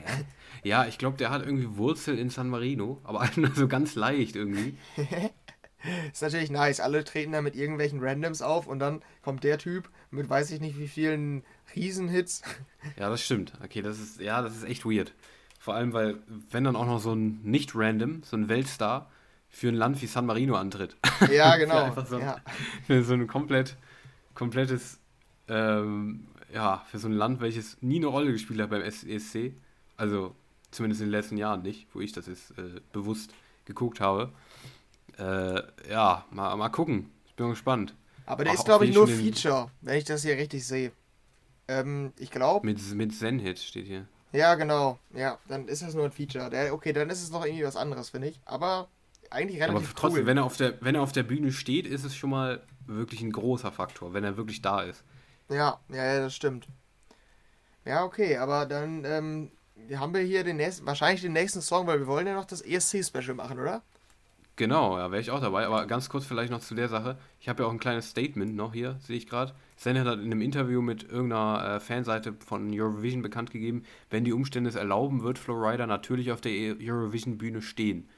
Ja, 0.62 0.86
ich 0.86 0.98
glaube, 0.98 1.16
der 1.16 1.30
hat 1.30 1.44
irgendwie 1.44 1.76
Wurzel 1.76 2.18
in 2.18 2.30
San 2.30 2.48
Marino, 2.48 3.00
aber 3.02 3.28
nur 3.36 3.50
so 3.54 3.66
ganz 3.66 3.96
leicht 3.96 4.36
irgendwie. 4.36 4.76
Ist 6.12 6.22
natürlich 6.22 6.50
nice. 6.50 6.80
Alle 6.80 7.04
treten 7.04 7.32
da 7.32 7.42
mit 7.42 7.56
irgendwelchen 7.56 8.00
Randoms 8.02 8.40
auf 8.40 8.66
und 8.66 8.78
dann 8.78 9.02
kommt 9.22 9.44
der 9.44 9.58
Typ 9.58 9.90
mit 10.10 10.30
weiß 10.30 10.50
ich 10.52 10.60
nicht 10.60 10.78
wie 10.78 10.88
vielen 10.88 11.42
Riesenhits. 11.74 12.42
Ja, 12.98 13.08
das 13.08 13.22
stimmt. 13.22 13.54
Okay, 13.64 13.80
das 13.80 13.98
ist, 13.98 14.20
ja, 14.20 14.42
das 14.42 14.54
ist 14.56 14.64
echt 14.64 14.84
weird. 14.84 15.14
Vor 15.58 15.74
allem, 15.74 15.94
weil, 15.94 16.18
wenn 16.50 16.64
dann 16.64 16.76
auch 16.76 16.84
noch 16.84 17.00
so 17.00 17.14
ein 17.14 17.40
nicht-random, 17.42 18.22
so 18.24 18.36
ein 18.36 18.50
Weltstar 18.50 19.10
für 19.48 19.68
ein 19.68 19.74
Land 19.74 20.02
wie 20.02 20.06
San 20.06 20.26
Marino 20.26 20.54
antritt. 20.54 20.94
Ja, 21.32 21.52
Für 21.52 21.58
genau. 21.60 21.84
einfach 21.84 22.06
so, 22.06 22.18
Ja. 22.18 22.36
für 22.86 23.02
so 23.02 23.14
ein 23.14 23.26
komplett, 23.26 23.76
komplettes, 24.34 24.98
ähm, 25.48 26.26
ja, 26.54 26.84
für 26.90 26.98
so 26.98 27.08
ein 27.08 27.12
Land, 27.12 27.40
welches 27.40 27.76
nie 27.82 27.96
eine 27.96 28.06
Rolle 28.06 28.32
gespielt 28.32 28.60
hat 28.60 28.70
beim 28.70 28.82
ESC. 28.82 29.52
Also, 29.96 30.34
zumindest 30.70 31.02
in 31.02 31.08
den 31.08 31.12
letzten 31.12 31.36
Jahren 31.36 31.62
nicht, 31.62 31.86
wo 31.92 32.00
ich 32.00 32.12
das 32.12 32.26
jetzt 32.26 32.52
äh, 32.52 32.80
bewusst 32.92 33.34
geguckt 33.64 34.00
habe. 34.00 34.32
Äh, 35.18 35.62
ja, 35.90 36.24
mal, 36.30 36.54
mal 36.56 36.68
gucken. 36.68 37.10
Ich 37.26 37.34
bin 37.34 37.50
gespannt. 37.50 37.94
Aber 38.26 38.44
der 38.44 38.54
Ach, 38.54 38.58
ist 38.58 38.64
glaube 38.64 38.86
ich 38.86 38.94
nur 38.94 39.06
Feature, 39.06 39.70
wenn 39.80 39.98
ich 39.98 40.04
das 40.04 40.22
hier 40.22 40.36
richtig 40.36 40.66
sehe. 40.66 40.92
Ähm, 41.68 42.12
ich 42.18 42.30
glaube. 42.30 42.64
Mit, 42.64 42.80
mit 42.94 43.14
Zenhit 43.14 43.58
steht 43.58 43.86
hier. 43.86 44.06
Ja, 44.32 44.54
genau. 44.54 44.98
Ja, 45.14 45.38
dann 45.48 45.68
ist 45.68 45.82
das 45.82 45.94
nur 45.94 46.04
ein 46.04 46.12
Feature. 46.12 46.50
Der, 46.50 46.72
okay, 46.72 46.92
dann 46.92 47.10
ist 47.10 47.22
es 47.22 47.30
noch 47.30 47.44
irgendwie 47.44 47.64
was 47.64 47.76
anderes, 47.76 48.10
finde 48.10 48.28
ich. 48.28 48.40
Aber 48.44 48.88
eigentlich 49.30 49.62
Aber 49.62 49.74
relativ 49.74 49.94
trotzdem, 49.94 50.22
cool. 50.22 50.26
wenn, 50.26 50.36
er 50.38 50.44
auf 50.44 50.56
der, 50.56 50.80
wenn 50.80 50.94
er 50.94 51.02
auf 51.02 51.12
der 51.12 51.22
Bühne 51.22 51.52
steht, 51.52 51.86
ist 51.86 52.04
es 52.04 52.16
schon 52.16 52.30
mal 52.30 52.62
wirklich 52.86 53.20
ein 53.22 53.32
großer 53.32 53.72
Faktor, 53.72 54.12
wenn 54.12 54.24
er 54.24 54.36
wirklich 54.36 54.62
da 54.62 54.82
ist. 54.82 55.04
Ja, 55.48 55.80
ja, 55.88 56.04
ja, 56.04 56.20
das 56.20 56.34
stimmt. 56.36 56.68
Ja, 57.84 58.04
okay, 58.04 58.36
aber 58.38 58.66
dann 58.66 59.04
ähm, 59.04 59.50
haben 59.98 60.14
wir 60.14 60.20
hier 60.22 60.44
den 60.44 60.56
nächsten, 60.56 60.86
wahrscheinlich 60.86 61.20
den 61.22 61.32
nächsten 61.32 61.60
Song, 61.62 61.86
weil 61.86 61.98
wir 62.00 62.06
wollen 62.06 62.26
ja 62.26 62.34
noch 62.34 62.46
das 62.46 62.62
ESC-Special 62.62 63.34
machen, 63.34 63.58
oder? 63.60 63.82
Genau, 64.56 64.96
ja, 64.98 65.10
wäre 65.10 65.20
ich 65.20 65.32
auch 65.32 65.40
dabei. 65.40 65.66
Aber 65.66 65.84
ganz 65.86 66.08
kurz 66.08 66.24
vielleicht 66.26 66.52
noch 66.52 66.60
zu 66.60 66.76
der 66.76 66.88
Sache. 66.88 67.18
Ich 67.40 67.48
habe 67.48 67.62
ja 67.62 67.68
auch 67.68 67.72
ein 67.72 67.80
kleines 67.80 68.10
Statement 68.10 68.54
noch 68.54 68.72
hier, 68.72 68.96
sehe 69.00 69.16
ich 69.16 69.26
gerade. 69.26 69.52
Senna 69.76 70.04
hat 70.04 70.20
in 70.20 70.26
einem 70.26 70.40
Interview 70.42 70.80
mit 70.80 71.02
irgendeiner 71.02 71.76
äh, 71.76 71.80
Fanseite 71.80 72.34
von 72.46 72.70
Eurovision 72.72 73.22
bekannt 73.22 73.50
gegeben, 73.50 73.82
wenn 74.10 74.24
die 74.24 74.32
Umstände 74.32 74.70
es 74.70 74.76
erlauben, 74.76 75.24
wird 75.24 75.38
Flowrider 75.38 75.88
natürlich 75.88 76.30
auf 76.30 76.40
der 76.40 76.52
E- 76.52 76.76
Eurovision-Bühne 76.88 77.62
stehen. 77.62 78.08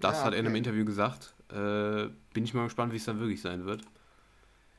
Das 0.00 0.24
Ja, 0.24 0.24
hat 0.24 0.32
er 0.32 0.38
in 0.40 0.46
einem 0.46 0.54
okay. 0.54 0.56
Interview 0.56 0.84
gesagt. 0.84 1.34
Äh, 1.50 2.08
bin 2.32 2.44
ich 2.44 2.54
mal 2.54 2.64
gespannt, 2.64 2.92
wie 2.92 2.96
es 2.96 3.04
dann 3.04 3.20
wirklich 3.20 3.42
sein 3.42 3.64
wird. 3.66 3.82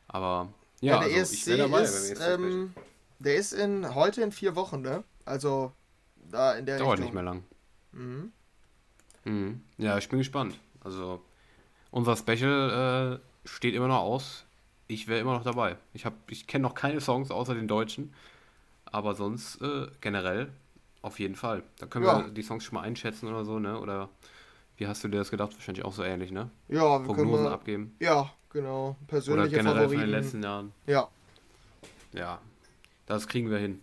Aber 0.07 0.53
ja, 0.81 0.99
der 0.99 1.07
also, 1.17 1.33
ESC 1.33 1.57
dabei 1.57 1.81
ist, 1.83 2.19
ähm, 2.19 2.73
der 3.19 3.35
ist 3.35 3.53
in, 3.53 3.93
heute 3.95 4.21
in 4.21 4.31
vier 4.31 4.55
Wochen, 4.55 4.81
ne? 4.81 5.03
Also, 5.25 5.71
da 6.29 6.53
in 6.53 6.65
der 6.65 6.77
Dauert 6.79 6.93
Richtung. 6.93 7.05
nicht 7.05 7.13
mehr 7.13 7.23
lang. 7.23 7.43
Mhm. 7.91 8.31
Mhm. 9.25 9.61
Ja, 9.77 9.97
ich 9.97 10.09
bin 10.09 10.19
gespannt. 10.19 10.59
Also, 10.83 11.21
unser 11.91 12.15
Special 12.17 13.19
äh, 13.21 13.47
steht 13.47 13.75
immer 13.75 13.87
noch 13.87 13.99
aus. 14.01 14.45
Ich 14.87 15.07
wäre 15.07 15.19
immer 15.19 15.33
noch 15.33 15.43
dabei. 15.43 15.77
Ich, 15.93 16.05
hab- 16.05 16.29
ich 16.29 16.47
kenne 16.47 16.63
noch 16.63 16.73
keine 16.73 16.99
Songs 17.01 17.31
außer 17.31 17.53
den 17.53 17.67
deutschen. 17.67 18.13
Aber 18.85 19.15
sonst 19.15 19.61
äh, 19.61 19.87
generell 20.01 20.51
auf 21.01 21.19
jeden 21.19 21.35
Fall. 21.35 21.63
Da 21.79 21.85
können 21.85 22.05
Ja. 22.05 22.25
wir 22.25 22.31
die 22.31 22.41
Songs 22.41 22.63
schon 22.63 22.75
mal 22.75 22.81
einschätzen 22.81 23.27
oder 23.29 23.45
so, 23.45 23.57
ne? 23.59 23.79
Oder 23.79 24.09
wie 24.77 24.87
hast 24.87 25.03
du 25.03 25.07
dir 25.07 25.17
das 25.19 25.31
gedacht? 25.31 25.53
Wahrscheinlich 25.53 25.85
auch 25.85 25.93
so 25.93 26.03
ähnlich, 26.03 26.31
ne? 26.31 26.49
Ja, 26.67 26.81
wir 26.83 26.97
können 26.97 27.05
Prognosen 27.05 27.45
wir, 27.45 27.51
abgeben. 27.51 27.95
ja, 27.99 28.31
genau. 28.51 28.89
Oder 28.89 28.97
Persönliche 29.07 29.55
generell 29.57 29.89
von 29.89 29.97
Favoriten. 29.97 30.01
den 30.01 30.09
letzten 30.11 30.43
Jahren. 30.43 30.73
Ja, 30.87 31.09
Ja, 32.13 32.39
das 33.05 33.27
kriegen 33.27 33.49
wir 33.49 33.57
hin. 33.57 33.81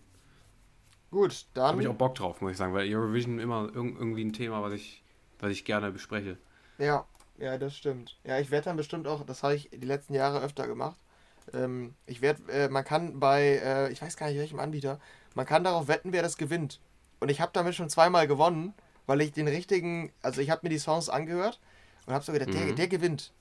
gut, 1.11 1.45
Da 1.53 1.61
dann. 1.61 1.71
habe 1.73 1.81
ich 1.81 1.87
auch 1.87 1.95
Bock 1.95 2.15
drauf, 2.15 2.41
muss 2.41 2.51
ich 2.51 2.57
sagen, 2.57 2.73
weil 2.73 2.93
Eurovision 2.93 3.39
immer 3.39 3.63
irg 3.65 3.75
irgendwie 3.75 4.23
ein 4.23 4.33
Thema, 4.33 4.61
was 4.61 4.73
ich, 4.73 5.03
was 5.39 5.51
ich 5.51 5.65
gerne 5.65 5.91
bespreche. 5.91 6.37
Ja, 6.77 7.05
ja, 7.37 7.57
das 7.57 7.75
stimmt. 7.75 8.17
Ja, 8.23 8.39
ich 8.39 8.51
werde 8.51 8.65
dann 8.65 8.77
bestimmt 8.77 9.07
auch, 9.07 9.25
das 9.25 9.43
habe 9.43 9.55
ich 9.55 9.69
die 9.71 9.85
letzten 9.85 10.13
Jahre 10.13 10.41
öfter 10.41 10.67
gemacht. 10.67 10.97
Ähm, 11.53 11.95
ich 12.05 12.21
werde, 12.21 12.41
äh, 12.51 12.69
man 12.69 12.83
kann 12.83 13.19
bei, 13.19 13.59
äh, 13.63 13.91
ich 13.91 14.01
weiß 14.01 14.17
gar 14.17 14.27
nicht 14.27 14.37
welchem 14.37 14.59
Anbieter, 14.59 14.99
man 15.35 15.45
kann 15.45 15.63
darauf 15.63 15.87
wetten, 15.87 16.11
wer 16.13 16.21
das 16.21 16.37
gewinnt. 16.37 16.79
Und 17.19 17.29
ich 17.29 17.41
habe 17.41 17.51
damit 17.53 17.75
schon 17.75 17.89
zweimal 17.89 18.27
gewonnen, 18.27 18.73
weil 19.07 19.21
ich 19.21 19.31
den 19.31 19.47
richtigen, 19.47 20.11
also 20.21 20.41
ich 20.41 20.49
habe 20.51 20.61
mir 20.63 20.69
die 20.69 20.79
Songs 20.79 21.09
angehört 21.09 21.59
und 22.05 22.13
habe 22.13 22.23
so 22.23 22.31
gedacht, 22.31 22.53
der, 22.53 22.61
Mhm. 22.65 22.75
der 22.75 22.87
gewinnt. 22.87 23.31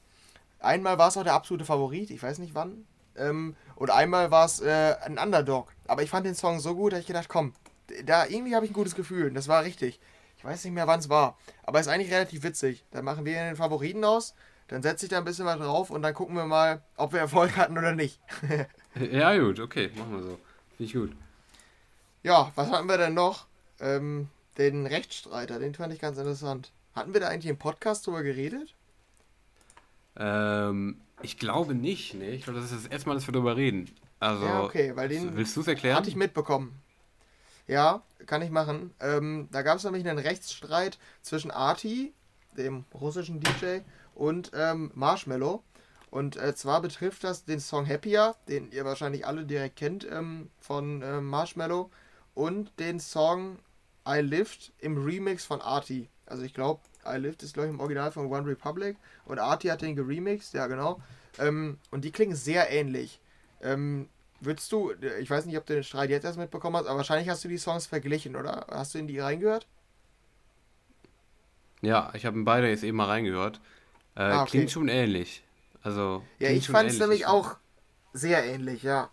Einmal 0.60 0.98
war 0.98 1.08
es 1.08 1.16
auch 1.16 1.24
der 1.24 1.34
absolute 1.34 1.64
Favorit, 1.64 2.10
ich 2.10 2.22
weiß 2.22 2.38
nicht 2.38 2.54
wann. 2.54 2.86
Ähm, 3.16 3.56
und 3.76 3.90
einmal 3.90 4.30
war 4.30 4.44
es 4.44 4.60
äh, 4.60 4.96
ein 5.02 5.18
Underdog. 5.18 5.72
Aber 5.86 6.02
ich 6.02 6.10
fand 6.10 6.26
den 6.26 6.34
Song 6.34 6.60
so 6.60 6.74
gut, 6.74 6.92
dass 6.92 7.00
ich 7.00 7.06
gedacht, 7.06 7.28
komm, 7.28 7.52
da 8.04 8.26
irgendwie 8.26 8.54
habe 8.54 8.64
ich 8.64 8.70
ein 8.70 8.74
gutes 8.74 8.94
Gefühl. 8.94 9.28
Und 9.28 9.34
das 9.34 9.48
war 9.48 9.64
richtig. 9.64 10.00
Ich 10.36 10.44
weiß 10.44 10.64
nicht 10.64 10.74
mehr, 10.74 10.86
wann 10.86 11.00
es 11.00 11.08
war. 11.08 11.36
Aber 11.64 11.80
ist 11.80 11.88
eigentlich 11.88 12.12
relativ 12.12 12.42
witzig. 12.42 12.84
Dann 12.92 13.04
machen 13.04 13.24
wir 13.24 13.34
den 13.34 13.56
Favoriten 13.56 14.04
aus, 14.04 14.34
dann 14.68 14.82
setze 14.82 15.06
ich 15.06 15.10
da 15.10 15.18
ein 15.18 15.24
bisschen 15.24 15.46
was 15.46 15.58
drauf 15.58 15.90
und 15.90 16.02
dann 16.02 16.14
gucken 16.14 16.36
wir 16.36 16.44
mal, 16.44 16.82
ob 16.96 17.12
wir 17.12 17.20
Erfolg 17.20 17.56
hatten 17.56 17.76
oder 17.76 17.94
nicht. 17.94 18.20
Ja, 19.12 19.36
gut, 19.38 19.60
okay, 19.60 19.92
machen 19.96 20.12
wir 20.12 20.22
so. 20.22 20.38
Finde 20.76 20.84
ich 20.84 20.92
gut. 20.92 21.12
Ja, 22.24 22.50
was 22.56 22.68
hatten 22.68 22.88
wir 22.88 22.98
denn 22.98 23.14
noch? 23.14 23.46
Ähm, 23.78 24.28
den 24.56 24.86
Rechtsstreiter, 24.86 25.60
den 25.60 25.74
fand 25.74 25.92
ich 25.92 26.00
ganz 26.00 26.18
interessant. 26.18 26.72
Hatten 26.96 27.12
wir 27.12 27.20
da 27.20 27.28
eigentlich 27.28 27.50
im 27.50 27.58
Podcast 27.58 28.06
drüber 28.06 28.24
geredet? 28.24 28.74
Ähm, 30.18 31.00
ich 31.22 31.38
glaube 31.38 31.74
nicht, 31.74 32.14
ne? 32.14 32.30
Ich 32.30 32.44
glaube, 32.44 32.60
das 32.60 32.72
ist 32.72 32.84
das 32.84 32.92
erste 32.92 33.08
Mal, 33.08 33.14
dass 33.14 33.26
wir 33.26 33.32
darüber 33.32 33.56
reden. 33.56 33.90
Also, 34.20 34.44
ja, 34.44 34.62
okay, 34.64 34.96
weil 34.96 35.08
den 35.08 35.36
willst 35.36 35.56
du 35.56 35.60
es 35.60 35.68
erklären? 35.68 35.96
hatte 35.96 36.08
ich 36.08 36.16
mitbekommen. 36.16 36.80
Ja, 37.66 38.02
kann 38.26 38.42
ich 38.42 38.50
machen. 38.50 38.94
Ähm, 39.00 39.48
da 39.52 39.62
gab 39.62 39.76
es 39.76 39.84
nämlich 39.84 40.08
einen 40.08 40.18
Rechtsstreit 40.18 40.98
zwischen 41.22 41.50
Arti, 41.50 42.12
dem 42.56 42.84
russischen 42.94 43.40
DJ, 43.40 43.80
und 44.14 44.50
ähm, 44.54 44.90
Marshmello. 44.94 45.62
Und 46.10 46.36
äh, 46.36 46.54
zwar 46.54 46.80
betrifft 46.80 47.22
das 47.22 47.44
den 47.44 47.60
Song 47.60 47.86
Happier, 47.86 48.34
den 48.48 48.72
ihr 48.72 48.84
wahrscheinlich 48.84 49.26
alle 49.26 49.44
direkt 49.44 49.76
kennt 49.76 50.06
ähm, 50.10 50.50
von 50.58 51.02
ähm, 51.02 51.26
Marshmello, 51.26 51.90
und 52.34 52.72
den 52.78 52.98
Song 53.00 53.58
I 54.08 54.20
Lived 54.20 54.72
im 54.78 54.96
Remix 55.04 55.44
von 55.44 55.60
Arti. 55.60 56.08
Also 56.24 56.44
ich 56.44 56.54
glaube, 56.54 56.80
I 57.14 57.18
Lived 57.18 57.42
ist 57.42 57.54
glaube 57.54 57.68
ich 57.68 57.74
im 57.74 57.80
Original 57.80 58.10
von 58.12 58.26
One 58.30 58.46
Republic 58.46 58.96
und 59.26 59.38
Arti 59.38 59.68
hat 59.68 59.82
den 59.82 59.96
geremixed, 59.96 60.54
ja 60.54 60.66
genau. 60.66 61.00
Ähm, 61.38 61.78
und 61.90 62.04
die 62.04 62.10
klingen 62.12 62.34
sehr 62.36 62.70
ähnlich. 62.70 63.20
Ähm, 63.62 64.08
würdest 64.40 64.70
du, 64.72 64.92
ich 65.20 65.28
weiß 65.30 65.46
nicht, 65.46 65.56
ob 65.58 65.66
du 65.66 65.74
den 65.74 65.84
Streit 65.84 66.10
jetzt 66.10 66.24
erst 66.24 66.38
mitbekommen 66.38 66.76
hast, 66.76 66.86
aber 66.86 66.98
wahrscheinlich 66.98 67.28
hast 67.28 67.44
du 67.44 67.48
die 67.48 67.58
Songs 67.58 67.86
verglichen, 67.86 68.36
oder? 68.36 68.66
Hast 68.70 68.94
du 68.94 68.98
in 68.98 69.06
die 69.06 69.18
reingehört? 69.18 69.66
Ja, 71.80 72.10
ich 72.14 72.26
habe 72.26 72.36
in 72.36 72.44
beide 72.44 72.68
jetzt 72.68 72.82
eben 72.82 72.96
mal 72.96 73.06
reingehört. 73.06 73.60
Äh, 74.16 74.22
Ah, 74.22 74.42
okay. 74.42 74.50
Klingt 74.50 74.70
schon 74.70 74.88
ähnlich. 74.88 75.42
Also, 75.82 76.24
Ja, 76.40 76.50
ich 76.50 76.68
fand 76.68 76.90
es 76.90 76.98
nämlich 76.98 77.20
Ich- 77.20 77.26
auch 77.26 77.56
sehr 78.12 78.44
ähnlich, 78.44 78.82
ja. 78.82 79.10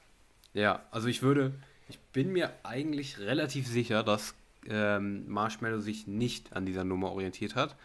Ja, 0.54 0.84
also 0.92 1.08
ich 1.08 1.22
würde, 1.22 1.54
ich 1.90 2.00
bin 2.00 2.32
mir 2.32 2.52
eigentlich 2.64 3.20
relativ 3.20 3.68
sicher, 3.68 4.04
dass 4.04 4.34
ähm, 4.70 5.28
Marshmallow 5.28 5.80
sich 5.80 6.08
nicht 6.08 6.54
an 6.54 6.66
dieser 6.66 6.84
Nummer 6.84 7.12
orientiert 7.12 7.56
hat. 7.56 7.76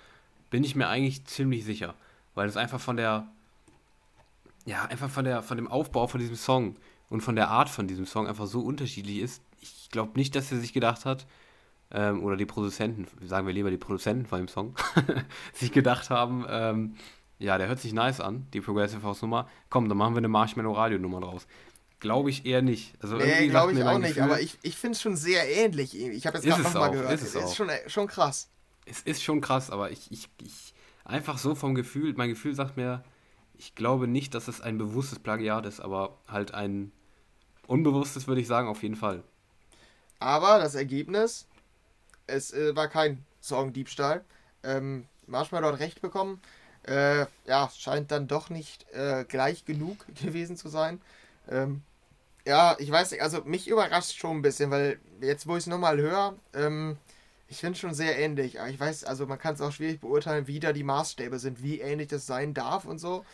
Bin 0.51 0.65
ich 0.65 0.75
mir 0.75 0.89
eigentlich 0.89 1.25
ziemlich 1.25 1.65
sicher. 1.65 1.95
Weil 2.35 2.49
es 2.49 2.57
einfach 2.57 2.81
von 2.81 2.97
der, 2.97 3.27
ja, 4.67 4.85
einfach 4.85 5.11
von, 5.11 5.25
der, 5.25 5.43
von 5.43 5.57
dem 5.57 5.69
Aufbau 5.69 6.07
von 6.07 6.21
diesem 6.21 6.37
Song 6.37 6.77
und 7.09 7.23
von 7.23 7.37
der 7.37 7.49
Art 7.49 7.69
von 7.69 7.87
diesem 7.89 8.07
Song 8.07 8.27
einfach 8.27 8.47
so 8.47 8.61
unterschiedlich 8.61 9.19
ist. 9.19 9.43
Ich 9.61 9.89
glaube 9.91 10.19
nicht, 10.19 10.35
dass 10.35 10.53
er 10.53 10.59
sich 10.59 10.73
gedacht 10.73 11.05
hat, 11.05 11.27
ähm, 11.93 12.23
oder 12.23 12.37
die 12.37 12.47
Produzenten, 12.47 13.07
sagen 13.27 13.47
wir 13.47 13.55
lieber 13.55 13.71
die 13.71 13.77
Produzenten 13.77 14.27
von 14.27 14.39
dem 14.39 14.49
Song, 14.49 14.75
sich 15.53 15.73
gedacht 15.73 16.11
haben, 16.11 16.47
ähm, 16.49 16.95
ja, 17.39 17.57
der 17.59 17.69
hört 17.69 17.81
sich 17.81 17.93
nice 17.93 18.21
an, 18.21 18.47
die 18.53 18.61
Progressive 18.61 19.03
House 19.03 19.23
Nummer. 19.23 19.49
Komm, 19.71 19.89
dann 19.89 19.97
machen 19.99 20.15
wir 20.15 20.19
eine 20.19 20.29
Marshmallow 20.29 20.73
Radio 20.73 20.99
Nummer 20.99 21.21
draus. 21.21 21.47
Glaube 22.01 22.31
ich 22.31 22.47
eher 22.47 22.63
nicht. 22.63 22.95
Also 23.03 23.17
nee, 23.17 23.49
glaube 23.49 23.73
ich 23.73 23.85
auch 23.85 23.99
nicht, 23.99 24.15
Gefühl, 24.15 24.23
aber 24.23 24.41
ich, 24.41 24.59
ich 24.63 24.77
finde 24.77 24.97
es 24.97 25.03
schon 25.03 25.17
sehr 25.17 25.49
ähnlich. 25.49 25.95
Ich 25.95 26.27
habe 26.27 26.39
jetzt 26.39 26.47
gerade 26.47 26.63
nochmal 26.63 26.91
gehört. 26.91 27.13
Ist 27.13 27.23
es, 27.23 27.35
ist 27.35 27.57
schon, 27.57 27.71
schon 27.87 28.07
krass. 28.07 28.49
Es 28.87 29.03
ist 29.03 29.23
schon 29.23 29.41
krass, 29.43 29.71
aber 29.71 29.91
ich, 29.91 30.11
ich, 30.11 30.29
ich, 30.43 30.75
einfach 31.05 31.39
so 31.39 31.55
vom 31.55 31.75
Gefühl, 31.75 32.15
mein 32.17 32.31
Gefühl 32.31 32.55
sagt 32.55 32.79
mir, 32.79 33.05
ich 33.59 33.75
glaube 33.75 34.09
nicht, 34.09 34.35
dass 34.35 34.49
es 34.49 34.63
ein 34.63 34.79
bewusstes 34.79 35.19
Plagiat 35.19 35.67
ist, 35.67 35.81
aber 35.81 36.17
halt 36.27 36.55
ein 36.55 36.91
unbewusstes, 37.67 38.27
würde 38.27 38.41
ich 38.41 38.47
sagen, 38.47 38.69
auf 38.69 38.83
jeden 38.83 38.97
Fall. 38.97 39.23
Aber 40.19 40.59
das 40.59 40.75
Ergebnis, 40.75 41.47
es 42.27 42.53
äh, 42.53 42.75
war 42.75 42.89
kein 42.89 43.25
Song-Diebstahl. 43.43 44.25
Ähm, 44.63 45.07
Marshmallow 45.27 45.73
hat 45.73 45.81
recht 45.81 46.01
bekommen. 46.01 46.41
Äh, 46.85 47.27
ja, 47.47 47.71
scheint 47.77 48.11
dann 48.11 48.27
doch 48.27 48.49
nicht 48.49 48.91
äh, 48.93 49.25
gleich 49.29 49.67
genug 49.67 50.07
gewesen 50.23 50.57
zu 50.57 50.69
sein. 50.69 51.01
Ähm, 51.49 51.83
ja, 52.51 52.75
ich 52.81 52.91
weiß 52.91 53.13
nicht, 53.13 53.23
also 53.23 53.43
mich 53.45 53.69
überrascht 53.69 54.19
schon 54.19 54.39
ein 54.39 54.43
bisschen, 54.43 54.73
weil 54.73 54.99
jetzt, 55.21 55.47
wo 55.47 55.53
ich 55.53 55.61
es 55.61 55.67
nochmal 55.69 55.99
höre, 55.99 56.35
ähm, 56.53 56.97
ich 57.47 57.59
finde 57.59 57.75
es 57.75 57.79
schon 57.79 57.95
sehr 57.95 58.19
ähnlich. 58.19 58.61
Aber 58.61 58.69
ich 58.69 58.81
weiß, 58.81 59.05
also 59.05 59.25
man 59.27 59.39
kann 59.39 59.55
es 59.55 59.61
auch 59.61 59.71
schwierig 59.71 60.01
beurteilen, 60.01 60.49
wie 60.49 60.59
da 60.59 60.73
die 60.73 60.83
Maßstäbe 60.83 61.39
sind, 61.39 61.63
wie 61.63 61.81
ähnlich 61.81 62.09
das 62.09 62.27
sein 62.27 62.53
darf 62.53 62.87
und 62.87 62.99
so. 62.99 63.25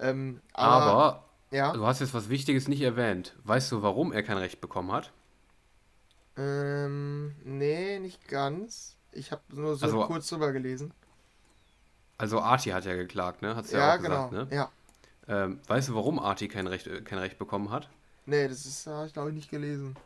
Ähm, 0.00 0.40
aber, 0.52 0.84
aber 0.84 1.24
ja. 1.52 1.72
du 1.74 1.86
hast 1.86 2.00
jetzt 2.00 2.12
was 2.12 2.28
Wichtiges 2.28 2.66
nicht 2.66 2.80
erwähnt. 2.80 3.36
Weißt 3.44 3.70
du, 3.70 3.82
warum 3.82 4.12
er 4.12 4.24
kein 4.24 4.36
Recht 4.36 4.60
bekommen 4.60 4.90
hat? 4.90 5.12
Ähm, 6.36 7.36
nee, 7.44 8.00
nicht 8.00 8.26
ganz. 8.26 8.96
Ich 9.12 9.30
habe 9.30 9.42
nur 9.50 9.76
so 9.76 9.86
also, 9.86 10.00
kurz 10.06 10.28
drüber 10.28 10.50
gelesen. 10.50 10.92
Also 12.18 12.40
Arti 12.40 12.70
hat 12.70 12.84
ja 12.84 12.96
geklagt, 12.96 13.42
ne? 13.42 13.54
Hat's 13.54 13.70
ja, 13.70 13.78
ja 13.78 13.94
auch 13.94 14.02
genau. 14.02 14.28
Gesagt, 14.28 14.50
ne? 14.50 14.56
Ja. 14.56 14.70
Ähm, 15.28 15.60
weißt 15.68 15.90
du, 15.90 15.94
warum 15.94 16.18
Arti 16.18 16.48
kein 16.48 16.66
Recht, 16.66 16.88
äh, 16.88 17.00
kein 17.02 17.20
Recht 17.20 17.38
bekommen 17.38 17.70
hat? 17.70 17.88
Nee, 18.26 18.48
das 18.48 18.66
ist, 18.66 18.86
habe 18.86 19.06
ich 19.06 19.12
glaube 19.12 19.30
ich 19.30 19.34
nicht 19.34 19.50
gelesen. 19.50 19.96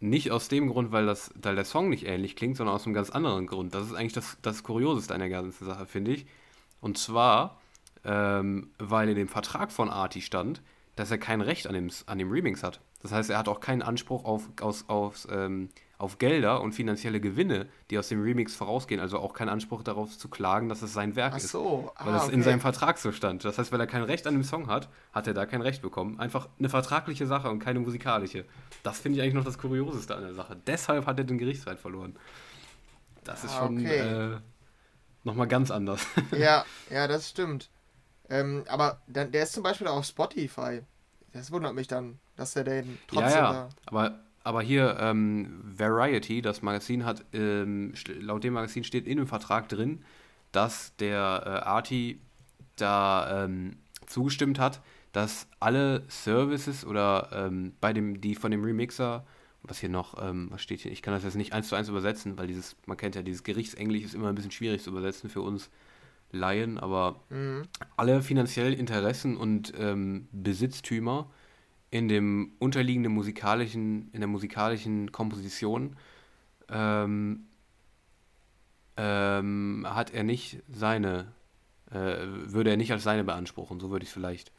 Nicht 0.00 0.30
aus 0.30 0.48
dem 0.48 0.68
Grund, 0.68 0.92
weil, 0.92 1.06
das, 1.06 1.30
weil 1.40 1.54
der 1.54 1.64
Song 1.64 1.88
nicht 1.88 2.06
ähnlich 2.06 2.36
klingt, 2.36 2.56
sondern 2.56 2.74
aus 2.74 2.84
einem 2.84 2.94
ganz 2.94 3.10
anderen 3.10 3.46
Grund. 3.46 3.74
Das 3.74 3.86
ist 3.86 3.94
eigentlich 3.94 4.12
das, 4.12 4.36
das 4.42 4.62
Kurioseste 4.62 5.14
an 5.14 5.20
der 5.20 5.30
ganzen 5.30 5.64
Sache, 5.64 5.86
finde 5.86 6.12
ich. 6.12 6.26
Und 6.80 6.98
zwar, 6.98 7.60
ähm, 8.04 8.70
weil 8.78 9.08
in 9.08 9.16
dem 9.16 9.28
Vertrag 9.28 9.72
von 9.72 9.88
Arti 9.88 10.20
stand, 10.20 10.60
dass 10.96 11.10
er 11.10 11.18
kein 11.18 11.40
Recht 11.40 11.66
an 11.66 11.74
dem, 11.74 11.90
an 12.06 12.18
dem 12.18 12.30
Remix 12.30 12.62
hat. 12.62 12.80
Das 13.02 13.12
heißt, 13.12 13.30
er 13.30 13.38
hat 13.38 13.48
auch 13.48 13.60
keinen 13.60 13.82
Anspruch 13.82 14.24
auf, 14.24 14.48
aus, 14.60 14.84
auf, 14.88 15.26
ähm, 15.30 15.70
auf 15.98 16.18
Gelder 16.18 16.60
und 16.60 16.72
finanzielle 16.72 17.20
Gewinne, 17.20 17.68
die 17.90 17.98
aus 17.98 18.08
dem 18.08 18.22
Remix 18.22 18.54
vorausgehen. 18.54 19.00
Also 19.00 19.18
auch 19.18 19.32
keinen 19.32 19.48
Anspruch 19.48 19.82
darauf 19.82 20.16
zu 20.16 20.28
klagen, 20.28 20.68
dass 20.68 20.82
es 20.82 20.92
sein 20.92 21.16
Werk 21.16 21.34
Ach 21.36 21.40
so. 21.40 21.92
ist. 21.94 22.04
Weil 22.04 22.12
ah, 22.12 22.16
das 22.16 22.24
okay. 22.24 22.34
in 22.34 22.42
seinem 22.42 22.60
Vertrag 22.60 22.98
so 22.98 23.12
stand. 23.12 23.44
Das 23.44 23.58
heißt, 23.58 23.72
weil 23.72 23.80
er 23.80 23.86
kein 23.86 24.02
Recht 24.02 24.26
an 24.26 24.34
dem 24.34 24.44
Song 24.44 24.66
hat, 24.66 24.88
hat 25.12 25.26
er 25.26 25.34
da 25.34 25.46
kein 25.46 25.62
Recht 25.62 25.82
bekommen. 25.82 26.18
Einfach 26.18 26.48
eine 26.58 26.68
vertragliche 26.68 27.26
Sache 27.26 27.50
und 27.50 27.60
keine 27.60 27.80
musikalische. 27.80 28.44
Das 28.82 28.98
finde 28.98 29.18
ich 29.18 29.22
eigentlich 29.22 29.34
noch 29.34 29.44
das 29.44 29.58
Kurioseste 29.58 30.14
an 30.16 30.22
der 30.22 30.34
Sache. 30.34 30.56
Deshalb 30.66 31.06
hat 31.06 31.18
er 31.18 31.24
den 31.24 31.38
Gerichtsweit 31.38 31.78
verloren. 31.78 32.16
Das 33.22 33.44
ist 33.44 33.54
ah, 33.54 33.58
schon 33.60 33.78
okay. 33.78 33.98
äh, 33.98 34.36
nochmal 35.22 35.46
ganz 35.46 35.70
anders. 35.70 36.06
ja, 36.36 36.64
ja, 36.90 37.08
das 37.08 37.30
stimmt. 37.30 37.70
Ähm, 38.28 38.64
aber 38.68 39.02
der 39.06 39.42
ist 39.42 39.52
zum 39.52 39.62
Beispiel 39.62 39.86
auf 39.86 40.04
Spotify. 40.04 40.82
Das 41.32 41.50
wundert 41.50 41.74
mich 41.74 41.88
dann, 41.88 42.20
dass 42.36 42.56
er 42.56 42.64
den 42.64 42.98
trotzdem. 43.08 43.30
Ja, 43.30 43.52
ja. 43.52 43.68
Aber, 43.86 44.20
aber 44.44 44.62
hier, 44.62 44.98
ähm, 45.00 45.60
Variety, 45.64 46.42
das 46.42 46.60
Magazin 46.60 47.04
hat, 47.04 47.24
ähm, 47.32 47.94
laut 48.20 48.44
dem 48.44 48.52
Magazin 48.52 48.84
steht 48.84 49.06
in 49.06 49.16
dem 49.16 49.26
Vertrag 49.26 49.68
drin, 49.70 50.04
dass 50.52 50.94
der 50.96 51.42
äh, 51.44 51.48
Arti 51.66 52.20
da 52.76 53.44
ähm, 53.44 53.76
zugestimmt 54.06 54.58
hat, 54.58 54.82
dass 55.12 55.48
alle 55.60 56.04
Services 56.08 56.84
oder 56.84 57.30
ähm, 57.32 57.72
bei 57.80 57.92
dem, 57.92 58.20
die 58.20 58.34
von 58.34 58.50
dem 58.50 58.62
Remixer, 58.62 59.24
was 59.62 59.78
hier 59.78 59.88
noch, 59.88 60.22
ähm, 60.22 60.48
was 60.50 60.60
steht 60.60 60.80
hier, 60.80 60.92
ich 60.92 61.00
kann 61.00 61.14
das 61.14 61.24
jetzt 61.24 61.36
nicht 61.36 61.54
eins 61.54 61.68
zu 61.68 61.74
eins 61.74 61.88
übersetzen, 61.88 62.36
weil 62.36 62.46
dieses, 62.46 62.76
man 62.84 62.98
kennt 62.98 63.14
ja, 63.14 63.22
dieses 63.22 63.44
Gerichtsenglisch 63.44 64.04
ist 64.04 64.14
immer 64.14 64.28
ein 64.28 64.34
bisschen 64.34 64.50
schwierig 64.50 64.82
zu 64.82 64.90
übersetzen 64.90 65.30
für 65.30 65.40
uns 65.40 65.70
Laien, 66.32 66.78
aber 66.78 67.20
mhm. 67.30 67.62
alle 67.96 68.20
finanziellen 68.20 68.74
Interessen 68.74 69.36
und 69.36 69.72
ähm, 69.78 70.28
Besitztümer 70.32 71.30
in 71.94 72.08
dem 72.08 72.50
unterliegenden 72.58 73.12
musikalischen, 73.12 74.10
in 74.12 74.20
der 74.20 74.26
musikalischen 74.26 75.12
Komposition 75.12 75.94
ähm, 76.68 77.46
ähm, 78.96 79.86
hat 79.88 80.12
er 80.12 80.24
nicht 80.24 80.58
seine, 80.68 81.28
äh, 81.92 82.16
würde 82.26 82.70
er 82.70 82.76
nicht 82.76 82.90
als 82.90 83.04
seine 83.04 83.22
beanspruchen, 83.22 83.78
so 83.78 83.92
würde 83.92 84.02
ich 84.02 84.08
es 84.08 84.12
vielleicht 84.12 84.50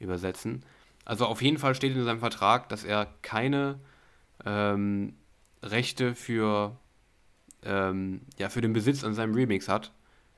übersetzen. 0.00 0.66
Also 1.06 1.24
auf 1.24 1.40
jeden 1.40 1.56
Fall 1.56 1.74
steht 1.74 1.96
in 1.96 2.04
seinem 2.04 2.18
Vertrag, 2.18 2.68
dass 2.68 2.84
er 2.84 3.06
keine 3.22 3.80
ähm, 4.44 5.14
Rechte 5.62 6.14
für, 6.14 6.76
ähm, 7.64 8.20
ja, 8.36 8.50
für 8.50 8.60
den 8.60 8.74
Besitz 8.74 9.02
an 9.02 9.14
seinem 9.14 9.32
Remix 9.32 9.66
hat 9.66 9.92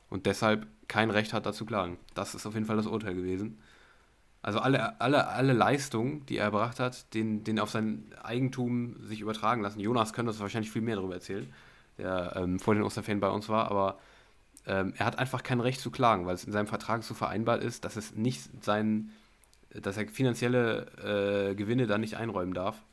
und 0.09 0.26
deshalb 0.26 0.68
kein 0.86 1.11
Recht 1.11 1.32
hat, 1.32 1.46
dazu 1.46 1.66
klagen. 1.66 1.98
Das 2.14 2.36
ist 2.36 2.46
auf 2.46 2.55
jeden 2.55 2.66
Fall 2.66 2.76
das 2.76 2.86
Urteil 2.86 3.16
gewesen. 3.16 3.59
Also 4.45 4.59
alle, 4.59 5.01
alle, 5.01 5.28
alle 5.28 5.55
Leistungen, 5.55 6.26
die 6.26 6.36
er 6.36 6.45
erbracht 6.45 6.78
hat, 6.78 7.14
den, 7.14 7.45
den 7.45 7.59
auf 7.59 7.70
sein 7.70 8.05
Eigentum 8.22 8.95
sich 9.01 9.22
übertragen 9.22 9.62
lassen. 9.62 9.80
Jonas 9.80 10.12
könnte 10.12 10.32
uns 10.32 10.38
wahrscheinlich 10.38 10.70
viel 10.70 10.82
mehr 10.82 10.97
darüber 10.97 11.14
erzählen, 11.14 11.51
der 11.97 12.34
ähm, 12.36 12.61
vor 12.61 12.74
den 12.74 12.82
Osterferien 12.82 13.20
bei 13.20 13.30
uns 13.30 13.49
war, 13.49 13.70
aber 13.70 13.99
ähm, 14.66 14.92
er 14.99 15.07
hat 15.07 15.18
einfach 15.18 15.42
kein 15.42 15.61
Recht 15.61 15.80
zu 15.80 15.90
klagen, 15.90 16.26
weil 16.26 16.34
es 16.34 16.45
in 16.45 16.53
seinem 16.53 16.66
Vertrag 16.66 17.05
so 17.05 17.14
vereinbart 17.14 17.64
ist, 17.64 17.86
dass 17.86 17.97
es 17.97 18.16
nicht 18.16 18.62
sein, 18.62 19.12
dass 19.70 19.97
er 19.97 20.09
finanzielle 20.09 21.49
äh, 21.51 21.55
Gewinne 21.55 21.86
dann 21.86 22.03
nicht 22.03 22.18
einräumen 22.18 22.53
darf. 22.53 22.84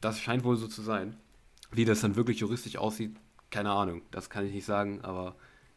Das 0.00 0.20
scheint 0.20 0.44
wohl 0.44 0.56
so 0.56 0.68
zu 0.68 0.82
sein. 0.82 1.16
Wie 1.72 1.84
das 1.84 2.02
dann 2.02 2.14
wirklich 2.14 2.38
juristisch 2.38 2.76
aussieht, 2.76 3.16
keine 3.50 3.72
Ahnung. 3.72 4.02
Das 4.12 4.30
kann 4.30 4.46
ich 4.46 4.52
nicht 4.52 4.66
sagen, 4.66 5.00
aber 5.02 5.34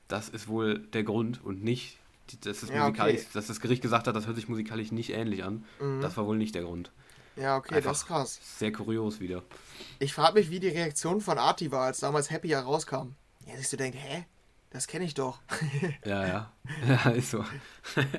das 0.08 0.30
ist 0.30 0.48
wohl 0.48 0.78
der 0.78 1.04
Grund 1.04 1.44
und 1.44 1.64
nicht, 1.64 1.98
dass 2.42 2.62
das, 2.62 2.70
ja, 2.70 2.88
okay. 2.88 3.22
dass 3.34 3.48
das 3.48 3.60
Gericht 3.60 3.82
gesagt 3.82 4.08
hat, 4.08 4.16
das 4.16 4.26
hört 4.26 4.36
sich 4.36 4.50
musikalisch 4.50 4.92
nicht 4.92 5.12
ähnlich 5.12 5.44
an. 5.44 5.66
Mhm. 5.80 6.02
Das 6.02 6.18
war 6.18 6.26
wohl 6.26 6.38
nicht 6.38 6.56
der 6.56 6.64
Grund. 6.64 6.92
Ja, 7.36 7.58
okay, 7.58 7.76
Einfach 7.76 7.92
das 7.92 8.00
ist 8.00 8.08
krass. 8.08 8.40
Sehr 8.58 8.72
kurios 8.72 9.20
wieder. 9.20 9.44
Ich 10.00 10.14
frage 10.14 10.36
mich, 10.36 10.50
wie 10.50 10.60
die 10.60 10.70
Reaktion 10.70 11.20
von 11.22 11.38
Arti 11.38 11.72
war, 11.72 11.86
als 11.86 12.00
damals 12.00 12.32
Happy 12.32 12.50
herauskam. 12.50 13.16
Ja, 13.46 13.58
sich 13.58 13.68
so 13.68 13.78
denkt, 13.78 13.98
hä? 14.00 14.26
Das 14.70 14.88
kenne 14.88 15.06
ich 15.06 15.14
doch. 15.14 15.40
ja, 16.06 16.28
ja. 16.28 16.52
Ja, 16.88 17.10
ist 17.12 17.32
so. 17.32 17.44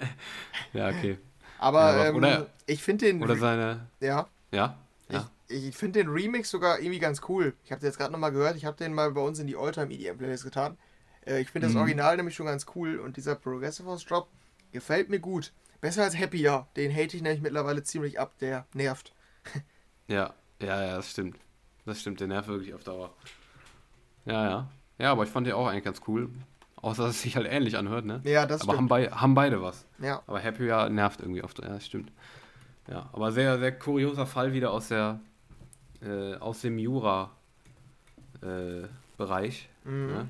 ja, 0.73 0.89
okay. 0.89 1.19
Aber, 1.59 1.97
ja, 1.97 2.09
aber 2.09 2.33
ähm, 2.33 2.47
ich 2.67 2.83
finde 2.83 3.07
den. 3.07 3.23
Oder 3.23 3.37
seine. 3.37 3.89
Ja. 4.01 4.29
Ja. 4.53 4.79
ja. 5.11 5.31
Ich, 5.49 5.69
ich 5.69 5.77
finde 5.77 6.01
den 6.01 6.09
Remix 6.09 6.51
sogar 6.51 6.79
irgendwie 6.79 6.99
ganz 6.99 7.23
cool. 7.29 7.55
Ich 7.65 7.73
habe 7.73 7.81
den 7.81 7.89
jetzt 7.89 7.99
gerade 7.99 8.13
nochmal 8.13 8.33
gehört. 8.33 8.57
Ich 8.57 8.65
habe 8.65 8.77
den 8.77 8.95
mal 8.95 9.11
bei 9.13 9.21
uns 9.21 9.39
in 9.39 9.47
die 9.47 9.57
Alltime 9.57 9.93
EDM 9.93 10.19
Playlist 10.19 10.45
getan. 10.45 10.77
Äh, 11.27 11.41
ich 11.41 11.51
finde 11.51 11.67
das 11.67 11.75
mhm. 11.75 11.81
Original 11.81 12.17
nämlich 12.17 12.35
schon 12.35 12.47
ganz 12.47 12.67
cool 12.75 12.99
und 12.99 13.17
dieser 13.17 13.35
Progressive 13.35 13.89
House 13.89 14.05
Drop 14.05 14.29
gefällt 14.73 15.11
mir 15.11 15.21
gut. 15.21 15.53
Besser 15.81 16.05
als 16.05 16.19
Happier. 16.19 16.67
Den 16.77 16.93
hate 16.93 17.17
ich 17.17 17.23
nämlich 17.23 17.43
mittlerweile 17.43 17.83
ziemlich 17.83 18.19
ab. 18.19 18.33
Der 18.41 18.67
nervt. 18.73 19.13
ja, 20.09 20.35
ja, 20.61 20.85
ja, 20.85 20.97
das 20.97 21.11
stimmt. 21.11 21.37
Das 21.85 22.01
stimmt, 22.01 22.21
der 22.21 22.29
nervt 22.29 22.49
wirklich 22.49 22.75
auf 22.75 22.83
Dauer. 22.83 23.13
Ja, 24.25 24.49
ja. 24.49 24.71
Ja, 24.99 25.13
aber 25.13 25.25
ich 25.25 25.31
fand 25.31 25.47
den 25.47 25.55
auch 25.55 25.69
eigentlich 25.69 25.85
ganz 25.85 26.01
cool. 26.09 26.31
Außer 26.77 27.05
dass 27.05 27.17
es 27.17 27.23
sich 27.23 27.37
halt 27.37 27.47
ähnlich 27.49 27.77
anhört, 27.77 28.05
ne? 28.05 28.21
Ja, 28.25 28.47
das 28.47 28.63
aber 28.63 28.75
stimmt. 28.75 28.91
Aber 28.91 29.05
haben, 29.05 29.21
haben 29.21 29.35
beide 29.35 29.63
was. 29.63 29.87
Ja. 29.99 30.23
Aber 30.27 30.43
Happier 30.43 30.89
nervt 30.89 31.21
irgendwie 31.21 31.43
oft. 31.43 31.59
Ja, 31.59 31.69
das 31.69 31.87
stimmt. 31.87 32.11
Ja, 32.89 33.09
aber 33.13 33.33
sehr, 33.33 33.59
sehr 33.59 33.77
kurioser 33.77 34.27
Fall 34.27 34.53
wieder 34.53 34.71
aus 34.71 34.89
der 34.89 35.21
äh, 36.03 36.35
aus 36.37 36.61
dem 36.61 36.79
Jura-Bereich. 36.79 39.69
Äh, 39.85 39.89
mhm. 39.89 40.07
ne? 40.07 40.29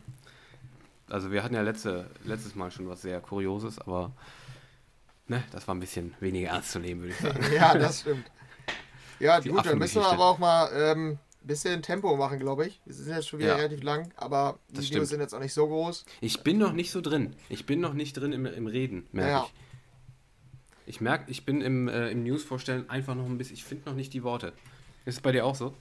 Also 1.11 1.31
wir 1.31 1.43
hatten 1.43 1.55
ja 1.55 1.63
letzte, 1.63 2.11
letztes 2.25 2.55
Mal 2.55 2.71
schon 2.71 2.89
was 2.89 3.03
sehr 3.03 3.21
Kurioses, 3.21 3.79
aber 3.79 4.13
ne, 5.29 5.43
das 5.53 5.67
war 5.69 5.75
ein 5.75 5.81
bisschen 5.81 6.15
weniger 6.21 6.49
ernst 6.49 6.73
zu 6.73 6.79
nehmen, 6.79 7.03
würde 7.03 7.13
ich 7.13 7.21
sagen. 7.21 7.45
ja, 7.55 7.77
das 7.77 8.01
stimmt. 8.01 8.31
Ja, 9.19 9.41
Die 9.41 9.49
gut, 9.49 9.65
dann 9.65 9.79
müssen 9.79 10.03
wir 10.03 10.07
aber 10.07 10.27
auch 10.27 10.39
mal 10.39 10.71
ähm, 10.75 11.13
ein 11.13 11.47
bisschen 11.47 11.83
Tempo 11.83 12.17
machen, 12.17 12.39
glaube 12.39 12.67
ich. 12.67 12.81
Wir 12.85 12.95
sind 12.95 13.15
jetzt 13.15 13.29
schon 13.29 13.39
wieder 13.39 13.51
ja. 13.51 13.57
relativ 13.57 13.83
lang, 13.83 14.13
aber 14.17 14.59
die 14.69 14.77
das 14.77 14.91
Videos 14.91 15.09
sind 15.09 15.21
jetzt 15.21 15.35
auch 15.35 15.41
nicht 15.41 15.55
so 15.55 15.67
groß. 15.67 16.05
Ich 16.21 16.43
bin 16.43 16.59
noch 16.59 16.73
nicht 16.73 16.91
so 16.91 17.01
drin. 17.01 17.35
Ich 17.49 17.67
bin 17.67 17.81
noch 17.81 17.95
nicht 17.95 18.15
drin 18.15 18.33
im, 18.33 18.47
im 18.47 18.67
Reden, 18.67 19.07
merke 19.13 19.31
ja. 19.31 19.45
ich. 19.45 19.55
Ich 20.89 21.01
merke, 21.01 21.31
ich 21.31 21.45
bin 21.45 21.63
im, 21.63 21.89
äh, 21.89 22.11
im 22.11 22.23
News 22.23 22.45
vorstellen 22.45 22.89
einfach 22.89 23.15
noch 23.17 23.25
ein 23.25 23.39
bisschen, 23.39 23.55
ich 23.55 23.65
finde 23.65 23.89
noch 23.89 23.97
nicht 23.97 24.13
die 24.13 24.23
Worte. 24.23 24.53
Ist 25.05 25.17
es 25.17 25.21
bei 25.21 25.33
dir 25.33 25.45
auch 25.45 25.55
so? 25.55 25.75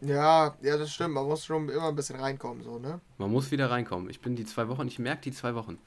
Ja, 0.00 0.54
ja, 0.60 0.76
das 0.76 0.92
stimmt. 0.92 1.14
Man 1.14 1.24
muss 1.26 1.44
schon 1.46 1.68
immer 1.68 1.88
ein 1.88 1.96
bisschen 1.96 2.16
reinkommen, 2.20 2.62
so, 2.62 2.78
ne? 2.78 3.00
Man 3.18 3.30
muss 3.30 3.50
wieder 3.50 3.70
reinkommen. 3.70 4.10
Ich 4.10 4.20
bin 4.20 4.36
die 4.36 4.44
zwei 4.44 4.68
Wochen, 4.68 4.86
ich 4.86 4.98
merke 4.98 5.22
die 5.22 5.32
zwei 5.32 5.54
Wochen. 5.54 5.78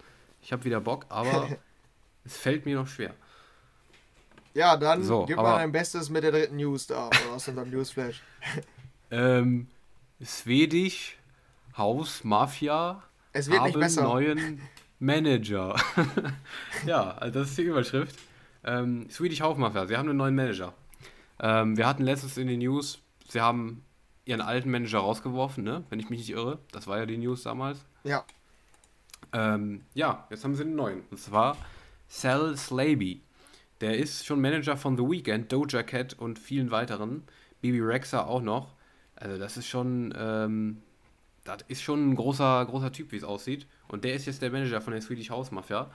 Ich 0.42 0.52
habe 0.52 0.64
wieder 0.66 0.82
Bock, 0.82 1.06
aber 1.10 1.48
es 2.26 2.38
fällt 2.38 2.66
mir 2.66 2.76
noch 2.76 2.88
schwer. 2.88 3.14
Ja, 4.54 4.76
dann 4.76 5.04
So, 5.04 5.26
gib 5.26 5.38
mal 5.38 5.58
dein 5.58 5.72
Bestes 5.72 6.10
mit 6.10 6.24
der 6.24 6.32
dritten 6.32 6.56
News 6.56 6.88
da 6.88 7.08
oder 7.08 7.34
aus 7.36 7.48
unserem 7.48 7.70
Newsflash. 7.70 8.22
Ähm, 9.10 9.68
Swedish 10.22 11.18
House 11.78 12.26
Mafia 12.26 13.02
Es 13.32 13.50
wird 13.50 13.62
haben 13.62 13.96
neuen 13.96 14.62
Manager. 15.00 15.76
ja, 16.86 17.12
also 17.12 17.40
das 17.40 17.50
ist 17.52 17.58
die 17.58 17.62
Überschrift. 17.62 18.20
Ähm, 18.66 19.10
Swedish 19.10 19.40
House 19.40 19.58
Mafia, 19.58 19.88
sie 19.88 19.96
haben 19.96 20.10
einen 20.10 20.18
neuen 20.18 20.36
Manager. 20.36 20.74
Ähm, 21.40 21.78
wir 21.78 21.88
hatten 21.88 22.04
letztens 22.04 22.38
in 22.38 22.48
den 22.48 22.60
News, 22.60 23.00
sie 23.28 23.42
haben 23.42 23.84
ihren 24.26 24.42
alten 24.42 24.70
Manager 24.70 25.00
rausgeworfen, 25.00 25.64
ne? 25.64 25.84
wenn 25.90 26.00
ich 26.00 26.10
mich 26.10 26.20
nicht 26.20 26.30
irre. 26.32 26.60
Das 26.72 26.88
war 26.88 26.98
ja 26.98 27.06
die 27.06 27.18
News 27.18 27.44
damals. 27.44 27.86
Ja, 28.04 28.26
Ähm, 29.34 29.82
ja, 29.94 30.28
jetzt 30.30 30.44
haben 30.44 30.56
sie 30.56 30.64
einen 30.64 30.76
neuen. 30.76 31.02
Und 31.10 31.18
zwar 31.20 31.58
Sal 32.08 32.56
Slaby. 32.58 33.22
Der 33.82 33.98
ist 33.98 34.26
schon 34.26 34.42
Manager 34.42 34.78
von 34.78 34.98
The 34.98 35.04
Weeknd, 35.04 35.52
Doja 35.52 35.84
Cat 35.84 36.14
und 36.14 36.40
vielen 36.40 36.72
weiteren. 36.72 37.24
Bibi 37.62 37.80
Rexa 37.82 38.26
auch 38.26 38.42
noch. 38.42 38.74
Also 39.16 39.38
das 39.38 39.58
ist 39.58 39.68
schon, 39.68 40.14
ähm, 40.18 40.82
das 41.44 41.58
ist 41.68 41.82
schon 41.82 42.10
ein 42.12 42.16
großer, 42.16 42.66
großer 42.66 42.92
Typ, 42.92 43.12
wie 43.12 43.18
es 43.18 43.24
aussieht. 43.24 43.68
Und 43.88 44.04
der 44.04 44.14
ist 44.14 44.26
jetzt 44.26 44.42
der 44.42 44.52
Manager 44.52 44.82
von 44.82 44.94
der 44.94 45.02
Swedish 45.02 45.30
House 45.30 45.52
Mafia. 45.52 45.90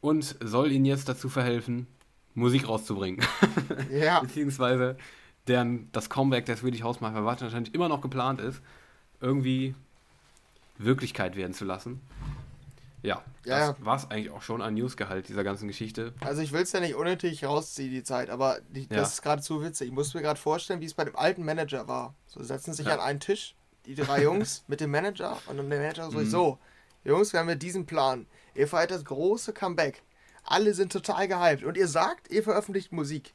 Und 0.00 0.36
soll 0.40 0.70
ihnen 0.72 0.84
jetzt 0.84 1.08
dazu 1.08 1.28
verhelfen, 1.28 1.86
Musik 2.34 2.68
rauszubringen. 2.68 3.24
ja. 3.90 4.20
Beziehungsweise 4.22 4.96
deren, 5.48 5.90
das 5.92 6.08
Comeback 6.10 6.46
der 6.46 6.56
Swedish 6.56 6.82
House 6.82 7.00
Mafia, 7.00 7.24
wahrscheinlich 7.24 7.74
immer 7.74 7.88
noch 7.88 8.00
geplant 8.00 8.40
ist, 8.40 8.60
irgendwie 9.20 9.74
Wirklichkeit 10.78 11.36
werden 11.36 11.54
zu 11.54 11.64
lassen. 11.64 12.00
Ja, 13.02 13.22
Ja, 13.44 13.68
das 13.72 13.84
war 13.84 13.96
es 13.96 14.10
eigentlich 14.10 14.30
auch 14.30 14.42
schon 14.42 14.60
an 14.60 14.74
Newsgehalt 14.74 15.28
dieser 15.28 15.44
ganzen 15.44 15.68
Geschichte. 15.68 16.12
Also 16.20 16.42
ich 16.42 16.52
will 16.52 16.62
es 16.62 16.72
ja 16.72 16.80
nicht 16.80 16.94
unnötig 16.96 17.44
rausziehen, 17.44 17.90
die 17.92 18.02
Zeit, 18.02 18.28
aber 18.28 18.58
die, 18.70 18.82
Ja. 18.82 18.96
das 18.96 19.14
ist 19.14 19.22
gerade 19.22 19.40
zu 19.40 19.62
witzig. 19.62 19.88
Ich 19.88 19.94
muss 19.94 20.14
mir 20.14 20.20
gerade 20.22 20.38
vorstellen, 20.38 20.80
wie 20.80 20.84
es 20.86 20.94
bei 20.94 21.04
dem 21.04 21.16
alten 21.16 21.44
Manager 21.44 21.86
war. 21.86 22.14
So 22.26 22.42
setzen 22.42 22.74
sich 22.74 22.86
Ja. 22.86 22.94
an 22.94 23.00
einen 23.00 23.20
Tisch, 23.20 23.54
die 23.86 23.94
drei 23.94 24.22
Jungs 24.24 24.64
mit 24.68 24.80
dem 24.80 24.90
Manager 24.90 25.38
und 25.46 25.56
dann 25.58 25.70
der 25.70 25.78
Manager 25.80 26.10
so, 26.10 26.18
Mhm. 26.18 26.26
so, 26.26 26.58
Jungs, 27.04 27.32
wir 27.32 27.40
haben 27.40 27.48
ja 27.48 27.54
diesen 27.54 27.86
Plan. 27.86 28.26
Ihr 28.54 28.66
feiert 28.66 28.90
das 28.90 29.04
große 29.04 29.52
Comeback. 29.52 30.02
Alle 30.42 30.74
sind 30.74 30.92
total 30.92 31.28
gehypt 31.28 31.62
und 31.62 31.76
ihr 31.76 31.88
sagt, 31.88 32.30
ihr 32.30 32.42
veröffentlicht 32.42 32.90
Musik. 32.92 33.32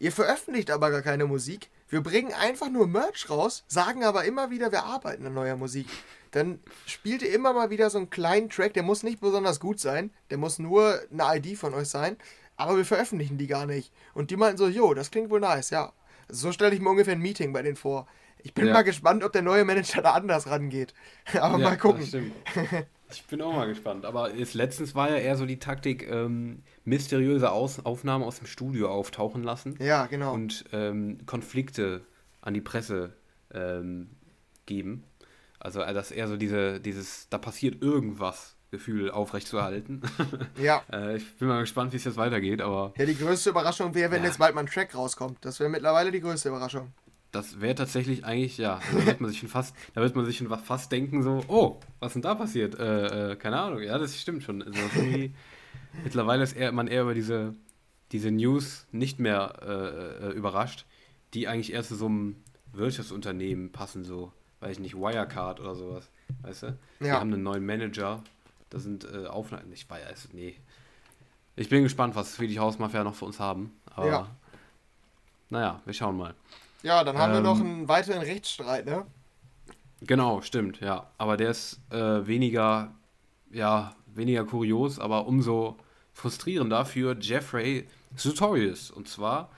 Ihr 0.00 0.12
veröffentlicht 0.12 0.70
aber 0.70 0.90
gar 0.90 1.02
keine 1.02 1.26
Musik. 1.26 1.68
Wir 1.90 2.02
bringen 2.02 2.32
einfach 2.32 2.70
nur 2.70 2.86
Merch 2.86 3.28
raus, 3.28 3.64
sagen 3.68 4.02
aber 4.02 4.24
immer 4.24 4.50
wieder, 4.50 4.72
wir 4.72 4.84
arbeiten 4.84 5.26
an 5.26 5.34
neuer 5.34 5.56
Musik. 5.56 5.86
Dann 6.30 6.58
spielt 6.86 7.20
ihr 7.20 7.34
immer 7.34 7.52
mal 7.52 7.68
wieder 7.68 7.90
so 7.90 7.98
einen 7.98 8.08
kleinen 8.08 8.48
Track, 8.48 8.72
der 8.72 8.82
muss 8.82 9.02
nicht 9.02 9.20
besonders 9.20 9.60
gut 9.60 9.78
sein, 9.78 10.10
der 10.30 10.38
muss 10.38 10.58
nur 10.58 11.00
eine 11.12 11.36
ID 11.38 11.58
von 11.58 11.74
euch 11.74 11.88
sein, 11.88 12.16
aber 12.56 12.78
wir 12.78 12.86
veröffentlichen 12.86 13.36
die 13.36 13.46
gar 13.46 13.66
nicht. 13.66 13.92
Und 14.14 14.30
die 14.30 14.36
meinten 14.36 14.56
so, 14.56 14.68
jo, 14.68 14.94
das 14.94 15.10
klingt 15.10 15.28
wohl 15.30 15.40
nice, 15.40 15.68
ja. 15.70 15.92
So 16.30 16.50
stelle 16.50 16.74
ich 16.74 16.80
mir 16.80 16.88
ungefähr 16.90 17.14
ein 17.14 17.20
Meeting 17.20 17.52
bei 17.52 17.60
denen 17.62 17.76
vor. 17.76 18.06
Ich 18.42 18.54
bin 18.54 18.68
Ja. 18.68 18.72
mal 18.72 18.82
gespannt, 18.82 19.22
ob 19.22 19.32
der 19.32 19.42
neue 19.42 19.66
Manager 19.66 20.00
da 20.00 20.12
anders 20.12 20.46
rangeht. 20.46 20.94
Aber 21.38 21.58
Ja, 21.58 21.68
mal 21.70 21.76
gucken. 21.78 22.32
Ich 23.12 23.24
bin 23.26 23.40
auch 23.42 23.52
mal 23.52 23.66
gespannt. 23.66 24.04
Aber 24.04 24.34
jetzt 24.34 24.54
letztens 24.54 24.94
war 24.94 25.10
ja 25.10 25.16
eher 25.16 25.36
so 25.36 25.46
die 25.46 25.58
Taktik, 25.58 26.08
ähm, 26.10 26.62
mysteriöse 26.84 27.50
Aus 27.50 27.84
Aufnahmen 27.84 28.24
aus 28.24 28.38
dem 28.38 28.46
Studio 28.46 28.88
auftauchen 28.90 29.42
lassen 29.42 29.76
Ja, 29.80 30.06
genau. 30.06 30.32
und 30.34 30.64
ähm, 30.72 31.18
Konflikte 31.26 32.02
an 32.40 32.54
die 32.54 32.60
Presse 32.60 33.12
ähm, 33.52 34.10
geben. 34.66 35.04
Also, 35.58 35.80
äh, 35.82 35.92
dass 35.92 36.10
eher 36.10 36.28
so 36.28 36.36
diese, 36.36 36.80
dieses, 36.80 37.28
da 37.28 37.38
passiert 37.38 37.82
irgendwas 37.82 38.56
Gefühl 38.70 39.10
aufrechtzuerhalten. 39.10 40.00
ja. 40.56 40.82
äh, 40.92 41.16
ich 41.16 41.36
bin 41.38 41.48
mal 41.48 41.60
gespannt, 41.60 41.92
wie 41.92 41.96
es 41.96 42.04
jetzt 42.04 42.16
weitergeht, 42.16 42.62
aber 42.62 42.94
Ja, 42.96 43.04
die 43.04 43.16
größte 43.16 43.50
Überraschung 43.50 43.94
wäre, 43.94 44.10
wenn 44.12 44.22
Ja. 44.22 44.28
jetzt 44.28 44.38
bald 44.38 44.54
mal 44.54 44.60
ein 44.62 44.66
Track 44.68 44.94
rauskommt. 44.94 45.38
Das 45.44 45.58
wäre 45.60 45.68
mittlerweile 45.68 46.12
die 46.12 46.20
größte 46.20 46.48
Überraschung. 46.48 46.92
Das 47.32 47.60
wäre 47.60 47.74
tatsächlich 47.74 48.24
eigentlich, 48.24 48.58
ja, 48.58 48.80
da 48.92 49.06
wird 49.06 49.20
man 49.20 49.30
sich 49.30 49.38
schon 49.40 49.48
fast, 49.48 49.74
da 49.94 50.00
wird 50.00 50.16
man 50.16 50.24
sich 50.24 50.36
schon 50.36 50.48
fast 50.48 50.90
denken, 50.90 51.22
so, 51.22 51.44
oh, 51.48 51.80
was 52.00 52.10
ist 52.10 52.14
denn 52.14 52.22
da 52.22 52.34
passiert? 52.34 52.78
Äh, 52.78 53.32
äh, 53.32 53.36
keine 53.36 53.60
Ahnung, 53.60 53.82
ja, 53.82 53.98
das 53.98 54.20
stimmt 54.20 54.42
schon. 54.42 54.62
Also 54.62 54.78
mittlerweile 56.02 56.42
ist 56.42 56.54
eher, 56.54 56.72
man 56.72 56.88
eher 56.88 57.02
über 57.02 57.14
diese, 57.14 57.54
diese 58.12 58.30
News 58.30 58.86
nicht 58.90 59.20
mehr 59.20 59.54
äh, 59.62 60.26
äh, 60.28 60.32
überrascht, 60.32 60.86
die 61.34 61.46
eigentlich 61.46 61.72
eher 61.72 61.84
zu 61.84 61.94
so 61.94 62.06
einem 62.06 62.36
Wirtschaftsunternehmen 62.72 63.70
passen, 63.70 64.04
so, 64.04 64.32
weiß 64.60 64.72
ich 64.72 64.78
nicht, 64.80 64.96
Wirecard 64.96 65.60
oder 65.60 65.74
sowas, 65.74 66.08
weißt 66.42 66.62
du? 66.64 66.78
Die 67.00 67.06
Ja. 67.06 67.20
haben 67.20 67.32
einen 67.32 67.42
neuen 67.42 67.64
Manager, 67.64 68.22
da 68.70 68.78
sind 68.78 69.04
äh, 69.04 69.26
Aufnahmen, 69.26 69.72
ich 69.72 69.88
weiß, 69.88 70.30
nee. 70.32 70.56
Ich 71.56 71.68
bin 71.68 71.82
gespannt, 71.82 72.16
was 72.16 72.36
die 72.36 72.58
Hausmafia 72.58 73.04
noch 73.04 73.14
für 73.14 73.24
uns 73.26 73.38
haben, 73.38 73.72
aber 73.86 74.06
Ja. 74.06 74.36
naja, 75.50 75.80
wir 75.84 75.94
schauen 75.94 76.16
mal. 76.16 76.34
Ja, 76.82 77.04
dann 77.04 77.18
haben 77.18 77.32
wir 77.32 77.38
Ähm, 77.38 77.44
noch 77.44 77.60
einen 77.60 77.88
weiteren 77.88 78.22
Rechtsstreit, 78.22 78.86
ne? 78.86 79.06
Genau, 80.02 80.40
stimmt, 80.40 80.80
ja. 80.80 81.10
Aber 81.18 81.36
der 81.36 81.50
ist 81.50 81.80
äh, 81.90 82.26
weniger, 82.26 82.94
ja, 83.50 83.94
weniger 84.06 84.44
kurios, 84.44 84.98
aber 84.98 85.26
umso 85.26 85.76
frustrierender 86.12 86.84
für 86.84 87.16
Jeffrey 87.20 87.86
Sutorius. 88.16 88.90
Und 88.90 89.08
zwar, 89.08 89.50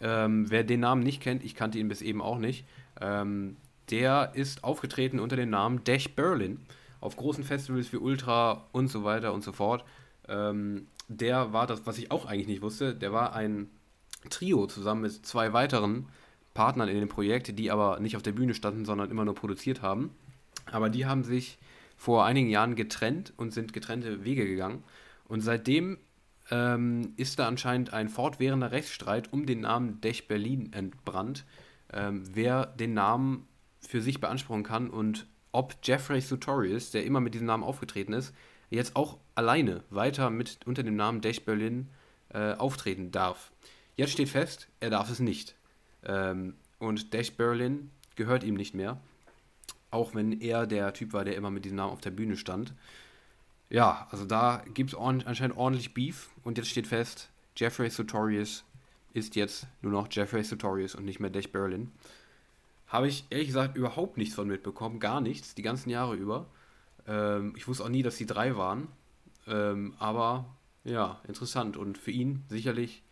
ähm, 0.00 0.50
wer 0.50 0.64
den 0.64 0.80
Namen 0.80 1.02
nicht 1.02 1.20
kennt, 1.20 1.44
ich 1.44 1.54
kannte 1.54 1.78
ihn 1.78 1.88
bis 1.88 2.02
eben 2.02 2.22
auch 2.22 2.38
nicht, 2.38 2.64
ähm, 3.00 3.56
der 3.90 4.32
ist 4.34 4.64
aufgetreten 4.64 5.20
unter 5.20 5.36
dem 5.36 5.50
Namen 5.50 5.84
Dash 5.84 6.14
Berlin 6.14 6.64
auf 7.00 7.16
großen 7.16 7.44
Festivals 7.44 7.92
wie 7.92 7.98
Ultra 7.98 8.66
und 8.72 8.88
so 8.88 9.04
weiter 9.04 9.34
und 9.34 9.44
so 9.44 9.52
fort. 9.52 9.84
Ähm, 10.26 10.86
der 11.08 11.52
war 11.52 11.66
das, 11.66 11.84
was 11.84 11.98
ich 11.98 12.10
auch 12.10 12.24
eigentlich 12.24 12.46
nicht 12.48 12.62
wusste, 12.62 12.94
der 12.94 13.12
war 13.12 13.34
ein 13.34 13.68
Trio 14.30 14.66
zusammen 14.66 15.02
mit 15.02 15.26
zwei 15.26 15.52
weiteren 15.52 16.08
Partnern 16.54 16.88
in 16.88 17.00
dem 17.00 17.08
Projekt, 17.08 17.58
die 17.58 17.70
aber 17.70 18.00
nicht 18.00 18.16
auf 18.16 18.22
der 18.22 18.32
Bühne 18.32 18.54
standen, 18.54 18.84
sondern 18.84 19.10
immer 19.10 19.24
nur 19.24 19.34
produziert 19.34 19.82
haben. 19.82 20.10
Aber 20.70 20.88
die 20.88 21.06
haben 21.06 21.24
sich 21.24 21.58
vor 21.96 22.24
einigen 22.24 22.48
Jahren 22.48 22.76
getrennt 22.76 23.32
und 23.36 23.52
sind 23.52 23.72
getrennte 23.72 24.24
Wege 24.24 24.46
gegangen. 24.46 24.82
Und 25.28 25.40
seitdem 25.40 25.98
ähm, 26.50 27.12
ist 27.16 27.38
da 27.38 27.48
anscheinend 27.48 27.92
ein 27.92 28.08
fortwährender 28.08 28.70
Rechtsstreit 28.70 29.32
um 29.32 29.46
den 29.46 29.60
Namen 29.60 30.00
Dech 30.00 30.28
Berlin 30.28 30.72
entbrannt, 30.72 31.44
ähm, 31.92 32.22
wer 32.32 32.66
den 32.66 32.94
Namen 32.94 33.46
für 33.80 34.00
sich 34.00 34.20
beanspruchen 34.20 34.62
kann 34.62 34.90
und 34.90 35.26
ob 35.52 35.76
Jeffrey 35.82 36.20
Sutorius, 36.20 36.90
der 36.90 37.04
immer 37.04 37.20
mit 37.20 37.34
diesem 37.34 37.46
Namen 37.46 37.62
aufgetreten 37.62 38.12
ist, 38.12 38.34
jetzt 38.70 38.96
auch 38.96 39.18
alleine 39.34 39.84
weiter 39.90 40.30
mit 40.30 40.58
unter 40.66 40.82
dem 40.82 40.96
Namen 40.96 41.20
Dech 41.20 41.44
Berlin 41.44 41.88
äh, 42.30 42.54
auftreten 42.54 43.10
darf. 43.12 43.52
Jetzt 43.96 44.12
steht 44.12 44.28
fest, 44.28 44.68
er 44.80 44.90
darf 44.90 45.10
es 45.10 45.20
nicht. 45.20 45.54
Ähm, 46.04 46.54
und 46.78 47.12
Dash 47.14 47.32
Berlin 47.32 47.90
gehört 48.16 48.44
ihm 48.44 48.54
nicht 48.54 48.74
mehr. 48.74 49.00
Auch 49.90 50.14
wenn 50.14 50.40
er 50.40 50.66
der 50.66 50.92
Typ 50.92 51.12
war, 51.12 51.24
der 51.24 51.36
immer 51.36 51.50
mit 51.50 51.64
diesem 51.64 51.76
Namen 51.76 51.92
auf 51.92 52.00
der 52.00 52.10
Bühne 52.10 52.36
stand. 52.36 52.74
Ja, 53.70 54.06
also 54.10 54.24
da 54.24 54.62
gibt 54.74 54.92
es 54.92 54.98
anscheinend 54.98 55.56
ordentlich 55.56 55.94
Beef. 55.94 56.30
Und 56.42 56.58
jetzt 56.58 56.68
steht 56.68 56.86
fest, 56.86 57.30
Jeffrey 57.56 57.90
Sutorius 57.90 58.64
ist 59.12 59.36
jetzt 59.36 59.66
nur 59.80 59.92
noch 59.92 60.08
Jeffrey 60.10 60.42
Sutorius 60.42 60.94
und 60.94 61.04
nicht 61.04 61.20
mehr 61.20 61.30
Dash 61.30 61.50
Berlin. 61.50 61.92
Habe 62.88 63.08
ich 63.08 63.24
ehrlich 63.30 63.48
gesagt 63.48 63.76
überhaupt 63.76 64.18
nichts 64.18 64.34
von 64.34 64.46
mitbekommen. 64.46 65.00
Gar 65.00 65.20
nichts, 65.20 65.54
die 65.54 65.62
ganzen 65.62 65.90
Jahre 65.90 66.16
über. 66.16 66.46
Ähm, 67.06 67.54
ich 67.56 67.66
wusste 67.66 67.84
auch 67.84 67.88
nie, 67.88 68.02
dass 68.02 68.16
die 68.16 68.26
drei 68.26 68.56
waren. 68.56 68.88
Ähm, 69.46 69.94
aber 69.98 70.46
ja, 70.84 71.20
interessant. 71.26 71.76
Und 71.76 71.98
für 71.98 72.10
ihn 72.10 72.44
sicherlich 72.48 73.02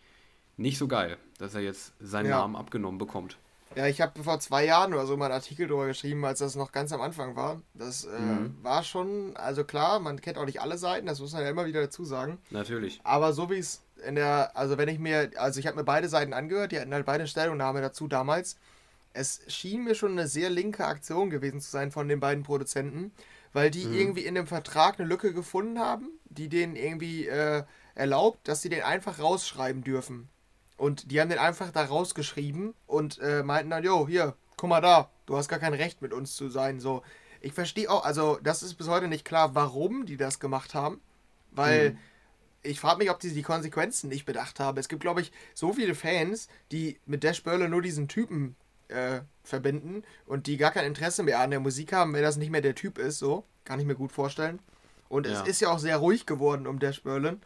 nicht 0.56 0.78
so 0.78 0.88
geil, 0.88 1.16
dass 1.42 1.54
er 1.54 1.60
jetzt 1.60 1.92
seinen 2.00 2.28
Ja. 2.30 2.38
Namen 2.38 2.54
abgenommen 2.56 2.98
bekommt. 2.98 3.36
Ja, 3.74 3.86
ich 3.86 4.00
habe 4.00 4.22
vor 4.22 4.38
zwei 4.38 4.64
Jahren 4.64 4.92
oder 4.94 5.06
so 5.06 5.16
mal 5.16 5.24
einen 5.26 5.34
Artikel 5.34 5.66
drüber 5.66 5.86
geschrieben, 5.86 6.24
als 6.24 6.38
das 6.38 6.54
noch 6.56 6.70
ganz 6.72 6.92
am 6.92 7.00
Anfang 7.00 7.34
war. 7.36 7.60
Das 7.74 8.04
äh, 8.04 8.10
Mhm. 8.20 8.56
war 8.62 8.84
schon, 8.84 9.36
also 9.36 9.64
klar, 9.64 9.98
man 9.98 10.20
kennt 10.20 10.38
auch 10.38 10.44
nicht 10.44 10.60
alle 10.60 10.78
Seiten, 10.78 11.06
das 11.06 11.18
muss 11.20 11.32
man 11.32 11.42
ja 11.42 11.48
immer 11.50 11.66
wieder 11.66 11.80
dazu 11.80 12.04
sagen. 12.04 12.38
Natürlich. 12.50 13.00
Aber 13.02 13.32
so 13.32 13.50
wie 13.50 13.58
es 13.58 13.82
in 14.06 14.14
der, 14.14 14.56
also 14.56 14.78
wenn 14.78 14.88
ich 14.88 14.98
mir, 15.00 15.30
also 15.36 15.58
ich 15.58 15.66
habe 15.66 15.76
mir 15.76 15.84
beide 15.84 16.08
Seiten 16.08 16.32
angehört, 16.32 16.70
die 16.70 16.78
hatten 16.78 16.92
halt 16.94 17.06
beide 17.06 17.26
Stellungnahme 17.26 17.80
dazu 17.80 18.06
damals. 18.08 18.56
Es 19.14 19.40
schien 19.48 19.82
mir 19.84 19.94
schon 19.96 20.12
eine 20.12 20.28
sehr 20.28 20.48
linke 20.50 20.86
Aktion 20.86 21.28
gewesen 21.30 21.60
zu 21.60 21.70
sein 21.70 21.90
von 21.90 22.08
den 22.08 22.20
beiden 22.20 22.44
Produzenten, 22.44 23.10
weil 23.52 23.70
die 23.70 23.84
Mhm. 23.86 23.94
irgendwie 23.94 24.26
in 24.26 24.34
dem 24.36 24.46
Vertrag 24.46 25.00
eine 25.00 25.08
Lücke 25.08 25.32
gefunden 25.32 25.78
haben, 25.80 26.08
die 26.26 26.48
denen 26.48 26.76
irgendwie 26.76 27.26
äh, 27.26 27.64
erlaubt, 27.94 28.46
dass 28.48 28.62
sie 28.62 28.68
den 28.68 28.82
einfach 28.82 29.18
rausschreiben 29.18 29.82
dürfen. 29.82 30.28
Und 30.82 31.12
die 31.12 31.20
haben 31.20 31.28
den 31.28 31.38
einfach 31.38 31.70
da 31.70 31.84
rausgeschrieben 31.84 32.74
und 32.88 33.20
äh, 33.20 33.44
meinten 33.44 33.70
dann, 33.70 33.84
jo, 33.84 34.08
hier, 34.08 34.34
guck 34.56 34.68
mal 34.68 34.80
da, 34.80 35.10
du 35.26 35.36
hast 35.36 35.46
gar 35.48 35.60
kein 35.60 35.74
Recht 35.74 36.02
mit 36.02 36.12
uns 36.12 36.34
zu 36.34 36.48
sein. 36.48 36.80
So, 36.80 37.04
ich 37.40 37.52
verstehe 37.52 37.88
auch, 37.88 38.04
also 38.04 38.40
das 38.42 38.64
ist 38.64 38.74
bis 38.74 38.88
heute 38.88 39.06
nicht 39.06 39.24
klar, 39.24 39.54
warum 39.54 40.06
die 40.06 40.16
das 40.16 40.40
gemacht 40.40 40.74
haben, 40.74 41.00
weil 41.52 41.90
Mhm. 41.90 41.98
ich 42.62 42.80
frage 42.80 42.98
mich, 42.98 43.10
ob 43.12 43.20
die 43.20 43.30
die 43.30 43.42
Konsequenzen 43.42 44.08
nicht 44.08 44.24
bedacht 44.24 44.58
haben. 44.58 44.76
Es 44.76 44.88
gibt, 44.88 45.02
glaube 45.02 45.20
ich, 45.20 45.30
so 45.54 45.72
viele 45.72 45.94
Fans, 45.94 46.48
die 46.72 46.98
mit 47.06 47.22
Dash 47.22 47.44
Burle 47.44 47.68
nur 47.68 47.80
diesen 47.80 48.08
Typen 48.08 48.56
äh, 48.88 49.20
verbinden 49.44 50.02
und 50.26 50.48
die 50.48 50.56
gar 50.56 50.72
kein 50.72 50.84
Interesse 50.84 51.22
mehr 51.22 51.38
an 51.38 51.52
der 51.52 51.60
Musik 51.60 51.92
haben, 51.92 52.12
wenn 52.12 52.22
das 52.22 52.38
nicht 52.38 52.50
mehr 52.50 52.60
der 52.60 52.74
Typ 52.74 52.98
ist, 52.98 53.20
so. 53.20 53.44
Kann 53.64 53.78
ich 53.78 53.86
mir 53.86 53.94
gut 53.94 54.10
vorstellen. 54.10 54.58
Und 55.08 55.28
Ja. 55.28 55.42
es 55.42 55.46
ist 55.48 55.60
ja 55.60 55.68
auch 55.70 55.78
sehr 55.78 55.98
ruhig 55.98 56.26
geworden 56.26 56.66
um 56.66 56.80
Dash 56.80 57.04
Berlin. 57.04 57.40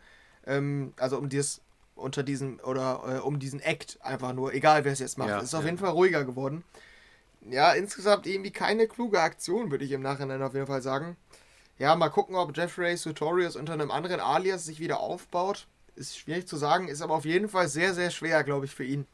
Ähm, 0.46 0.94
also 0.96 1.18
um 1.18 1.28
dieses 1.28 1.60
unter 1.96 2.22
diesem 2.22 2.60
oder 2.60 3.02
äh, 3.06 3.18
um 3.18 3.38
diesen 3.38 3.60
Act 3.60 3.98
einfach 4.02 4.32
nur, 4.32 4.54
egal 4.54 4.84
wer 4.84 4.92
es 4.92 5.00
jetzt 5.00 5.18
macht. 5.18 5.30
Ja, 5.30 5.40
ist 5.40 5.54
auf 5.54 5.62
ja. 5.62 5.66
jeden 5.66 5.78
Fall 5.78 5.90
ruhiger 5.90 6.24
geworden. 6.24 6.64
Ja, 7.48 7.72
insgesamt 7.72 8.26
irgendwie 8.26 8.50
keine 8.50 8.86
kluge 8.88 9.20
Aktion, 9.20 9.70
würde 9.70 9.84
ich 9.84 9.92
im 9.92 10.02
Nachhinein 10.02 10.42
auf 10.42 10.54
jeden 10.54 10.66
Fall 10.66 10.82
sagen. 10.82 11.16
Ja, 11.78 11.94
mal 11.94 12.08
gucken, 12.08 12.36
ob 12.36 12.56
Jeffrey 12.56 12.96
Sutorius 12.96 13.56
unter 13.56 13.74
einem 13.74 13.90
anderen 13.90 14.20
Alias 14.20 14.64
sich 14.64 14.80
wieder 14.80 15.00
aufbaut. 15.00 15.66
Ist 15.94 16.18
schwierig 16.18 16.46
zu 16.48 16.56
sagen, 16.56 16.88
ist 16.88 17.02
aber 17.02 17.14
auf 17.14 17.24
jeden 17.24 17.48
Fall 17.48 17.68
sehr, 17.68 17.94
sehr 17.94 18.10
schwer, 18.10 18.44
glaube 18.44 18.66
ich, 18.66 18.74
für 18.74 18.84
ihn. 18.84 19.06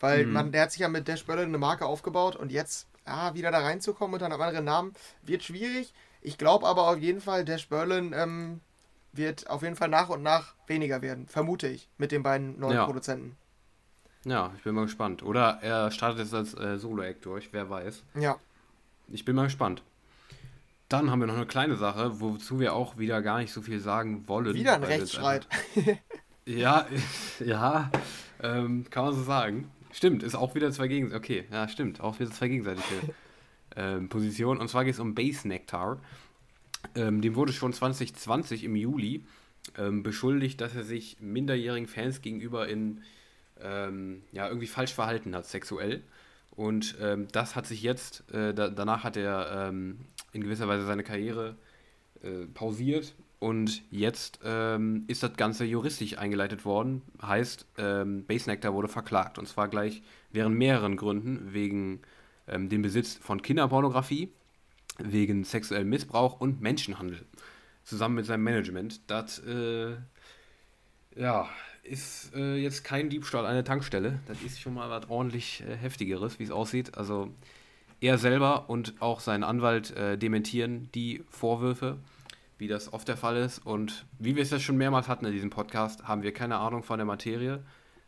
Weil 0.00 0.26
Mhm. 0.26 0.32
man, 0.32 0.52
der 0.52 0.62
hat 0.62 0.72
sich 0.72 0.80
ja 0.80 0.88
mit 0.88 1.08
Dash 1.08 1.24
Berlin 1.26 1.46
eine 1.46 1.58
Marke 1.58 1.86
aufgebaut 1.86 2.36
und 2.36 2.52
jetzt 2.52 2.86
ah, 3.04 3.34
wieder 3.34 3.50
da 3.50 3.60
reinzukommen 3.60 4.14
unter 4.14 4.26
einem 4.26 4.40
anderen 4.40 4.64
Namen 4.64 4.92
wird 5.22 5.42
schwierig. 5.42 5.92
Ich 6.20 6.38
glaube 6.38 6.66
aber 6.66 6.88
auf 6.88 6.98
jeden 6.98 7.20
Fall, 7.20 7.44
Dash 7.44 7.68
Berlin 7.68 8.12
ähm, 8.16 8.60
wird 9.12 9.48
auf 9.50 9.62
jeden 9.62 9.76
Fall 9.76 9.88
nach 9.88 10.08
und 10.08 10.22
nach 10.22 10.54
weniger 10.66 11.02
werden, 11.02 11.26
vermute 11.26 11.68
ich, 11.68 11.88
mit 11.98 12.12
den 12.12 12.22
beiden 12.22 12.58
neuen 12.58 12.74
Ja. 12.76 12.84
Produzenten. 12.86 13.36
Ja, 14.24 14.52
ich 14.56 14.62
bin 14.62 14.74
mal 14.74 14.84
gespannt. 14.84 15.22
Oder 15.22 15.58
er 15.62 15.90
startet 15.90 16.20
jetzt 16.20 16.34
als 16.34 16.54
äh, 16.54 16.78
Solo-Act 16.78 17.24
durch, 17.26 17.48
wer 17.52 17.68
weiß. 17.68 18.04
Ja, 18.14 18.36
Ich 19.08 19.24
bin 19.24 19.34
mal 19.36 19.44
gespannt. 19.44 19.82
Dann 20.88 21.10
haben 21.10 21.20
wir 21.20 21.26
noch 21.26 21.36
eine 21.36 21.46
kleine 21.46 21.76
Sache, 21.76 22.20
wozu 22.20 22.60
wir 22.60 22.74
auch 22.74 22.98
wieder 22.98 23.20
gar 23.22 23.38
nicht 23.38 23.52
so 23.52 23.62
viel 23.62 23.80
sagen 23.80 24.28
wollen. 24.28 24.54
wieder 24.54 24.74
ein 24.74 24.84
Rechtsstreit. 24.84 25.46
Ja, 26.44 26.86
ja, 27.38 27.88
ähm, 28.42 28.84
kann 28.90 29.04
man 29.04 29.14
so 29.14 29.22
sagen. 29.22 29.70
Stimmt, 29.92 30.24
ist 30.24 30.34
auch 30.34 30.56
wieder 30.56 30.72
zwei 30.72 30.88
Gegenseitige. 30.88 31.18
Okay, 31.42 31.44
ja, 31.52 31.68
stimmt, 31.68 32.00
auch 32.00 32.18
wieder 32.18 32.32
zwei 32.32 32.48
gegenseitige 32.48 33.14
ähm, 33.76 34.08
Positionen. 34.08 34.60
Und 34.60 34.66
zwar 34.68 34.84
geht 34.84 34.94
es 34.94 35.00
um 35.00 35.14
Base 35.14 35.46
Nectar. 35.46 35.98
Ähm, 36.94 37.22
dem 37.22 37.34
wurde 37.34 37.52
schon 37.52 37.72
2020 37.72 38.64
im 38.64 38.76
Juli 38.76 39.24
ähm, 39.78 40.02
beschuldigt, 40.02 40.60
dass 40.60 40.74
er 40.74 40.84
sich 40.84 41.18
minderjährigen 41.20 41.88
Fans 41.88 42.20
gegenüber 42.20 42.68
in 42.68 43.02
ähm, 43.60 44.22
ja, 44.32 44.48
irgendwie 44.48 44.66
falsch 44.66 44.92
verhalten 44.92 45.34
hat, 45.34 45.46
sexuell. 45.46 46.02
Und 46.50 46.96
ähm, 47.00 47.28
das 47.32 47.56
hat 47.56 47.66
sich 47.66 47.82
jetzt, 47.82 48.24
äh, 48.32 48.52
da, 48.52 48.68
danach 48.68 49.04
hat 49.04 49.16
er 49.16 49.68
ähm, 49.68 50.00
in 50.32 50.42
gewisser 50.42 50.68
Weise 50.68 50.84
seine 50.84 51.02
Karriere 51.02 51.56
äh, 52.22 52.46
pausiert 52.52 53.14
und 53.38 53.82
jetzt 53.90 54.40
ähm, 54.44 55.04
ist 55.08 55.22
das 55.22 55.34
Ganze 55.34 55.64
juristisch 55.64 56.18
eingeleitet 56.18 56.64
worden. 56.64 57.02
Heißt, 57.22 57.66
ähm, 57.78 58.24
Base 58.26 58.50
Nectar 58.50 58.74
wurde 58.74 58.88
verklagt 58.88 59.38
und 59.38 59.48
zwar 59.48 59.68
gleich 59.68 60.02
während 60.30 60.56
mehreren 60.56 60.96
Gründen, 60.96 61.52
wegen 61.52 62.00
dem 62.44 62.82
Besitz 62.82 63.14
von 63.14 63.40
Kinderpornografie, 63.40 64.28
wegen 64.98 65.44
sexuellem 65.44 65.88
Missbrauch 65.88 66.40
und 66.40 66.60
Menschenhandel. 66.60 67.24
Zusammen 67.84 68.16
mit 68.16 68.26
seinem 68.26 68.44
Management. 68.44 69.00
Das 69.10 69.38
äh, 69.40 69.96
ja, 71.16 71.48
ist 71.82 72.34
äh, 72.34 72.56
jetzt 72.56 72.84
kein 72.84 73.10
Diebstahl 73.10 73.46
an 73.46 73.54
der 73.54 73.64
Tankstelle. 73.64 74.20
Das 74.26 74.40
ist 74.42 74.60
schon 74.60 74.74
mal 74.74 74.88
was 74.90 75.10
ordentlich 75.10 75.62
äh, 75.62 75.76
heftigeres, 75.76 76.38
wie 76.38 76.44
es 76.44 76.50
aussieht. 76.50 76.96
Also 76.96 77.30
er 78.00 78.18
selber 78.18 78.68
und 78.68 78.94
auch 79.00 79.20
sein 79.20 79.44
Anwalt 79.44 79.90
äh, 79.92 80.16
dementieren 80.16 80.90
die 80.94 81.24
Vorwürfe, 81.28 81.98
wie 82.58 82.68
das 82.68 82.92
oft 82.92 83.08
der 83.08 83.16
Fall 83.16 83.36
ist. 83.36 83.58
Und 83.64 84.06
wie 84.18 84.36
wir 84.36 84.42
es 84.42 84.50
ja 84.50 84.60
schon 84.60 84.76
mehrmals 84.76 85.08
hatten 85.08 85.24
in 85.24 85.32
diesem 85.32 85.50
Podcast, 85.50 86.04
haben 86.04 86.22
wir 86.22 86.32
keine 86.32 86.58
Ahnung 86.58 86.82
von 86.82 86.98
der 86.98 87.06
Materie, 87.06 87.64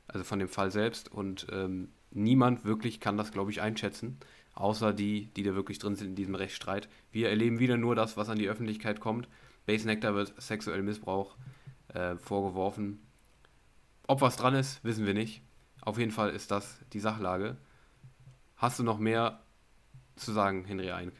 also 0.07 0.25
von 0.25 0.39
dem 0.39 0.49
Fall 0.49 0.71
selbst. 0.71 1.11
Und 1.11 1.47
ähm, 1.51 1.89
niemand 2.11 2.65
wirklich 2.65 3.01
kann 3.01 3.17
das, 3.17 3.33
glaube 3.33 3.51
ich, 3.51 3.61
einschätzen, 3.61 4.19
außer 4.55 4.93
die, 4.93 5.27
die 5.37 5.43
da 5.43 5.55
wirklich 5.55 5.79
drin 5.79 5.97
sind 5.97 6.09
in 6.09 6.15
diesem 6.15 6.35
Rechtsstreit. 6.35 6.89
Wir 7.13 7.29
erleben 7.29 7.59
wieder 7.59 7.77
nur 7.77 7.95
das, 7.95 8.17
was 8.17 8.29
an 8.29 8.39
die 8.39 8.49
Öffentlichkeit 8.49 9.01
kommt. 9.01 9.29
Base 9.67 9.87
Nectar 9.87 10.15
wird 10.15 10.35
sexuell 10.41 10.83
Missbrauch 10.83 11.37
äh, 11.89 12.17
vorgeworfen. 12.17 13.01
Ob 14.07 14.21
was 14.21 14.37
dran 14.37 14.55
ist, 14.55 14.83
wissen 14.85 15.07
wir 15.07 15.15
nicht. 15.15 15.43
Auf 15.81 15.99
jeden 15.99 16.13
Fall 16.13 16.31
ist 16.31 16.51
das 16.51 16.77
die 16.93 17.01
Sachlage. 17.01 17.57
Hast 18.57 18.79
du 18.79 18.83
noch 18.83 18.99
mehr 18.99 19.41
zu 20.17 20.33
sagen, 20.33 20.65
Henry 20.65 20.91
Eink? 20.91 21.13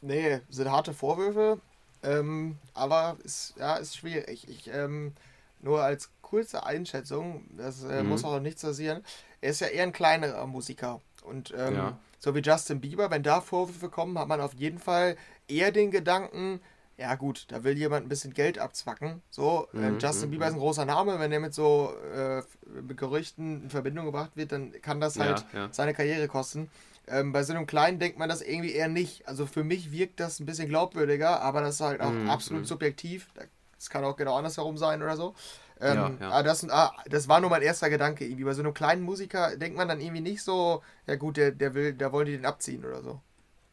Nee, 0.00 0.40
sind 0.50 0.70
harte 0.70 0.92
Vorwürfe, 0.92 1.60
ähm, 2.02 2.58
aber 2.74 3.16
ist, 3.24 3.54
ja, 3.58 3.76
ist 3.76 3.96
schwierig. 3.96 4.46
Ich, 4.48 4.68
ähm, 4.68 5.14
nur 5.60 5.82
als 5.82 6.10
kurze 6.20 6.66
Einschätzung, 6.66 7.44
das 7.56 7.82
äh, 7.84 8.02
Mhm. 8.02 8.10
muss 8.10 8.24
auch 8.24 8.38
nicht 8.40 8.60
passieren, 8.60 9.02
er 9.40 9.50
ist 9.50 9.60
ja 9.60 9.68
eher 9.68 9.84
ein 9.84 9.92
kleinerer 9.92 10.46
Musiker. 10.46 11.00
Und 11.22 11.54
ähm, 11.56 11.74
Ja. 11.74 11.98
So 12.18 12.34
wie 12.34 12.40
Justin 12.40 12.80
Bieber, 12.80 13.10
wenn 13.10 13.22
da 13.22 13.40
Vorwürfe 13.40 13.88
kommen, 13.88 14.18
hat 14.18 14.28
man 14.28 14.40
auf 14.40 14.54
jeden 14.54 14.78
Fall 14.78 15.16
eher 15.48 15.72
den 15.72 15.90
Gedanken, 15.90 16.60
ja 16.96 17.14
gut, 17.16 17.46
da 17.48 17.64
will 17.64 17.76
jemand 17.76 18.06
ein 18.06 18.08
bisschen 18.08 18.34
Geld 18.34 18.58
abzwacken. 18.58 19.20
So, 19.30 19.66
ähm, 19.76 19.94
Mhm, 19.94 19.98
Justin 20.00 20.28
mhm, 20.28 20.32
Bieber 20.32 20.46
ist 20.46 20.54
ein 20.54 20.60
großer 20.60 20.84
Name, 20.84 21.18
wenn 21.18 21.30
der 21.30 21.40
mit 21.40 21.52
so 21.54 21.92
äh, 22.14 22.42
mit 22.82 22.96
Gerüchten 22.96 23.64
in 23.64 23.70
Verbindung 23.70 24.06
gebracht 24.06 24.32
wird, 24.36 24.52
dann 24.52 24.72
kann 24.80 25.00
das 25.00 25.18
halt 25.18 25.44
Ja, 25.52 25.60
ja. 25.60 25.68
seine 25.72 25.92
Karriere 25.94 26.28
kosten. 26.28 26.70
Ähm, 27.06 27.32
bei 27.32 27.42
so 27.42 27.52
einem 27.52 27.66
Kleinen 27.66 27.98
denkt 27.98 28.18
man 28.18 28.28
das 28.28 28.40
irgendwie 28.42 28.72
eher 28.72 28.88
nicht. 28.88 29.26
Also 29.28 29.46
für 29.46 29.64
mich 29.64 29.92
wirkt 29.92 30.20
das 30.20 30.40
ein 30.40 30.46
bisschen 30.46 30.68
glaubwürdiger, 30.68 31.40
aber 31.42 31.60
das 31.60 31.76
ist 31.76 31.80
halt 31.80 32.00
auch 32.00 32.10
Mhm, 32.10 32.28
absolut 32.28 32.62
mhm. 32.62 32.66
subjektiv. 32.66 33.28
Das 33.76 33.90
kann 33.90 34.04
auch 34.04 34.16
genau 34.16 34.36
andersrum 34.36 34.78
sein 34.78 35.02
oder 35.02 35.16
so. 35.16 35.34
Ähm, 35.80 35.96
Ja, 35.96 36.16
ja. 36.20 36.30
Aber 36.30 36.42
das, 36.44 36.68
ah, 36.70 36.92
das 37.06 37.28
war 37.28 37.40
nur 37.40 37.50
mein 37.50 37.62
erster 37.62 37.90
Gedanke 37.90 38.24
irgendwie. 38.24 38.44
Bei 38.44 38.54
so 38.54 38.62
einem 38.62 38.74
kleinen 38.74 39.02
Musiker 39.02 39.56
denkt 39.56 39.76
man 39.76 39.88
dann 39.88 40.00
irgendwie 40.00 40.20
nicht 40.22 40.42
so, 40.42 40.82
ja 41.06 41.16
gut, 41.16 41.36
der, 41.36 41.52
der 41.52 41.74
will, 41.74 41.94
da 41.94 42.12
wollen 42.12 42.26
die 42.26 42.32
den 42.32 42.46
abziehen 42.46 42.84
oder 42.84 43.02
so. 43.02 43.20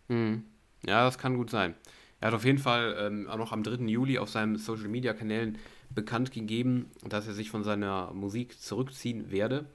Mhm. 0.09 0.45
Ja, 0.85 1.05
das 1.05 1.17
kann 1.17 1.37
gut 1.37 1.49
sein. 1.49 1.75
Er 2.19 2.27
hat 2.27 2.33
auf 2.35 2.45
jeden 2.45 2.59
Fall 2.59 2.95
ähm, 2.99 3.27
auch 3.27 3.37
noch 3.37 3.51
am 3.51 3.63
3. 3.63 3.87
Juli 3.87 4.17
auf 4.19 4.29
seinen 4.29 4.57
Social 4.57 4.87
Media 4.89 5.13
Kanälen 5.13 5.57
bekannt 5.89 6.31
gegeben, 6.31 6.91
dass 7.03 7.27
er 7.27 7.33
sich 7.33 7.49
von 7.49 7.63
seiner 7.63 8.11
Musik 8.13 8.59
zurückziehen 8.61 9.31
werde 9.31 9.65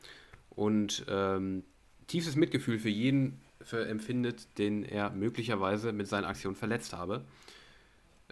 und 0.50 1.04
ähm, 1.08 1.64
tiefstes 2.06 2.36
Mitgefühl 2.36 2.78
für 2.78 2.88
jeden 2.88 3.40
für 3.60 3.86
empfindet, 3.88 4.46
den 4.58 4.84
er 4.84 5.10
möglicherweise 5.10 5.92
mit 5.92 6.06
seinen 6.06 6.24
Aktionen 6.24 6.54
verletzt 6.56 6.92
habe. 6.92 7.24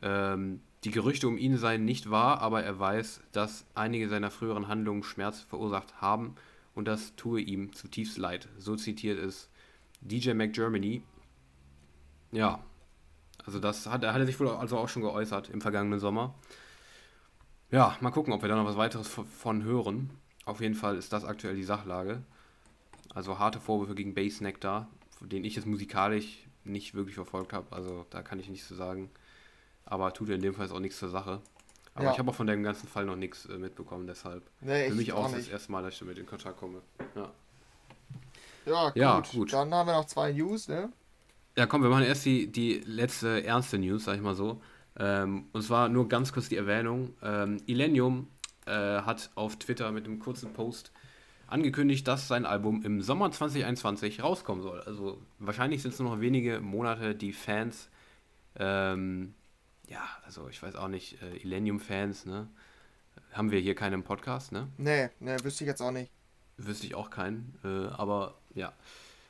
Ähm, 0.02 0.60
die 0.84 0.90
Gerüchte 0.90 1.26
um 1.28 1.38
ihn 1.38 1.56
seien 1.56 1.84
nicht 1.84 2.10
wahr, 2.10 2.40
aber 2.40 2.62
er 2.62 2.78
weiß, 2.78 3.22
dass 3.32 3.64
einige 3.74 4.08
seiner 4.08 4.30
früheren 4.30 4.68
Handlungen 4.68 5.02
Schmerz 5.02 5.40
verursacht 5.40 6.00
haben 6.00 6.34
und 6.74 6.86
das 6.86 7.16
tue 7.16 7.40
ihm 7.40 7.72
zutiefst 7.72 8.18
leid. 8.18 8.48
So 8.58 8.76
zitiert 8.76 9.18
es 9.18 9.48
DJ 10.02 10.32
Mac 10.32 10.52
Germany. 10.52 11.02
Ja, 12.32 12.62
also 13.46 13.58
das 13.60 13.86
hat, 13.86 14.04
hat 14.04 14.20
er 14.20 14.26
sich 14.26 14.38
wohl 14.38 14.48
also 14.48 14.76
auch 14.76 14.88
schon 14.88 15.02
geäußert 15.02 15.48
im 15.48 15.60
vergangenen 15.60 16.00
Sommer. 16.00 16.34
Ja, 17.70 17.96
mal 18.00 18.10
gucken, 18.10 18.32
ob 18.32 18.42
wir 18.42 18.48
da 18.48 18.56
noch 18.56 18.66
was 18.66 18.76
weiteres 18.76 19.08
von 19.08 19.62
hören. 19.64 20.10
Auf 20.44 20.60
jeden 20.60 20.74
Fall 20.74 20.96
ist 20.96 21.12
das 21.12 21.24
aktuell 21.24 21.56
die 21.56 21.64
Sachlage. 21.64 22.22
Also 23.14 23.38
harte 23.38 23.60
Vorwürfe 23.60 23.94
gegen 23.94 24.14
Bass 24.14 24.40
Nectar, 24.40 24.88
den 25.20 25.44
ich 25.44 25.56
jetzt 25.56 25.66
musikalisch 25.66 26.46
nicht 26.64 26.94
wirklich 26.94 27.14
verfolgt 27.14 27.52
habe. 27.52 27.74
Also 27.74 28.06
da 28.10 28.22
kann 28.22 28.38
ich 28.38 28.48
nichts 28.48 28.68
zu 28.68 28.74
sagen. 28.74 29.10
Aber 29.86 30.12
tut 30.12 30.28
in 30.30 30.40
dem 30.40 30.54
Fall 30.54 30.66
jetzt 30.66 30.74
auch 30.74 30.80
nichts 30.80 30.98
zur 30.98 31.10
Sache. 31.10 31.40
Aber 31.94 32.04
Ja. 32.06 32.12
ich 32.12 32.18
habe 32.18 32.30
auch 32.30 32.34
von 32.34 32.46
dem 32.46 32.62
ganzen 32.62 32.88
Fall 32.88 33.04
noch 33.04 33.16
nichts 33.16 33.46
äh, 33.46 33.56
mitbekommen, 33.58 34.06
deshalb. 34.06 34.42
Nee, 34.60 34.86
Für 34.86 34.90
ich 34.92 34.94
mich 34.94 35.12
auch 35.12 35.30
das 35.30 35.48
erste 35.48 35.70
Mal, 35.72 35.82
dass 35.82 35.94
ich 35.94 36.00
damit 36.00 36.18
in 36.18 36.26
Kontakt 36.26 36.58
komme. 36.58 36.80
Ja. 37.14 37.30
Ja, 38.66 38.86
gut. 38.88 38.96
Ja, 38.96 39.22
gut. 39.32 39.52
Dann 39.52 39.72
haben 39.74 39.86
wir 39.88 39.92
noch 39.94 40.06
zwei 40.06 40.32
News, 40.32 40.68
ne? 40.68 40.90
Ja, 41.56 41.66
komm, 41.66 41.82
wir 41.82 41.90
machen 41.90 42.04
erst 42.04 42.24
die, 42.24 42.50
die 42.50 42.82
letzte 42.84 43.44
ernste 43.44 43.78
News, 43.78 44.04
sag 44.04 44.16
ich 44.16 44.22
mal 44.22 44.34
so. 44.34 44.60
Ähm, 44.98 45.46
und 45.52 45.62
zwar 45.62 45.88
nur 45.88 46.08
ganz 46.08 46.32
kurz 46.32 46.48
die 46.48 46.56
Erwähnung. 46.56 47.14
Ähm, 47.22 47.58
Illenium 47.66 48.26
äh, 48.66 48.70
hat 48.72 49.30
auf 49.34 49.56
Twitter 49.56 49.92
mit 49.92 50.06
einem 50.06 50.18
kurzen 50.18 50.52
Post 50.52 50.90
angekündigt, 51.46 52.08
dass 52.08 52.26
sein 52.26 52.46
Album 52.46 52.82
im 52.84 53.02
Sommer 53.02 53.30
2021 53.30 54.22
rauskommen 54.22 54.62
soll. 54.62 54.80
Also 54.80 55.18
wahrscheinlich 55.38 55.82
sind 55.82 55.92
es 55.94 56.00
nur 56.00 56.10
noch 56.10 56.20
wenige 56.20 56.60
Monate, 56.60 57.14
die 57.14 57.32
Fans, 57.32 57.88
ähm, 58.58 59.34
ja, 59.88 60.02
also 60.24 60.48
ich 60.48 60.62
weiß 60.62 60.76
auch 60.76 60.88
nicht, 60.88 61.20
äh, 61.22 61.36
Illenium-Fans, 61.36 62.26
ne? 62.26 62.48
Haben 63.32 63.50
wir 63.50 63.60
hier 63.60 63.74
keinen 63.74 63.94
im 63.94 64.02
Podcast, 64.04 64.52
ne? 64.52 64.68
Nee, 64.76 65.10
nee, 65.20 65.36
wüsste 65.42 65.64
ich 65.64 65.68
jetzt 65.68 65.82
auch 65.82 65.90
nicht. 65.90 66.10
Wüsste 66.56 66.86
ich 66.86 66.94
auch 66.94 67.10
keinen. 67.10 67.58
Äh, 67.64 67.92
aber 67.94 68.34
ja. 68.54 68.72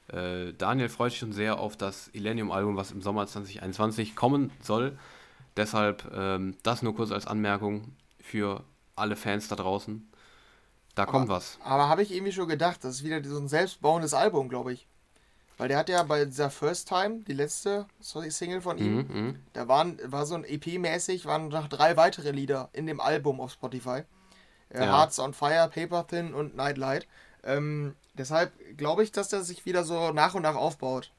Äh, 0.08 0.52
Daniel 0.52 0.90
freut 0.90 1.12
sich 1.12 1.20
schon 1.20 1.32
sehr 1.32 1.58
auf 1.58 1.76
das 1.76 2.08
Illenium-Album, 2.12 2.76
was 2.76 2.90
im 2.90 3.00
Sommer 3.00 3.26
2021 3.26 4.14
kommen 4.14 4.50
soll. 4.60 4.98
Deshalb 5.56 6.10
ähm, 6.14 6.56
das 6.62 6.82
nur 6.82 6.94
kurz 6.94 7.10
als 7.10 7.26
Anmerkung 7.26 7.96
für 8.20 8.64
alle 8.96 9.16
Fans 9.16 9.48
da 9.48 9.56
draußen. 9.56 10.06
Da 10.94 11.06
kommt 11.06 11.28
was. 11.28 11.58
Aber 11.64 11.88
habe 11.88 12.02
ich 12.02 12.12
irgendwie 12.12 12.32
schon 12.32 12.48
gedacht, 12.48 12.84
das 12.84 12.96
ist 12.96 13.04
wieder 13.04 13.22
so 13.24 13.38
ein 13.38 13.48
selbstbauendes 13.48 14.14
Album, 14.14 14.48
glaube 14.48 14.72
ich. 14.72 14.86
Weil 15.56 15.68
der 15.68 15.78
hat 15.78 15.88
ja 15.88 16.02
bei 16.02 16.24
dieser 16.24 16.50
First 16.50 16.88
Time, 16.88 17.20
die 17.28 17.32
letzte 17.32 17.86
Single 18.00 18.60
von 18.60 18.76
ihm, 18.78 18.96
Mhm, 18.96 19.06
mhm. 19.26 19.38
da 19.52 19.68
waren, 19.68 19.98
war 20.04 20.26
so 20.26 20.34
ein 20.34 20.44
EP-mäßig, 20.44 21.26
waren 21.26 21.48
noch 21.48 21.68
drei 21.68 21.96
weitere 21.96 22.32
Lieder 22.32 22.70
in 22.72 22.86
dem 22.86 23.00
Album 23.00 23.40
auf 23.40 23.52
Spotify. 23.52 24.02
Äh, 24.70 24.84
Ja. 24.84 24.98
Hearts 24.98 25.18
on 25.20 25.32
Fire, 25.32 25.70
Paper 25.72 26.06
Thin 26.06 26.34
und 26.34 26.56
Nightlight. 26.56 27.06
Ähm, 27.44 27.94
deshalb 28.14 28.52
glaube 28.76 29.04
ich, 29.04 29.12
dass 29.12 29.28
der 29.28 29.42
sich 29.42 29.64
wieder 29.64 29.84
so 29.84 30.10
nach 30.10 30.34
und 30.34 30.42
nach 30.42 30.56
aufbaut. 30.56 31.12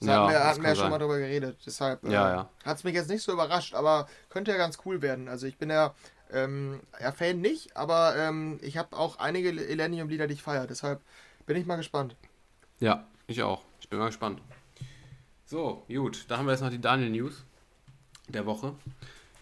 Das 0.00 0.08
Ja, 0.08 0.14
hatten 0.22 0.32
wir, 0.32 0.44
hatten 0.44 0.62
wir 0.62 0.68
ja 0.70 0.74
schon 0.74 0.82
sein. 0.84 0.90
mal 0.90 0.98
drüber 0.98 1.18
geredet. 1.18 1.58
Deshalb 1.66 2.02
Ja, 2.04 2.10
ja. 2.30 2.48
hat 2.64 2.76
es 2.78 2.84
mich 2.84 2.94
jetzt 2.94 3.08
nicht 3.10 3.22
so 3.22 3.32
überrascht, 3.32 3.74
aber 3.74 4.08
könnte 4.30 4.50
ja 4.50 4.56
ganz 4.56 4.78
cool 4.84 5.02
werden. 5.02 5.28
Also 5.28 5.46
ich 5.46 5.56
bin 5.58 5.70
ja 5.70 5.94
Ähm, 6.30 6.80
ja, 7.00 7.10
Fan 7.10 7.40
nicht, 7.40 7.74
aber 7.74 8.14
ähm, 8.14 8.58
ich 8.60 8.76
habe 8.76 8.94
auch 8.98 9.18
einige 9.18 9.48
Elenium-Lieder, 9.48 10.26
die 10.26 10.34
ich 10.34 10.42
feiere. 10.42 10.66
Deshalb 10.66 11.00
bin 11.46 11.56
ich 11.56 11.64
mal 11.64 11.76
gespannt. 11.76 12.16
Ja, 12.80 13.06
ich 13.26 13.42
auch. 13.42 13.62
Ich 13.88 13.90
bin 13.90 14.00
mal 14.00 14.08
gespannt. 14.08 14.42
So, 15.46 15.86
gut. 15.88 16.26
Da 16.28 16.36
haben 16.36 16.44
wir 16.44 16.52
jetzt 16.52 16.60
noch 16.60 16.68
die 16.68 16.78
Daniel 16.78 17.08
News 17.08 17.46
der 18.28 18.44
Woche. 18.44 18.74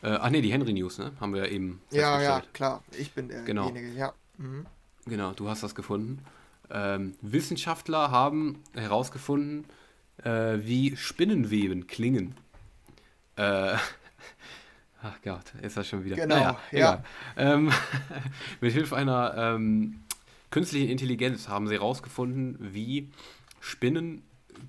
Äh, 0.05 0.11
ach 0.11 0.31
nee, 0.31 0.41
die 0.41 0.53
Henry 0.53 0.73
News, 0.73 0.99
ne? 0.99 1.11
Haben 1.19 1.35
wir 1.35 1.47
ja 1.47 1.51
eben. 1.51 1.83
Ja, 1.91 2.23
ja, 2.23 2.43
klar. 2.53 2.85
Ich 2.97 3.11
bin 3.13 3.29
genau. 3.45 3.69
derjenige, 3.69 3.99
ja. 3.99 4.13
Mhm. 4.39 4.65
Genau, 5.05 5.33
du 5.33 5.49
hast 5.49 5.65
das 5.65 5.75
gefunden. 5.75 6.25
Ähm, 6.71 7.17
Wissenschaftler 7.23 8.13
haben 8.13 8.63
herausgefunden, 8.75 9.65
äh, 10.23 10.59
wie 10.61 10.97
Spinnenweben 10.97 11.89
klingen. 11.89 12.37
Äh, 13.35 13.75
ach 15.03 15.21
Gott, 15.25 15.57
ist 15.61 15.77
das 15.77 15.89
schon 15.89 16.05
wieder. 16.05 16.15
Genau, 16.15 16.37
naja, 16.37 16.59
ja. 16.71 17.05
Ähm, 17.37 17.73
mit 18.61 18.73
Hilfe 18.73 18.95
einer 18.95 19.35
ähm, 19.37 20.05
künstlichen 20.53 20.89
Intelligenz 20.89 21.49
haben 21.49 21.67
sie 21.67 21.75
herausgefunden, 21.75 22.59
wie 22.61 23.11
Spinnen 23.59 24.23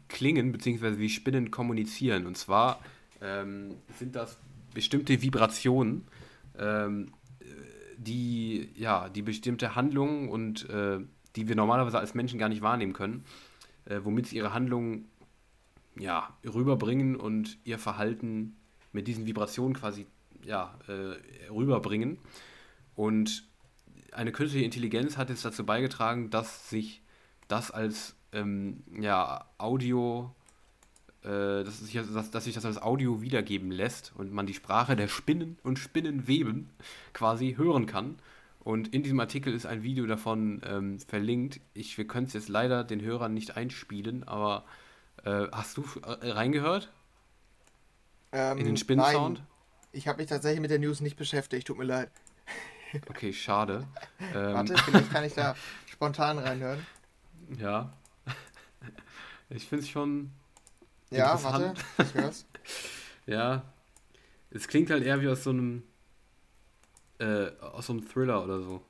klingen, 0.08 0.52
beziehungsweise 0.52 1.00
wie 1.00 1.10
Spinnen 1.10 1.52
kommunizieren. 1.52 2.26
Und 2.26 2.38
zwar 2.38 2.80
ähm, 3.22 3.76
sind 3.98 4.16
das 4.16 4.38
bestimmte 4.74 5.22
Vibrationen, 5.22 6.08
ähm, 6.58 7.12
die, 7.98 8.70
ja, 8.76 9.10
die 9.10 9.22
bestimmte 9.22 9.76
Handlungen 9.76 10.30
und 10.30 10.70
äh, 10.70 11.00
die 11.36 11.48
wir 11.48 11.56
normalerweise 11.56 12.00
als 12.00 12.14
Menschen 12.14 12.40
gar 12.40 12.50
nicht 12.50 12.62
wahrnehmen 12.62 12.94
können, 12.94 13.24
äh, 13.86 14.00
womit 14.04 14.28
sie 14.28 14.38
ihre 14.38 14.54
Handlungen 14.54 15.08
ja, 15.98 16.36
rüberbringen 16.46 17.16
und 17.16 17.58
ihr 17.64 17.80
Verhalten 17.80 18.56
mit 18.92 19.08
diesen 19.08 19.26
Vibrationen 19.26 19.76
quasi 19.76 20.06
ja, 20.44 20.78
äh, 20.88 21.50
rüberbringen. 21.50 22.20
Und 22.96 23.48
eine 24.12 24.32
künstliche 24.32 24.66
Intelligenz 24.66 25.18
hat 25.18 25.30
jetzt 25.30 25.46
dazu 25.46 25.66
beigetragen, 25.66 26.30
dass 26.30 26.70
sich 26.70 27.02
das 27.48 27.72
als 27.72 28.17
ähm, 28.38 28.84
ja, 29.00 29.46
Audio, 29.58 30.34
äh, 31.24 31.64
dass, 31.64 31.80
sich, 31.80 31.94
dass, 31.94 32.32
dass 32.32 32.44
sich 32.44 32.56
das 32.56 32.66
als 32.66 32.82
Audio 32.82 33.22
wiedergeben 33.22 33.72
lässt 33.72 34.14
und 34.16 34.32
man 34.32 34.46
die 34.46 34.54
Sprache 34.54 34.96
der 34.96 35.08
Spinnen 35.08 35.58
und 35.64 35.80
Spinnenweben 35.80 36.70
quasi 37.14 37.56
hören 37.58 37.86
kann. 37.86 38.20
Und 38.60 38.94
in 38.94 39.02
diesem 39.02 39.20
Artikel 39.20 39.54
ist 39.54 39.66
ein 39.66 39.82
Video 39.82 40.06
davon 40.06 40.62
ähm, 40.66 41.00
verlinkt. 41.00 41.62
Ich, 41.74 41.98
wir 41.98 42.06
können 42.06 42.28
es 42.28 42.34
jetzt 42.34 42.50
leider 42.50 42.84
den 42.84 43.02
Hörern 43.02 43.34
nicht 43.34 43.56
einspielen, 43.56 44.28
aber 44.28 44.66
äh, 45.24 45.48
hast 45.52 45.78
du 45.78 45.86
äh, 46.04 46.32
reingehört? 46.32 46.92
Ähm, 48.34 48.58
in 48.58 48.66
den 48.66 48.78
Spinnensound? 48.78 49.42
Ich 49.94 50.08
habe 50.08 50.20
mich 50.20 50.28
tatsächlich 50.28 50.60
mit 50.60 50.70
der 50.70 50.80
News 50.80 51.00
nicht 51.00 51.16
beschäftigt, 51.16 51.68
tut 51.68 51.78
mir 51.78 51.86
leid. 51.86 52.12
Okay, 53.10 53.34
schade. 53.34 53.88
ähm, 54.36 54.54
Warte, 54.54 54.78
vielleicht 54.78 55.12
kann 55.12 55.24
ich 55.24 55.34
da 55.36 55.56
spontan 55.88 56.38
reinhören. 56.38 56.86
Ja. 57.58 57.94
Ich 59.50 59.66
finde 59.66 59.84
es 59.84 59.90
schon. 59.90 60.32
Ja, 61.10 61.42
warte, 61.44 61.74
ich 62.00 62.14
hör's. 62.14 62.46
ja. 63.26 63.64
Es 64.50 64.68
klingt 64.68 64.90
halt 64.90 65.04
eher 65.04 65.22
wie 65.22 65.28
aus 65.28 65.44
so 65.44 65.52
einem. 65.52 65.84
Äh, 67.20 67.50
aus 67.60 67.88
so 67.88 67.94
einem 67.94 68.08
Thriller 68.08 68.44
oder 68.44 68.62
so. 68.62 68.82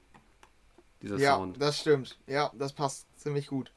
Dieser 1.01 1.17
ja, 1.17 1.35
Sound. 1.35 1.57
Ja, 1.57 1.59
das 1.59 1.79
stimmt. 1.79 2.17
Ja, 2.27 2.51
das 2.57 2.73
passt 2.73 3.07
ziemlich 3.19 3.47
gut. 3.47 3.71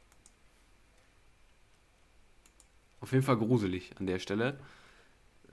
Auf 3.00 3.12
jeden 3.12 3.24
Fall 3.24 3.36
gruselig 3.36 3.92
an 3.98 4.06
der 4.06 4.18
Stelle. 4.18 4.58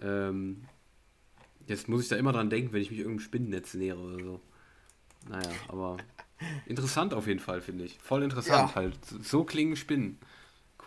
Ähm, 0.01 0.65
jetzt 1.67 1.87
muss 1.87 2.03
ich 2.03 2.09
da 2.09 2.15
immer 2.15 2.33
dran 2.33 2.49
denken, 2.49 2.73
wenn 2.73 2.81
ich 2.81 2.89
mich 2.89 2.99
irgendeinem 2.99 3.25
Spinnennetz 3.25 3.73
nähere 3.73 3.99
oder 3.99 4.23
so. 4.23 4.41
Naja, 5.29 5.49
aber 5.67 5.97
interessant 6.65 7.13
auf 7.13 7.27
jeden 7.27 7.39
Fall, 7.39 7.61
finde 7.61 7.85
ich. 7.85 7.99
Voll 7.99 8.23
interessant 8.23 8.69
ja. 8.69 8.75
halt. 8.75 8.97
So 9.05 9.43
klingen 9.43 9.75
Spinnen. 9.75 10.17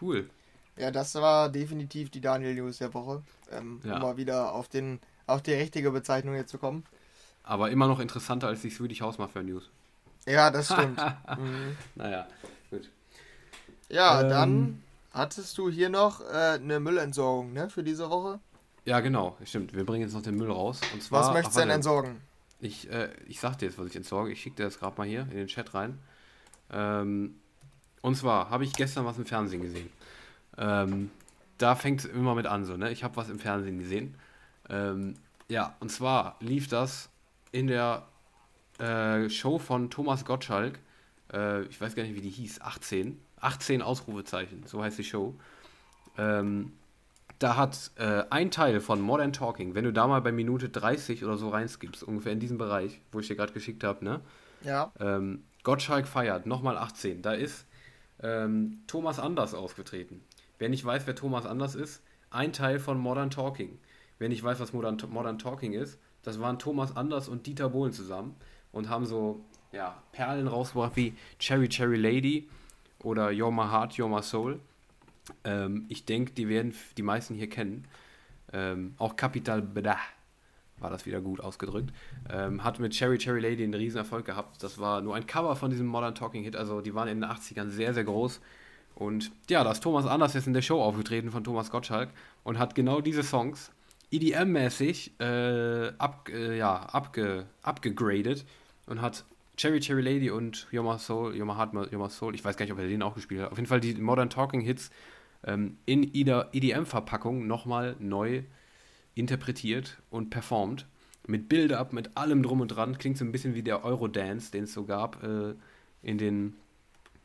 Cool. 0.01 0.29
Ja, 0.77 0.91
das 0.91 1.15
war 1.17 1.49
definitiv 1.49 2.11
die 2.11 2.21
Daniel 2.21 2.55
News 2.55 2.79
der 2.79 2.93
Woche. 2.95 3.23
Ähm, 3.53 3.81
ja. 3.85 3.97
Um 3.97 4.03
mal 4.03 4.17
wieder 4.17 4.55
auf, 4.55 4.69
den, 4.69 5.01
auf 5.27 5.43
die 5.43 5.53
richtige 5.53 5.91
Bezeichnung 5.91 6.35
hier 6.35 6.47
zu 6.47 6.59
kommen. 6.59 6.85
Aber 7.43 7.71
immer 7.71 7.87
noch 7.87 8.01
interessanter 8.01 8.49
als 8.49 8.63
die 8.63 8.71
Swedish 8.71 9.01
House 9.01 9.19
Mafia 9.19 9.43
News. 9.43 9.69
Ja, 10.27 10.51
das 10.51 10.67
stimmt. 10.67 10.99
mhm. 11.39 11.77
Naja, 11.95 12.27
gut. 12.71 12.89
Ja, 13.89 14.23
ähm, 14.23 14.29
dann 14.29 14.83
Hattest 15.13 15.59
du 15.59 15.69
hier 15.71 15.89
noch 15.89 16.21
äh, 16.21 16.59
eine 16.61 16.79
Müllentsorgung, 16.79 17.53
ne, 17.53 17.69
für 17.69 17.83
diese 17.83 18.09
Woche? 18.11 18.39
Ja, 18.85 19.01
genau, 19.01 19.37
stimmt. 19.45 19.75
Wir 19.75 19.85
bringen 19.85 20.03
jetzt 20.03 20.15
noch 20.15 20.23
den 20.23 20.37
Müll 20.37 20.51
raus. 20.51 20.81
Und 20.93 21.03
zwar, 21.03 21.23
was 21.23 21.33
möchtest 21.33 21.57
du 21.57 21.61
denn 21.61 21.71
entsorgen? 21.71 22.21
Ich, 22.61 22.91
äh, 22.91 23.11
ich 23.27 23.41
sag 23.41 23.57
dir 23.57 23.67
jetzt, 23.67 23.79
was 23.79 23.89
ich 23.89 23.97
entsorge. 23.97 24.31
Ich 24.31 24.41
schicke 24.41 24.57
dir 24.57 24.65
das 24.65 24.79
gerade 24.79 24.97
mal 24.97 25.07
hier 25.07 25.23
in 25.23 25.37
den 25.37 25.47
Chat 25.49 25.75
rein. 25.75 25.99
Ähm, 26.71 27.40
und 28.03 28.17
zwar 28.17 28.51
habe 28.51 28.65
ich 28.65 28.73
gestern 28.73 29.05
was 29.05 29.19
im 29.19 29.27
Fernsehen 29.27 29.63
gesehen. 29.63 29.91
Ähm, 30.59 31.11
da 31.59 31.75
fängt 31.75 32.01
es 32.01 32.07
immer 32.07 32.35
mit 32.35 32.47
an, 32.47 32.65
so, 32.65 32.77
ne? 32.77 32.91
Ich 32.91 33.05
habe 33.05 33.17
was 33.17 33.29
im 33.29 33.39
Fernsehen 33.39 33.79
gesehen. 33.79 34.15
Ähm, 34.69 35.15
ja, 35.49 35.77
und 35.81 35.91
zwar 35.91 36.37
lief 36.41 36.69
das 36.69 37.11
in 37.53 37.67
der 37.67 38.07
äh, 38.79 39.29
Show 39.29 39.59
von 39.59 39.91
Thomas 39.91 40.25
Gottschalk. 40.25 40.79
Äh, 41.33 41.65
ich 41.65 41.81
weiß 41.81 41.95
gar 41.95 42.03
nicht, 42.03 42.15
wie 42.15 42.21
die 42.21 42.31
hieß. 42.31 42.61
18 42.61 43.21
18 43.41 43.83
Ausrufezeichen, 43.83 44.65
so 44.67 44.83
heißt 44.83 44.99
die 44.99 45.05
Show. 45.05 45.35
Ähm, 46.19 46.73
da 47.39 47.57
hat 47.57 47.91
äh, 47.97 48.25
ein 48.29 48.51
Teil 48.51 48.81
von 48.81 49.01
Modern 49.01 49.33
Talking, 49.33 49.75
wenn 49.75 49.85
du 49.85 49.93
da 49.93 50.07
mal 50.07 50.21
bei 50.21 50.31
Minute 50.31 50.69
30 50.69 51.25
oder 51.25 51.37
so 51.37 51.49
reinskippst, 51.49 52.03
ungefähr 52.03 52.33
in 52.33 52.41
diesem 52.41 52.59
Bereich, 52.59 53.01
wo 53.13 53.21
ich 53.21 53.29
dir 53.29 53.37
gerade 53.37 53.53
geschickt 53.53 53.83
habe, 53.83 54.05
ne? 54.05 54.21
Ja. 54.63 54.93
Ähm, 55.01 55.45
Gottschalk 55.63 56.07
feiert, 56.07 56.47
nochmal 56.47 56.77
18. 56.77 57.23
Da 57.23 57.33
ist 57.33 57.67
ähm, 58.23 58.83
Thomas 58.87 59.19
Anders 59.19 59.55
aufgetreten. 59.55 60.23
Wer 60.59 60.69
nicht 60.69 60.85
weiß, 60.85 61.07
wer 61.07 61.15
Thomas 61.15 61.47
Anders 61.47 61.75
ist, 61.75 62.03
ein 62.31 62.53
Teil 62.53 62.79
von 62.79 62.99
Modern 62.99 63.31
Talking. 63.31 63.79
Wer 64.19 64.29
nicht 64.29 64.43
weiß, 64.43 64.61
was 64.61 64.73
Modern, 64.73 64.99
Modern 65.09 65.39
Talking 65.39 65.73
ist, 65.73 65.99
das 66.23 66.41
waren 66.41 66.59
Thomas 66.59 66.97
Anders 66.97 67.29
und 67.29 67.47
Dieter 67.47 67.71
Bohlen 67.71 67.93
zusammen 67.93 68.37
und 68.73 68.89
haben 68.89 69.07
so 69.07 69.45
ja, 69.73 70.03
Perlen 70.13 70.47
rausgebracht 70.47 70.97
wie 70.97 71.15
Cherry 71.39 71.69
Cherry 71.69 71.97
Lady 71.97 72.49
oder 73.03 73.29
You're 73.29 73.51
My 73.51 73.71
Heart, 73.71 73.95
You're 73.95 74.09
My 74.09 74.23
Soul. 74.23 74.61
Ähm, 75.45 75.87
ich 75.89 76.05
denke, 76.05 76.33
die 76.33 76.49
werden 76.49 76.75
die 76.97 77.03
meisten 77.03 77.35
hier 77.35 77.49
kennen. 77.49 77.87
Ähm, 78.53 78.95
auch 78.99 79.17
Capital 79.17 79.63
Bra 79.63 79.97
war 80.81 80.91
das 80.91 81.07
wieder 81.07 81.21
gut 81.21 81.41
ausgedrückt. 81.41 81.93
Ähm, 82.29 82.65
hat 82.65 82.79
mit 82.81 82.93
Cherry 82.93 83.19
Cherry 83.19 83.41
Lady 83.41 83.63
einen 83.63 83.75
riesen 83.75 83.99
Erfolg 83.99 84.27
gehabt. 84.27 84.63
Das 84.63 84.79
war 84.79 85.01
nur 85.01 85.15
ein 85.15 85.27
Cover 85.27 85.55
von 85.57 85.71
diesem 85.71 85.87
Modern 85.87 86.15
Talking 86.15 86.43
Hit. 86.43 86.57
Also 86.57 86.81
die 86.81 86.95
waren 86.95 87.09
in 87.09 87.21
den 87.21 87.31
80ern 87.31 87.69
sehr, 87.69 87.95
sehr 87.95 88.05
groß. 88.05 88.41
Und 88.95 89.31
ja, 89.49 89.65
da 89.65 89.71
ist 89.73 89.83
Thomas 89.83 90.07
Anders 90.07 90.35
jetzt 90.35 90.47
in 90.47 90.53
der 90.53 90.63
Show 90.63 90.83
aufgetreten 90.83 91.31
von 91.31 91.45
Thomas 91.45 91.71
Gottschalk 91.71 92.11
und 92.43 92.59
hat 92.59 92.75
genau 92.75 93.01
diese 93.01 93.23
Songs 93.23 93.71
EDM-mäßig 94.13 95.21
äh, 95.21 95.93
ab, 95.99 96.29
äh, 96.29 96.59
ja, 96.59 96.75
abge, 96.75 97.47
abgegradet 97.63 98.45
und 98.87 99.01
hat 99.01 99.25
Cherry 99.57 99.81
Cherry 99.81 100.03
Lady 100.03 100.31
und 100.31 100.67
You're 100.73 100.83
My 100.83 100.99
Soul, 100.99 101.33
You're 101.33 101.45
My 101.45 101.55
Heart, 101.55 101.75
You're 101.93 101.99
My 101.99 102.11
Soul, 102.11 102.35
ich 102.35 102.45
weiß 102.45 102.57
gar 102.57 102.65
nicht, 102.65 102.73
ob 102.73 102.79
er 102.79 102.89
den 102.89 103.03
auch 103.03 103.15
gespielt 103.15 103.43
hat. 103.43 103.53
Auf 103.53 103.59
jeden 103.59 103.69
Fall 103.69 103.81
die 103.81 103.95
Modern 103.95 104.31
Talking 104.31 104.61
Hits 104.61 104.91
ähm, 105.45 105.77
in 105.87 106.13
EDM-Verpackung 106.13 107.47
nochmal 107.47 107.97
neu 107.99 108.43
interpretiert 109.15 109.99
und 110.11 110.31
performt. 110.31 110.87
Mit 111.27 111.49
Build-Up, 111.49 111.93
mit 111.93 112.17
allem 112.17 112.43
drum 112.43 112.61
und 112.61 112.69
dran. 112.69 112.99
Klingt 112.99 113.19
so 113.19 113.25
ein 113.25 113.33
bisschen 113.33 113.55
wie 113.55 113.63
der 113.63 113.85
Eurodance, 113.85 114.51
den 114.51 114.65
es 114.65 114.73
so 114.73 114.85
gab 114.85 115.23
äh, 115.23 115.55
in 116.03 116.19
den, 116.19 116.55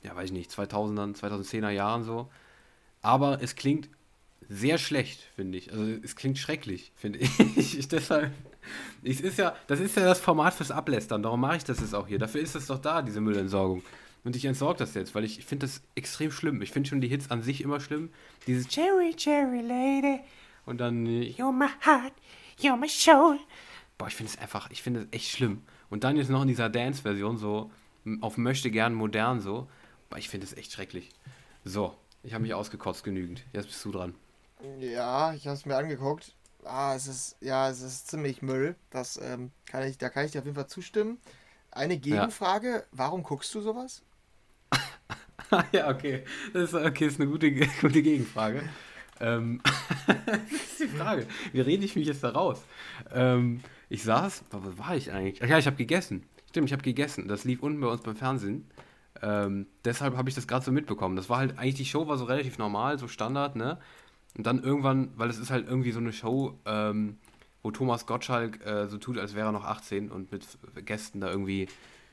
ja 0.04 0.16
weiß 0.16 0.26
ich 0.26 0.32
nicht, 0.32 0.52
2000er, 0.52 1.16
2010er 1.16 1.70
Jahren 1.70 2.04
so. 2.04 2.30
Aber 3.02 3.42
es 3.42 3.56
klingt 3.56 3.90
sehr 4.50 4.78
schlecht, 4.78 5.22
finde 5.36 5.58
ich. 5.58 5.72
Also 5.72 5.86
es 6.04 6.16
klingt 6.16 6.38
schrecklich, 6.38 6.92
finde 6.96 7.20
ich. 7.20 7.40
ich. 7.58 7.88
Deshalb, 7.88 8.32
es 9.04 9.22
ist 9.22 9.38
ja, 9.38 9.56
das 9.68 9.80
ist 9.80 9.96
ja 9.96 10.04
das 10.04 10.20
Format 10.20 10.54
fürs 10.54 10.72
Ablästern. 10.72 11.24
Darum 11.24 11.40
mache 11.40 11.58
ich 11.58 11.64
das 11.64 11.80
jetzt 11.80 11.96
auch 11.96 12.08
hier. 12.08 12.20
Dafür 12.20 12.42
ist 12.42 12.56
es 12.56 12.68
doch 12.68 12.80
da, 12.80 13.02
diese 13.02 13.22
Müllentsorgung. 13.22 13.84
Und 14.24 14.36
ich 14.36 14.46
entsorge 14.46 14.80
das 14.80 14.96
jetzt, 14.96 15.14
weil 15.14 15.24
ich 15.24 15.46
finde 15.46 15.68
das 15.68 15.82
extrem 15.94 16.32
schlimm. 16.32 16.62
Ich 16.64 16.72
finde 16.72 16.90
schon 16.90 17.00
die 17.00 17.08
Hits 17.08 17.30
an 17.30 17.44
sich 17.44 17.62
immer 17.62 17.80
schlimm. 17.80 18.10
Dieses 18.48 18.68
Cherry, 18.68 19.14
Cherry 19.16 19.62
Lady. 19.62 20.20
Und 20.66 20.80
dann 20.80 21.06
äh, 21.06 21.34
You're 21.38 21.52
my 21.52 21.68
heart, 21.86 22.14
you're 22.60 22.78
my 22.78 22.90
soul. 22.90 23.40
Boah, 23.98 24.08
ich 24.08 24.16
finde 24.16 24.32
es 24.34 24.40
einfach, 24.40 24.70
ich 24.72 24.82
finde 24.82 25.02
es 25.02 25.08
echt 25.12 25.32
schlimm. 25.32 25.64
Und 25.90 26.04
dann 26.04 26.18
jetzt 26.18 26.30
noch 26.30 26.42
in 26.42 26.48
dieser 26.48 26.70
Dance-Version 26.70 27.38
so 27.38 27.72
auf 28.22 28.38
möchte 28.38 28.72
gern 28.72 28.94
modern 28.94 29.42
so. 29.42 29.70
Boah, 30.10 30.18
ich 30.18 30.30
finde 30.30 30.46
es 30.46 30.54
echt 30.54 30.72
schrecklich. 30.72 31.10
So, 31.64 31.96
ich 32.24 32.34
habe 32.34 32.44
mich 32.44 32.54
ausgekotzt 32.54 33.04
genügend. 33.04 33.44
Jetzt 33.54 33.68
bist 33.68 33.84
du 33.86 33.92
dran. 33.92 34.16
Ja, 34.80 35.34
ich 35.34 35.48
habe 35.48 35.56
es 35.56 35.66
mir 35.66 35.76
angeguckt. 35.76 36.34
Ah, 36.64 36.96
es 36.96 37.08
ist, 37.08 37.38
ja, 37.42 37.70
es 37.70 37.82
ist 37.82 38.08
ziemlich 38.08 38.42
Müll. 38.42 38.76
Das 38.90 39.18
ähm, 39.18 39.52
kann 39.66 39.84
ich, 39.84 39.98
da 39.98 40.10
kann 40.10 40.26
ich 40.26 40.32
dir 40.32 40.40
auf 40.40 40.46
jeden 40.46 40.56
Fall 40.56 40.68
zustimmen. 40.68 41.20
Eine 41.72 41.98
Gegenfrage, 41.98 42.70
ja. 42.70 42.84
warum 42.92 43.24
guckst 43.24 43.54
du 43.54 43.62
sowas? 43.62 44.02
ja, 45.72 45.90
okay. 45.90 46.24
Das 46.54 46.74
ist, 46.74 46.74
okay, 46.74 47.08
ist 47.08 47.20
eine 47.20 47.30
gute, 47.30 47.52
gute 47.52 48.02
Gegenfrage. 48.02 48.64
Ähm, 49.20 49.62
das 50.26 50.52
ist 50.52 50.80
die 50.80 50.88
Frage. 50.88 51.28
Wie 51.52 51.62
rede 51.62 51.86
ich 51.86 51.96
mich 51.96 52.08
jetzt 52.08 52.24
da 52.24 52.30
raus? 52.30 52.64
Ähm, 53.14 53.62
ich 53.90 54.04
saß, 54.04 54.44
wo 54.52 54.78
war 54.78 54.96
ich 54.96 55.12
eigentlich? 55.12 55.44
Ach 55.44 55.48
ja, 55.48 55.58
ich 55.58 55.68
habe 55.68 55.78
gegessen. 55.78 56.24
Stimmt, 56.50 56.68
ich 56.68 56.74
habe 56.74 56.84
gegessen. 56.84 57.28
Das 57.28 57.44
lief 57.44 57.62
unten 57.62 57.82
bei 57.82 57.88
uns 57.88 58.02
beim 58.02 58.16
Fernsehen. 58.16 58.70
Ähm, 59.22 59.68
deshalb 59.84 60.18
habe 60.18 60.30
ich 60.30 60.36
das 60.36 60.48
gerade 60.48 60.66
so 60.66 60.72
mitbekommen. 60.72 61.16
Das 61.16 61.30
war 61.30 61.38
halt 61.38 61.58
eigentlich 61.58 61.76
die 61.76 61.86
Show 61.86 62.08
war 62.08 62.18
so 62.18 62.26
relativ 62.26 62.58
normal, 62.58 63.00
so 63.00 63.08
Standard, 63.08 63.56
ne? 63.56 63.78
Und 64.38 64.46
dann 64.46 64.62
irgendwann, 64.62 65.12
weil 65.16 65.30
es 65.30 65.38
ist 65.38 65.50
halt 65.50 65.68
irgendwie 65.68 65.92
so 65.92 66.00
eine 66.00 66.12
Show, 66.12 66.60
ähm, 66.66 67.18
wo 67.64 67.72
Thomas 67.72 68.06
Gottschalk 68.06 68.66
äh, 68.66 68.88
so 68.88 68.98
tut, 68.98 69.18
als 69.18 69.34
wäre 69.34 69.48
er 69.48 69.52
noch 69.54 69.64
18 69.64 70.12
und 70.12 70.32
mit 70.32 70.46
Gästen 70.86 71.22
da 71.22 71.30
irgendwie 71.30 71.68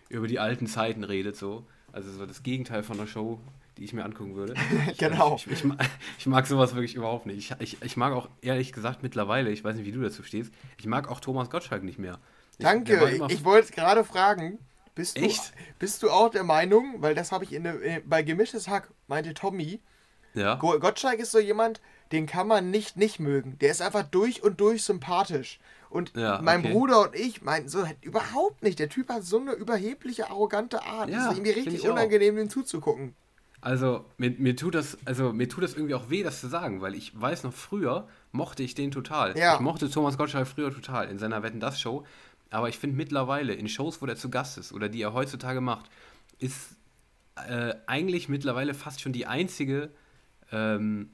über 0.09 0.29
die 0.29 0.39
alten 0.39 0.67
Zeiten 0.67 1.05
redet, 1.05 1.37
so. 1.37 1.67
Also 1.91 2.11
so 2.11 2.25
das 2.25 2.43
Gegenteil 2.43 2.83
von 2.83 2.99
einer 2.99 3.09
Show, 3.09 3.41
die 3.77 3.85
ich 3.85 3.93
mir 3.93 4.05
angucken 4.05 4.35
würde. 4.35 4.55
genau. 4.99 5.37
Ich, 5.37 5.47
ich, 5.47 5.65
ich, 5.65 5.73
ich, 6.19 6.27
mag 6.27 6.47
sowas 6.47 6.75
wirklich 6.75 6.95
überhaupt 6.95 7.27
nicht. 7.27 7.55
Ich, 7.61 7.83
ich, 7.83 7.97
mag 7.97 8.13
auch 8.13 8.29
ehrlich 8.41 8.73
gesagt 8.73 9.03
mittlerweile, 9.03 9.51
ich 9.51 9.65
weiß 9.65 9.77
nicht, 9.77 9.87
wie 9.87 9.93
du 9.93 10.01
dazu 10.01 10.23
stehst, 10.23 10.53
ich 10.79 10.87
mag 10.87 11.09
auch 11.09 11.21
Thomas 11.21 11.51
Gottschalk 11.51 11.83
nicht 11.83 11.99
mehr. 11.99 12.19
Danke, 12.59 13.21
ich, 13.29 13.45
wollte 13.45 13.73
gerade 13.73 14.05
fragen, 14.05 14.59
bist 14.95 15.17
du, 15.17 15.23
Echt? 15.23 15.53
bist 15.79 16.03
du 16.03 16.11
auch 16.11 16.31
der 16.31 16.45
Meinung, 16.45 16.97
weil 17.01 17.15
das 17.15 17.33
habe 17.33 17.45
ich 17.45 17.53
in, 17.53 17.65
äh, 17.65 18.03
bei 18.05 18.23
Gemischtes 18.23 18.69
Hack, 18.69 18.91
meinte 19.09 19.35
Tommy, 19.35 19.81
ja. 20.35 20.55
Gottschalk 20.55 21.19
ist 21.19 21.33
so 21.33 21.39
jemand, 21.39 21.81
den 22.11 22.27
kann 22.27 22.47
man 22.47 22.71
nicht 22.71 22.97
nicht 22.97 23.21
mögen. 23.21 23.59
Der 23.61 23.71
ist 23.71 23.83
einfach 23.83 24.03
durch 24.03 24.43
und 24.43 24.61
durch 24.61 24.85
sympathisch. 24.85 25.61
Und 25.91 26.13
Ja, 26.17 26.41
mein 26.43 26.61
okay. 26.61 26.73
Bruder 26.73 27.03
und 27.03 27.15
ich 27.15 27.43
meinen 27.43 27.69
so 27.69 27.87
halt 27.87 28.03
überhaupt 28.03 28.63
nicht. 28.63 28.79
Der 28.79 28.89
Typ 28.89 29.11
hat 29.11 29.25
so 29.25 29.39
eine 29.39 29.53
überhebliche, 29.53 30.31
arrogante 30.31 30.83
Art. 30.83 31.11
Ja, 31.11 31.17
das 31.17 31.27
ist 31.27 31.33
irgendwie 31.33 31.51
richtig 31.51 31.75
ich 31.75 31.89
auch. 31.89 31.93
unangenehm, 31.93 32.37
dem 32.37 32.49
zuzugucken. 32.49 33.15
Also, 33.63 34.05
mir, 34.19 34.33
mir 34.33 34.57
tut 34.57 34.75
das, 34.75 34.99
also 35.05 35.33
mir 35.33 35.49
tut 35.49 35.63
das 35.63 35.75
irgendwie 35.75 35.95
auch 35.95 36.11
weh, 36.11 36.23
das 36.23 36.41
zu 36.41 36.49
sagen, 36.49 36.83
weil 36.83 36.95
ich 36.95 37.19
weiß 37.19 37.45
noch 37.45 37.55
früher 37.55 38.09
mochte 38.33 38.63
ich 38.63 38.75
den 38.75 38.91
total. 38.91 39.39
Ja. 39.39 39.55
Ich 39.55 39.61
mochte 39.61 39.89
Thomas 39.89 40.19
Gottschalk 40.19 40.49
früher 40.49 40.75
total 40.75 41.09
in 41.09 41.19
seiner 41.19 41.43
Wetten 41.43 41.61
das 41.61 41.81
Show, 41.81 42.05
aber 42.51 42.69
ich 42.69 42.79
finde 42.79 42.97
mittlerweile 42.97 43.55
in 43.55 43.69
Shows, 43.69 44.03
wo 44.03 44.07
der 44.07 44.17
zu 44.17 44.31
Gast 44.31 44.59
ist 44.59 44.73
oder 44.73 44.89
die 44.89 45.01
er 45.01 45.15
heutzutage 45.15 45.61
macht, 45.61 45.87
ist 46.39 46.77
äh, 47.37 47.75
eigentlich 47.87 48.29
mittlerweile 48.29 48.75
fast 48.75 49.01
schon 49.01 49.13
die 49.13 49.27
einzige 49.27 49.91
ähm, 50.51 51.11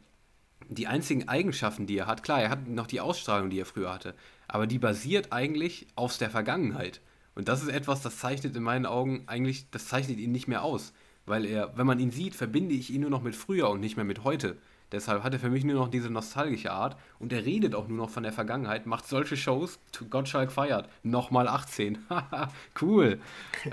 die 0.68 0.86
einzigen 0.86 1.28
Eigenschaften, 1.28 1.86
die 1.86 1.96
er 1.96 2.07
hat, 2.07 2.22
klar, 2.22 2.42
er 2.42 2.51
hat 2.51 2.66
noch 2.66 2.86
die 2.86 3.01
Ausstrahlung, 3.01 3.51
die 3.51 3.61
er 3.61 3.66
früher 3.66 3.92
hatte, 3.92 4.14
aber 4.49 4.66
die 4.66 4.78
basiert 4.78 5.32
eigentlich 5.32 5.86
aus 5.94 6.18
der 6.18 6.30
Vergangenheit. 6.30 7.01
Und 7.34 7.49
das 7.49 7.62
ist 7.62 7.68
etwas, 7.68 8.03
das 8.03 8.18
zeichnet 8.18 8.57
in 8.57 8.62
meinen 8.62 8.86
Augen 8.86 9.22
eigentlich, 9.26 9.70
das 9.70 9.86
zeichnet 9.86 10.18
ihn 10.18 10.32
nicht 10.32 10.49
mehr 10.49 10.62
aus. 10.62 10.92
Weil 11.29 11.45
er, 11.45 11.76
wenn 11.76 11.87
man 11.87 11.99
ihn 11.99 12.11
sieht, 12.11 12.35
verbinde 12.35 12.74
ich 12.74 12.91
ihn 12.91 13.03
nur 13.03 13.11
noch 13.11 13.22
mit 13.22 13.37
früher 13.37 13.70
und 13.70 13.81
nicht 13.81 13.97
mehr 13.97 14.05
mit 14.05 14.24
heute. 14.24 14.57
Deshalb 14.91 15.22
hat 15.22 15.35
er 15.35 15.39
für 15.39 15.51
mich 15.51 15.64
nur 15.64 15.74
noch 15.74 15.89
diese 15.89 16.09
nostalgische 16.09 16.72
Art 16.72 16.97
und 17.18 17.33
er 17.33 17.45
redet 17.45 17.74
auch 17.74 17.89
nur 17.89 17.99
noch 17.99 18.11
von 18.11 18.22
der 18.22 18.33
Vergangenheit, 18.33 18.87
macht 18.87 19.07
solche 19.07 19.37
Shows, 19.37 19.79
Gottschalk 20.09 20.51
feiert, 20.51 20.89
nochmal 21.03 21.47
18. 21.47 21.99
Haha, 22.09 22.51
cool. 22.81 23.20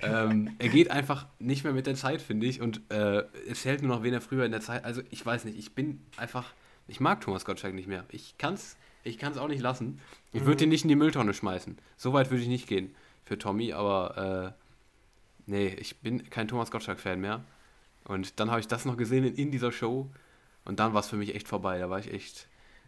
ähm, 0.02 0.56
er 0.60 0.68
geht 0.68 0.92
einfach 0.92 1.26
nicht 1.40 1.64
mehr 1.64 1.72
mit 1.72 1.88
der 1.88 1.96
Zeit, 1.96 2.22
finde 2.22 2.48
ich, 2.48 2.60
und 2.60 2.82
äh, 2.92 3.24
erzählt 3.48 3.82
nur 3.82 3.96
noch, 3.96 4.04
wen 4.04 4.14
er 4.14 4.20
früher 4.20 4.46
in 4.46 4.52
der 4.52 4.60
Zeit. 4.60 4.84
Also, 4.84 5.02
ich 5.10 5.26
weiß 5.26 5.46
nicht, 5.46 5.58
ich 5.58 5.74
bin 5.74 6.02
einfach. 6.18 6.54
Ich 6.88 7.00
mag 7.00 7.22
Thomas 7.22 7.46
Gottschalk 7.46 7.74
nicht 7.74 7.88
mehr. 7.88 8.04
Ich 8.10 8.36
kann's, 8.38 8.78
ich 9.04 9.18
kann's 9.18 9.38
auch 9.38 9.48
nicht 9.48 9.62
lassen. 9.62 10.00
Ich 10.34 10.46
würde 10.46 10.66
ihn 10.66 10.70
nicht 10.70 10.84
in 10.84 10.90
die 10.90 10.96
Mülltonne 10.96 11.34
schmeißen. 11.34 11.78
So 11.98 12.14
weit 12.14 12.30
würde 12.30 12.44
ich 12.44 12.50
nicht 12.50 12.68
gehen 12.68 12.94
für 13.24 13.40
Tommy, 13.40 13.74
aber 13.74 14.54
äh, 14.56 14.65
nee, 15.46 15.68
ich 15.80 16.00
bin 16.02 16.30
kein 16.30 16.48
Thomas 16.48 16.72
Gottschalk-Fan 16.72 17.20
mehr. 17.20 17.44
Und 18.06 18.40
dann 18.40 18.52
habe 18.52 18.60
ich 18.60 18.68
das 18.68 18.86
noch 18.86 18.98
gesehen 18.98 19.24
in, 19.24 19.36
in 19.36 19.52
dieser 19.52 19.72
Show 19.72 20.10
und 20.64 20.80
dann 20.80 20.94
war 20.94 21.00
es 21.02 21.08
für 21.08 21.16
mich 21.18 21.34
echt 21.36 21.48
vorbei. 21.48 21.80
Da 21.80 21.90
war 21.90 22.00
ich 22.00 22.14
echt. 22.14 22.48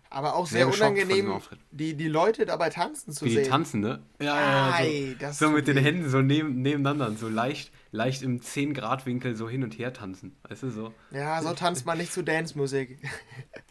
Aber 0.09 0.35
auch 0.35 0.47
Sehr 0.47 0.71
sehr, 0.71 0.87
unangenehm, 0.89 1.41
die, 1.71 1.93
die 1.95 2.07
Leute 2.07 2.45
dabei 2.45 2.69
tanzen 2.69 3.11
zu 3.11 3.25
Wie 3.25 3.29
die 3.29 3.35
sehen. 3.35 3.49
tanzen, 3.49 3.81
ne? 3.81 4.01
Ja, 4.19 4.25
ja, 4.39 4.69
ja. 4.69 4.73
Ei, 4.75 5.09
So, 5.11 5.15
das 5.19 5.39
so 5.39 5.49
mit 5.49 5.67
den. 5.67 5.75
Händen 5.77 6.09
so 6.09 6.21
neben, 6.21 6.61
nebeneinander, 6.61 7.11
so 7.11 7.27
leicht, 7.27 7.71
leicht 7.91 8.21
im 8.21 8.39
10-Grad-Winkel 8.39 9.35
so 9.35 9.49
hin 9.49 9.63
und 9.63 9.77
her 9.77 9.91
tanzen. 9.91 10.37
Weißt 10.47 10.63
du, 10.63 10.69
so. 10.71 10.93
Ja, 11.11 11.41
so 11.41 11.53
tanzt 11.53 11.85
man 11.85 11.97
nicht 11.97 12.13
zu 12.13 12.23
Dance-Musik. 12.23 12.99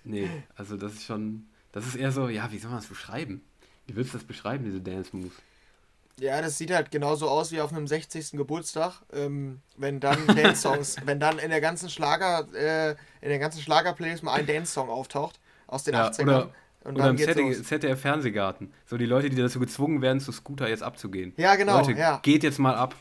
Nee, 0.04 0.30
also 0.54 0.76
das 0.76 0.92
ist 0.92 1.04
schon. 1.04 1.46
Das 1.72 1.84
ist 1.86 1.96
eher 1.96 2.12
so, 2.12 2.28
ja, 2.28 2.52
wie 2.52 2.58
soll 2.58 2.70
man 2.70 2.78
das 2.78 2.86
beschreiben? 2.88 3.40
Wie 3.86 3.96
willst 3.96 4.14
du 4.14 4.18
das 4.18 4.26
beschreiben, 4.26 4.64
diese 4.64 4.80
Dance-Moves? 4.80 5.32
Ja, 6.18 6.40
das 6.40 6.56
sieht 6.56 6.70
halt 6.72 6.90
genauso 6.90 7.28
aus 7.28 7.52
wie 7.52 7.60
auf 7.60 7.72
einem 7.72 7.86
60. 7.86 8.32
Geburtstag, 8.32 9.02
ähm, 9.12 9.60
wenn 9.76 10.00
dann 10.00 10.26
Dance-Songs, 10.28 10.96
wenn 11.04 11.20
dann 11.20 11.38
in 11.38 11.50
der 11.50 11.60
ganzen 11.60 11.90
Schlager, 11.90 12.46
äh, 12.54 12.90
in 13.20 13.28
der 13.28 13.38
ganzen 13.38 13.60
Schlager-Playlist 13.60 14.22
mal 14.22 14.32
ein 14.32 14.46
Dance-Song 14.46 14.88
auftaucht 14.88 15.38
aus 15.66 15.84
den 15.84 15.94
Ja, 15.94 16.08
80ern. 16.08 16.22
oder- 16.22 16.50
und 16.84 16.94
Oder 16.96 17.10
im 17.10 17.16
geht's 17.16 17.32
ZDF, 17.34 17.58
los. 17.58 17.66
ZDF 17.66 18.00
Fernsehgarten. 18.00 18.72
So 18.86 18.96
die 18.96 19.06
Leute, 19.06 19.28
die 19.28 19.34
dazu 19.36 19.58
gezwungen 19.58 20.00
werden, 20.02 20.20
zu 20.20 20.30
Scooter 20.30 20.68
jetzt 20.68 20.84
abzugehen. 20.84 21.34
Ja, 21.36 21.56
genau, 21.56 21.78
Leute, 21.78 21.92
ja. 21.98 22.20
geht 22.22 22.44
jetzt 22.44 22.60
mal 22.60 22.76
ab. 22.76 22.94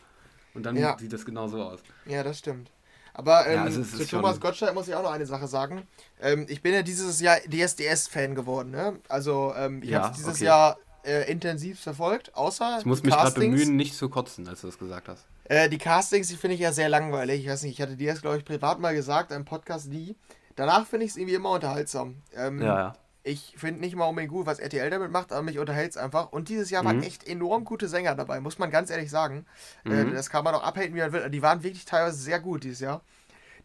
Und 0.55 0.63
dann 0.65 0.75
Ja. 0.75 0.97
sieht 0.97 1.13
das 1.13 1.23
genau 1.23 1.47
so 1.47 1.61
aus. 1.61 1.81
Ja, 2.07 2.23
das 2.23 2.39
stimmt. 2.39 2.71
Aber 3.13 3.45
ähm, 3.47 3.53
Ja, 3.57 3.63
also 3.63 3.83
zu 3.83 4.05
Thomas 4.07 4.39
Gottschalk 4.39 4.73
muss 4.73 4.87
ich 4.87 4.95
auch 4.95 5.03
noch 5.03 5.11
eine 5.11 5.25
Sache 5.27 5.47
sagen. 5.47 5.83
Ähm, 6.19 6.47
ich 6.49 6.61
bin 6.63 6.73
ja 6.73 6.81
dieses 6.81 7.21
Jahr 7.21 7.37
DSDS-Fan 7.47 8.33
geworden. 8.35 8.71
Ne? 8.71 8.99
Also 9.07 9.53
ähm, 9.55 9.83
ich 9.83 9.89
Ja, 9.91 10.01
habe 10.01 10.11
es 10.11 10.17
dieses 10.17 10.35
okay. 10.37 10.45
Jahr 10.45 10.77
äh, 11.05 11.29
intensiv 11.31 11.79
verfolgt, 11.79 12.35
außer 12.35 12.77
Ich 12.79 12.85
muss 12.85 13.01
die 13.01 13.07
mich 13.07 13.15
gerade 13.15 13.39
bemühen, 13.39 13.75
nicht 13.75 13.95
zu 13.95 14.09
kotzen, 14.09 14.47
als 14.47 14.61
du 14.61 14.67
das 14.67 14.77
gesagt 14.79 15.07
hast. 15.07 15.25
Äh, 15.45 15.69
die 15.69 15.77
Castings, 15.77 16.27
die 16.27 16.35
finde 16.35 16.55
ich 16.55 16.61
ja 16.61 16.71
sehr 16.71 16.89
langweilig. 16.89 17.43
Ich 17.45 17.49
weiß 17.49 17.63
nicht, 17.63 17.73
ich 17.73 17.81
hatte 17.81 17.95
dir 17.95 18.11
das, 18.11 18.21
glaube 18.21 18.37
ich, 18.37 18.45
privat 18.45 18.79
mal 18.79 18.93
gesagt, 18.95 19.31
im 19.31 19.45
Podcast 19.45 19.87
nie. 19.87 20.15
Danach 20.55 20.87
finde 20.87 21.05
ich 21.05 21.11
es 21.11 21.17
irgendwie 21.17 21.35
immer 21.35 21.51
unterhaltsam. 21.51 22.15
Ähm, 22.35 22.61
Ja, 22.61 22.77
ja. 22.77 22.95
Ich 23.27 23.55
finde 23.57 23.79
nicht 23.81 23.95
mal 23.95 24.05
unbedingt 24.05 24.31
gut, 24.31 24.45
was 24.45 24.59
RTL 24.59 24.87
damit 24.91 25.09
macht, 25.11 25.31
aber 25.33 25.41
mich 25.41 25.57
unterhält 25.57 25.89
es 25.89 25.97
einfach. 25.97 26.31
Und 26.31 26.47
dieses 26.47 26.69
Jahr 26.69 26.85
waren 26.85 26.97
Mhm. 26.97 27.03
echt 27.03 27.27
enorm 27.27 27.65
gute 27.65 27.87
Sänger 27.87 28.13
dabei, 28.13 28.39
muss 28.39 28.59
man 28.59 28.69
ganz 28.69 28.91
ehrlich 28.91 29.09
sagen. 29.09 29.47
Äh, 29.83 30.03
Mhm. 30.03 30.13
das 30.13 30.29
kann 30.29 30.43
man 30.43 30.53
auch 30.53 30.61
abhaten, 30.63 30.93
wie 30.93 30.99
man 30.99 31.11
will. 31.11 31.27
Die 31.31 31.41
waren 31.41 31.63
wirklich 31.63 31.85
teilweise 31.85 32.17
sehr 32.17 32.39
gut 32.39 32.63
dieses 32.63 32.81
Jahr. 32.81 33.01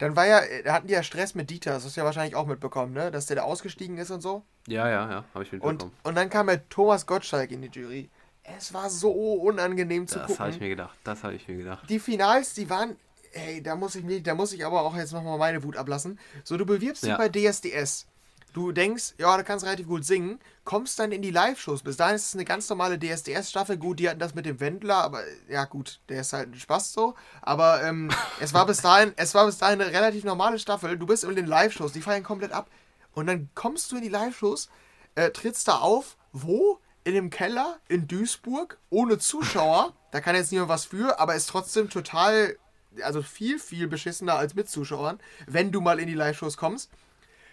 Dann 0.00 0.16
war 0.16 0.26
ja, 0.26 0.40
hatten 0.72 0.86
die 0.88 0.94
ja 0.94 1.02
Stress 1.02 1.34
mit 1.34 1.48
Dieter, 1.50 1.72
das 1.72 1.84
hast 1.84 1.96
du 1.96 2.00
ja 2.00 2.04
wahrscheinlich 2.04 2.34
auch 2.34 2.46
mitbekommen, 2.46 2.92
ne? 2.92 3.10
Dass 3.10 3.26
der 3.26 3.36
da 3.36 3.42
ausgestiegen 3.42 3.96
ist 3.98 4.10
und 4.10 4.20
so. 4.22 4.42
Ja, 4.66 4.88
ja, 4.88 5.10
ja, 5.10 5.24
habe 5.34 5.44
ich 5.44 5.52
Und, 5.52 5.62
mitbekommen. 5.62 5.92
und 6.02 6.14
dann 6.16 6.28
kam 6.30 6.48
halt 6.48 6.68
Thomas 6.70 7.06
Gottschalk 7.06 7.50
in 7.52 7.62
die 7.62 7.68
Jury. 7.68 8.10
Es 8.42 8.72
war 8.74 8.90
so 8.90 9.12
unangenehm 9.12 10.06
zu 10.08 10.18
Das 10.18 10.26
gucken. 10.28 10.38
habe 10.40 10.50
ich 10.50 10.60
mir 10.60 10.70
gedacht. 10.70 10.98
Das 11.04 11.22
habe 11.22 11.34
ich 11.34 11.46
mir 11.46 11.56
gedacht. 11.58 11.88
die 11.88 11.98
Finals, 12.00 12.54
die 12.54 12.68
waren, 12.70 12.96
ey, 13.32 13.62
da 13.62 13.76
muss 13.76 13.94
ich 13.94 14.02
mir, 14.02 14.22
da 14.22 14.34
muss 14.34 14.52
ich 14.52 14.64
aber 14.66 14.80
auch 14.82 14.96
jetzt 14.96 15.12
nochmal 15.12 15.38
meine 15.38 15.62
Wut 15.62 15.76
ablassen. 15.76 16.18
So, 16.44 16.56
du 16.56 16.64
bewirbst 16.66 17.02
dich 17.04 17.10
Ja. 17.10 17.16
bei 17.18 17.28
DSDS. 17.28 18.06
Du 18.52 18.72
denkst, 18.72 19.14
ja, 19.18 19.36
du 19.36 19.44
kannst 19.44 19.64
relativ 19.64 19.86
gut 19.86 20.04
singen, 20.04 20.40
kommst 20.64 20.98
dann 20.98 21.12
in 21.12 21.22
die 21.22 21.30
Live-Shows. 21.30 21.82
Bis 21.82 21.96
dahin 21.96 22.16
ist 22.16 22.26
es 22.26 22.34
eine 22.34 22.44
ganz 22.44 22.68
normale 22.68 22.98
DSDS-Staffel. 22.98 23.76
Gut, 23.76 24.00
die 24.00 24.08
hatten 24.08 24.18
das 24.18 24.34
mit 24.34 24.44
dem 24.44 24.58
Wendler, 24.58 24.96
aber 24.96 25.22
ja 25.48 25.64
gut, 25.66 26.00
der 26.08 26.22
ist 26.22 26.32
halt 26.32 26.50
ein 26.50 26.58
Spaß 26.58 26.92
so. 26.92 27.14
Aber 27.42 27.82
ähm, 27.84 28.10
es 28.40 28.52
war 28.52 28.66
bis 28.66 28.82
dahin, 28.82 29.12
es 29.16 29.34
war 29.34 29.46
bis 29.46 29.58
dahin 29.58 29.80
eine 29.80 29.92
relativ 29.92 30.24
normale 30.24 30.58
Staffel. 30.58 30.98
Du 30.98 31.06
bist 31.06 31.22
in 31.22 31.36
den 31.36 31.46
Live-Shows, 31.46 31.92
die 31.92 32.02
fallen 32.02 32.24
komplett 32.24 32.52
ab. 32.52 32.68
Und 33.12 33.26
dann 33.26 33.50
kommst 33.54 33.92
du 33.92 33.96
in 33.96 34.02
die 34.02 34.08
Live-Shows, 34.08 34.68
äh, 35.14 35.30
trittst 35.30 35.68
da 35.68 35.78
auf, 35.78 36.16
wo? 36.32 36.80
In 37.04 37.14
dem 37.14 37.30
Keller 37.30 37.78
in 37.88 38.08
Duisburg, 38.08 38.78
ohne 38.90 39.18
Zuschauer. 39.18 39.94
Da 40.10 40.20
kann 40.20 40.34
jetzt 40.34 40.52
niemand 40.52 40.68
was 40.68 40.84
für, 40.84 41.18
aber 41.18 41.34
ist 41.34 41.48
trotzdem 41.48 41.88
total, 41.88 42.56
also 43.02 43.22
viel, 43.22 43.58
viel 43.58 43.86
beschissener 43.86 44.34
als 44.34 44.54
mit 44.54 44.68
Zuschauern, 44.68 45.18
wenn 45.46 45.72
du 45.72 45.80
mal 45.80 46.00
in 46.00 46.08
die 46.08 46.14
Live-Shows 46.14 46.56
kommst. 46.56 46.90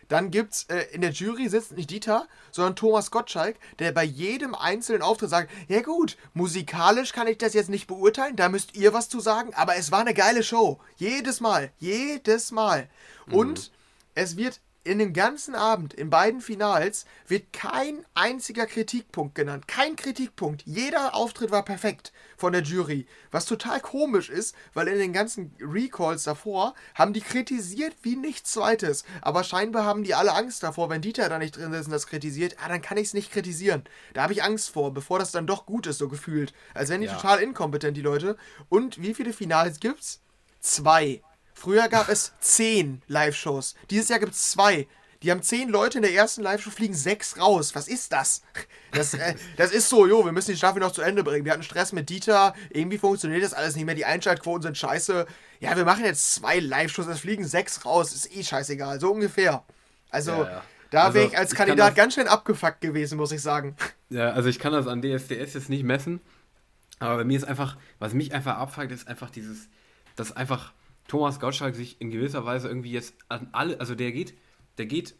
Dann 0.08 0.32
gibt's 0.32 0.66
äh, 0.70 0.86
in 0.92 1.02
der 1.02 1.12
Jury 1.12 1.50
sitzt 1.50 1.74
nicht 1.74 1.90
Dieter, 1.90 2.28
sondern 2.52 2.76
Thomas 2.76 3.12
Gottschalk, 3.12 3.58
der 3.80 3.92
bei 3.92 4.04
jedem 4.04 4.56
einzelnen 4.56 5.02
Auftritt 5.02 5.30
sagt: 5.30 5.52
Ja, 5.68 5.82
gut, 5.82 6.18
musikalisch 6.34 7.12
kann 7.12 7.28
ich 7.28 7.38
das 7.38 7.54
jetzt 7.54 7.70
nicht 7.70 7.88
beurteilen, 7.88 8.36
da 8.36 8.50
müsst 8.50 8.76
ihr 8.76 8.94
was 8.94 9.10
zu 9.10 9.20
sagen, 9.20 9.54
aber 9.54 9.76
es 9.76 9.92
war 9.92 10.00
eine 10.00 10.14
geile 10.14 10.44
Show. 10.44 10.80
Jedes 10.96 11.42
Mal, 11.42 11.72
jedes 11.80 12.52
Mal. 12.52 12.90
Und 13.30 13.72
es 14.16 14.38
wird 14.38 14.62
in 14.88 15.00
dem 15.00 15.14
ganzen 15.14 15.54
Abend, 15.54 15.94
in 15.94 16.10
beiden 16.10 16.42
Finals, 16.42 17.06
wird 17.28 17.52
kein 17.54 18.06
einziger 18.14 18.66
Kritikpunkt 18.66 19.36
genannt. 19.36 19.68
Kein 19.68 19.96
Kritikpunkt. 19.96 20.64
Jeder 20.66 21.14
Auftritt 21.14 21.52
war 21.52 21.64
perfekt 21.64 22.14
von 22.38 22.54
der 22.54 22.64
Jury. 22.64 23.06
Was 23.30 23.46
total 23.46 23.80
komisch 23.82 24.30
ist, 24.30 24.56
weil 24.74 24.88
in 24.88 24.98
den 24.98 25.14
ganzen 25.14 25.54
Recalls 25.60 26.24
davor 26.24 26.74
haben 26.96 27.14
die 27.14 27.22
kritisiert 27.22 27.96
wie 28.02 28.16
nichts 28.16 28.54
zweites. 28.54 29.04
Aber 29.22 29.44
scheinbar 29.44 29.84
haben 29.86 30.04
die 30.04 30.16
alle 30.16 30.34
Angst 30.34 30.64
davor, 30.64 30.90
wenn 30.90 31.02
Dieter 31.02 31.30
da 31.30 31.38
nicht 31.38 31.58
drin 31.58 31.74
ist 31.74 31.88
und 31.88 31.92
das 31.92 32.08
kritisiert, 32.08 32.56
ah, 32.64 32.70
dann 32.70 32.82
kann 32.82 32.98
ich 32.98 33.08
es 33.08 33.14
nicht 33.14 33.32
kritisieren. 33.32 33.84
Da 34.14 34.24
habe 34.24 34.34
ich 34.34 34.44
Angst 34.44 34.70
vor, 34.70 34.94
bevor 34.94 35.20
das 35.20 35.32
dann 35.32 35.48
doch 35.48 35.66
gut 35.66 35.86
ist, 35.88 35.98
so 35.98 36.08
gefühlt. 36.08 36.54
Als 36.74 36.90
wären 36.90 37.02
die 37.02 37.08
Ja. 37.08 37.16
total 37.16 37.40
inkompetent, 37.40 37.98
die 37.98 38.02
Leute. 38.02 38.38
Und 38.70 39.02
wie 39.02 39.14
viele 39.14 39.34
Finals 39.34 39.80
gibt's? 39.80 40.22
Zwei. 40.60 41.22
Früher 41.60 41.88
gab 41.90 42.08
es 42.08 42.34
zehn 42.40 43.02
Live-Shows. 43.08 43.74
Dieses 43.90 44.10
Jahr 44.10 44.20
gibt 44.20 44.34
es 44.34 44.52
zwei. 44.52 44.88
Die 45.24 45.32
haben 45.32 45.42
zehn 45.42 45.70
Leute 45.70 45.98
in 45.98 46.04
der 46.04 46.14
ersten 46.14 46.44
Live-Show, 46.44 46.70
fliegen 46.70 46.94
sechs 46.94 47.40
raus. 47.40 47.74
Was 47.74 47.88
ist 47.88 48.12
das? 48.14 48.44
Das, 48.92 49.16
äh, 49.16 49.34
das 49.58 49.72
ist 49.72 49.90
so, 49.90 50.06
jo, 50.06 50.24
wir 50.24 50.32
müssen 50.32 50.52
die 50.52 50.58
Staffel 50.58 50.80
noch 50.80 50.92
zu 50.92 51.02
Ende 51.02 51.24
bringen. 51.24 51.44
Wir 51.46 51.54
hatten 51.54 51.64
Stress 51.64 51.92
mit 51.94 52.10
Dieter, 52.12 52.54
irgendwie 52.70 53.00
funktioniert 53.00 53.44
das 53.44 53.56
alles 53.56 53.76
nicht 53.76 53.86
mehr, 53.86 53.96
die 53.96 54.06
Einschaltquoten 54.06 54.62
sind 54.62 54.78
scheiße. 54.78 55.26
Ja, 55.60 55.76
wir 55.76 55.86
machen 55.86 56.06
jetzt 56.06 56.36
zwei 56.36 56.60
Live-Shows, 56.60 57.08
es 57.08 57.22
fliegen 57.22 57.48
sechs 57.48 57.84
raus, 57.86 58.14
ist 58.14 58.32
eh 58.36 58.44
scheißegal, 58.44 59.00
so 59.00 59.12
ungefähr. 59.12 59.64
Also, 60.12 60.32
Ja, 60.34 60.44
ja. 60.44 60.64
Da 60.92 61.04
Also, 61.06 61.16
wäre 61.16 61.28
ich 61.28 61.38
als 61.38 61.52
ich 61.52 61.58
Kandidat 61.58 61.90
das- 61.90 61.96
ganz 61.96 62.14
schön 62.14 62.28
abgefuckt 62.28 62.80
gewesen, 62.82 63.18
muss 63.18 63.32
ich 63.32 63.42
sagen. 63.42 63.76
Ja, 64.10 64.30
also 64.34 64.48
ich 64.48 64.60
kann 64.60 64.72
das 64.72 64.86
an 64.88 65.02
DSDS 65.02 65.56
jetzt 65.56 65.70
nicht 65.70 65.84
messen, 65.84 66.22
aber 67.00 67.18
bei 67.18 67.24
mir 67.26 67.36
ist 67.38 67.44
einfach, 67.44 67.76
was 68.00 68.14
mich 68.14 68.32
einfach 68.34 68.56
abfuckt, 68.58 68.92
ist 68.92 69.08
einfach 69.08 69.30
dieses, 69.32 69.68
dass 70.16 70.32
einfach 70.38 70.72
Thomas 71.08 71.40
Gottschalk 71.40 71.76
sich 71.76 72.02
in 72.02 72.12
gewisser 72.12 72.46
Weise 72.46 72.68
irgendwie 72.68 72.92
jetzt 72.92 73.16
an 73.30 73.50
alle, 73.52 73.80
also 73.80 73.96
der 73.96 74.12
geht, 74.12 74.36
der 74.78 74.86
geht 74.86 75.16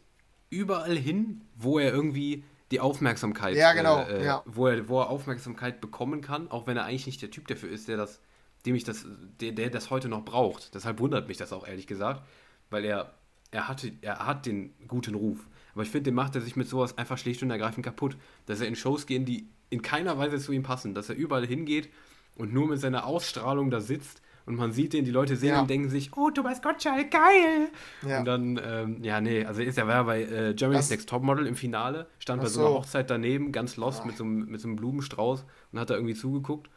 überall 0.50 0.96
hin, 0.96 1.42
wo 1.56 1.78
er 1.78 1.92
irgendwie 1.92 2.44
die 2.70 2.80
Aufmerksamkeit, 2.80 3.56
Ja, 3.56 3.72
genau, 3.72 4.00
äh, 4.02 4.20
äh, 4.20 4.24
ja. 4.24 4.42
wo, 4.44 4.66
er, 4.66 4.88
wo 4.88 5.00
er 5.00 5.08
Aufmerksamkeit 5.08 5.80
bekommen 5.80 6.20
kann, 6.20 6.50
auch 6.50 6.66
wenn 6.66 6.76
er 6.76 6.84
eigentlich 6.84 7.06
nicht 7.06 7.22
der 7.22 7.30
Typ 7.30 7.48
dafür 7.48 7.70
ist, 7.70 7.88
der 7.88 7.96
das, 7.96 8.20
dem 8.66 8.74
ich 8.74 8.84
das, 8.84 9.06
der, 9.40 9.52
der 9.52 9.70
das 9.70 9.90
heute 9.90 10.08
noch 10.08 10.24
braucht. 10.24 10.74
Deshalb 10.74 11.00
wundert 11.00 11.28
mich 11.28 11.38
das 11.38 11.52
auch 11.52 11.66
ehrlich 11.66 11.86
gesagt, 11.86 12.22
weil 12.68 12.84
er, 12.84 13.14
er 13.50 13.68
hatte, 13.68 13.92
er 14.02 14.26
hat 14.26 14.44
den 14.44 14.74
guten 14.86 15.14
Ruf. 15.14 15.48
Aber 15.72 15.82
ich 15.82 15.90
finde, 15.90 16.10
den 16.10 16.14
macht 16.14 16.34
er 16.34 16.42
sich 16.42 16.56
mit 16.56 16.68
sowas 16.68 16.98
einfach 16.98 17.16
schlicht 17.16 17.42
und 17.42 17.50
ergreifend 17.50 17.84
kaputt. 17.84 18.16
Dass 18.46 18.60
er 18.60 18.66
in 18.66 18.76
Shows 18.76 19.06
gehen, 19.06 19.24
die 19.24 19.48
in 19.70 19.80
keiner 19.80 20.18
Weise 20.18 20.38
zu 20.38 20.52
ihm 20.52 20.62
passen. 20.62 20.94
Dass 20.94 21.08
er 21.08 21.16
überall 21.16 21.46
hingeht 21.46 21.88
und 22.36 22.52
nur 22.52 22.66
mit 22.66 22.80
seiner 22.80 23.06
Ausstrahlung 23.06 23.70
da 23.70 23.80
sitzt 23.80 24.20
und 24.48 24.56
man 24.56 24.72
sieht 24.72 24.92
den, 24.94 25.04
die 25.04 25.10
Leute 25.10 25.36
sehen 25.36 25.50
Ja. 25.50 25.60
und 25.60 25.70
denken 25.70 25.88
sich, 25.90 26.16
oh, 26.16 26.30
Thomas 26.30 26.60
Gottschalk, 26.62 27.10
geil! 27.10 27.68
Ja. 28.06 28.18
Und 28.20 28.24
dann, 28.24 28.60
ähm, 28.64 29.02
ja, 29.04 29.20
nee, 29.20 29.44
also 29.44 29.62
ist 29.62 29.78
er 29.78 29.86
war 29.86 29.94
ja 29.94 30.02
bei 30.02 30.22
äh, 30.22 30.54
Germany's 30.54 30.86
Das- 30.86 30.90
Next 30.90 31.08
Topmodel 31.08 31.46
im 31.46 31.54
Finale, 31.54 32.06
stand 32.18 32.42
bei 32.42 32.48
so 32.48 32.60
einer. 32.60 32.70
Hochzeit 32.70 33.10
daneben, 33.10 33.52
ganz 33.52 33.76
lost 33.76 34.04
mit 34.06 34.16
so, 34.16 34.24
einem, 34.24 34.46
mit 34.46 34.60
so 34.60 34.68
einem 34.68 34.76
Blumenstrauß 34.76 35.44
und 35.72 35.78
hat 35.78 35.90
da 35.90 35.94
irgendwie 35.94 36.14
zugeguckt. 36.14 36.70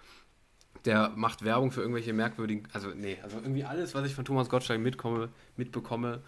Der 0.85 1.09
macht 1.15 1.43
Werbung 1.45 1.71
für 1.71 1.81
irgendwelche 1.81 2.11
merkwürdigen, 2.11 2.67
also 2.73 2.89
nee, 2.95 3.17
also 3.23 3.37
irgendwie 3.37 3.63
alles, 3.63 3.93
was 3.95 4.05
ich 4.07 4.15
von 4.15 4.25
Thomas 4.25 4.49
Gottschalk 4.49 4.81
mitkomme, 4.81 5.29
mitbekomme, 5.55 6.21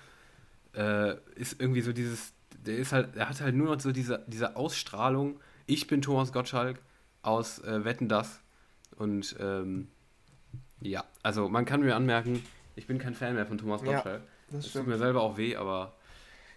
äh, 0.76 1.16
ist 1.36 1.60
irgendwie 1.60 1.82
so 1.82 1.92
dieses, 1.92 2.34
der 2.66 2.78
ist 2.78 2.92
halt, 2.94 3.16
er 3.16 3.30
hat 3.30 3.42
halt 3.42 3.56
nur 3.56 3.68
noch 3.74 3.80
so 3.82 3.92
diese, 3.92 4.24
diese 4.28 4.56
Ausstrahlung, 4.56 5.40
ich 5.66 5.88
bin 5.88 6.02
Thomas 6.02 6.32
Gottschalk 6.32 6.80
aus 7.24 7.60
äh, 7.60 7.84
Wetten 7.84 8.08
das 8.10 8.42
und 8.96 9.36
ähm, 9.40 9.88
ja, 10.84 11.04
also 11.22 11.50
man 11.50 11.66
kann 11.66 11.82
mir 11.82 11.96
anmerken, 11.96 12.44
ich 12.76 12.88
bin 12.88 12.98
kein 13.00 13.14
Fan 13.14 13.36
mehr 13.36 13.46
von 13.46 13.58
Thomas 13.58 13.82
Ja, 13.82 13.94
Gottschalk. 13.94 14.22
Das 14.52 14.66
Es 14.66 14.74
tut 14.74 14.88
mir 14.88 14.98
selber 14.98 15.22
auch 15.22 15.38
weh, 15.38 15.56
aber 15.56 15.96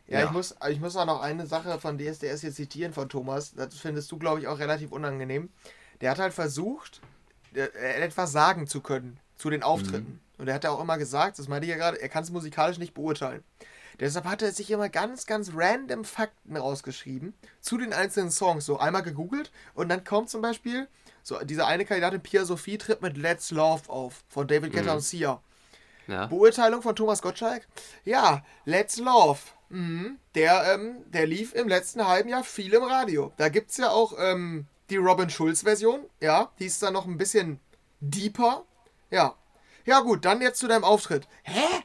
Ja, 0.07 0.21
Ja. 0.21 0.27
Ich, 0.27 0.33
muss, 0.33 0.55
ich 0.69 0.81
muss 0.81 0.97
auch 0.97 1.07
noch 1.07 1.21
eine 1.21 1.47
Sache 1.47 1.79
von 1.81 1.99
DSDS 1.99 2.43
jetzt 2.43 2.57
zitieren 2.57 2.93
von 2.93 3.09
Thomas. 3.09 3.55
Das 3.55 3.79
findest 3.79 4.11
du, 4.13 4.19
glaube 4.19 4.41
ich, 4.41 4.47
auch 4.49 4.59
relativ 4.59 4.93
unangenehm. 4.93 5.51
Der 6.01 6.11
hat 6.11 6.19
halt 6.19 6.35
versucht, 6.35 7.01
etwas 7.55 8.33
sagen 8.33 8.67
zu 8.67 8.81
können 8.81 9.19
zu 9.37 9.51
den 9.51 9.63
Auftritten. 9.63 10.21
Und 10.39 10.49
er 10.49 10.55
hat 10.55 10.65
ja 10.65 10.71
auch 10.71 10.81
immer 10.81 10.99
gesagt, 10.99 11.39
das 11.39 11.49
meinte 11.49 11.67
ich 11.67 11.71
ja 11.71 11.77
gerade, 11.77 12.01
er 12.01 12.09
kann 12.09 12.23
es 12.23 12.31
musikalisch 12.31 12.79
nicht 12.79 12.95
beurteilen. 12.95 13.43
Deshalb 13.99 14.27
hat 14.27 14.43
er 14.43 14.53
sich 14.53 14.71
immer 14.71 14.91
ganz, 14.91 15.25
ganz 15.25 15.53
random 15.55 16.05
Fakten 16.05 16.57
rausgeschrieben 16.57 17.33
zu 17.61 17.79
den 17.79 17.95
einzelnen 17.95 18.31
Songs. 18.31 18.67
So 18.67 18.79
einmal 18.79 19.03
gegoogelt 19.03 19.51
und 19.75 19.89
dann 19.89 20.05
kommt 20.05 20.29
zum 20.29 20.43
Beispiel 20.43 20.87
so 21.27 21.43
diese 21.43 21.67
eine 21.67 21.85
Kandidatin 21.85 22.21
Pia 22.21 22.45
Sophie 22.45 22.79
tritt 22.79 23.03
mit 23.03 23.17
Let's 23.17 23.51
Love 23.51 23.91
auf 23.91 24.23
von 24.29 24.47
David 24.47 24.73
Guetta 24.73 24.93
und 24.93 25.01
Sia. 25.01 25.43
ja. 26.07 26.27
Beurteilung 26.27 26.83
von 26.83 26.95
Thomas 26.95 27.21
Gottschalk? 27.21 27.67
Ja, 28.05 28.45
Let's 28.65 28.99
Love. 28.99 29.41
Mhm. 29.69 30.21
Der, 30.37 30.73
ähm, 30.73 30.99
der 31.07 31.27
lief 31.27 31.53
im 31.53 31.67
letzten 31.67 32.07
halben 32.07 32.29
Jahr 32.29 32.45
viel 32.45 32.73
im 32.73 32.85
Radio. 32.85 33.33
Da 33.39 33.49
gibt 33.49 33.73
es 33.73 33.77
ja 33.79 33.91
auch 33.91 34.13
ähm, 34.17 34.67
die 34.89 34.99
Robin 34.99 35.29
Schulz-Version. 35.29 36.05
Ja, 36.21 36.53
die 36.61 36.67
ist 36.67 36.81
dann 36.81 36.93
noch 36.93 37.07
ein 37.07 37.19
bisschen 37.19 37.59
deeper. 37.99 38.65
Ja. 39.11 39.35
Ja, 39.85 40.03
gut, 40.03 40.25
dann 40.25 40.41
jetzt 40.41 40.61
zu 40.61 40.69
deinem 40.69 40.85
Auftritt. 40.85 41.27
Hä? 41.43 41.83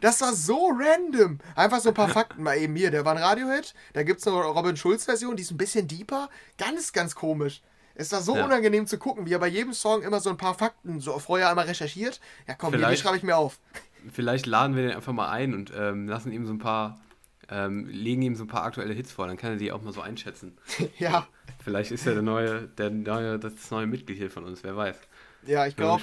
Das 0.00 0.22
war 0.22 0.32
so 0.32 0.70
random. 0.74 1.40
Einfach 1.56 1.80
so 1.80 1.90
ein 1.90 1.94
paar 1.94 2.08
Fakten 2.18 2.42
mal 2.42 2.56
eben 2.56 2.74
hier. 2.74 2.90
Der 2.90 3.04
war 3.04 3.14
ein 3.14 3.22
Radiohit. 3.22 3.74
Da 3.92 4.02
gibt 4.02 4.20
es 4.20 4.26
eine 4.26 4.36
Robin 4.36 4.78
Schulz-Version, 4.78 5.36
die 5.36 5.42
ist 5.42 5.50
ein 5.50 5.58
bisschen 5.58 5.86
deeper. 5.86 6.30
Ganz, 6.56 6.94
ganz 6.94 7.14
komisch. 7.14 7.60
Es 7.94 8.12
war 8.12 8.20
so 8.22 8.36
Ja. 8.36 8.44
unangenehm 8.44 8.86
zu 8.86 8.98
gucken, 8.98 9.26
wie 9.26 9.32
er 9.32 9.38
bei 9.38 9.48
jedem 9.48 9.72
Song 9.72 10.02
immer 10.02 10.20
so 10.20 10.30
ein 10.30 10.36
paar 10.36 10.54
Fakten 10.54 11.00
so 11.00 11.18
vorher 11.18 11.50
einmal 11.50 11.66
recherchiert. 11.66 12.20
Ja, 12.48 12.54
komm, 12.54 12.72
die 12.72 12.96
schreibe 12.96 13.16
ich 13.16 13.22
mir 13.22 13.36
auf. 13.36 13.58
Vielleicht 14.12 14.46
laden 14.46 14.74
wir 14.76 14.82
den 14.84 14.96
einfach 14.96 15.12
mal 15.12 15.28
ein 15.30 15.52
und 15.54 15.72
ähm, 15.76 16.08
lassen 16.08 16.32
ihm 16.32 16.46
so 16.46 16.52
ein 16.54 16.58
paar, 16.58 16.98
ähm, 17.50 17.86
legen 17.88 18.22
ihm 18.22 18.34
so 18.34 18.44
ein 18.44 18.48
paar 18.48 18.62
aktuelle 18.64 18.94
Hits 18.94 19.12
vor, 19.12 19.26
dann 19.26 19.36
kann 19.36 19.50
er 19.52 19.56
die 19.56 19.72
auch 19.72 19.82
mal 19.82 19.92
so 19.92 20.00
einschätzen. 20.00 20.56
Ja, 20.98 21.26
Vielleicht 21.62 21.90
ist 21.90 22.06
er 22.06 22.14
der 22.14 22.22
neue, 22.22 22.62
der 22.68 22.88
neue, 22.90 23.38
das 23.38 23.70
neue 23.70 23.86
Mitglied 23.86 24.16
hier 24.16 24.30
von 24.30 24.44
uns, 24.44 24.62
wer 24.64 24.74
weiß. 24.76 24.96
ja, 25.46 25.66
ich 25.66 25.76
glaube, 25.76 26.02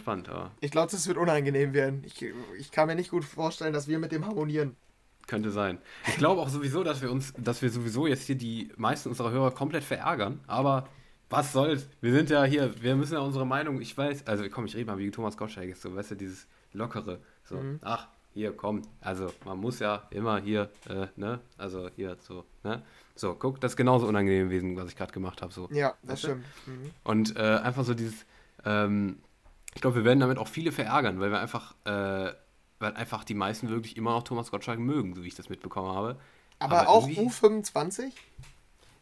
ich 0.61 0.71
glaub, 0.71 0.91
das 0.91 1.07
wird 1.07 1.17
unangenehm 1.17 1.73
werden. 1.73 2.03
Ich, 2.05 2.23
ich 2.59 2.69
kann 2.71 2.85
mir 2.87 2.93
nicht 2.95 3.09
gut 3.09 3.25
vorstellen, 3.25 3.73
dass 3.73 3.87
wir 3.87 3.97
mit 3.97 4.11
dem 4.11 4.27
harmonieren. 4.27 4.75
könnte 5.25 5.49
sein. 5.49 5.79
Ich 6.07 6.17
glaube 6.17 6.41
auch 6.41 6.49
sowieso, 6.49 6.83
dass 6.83 7.01
wir 7.01 7.11
uns, 7.11 7.33
dass 7.37 7.61
wir 7.63 7.69
sowieso 7.71 8.05
jetzt 8.05 8.23
hier 8.27 8.35
die 8.35 8.71
meisten 8.77 9.09
unserer 9.09 9.31
Hörer 9.31 9.49
komplett 9.51 9.83
verärgern, 9.83 10.39
aber 10.45 10.87
was 11.29 11.51
soll's? 11.53 11.87
Wir 12.01 12.13
sind 12.13 12.29
ja 12.29 12.43
hier, 12.43 12.81
wir 12.81 12.95
müssen 12.95 13.13
ja 13.13 13.19
unsere 13.19 13.45
Meinung, 13.45 13.81
ich 13.81 13.97
weiß, 13.97 14.27
also 14.27 14.43
komm, 14.49 14.65
ich 14.65 14.75
rede 14.75 14.85
mal 14.85 14.97
wie 14.97 15.11
Thomas 15.11 15.37
Gottschalk 15.37 15.69
ist, 15.69 15.81
so, 15.81 15.95
weißt 15.95 16.11
du, 16.11 16.15
dieses 16.15 16.47
lockere, 16.73 17.19
so, 17.43 17.55
Mhm. 17.55 17.79
ach, 17.83 18.07
hier, 18.33 18.55
komm, 18.55 18.83
also 19.01 19.33
man 19.45 19.57
muss 19.59 19.79
ja 19.79 20.07
immer 20.11 20.39
hier, 20.39 20.69
äh, 20.89 21.07
ne, 21.15 21.39
also 21.57 21.89
hier, 21.95 22.17
so, 22.21 22.45
ne, 22.63 22.83
so, 23.15 23.33
guck, 23.33 23.59
das 23.59 23.71
ist 23.73 23.77
genauso 23.77 24.07
unangenehm 24.07 24.49
gewesen, 24.49 24.77
was 24.77 24.89
ich 24.89 24.95
gerade 24.95 25.11
gemacht 25.11 25.41
habe, 25.41 25.51
so. 25.51 25.67
Ja, 25.71 25.95
das 26.03 26.19
stimmt. 26.19 26.45
Mhm. 26.65 26.91
Und 27.03 27.35
äh, 27.35 27.39
einfach 27.63 27.83
so 27.83 27.93
dieses, 27.93 28.25
ähm, 28.63 29.17
ich 29.73 29.81
glaube, 29.81 29.97
wir 29.97 30.03
werden 30.05 30.19
damit 30.19 30.37
auch 30.37 30.47
viele 30.47 30.71
verärgern, 30.71 31.19
weil 31.19 31.31
wir 31.31 31.39
einfach, 31.39 31.73
äh, 31.85 32.31
weil 32.79 32.93
einfach 32.93 33.23
die 33.23 33.33
meisten 33.33 33.69
wirklich 33.69 33.97
immer 33.97 34.11
noch 34.11 34.23
Thomas 34.23 34.51
Gottschalk 34.51 34.79
mögen, 34.79 35.15
so 35.15 35.23
wie 35.23 35.27
ich 35.27 35.35
das 35.35 35.49
mitbekommen 35.49 35.95
habe. 35.95 36.17
Aber, 36.59 36.87
auch 36.87 37.07
irgendwie- 37.07 37.21
U25? 37.27 38.11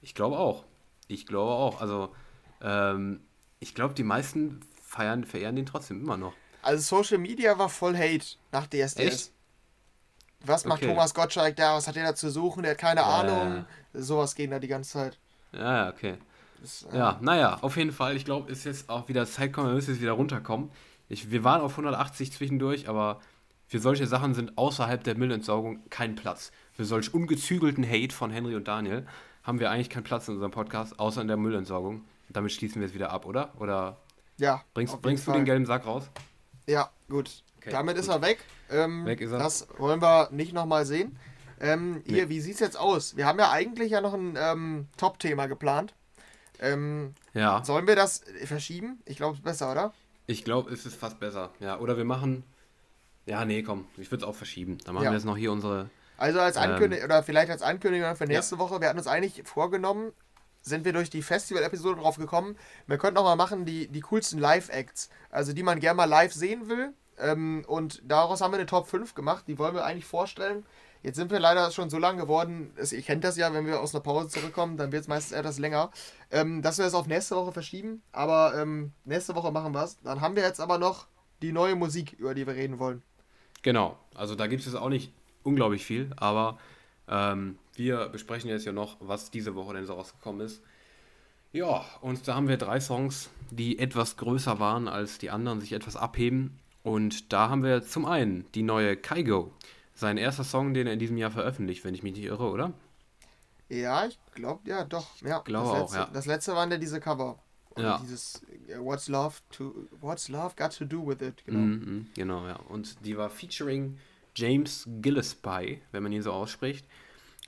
Ich 0.02 0.16
glaube 0.16 0.38
auch. 0.40 0.64
Ich 1.08 1.26
glaube 1.26 1.52
auch. 1.54 1.82
Also, 1.82 2.16
ähm, 2.62 3.22
ich 3.60 3.76
glaube, 3.76 3.94
die 3.94 4.04
meisten 4.04 4.62
feiern, 4.82 5.24
verehren 5.26 5.56
den 5.56 5.66
trotzdem 5.66 6.02
immer 6.02 6.18
noch. 6.18 6.34
Also 6.62 6.98
Social 6.98 7.18
Media 7.20 7.58
war 7.58 7.70
voll 7.70 7.96
Hate 7.98 8.26
nach 8.52 8.68
DSDS. 8.68 8.98
Echt? 8.98 9.32
Was 10.42 10.66
macht 10.66 10.84
Okay. 10.84 10.88
Thomas 10.88 11.14
Gottschalk 11.14 11.56
da? 11.56 11.76
Was 11.76 11.88
hat 11.88 11.98
er 11.98 12.04
da 12.06 12.16
zu 12.16 12.30
suchen? 12.30 12.64
Der 12.64 12.72
hat 12.72 12.78
keine 12.78 13.02
Ja, 13.02 13.08
Ahnung. 13.08 13.66
Sowas 13.94 14.36
ging 14.36 14.52
da 14.52 14.60
die 14.60 14.68
ganze 14.68 14.92
Zeit. 14.92 15.20
Ja, 15.52 15.86
ja, 15.86 15.90
okay. 15.90 16.18
Das, 16.62 16.84
äh, 16.92 16.98
Ja, 16.98 17.18
naja, 17.22 17.58
auf 17.62 17.78
jeden 17.78 17.92
Fall. 17.92 18.16
Ich 18.16 18.26
glaube, 18.26 18.52
ist 18.52 18.66
jetzt 18.66 18.90
auch 18.90 19.08
wieder 19.08 19.26
Zeit 19.26 19.54
kommen, 19.54 19.68
wir 19.70 19.76
müssen 19.76 19.92
jetzt 19.92 20.02
wieder 20.02 20.12
runterkommen. 20.14 20.72
Ich, 21.08 21.32
wir 21.32 21.44
waren 21.44 21.62
auf 21.62 21.72
180 21.72 22.32
zwischendurch, 22.32 22.90
aber 22.90 23.22
für 23.68 23.80
solche 23.80 24.08
Sachen 24.08 24.34
sind 24.34 24.58
außerhalb 24.58 25.04
der 25.04 25.16
Müllentsorgung 25.18 25.88
kein 25.90 26.16
Platz. 26.16 26.52
Für 26.74 26.86
solch 26.86 27.14
ungezügelten 27.14 27.88
Hate 27.88 28.14
von 28.14 28.32
Henry 28.32 28.56
und 28.56 28.68
Daniel 28.68 29.08
haben 29.46 29.60
wir 29.60 29.72
eigentlich 29.72 29.90
keinen 29.90 30.04
Platz 30.04 30.28
in 30.28 30.34
unserem 30.36 30.52
Podcast, 30.52 31.00
außer 31.00 31.22
in 31.22 31.28
der 31.28 31.38
Müllentsorgung. 31.38 32.04
Damit 32.30 32.52
schließen 32.52 32.82
wir 32.82 32.88
es 32.88 32.94
wieder 32.94 33.12
ab, 33.12 33.26
oder? 33.26 33.54
Oder 33.60 33.98
ja. 34.38 34.64
bringst, 34.74 35.02
bringst 35.02 35.28
du 35.28 35.32
den 35.32 35.46
gelben 35.46 35.66
Sack 35.66 35.86
raus? 35.86 36.10
Ja, 36.68 36.90
gut. 37.10 37.44
Okay, 37.58 37.70
Damit 37.72 37.98
ist 37.98 38.08
gut. 38.08 38.16
er 38.16 38.22
weg. 38.24 38.40
Ähm, 38.72 39.06
Weg 39.06 39.22
ist 39.22 39.32
er. 39.32 39.38
Das 39.40 39.68
wollen 39.78 40.02
wir 40.02 40.30
nicht 40.32 40.54
nochmal 40.54 40.86
sehen. 40.86 41.18
Ähm, 41.60 42.02
hier, 42.06 42.24
Nee. 42.26 42.30
wie 42.30 42.42
sieht's 42.42 42.60
jetzt 42.60 42.78
aus? 42.78 43.16
Wir 43.16 43.26
haben 43.28 43.40
ja 43.40 43.52
eigentlich 43.52 43.92
ja 43.92 44.02
noch 44.02 44.14
ein 44.14 44.36
ähm, 44.38 44.88
Top-Thema 44.98 45.46
geplant. 45.46 45.94
Ähm, 46.60 47.14
Ja. 47.34 47.64
sollen 47.64 47.88
wir 47.88 47.96
das 47.96 48.24
verschieben? 48.46 49.00
Ich 49.06 49.18
glaube, 49.18 49.34
es 49.34 49.40
ist 49.40 49.44
besser, 49.46 49.72
oder? 49.72 49.94
Ich 50.28 50.44
glaube, 50.44 50.72
es 50.74 50.86
ist 50.86 50.96
fast 50.96 51.20
besser. 51.20 51.52
Ja, 51.60 51.80
oder 51.80 51.98
wir 51.98 52.06
machen. 52.06 52.44
Ja, 53.28 53.46
nee, 53.46 53.62
komm, 53.64 53.86
ich 53.98 54.10
würde 54.12 54.24
es 54.24 54.30
auch 54.30 54.36
verschieben. 54.36 54.78
Dann 54.86 54.96
machen 54.96 55.06
Ja. 55.06 55.12
wir 55.12 55.16
jetzt 55.18 55.26
noch 55.26 55.38
hier 55.38 55.52
unsere. 55.52 55.90
Also 56.18 56.40
als 56.40 56.58
Ähm, 56.58 56.64
Ankündigung, 56.64 57.06
oder 57.06 57.24
vielleicht 57.24 57.52
als 57.52 57.62
Ankündigung 57.62 58.16
für 58.16 58.26
nächste 58.26 58.58
Woche, 58.58 58.82
wir 58.82 58.88
hatten 58.88 58.98
uns 59.00 59.08
eigentlich 59.08 59.44
vorgenommen, 59.46 60.12
sind 60.62 60.86
wir 60.86 60.94
durch 60.94 61.10
die 61.10 61.22
Festival-Episode 61.22 62.02
drauf 62.02 62.18
gekommen, 62.18 62.58
wir 62.88 62.98
könnten 62.98 63.18
auch 63.18 63.24
mal 63.24 63.36
machen 63.36 63.66
die, 63.66 63.88
die 63.88 64.02
coolsten 64.02 64.40
Live-Acts, 64.40 65.10
also 65.30 65.54
die 65.54 65.64
man 65.64 65.80
gerne 65.80 65.98
mal 65.98 66.06
live 66.06 66.34
sehen 66.34 66.70
will. 66.70 66.94
Ähm, 67.18 67.64
und 67.68 68.02
daraus 68.06 68.42
haben 68.42 68.52
wir 68.52 68.58
eine 68.58 68.66
Top 68.66 68.88
5 68.88 69.14
gemacht, 69.16 69.46
die 69.48 69.58
wollen 69.58 69.76
wir 69.76 69.86
eigentlich 69.86 70.06
vorstellen. 70.06 70.66
Jetzt 71.04 71.18
sind 71.18 71.30
wir 71.30 71.40
leider 71.40 71.70
schon 71.70 71.92
so 71.92 72.00
lang 72.00 72.18
geworden, 72.18 72.74
ihr 72.78 73.02
kennt 73.04 73.24
das 73.24 73.38
ja, 73.38 73.54
wenn 73.54 73.68
wir 73.68 73.80
aus 73.80 73.94
einer 73.94 74.02
Pause 74.02 74.28
zurückkommen, 74.28 74.76
dann 74.76 74.92
wird 74.92 75.04
es 75.04 75.08
meistens 75.08 75.38
etwas 75.38 75.60
länger, 75.60 75.92
ähm, 76.32 76.64
dass 76.64 76.80
wir 76.80 76.86
es 76.86 76.96
auf 76.96 77.06
nächste 77.06 77.36
Woche 77.36 77.52
verschieben. 77.52 78.02
Aber 78.12 78.56
ähm, 78.60 78.92
nächste 79.04 79.36
Woche 79.36 79.52
machen 79.52 79.72
wir 79.74 79.84
es. 79.84 80.02
Dann 80.02 80.20
haben 80.20 80.36
wir 80.36 80.42
jetzt 80.42 80.60
aber 80.60 80.80
noch 80.80 81.06
die 81.44 81.52
neue 81.52 81.76
Musik, 81.76 82.14
über 82.14 82.34
die 82.34 82.48
wir 82.48 82.56
reden 82.56 82.80
wollen. 82.80 83.04
Genau, 83.62 83.98
also 84.16 84.34
da 84.34 84.48
gibt 84.48 84.66
es 84.66 84.74
auch 84.74 84.90
nicht 84.90 85.14
unglaublich 85.46 85.86
viel, 85.86 86.12
aber 86.18 86.58
ähm, 87.08 87.58
wir 87.76 88.10
besprechen 88.10 88.50
jetzt 88.50 88.66
ja 88.66 88.72
noch, 88.72 88.98
was 89.00 89.32
diese 89.32 89.56
Woche 89.56 89.76
denn 89.76 89.86
so 89.86 89.94
rausgekommen 89.94 90.42
ist. 90.46 90.62
Ja, 91.54 91.86
und 92.02 92.28
da 92.28 92.36
haben 92.36 92.50
wir 92.50 92.58
drei 92.58 92.82
Songs, 92.82 93.30
die 93.50 93.80
etwas 93.80 94.18
größer 94.18 94.60
waren 94.60 94.90
als 94.90 95.20
die 95.20 95.30
anderen, 95.30 95.62
sich 95.62 95.72
etwas 95.72 95.96
abheben. 95.96 96.60
Und 96.84 97.32
da 97.32 97.50
haben 97.50 97.64
wir 97.64 97.82
zum 97.84 98.06
einen 98.06 98.46
die 98.54 98.64
neue 98.64 98.98
Kaigo. 98.98 99.54
Sein 99.94 100.18
erster 100.18 100.44
Song, 100.44 100.74
den 100.74 100.88
er 100.88 100.94
in 100.94 101.00
diesem 101.00 101.18
Jahr 101.18 101.32
veröffentlicht, 101.32 101.86
wenn 101.86 101.96
ich 101.96 102.04
mich 102.04 102.14
nicht 102.14 102.26
irre, 102.26 102.50
oder? 102.50 102.74
Ja, 103.70 104.06
ich 104.06 104.20
glaube, 104.34 104.70
ja, 104.70 104.84
doch. 104.84 105.08
Ja, 105.22 105.40
Glaube 105.40 105.70
das 105.70 105.74
auch, 105.74 105.82
letzte, 105.82 105.98
ja. 105.98 106.10
Das 106.14 106.26
letzte 106.26 106.54
waren 106.54 106.70
ja 106.70 106.78
diese 106.78 107.00
Cover. 107.00 107.40
Und 107.70 107.84
Ja. 107.84 108.00
Dieses 108.04 108.42
äh, 108.68 108.78
What's 108.78 109.08
Love 109.08 109.36
to 109.52 109.88
What's 110.02 110.28
Love 110.28 110.54
Got 110.58 110.78
to 110.78 110.86
Do 110.86 111.08
with 111.08 111.22
It, 111.22 111.44
genau. 111.46 111.60
Mhm, 111.60 111.74
mhm, 111.74 112.08
genau, 112.14 112.46
ja. 112.48 112.58
Und 112.68 113.06
die 113.06 113.18
war 113.18 113.30
featuring 113.30 113.98
James 114.36 114.88
Gillespie, 115.02 115.82
wenn 115.92 116.04
man 116.04 116.12
ihn 116.12 116.22
so 116.22 116.32
ausspricht. 116.32 116.86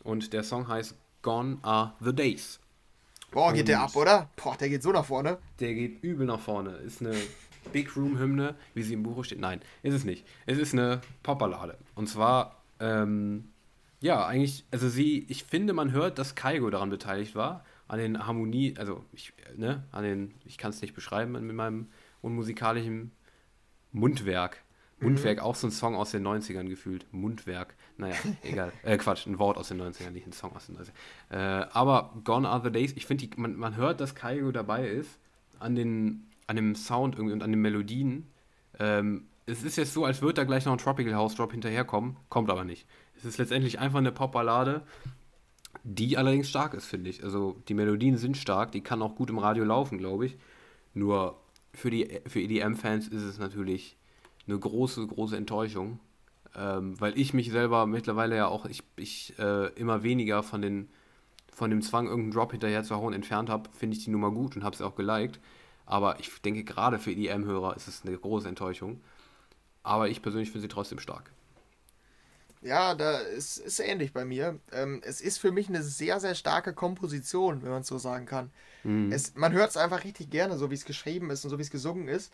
und 0.03 0.31
der 0.31 0.43
Song 0.43 0.67
heißt 0.67 0.95
Gone 1.21 1.57
Are 1.61 1.93
the 1.99 2.13
Days. 2.13 2.59
Boah, 3.31 3.51
geht 3.51 3.67
der 3.67 3.81
ab, 3.81 3.95
oder? 3.95 4.29
Boah, 4.38 4.55
der 4.55 4.69
geht 4.69 4.83
so 4.83 4.91
nach 4.91 5.05
vorne. 5.05 5.38
Der 5.59 5.73
geht 5.73 6.01
übel 6.01 6.25
nach 6.25 6.39
vorne. 6.39 6.77
Ist 6.77 7.01
eine 7.01 7.15
Big 7.73 7.95
Room 7.97 8.17
Hymne, 8.17 8.55
wie 8.73 8.83
sie 8.83 8.93
im 8.93 9.03
Buch 9.03 9.23
steht. 9.25 9.39
Nein, 9.39 9.59
ist 9.83 9.93
es 9.93 10.05
nicht. 10.05 10.25
Es 10.45 10.57
ist 10.57 10.73
eine 10.73 11.01
Popballade. 11.23 11.77
Und 11.95 12.07
zwar, 12.07 12.63
ähm, 12.79 13.49
ja, 13.99 14.25
eigentlich, 14.25 14.65
also 14.71 14.88
sie, 14.88 15.25
ich 15.27 15.43
finde, 15.43 15.73
man 15.73 15.91
hört, 15.91 16.17
dass 16.19 16.35
Kaigo 16.35 16.69
daran 16.69 16.89
beteiligt 16.89 17.35
war, 17.35 17.65
an 17.88 17.99
den 17.99 18.25
Harmonie, 18.25 18.75
also 18.77 19.03
ich, 19.11 19.33
ne, 19.55 19.83
an 19.91 20.03
den, 20.03 20.33
ich 20.45 20.57
kann 20.57 20.69
es 20.69 20.81
nicht 20.81 20.93
beschreiben 20.93 21.33
mit 21.33 21.55
meinem 21.55 21.88
unmusikalischen 22.21 23.11
Mundwerk. 23.91 24.63
Mundwerk, 25.00 25.38
mhm. 25.38 25.43
auch 25.43 25.56
so 25.56 25.68
ein 25.68 25.72
Song 25.72 25.95
aus 25.95 26.12
den 26.12 26.26
90ern 26.26 26.68
gefühlt. 26.68 27.06
Mundwerk. 27.12 27.76
Naja, 27.98 28.16
egal. 28.43 28.72
Äh, 28.84 28.98
Quatsch, 28.98 29.28
ein 29.28 29.39
Wort 29.39 29.58
aus 29.58 29.68
den 29.68 29.82
90ern, 29.82 30.12
nicht 30.12 30.28
ein 30.28 30.34
Song 30.34 30.56
aus 30.56 30.68
den 30.68 30.78
90ern. 30.78 30.91
Äh, 31.30 31.68
aber 31.72 32.14
Gone 32.24 32.48
Are 32.48 32.62
the 32.64 32.72
Days, 32.72 32.93
ich 32.95 33.06
finde, 33.06 33.28
man, 33.38 33.56
man 33.56 33.76
hört, 33.76 34.02
dass 34.02 34.16
Kaigo 34.16 34.52
dabei 34.52 34.88
ist, 34.88 35.20
an, 35.60 35.76
den, 35.76 36.28
an 36.48 36.56
dem 36.56 36.76
Sound 36.76 37.16
irgendwie 37.16 37.34
und 37.34 37.43
an 37.43 37.52
den 37.52 37.62
Melodien. 37.62 38.28
Ähm, 38.80 39.28
es 39.45 39.64
ist 39.64 39.78
jetzt 39.78 39.93
so, 39.93 40.04
als 40.04 40.22
würde 40.22 40.36
da 40.36 40.43
gleich 40.43 40.66
noch 40.66 40.74
ein 40.74 40.78
Tropical 40.78 41.16
House 41.16 41.36
Drop 41.36 41.52
hinterherkommen, 41.52 42.18
kommt 42.30 42.50
aber 42.50 42.66
nicht. 42.66 42.86
Es 43.16 43.26
ist 43.26 43.38
letztendlich 43.38 43.80
einfach 43.80 44.00
eine 44.00 44.12
Popballade, 44.12 44.84
die 45.84 46.18
allerdings 46.18 46.50
stark 46.50 46.74
ist, 46.74 46.86
finde 46.86 47.10
ich. 47.10 47.24
Also 47.24 47.62
die 47.68 47.74
Melodien 47.74 48.18
sind 48.18 48.36
stark, 48.36 48.72
die 48.72 48.82
kann 48.82 49.02
auch 49.02 49.16
gut 49.16 49.30
im 49.30 49.38
Radio 49.38 49.64
laufen, 49.64 49.98
glaube 49.98 50.26
ich. 50.26 50.38
Nur 50.93 51.39
für 51.74 51.91
die 51.91 52.20
für 52.26 52.41
EDM-Fans 52.41 53.08
ist 53.08 53.24
es 53.24 53.39
natürlich 53.39 53.97
eine 54.48 54.58
große, 54.58 55.06
große 55.06 55.38
Enttäuschung, 55.38 56.00
ähm, 56.56 57.00
weil 57.00 57.18
ich 57.18 57.34
mich 57.34 57.52
selber 57.52 57.86
mittlerweile 57.86 58.36
ja 58.36 58.48
auch, 58.48 58.66
ich, 58.66 58.84
ich 58.95 59.38
äh, 59.39 59.68
immer 59.74 60.04
weniger 60.04 60.43
von, 60.43 60.62
den, 60.62 60.89
von 61.52 61.70
dem 61.70 61.82
Zwang, 61.82 62.08
irgendeinen 62.08 62.32
Drop 62.32 62.52
hinterher 62.52 62.84
zu 62.84 62.95
hauen, 62.95 63.14
entfernt 63.14 63.50
habe, 63.50 63.70
finde 63.78 63.98
ich 63.98 64.04
die 64.04 64.10
Nummer 64.10 64.32
gut 64.32 64.56
und 64.56 64.64
habe 64.64 64.76
sie 64.76 64.86
auch 64.86 64.95
geliked. 64.95 65.39
Aber 65.86 66.20
ich 66.20 66.41
denke, 66.41 66.64
gerade 66.64 67.00
für 67.00 67.12
EDM-Hörer 67.12 67.76
ist 67.76 67.88
es 67.88 68.04
eine 68.06 68.18
große 68.18 68.48
Enttäuschung. 68.48 69.02
Aber 69.84 70.10
ich 70.10 70.22
persönlich 70.22 70.52
finde 70.52 70.64
sie 70.64 70.68
trotzdem 70.68 71.00
stark. 71.00 71.32
Ja, 72.62 72.95
da 72.95 73.20
ist, 73.20 73.58
ist 73.58 73.80
ähnlich 73.80 74.12
bei 74.12 74.26
mir. 74.26 74.60
Ähm, 74.74 75.02
es 75.06 75.22
ist 75.22 75.38
für 75.38 75.52
mich 75.52 75.70
eine 75.70 75.84
sehr, 75.84 76.20
sehr 76.20 76.36
starke 76.36 76.74
Komposition, 76.74 77.64
wenn 77.64 77.70
man 77.70 77.82
es 77.82 77.88
so 77.88 77.98
sagen 77.98 78.26
kann. 78.26 78.52
Mhm. 78.84 79.12
Es, 79.12 79.36
man 79.36 79.54
hört 79.54 79.70
es 79.70 79.78
einfach 79.78 80.04
richtig 80.04 80.30
gerne, 80.30 80.58
so 80.58 80.70
wie 80.70 80.76
es 80.76 80.84
geschrieben 80.84 81.30
ist 81.30 81.45
und 81.45 81.52
so 81.52 81.58
wie 81.58 81.62
es 81.62 81.72
gesungen 81.72 82.10
ist. 82.10 82.34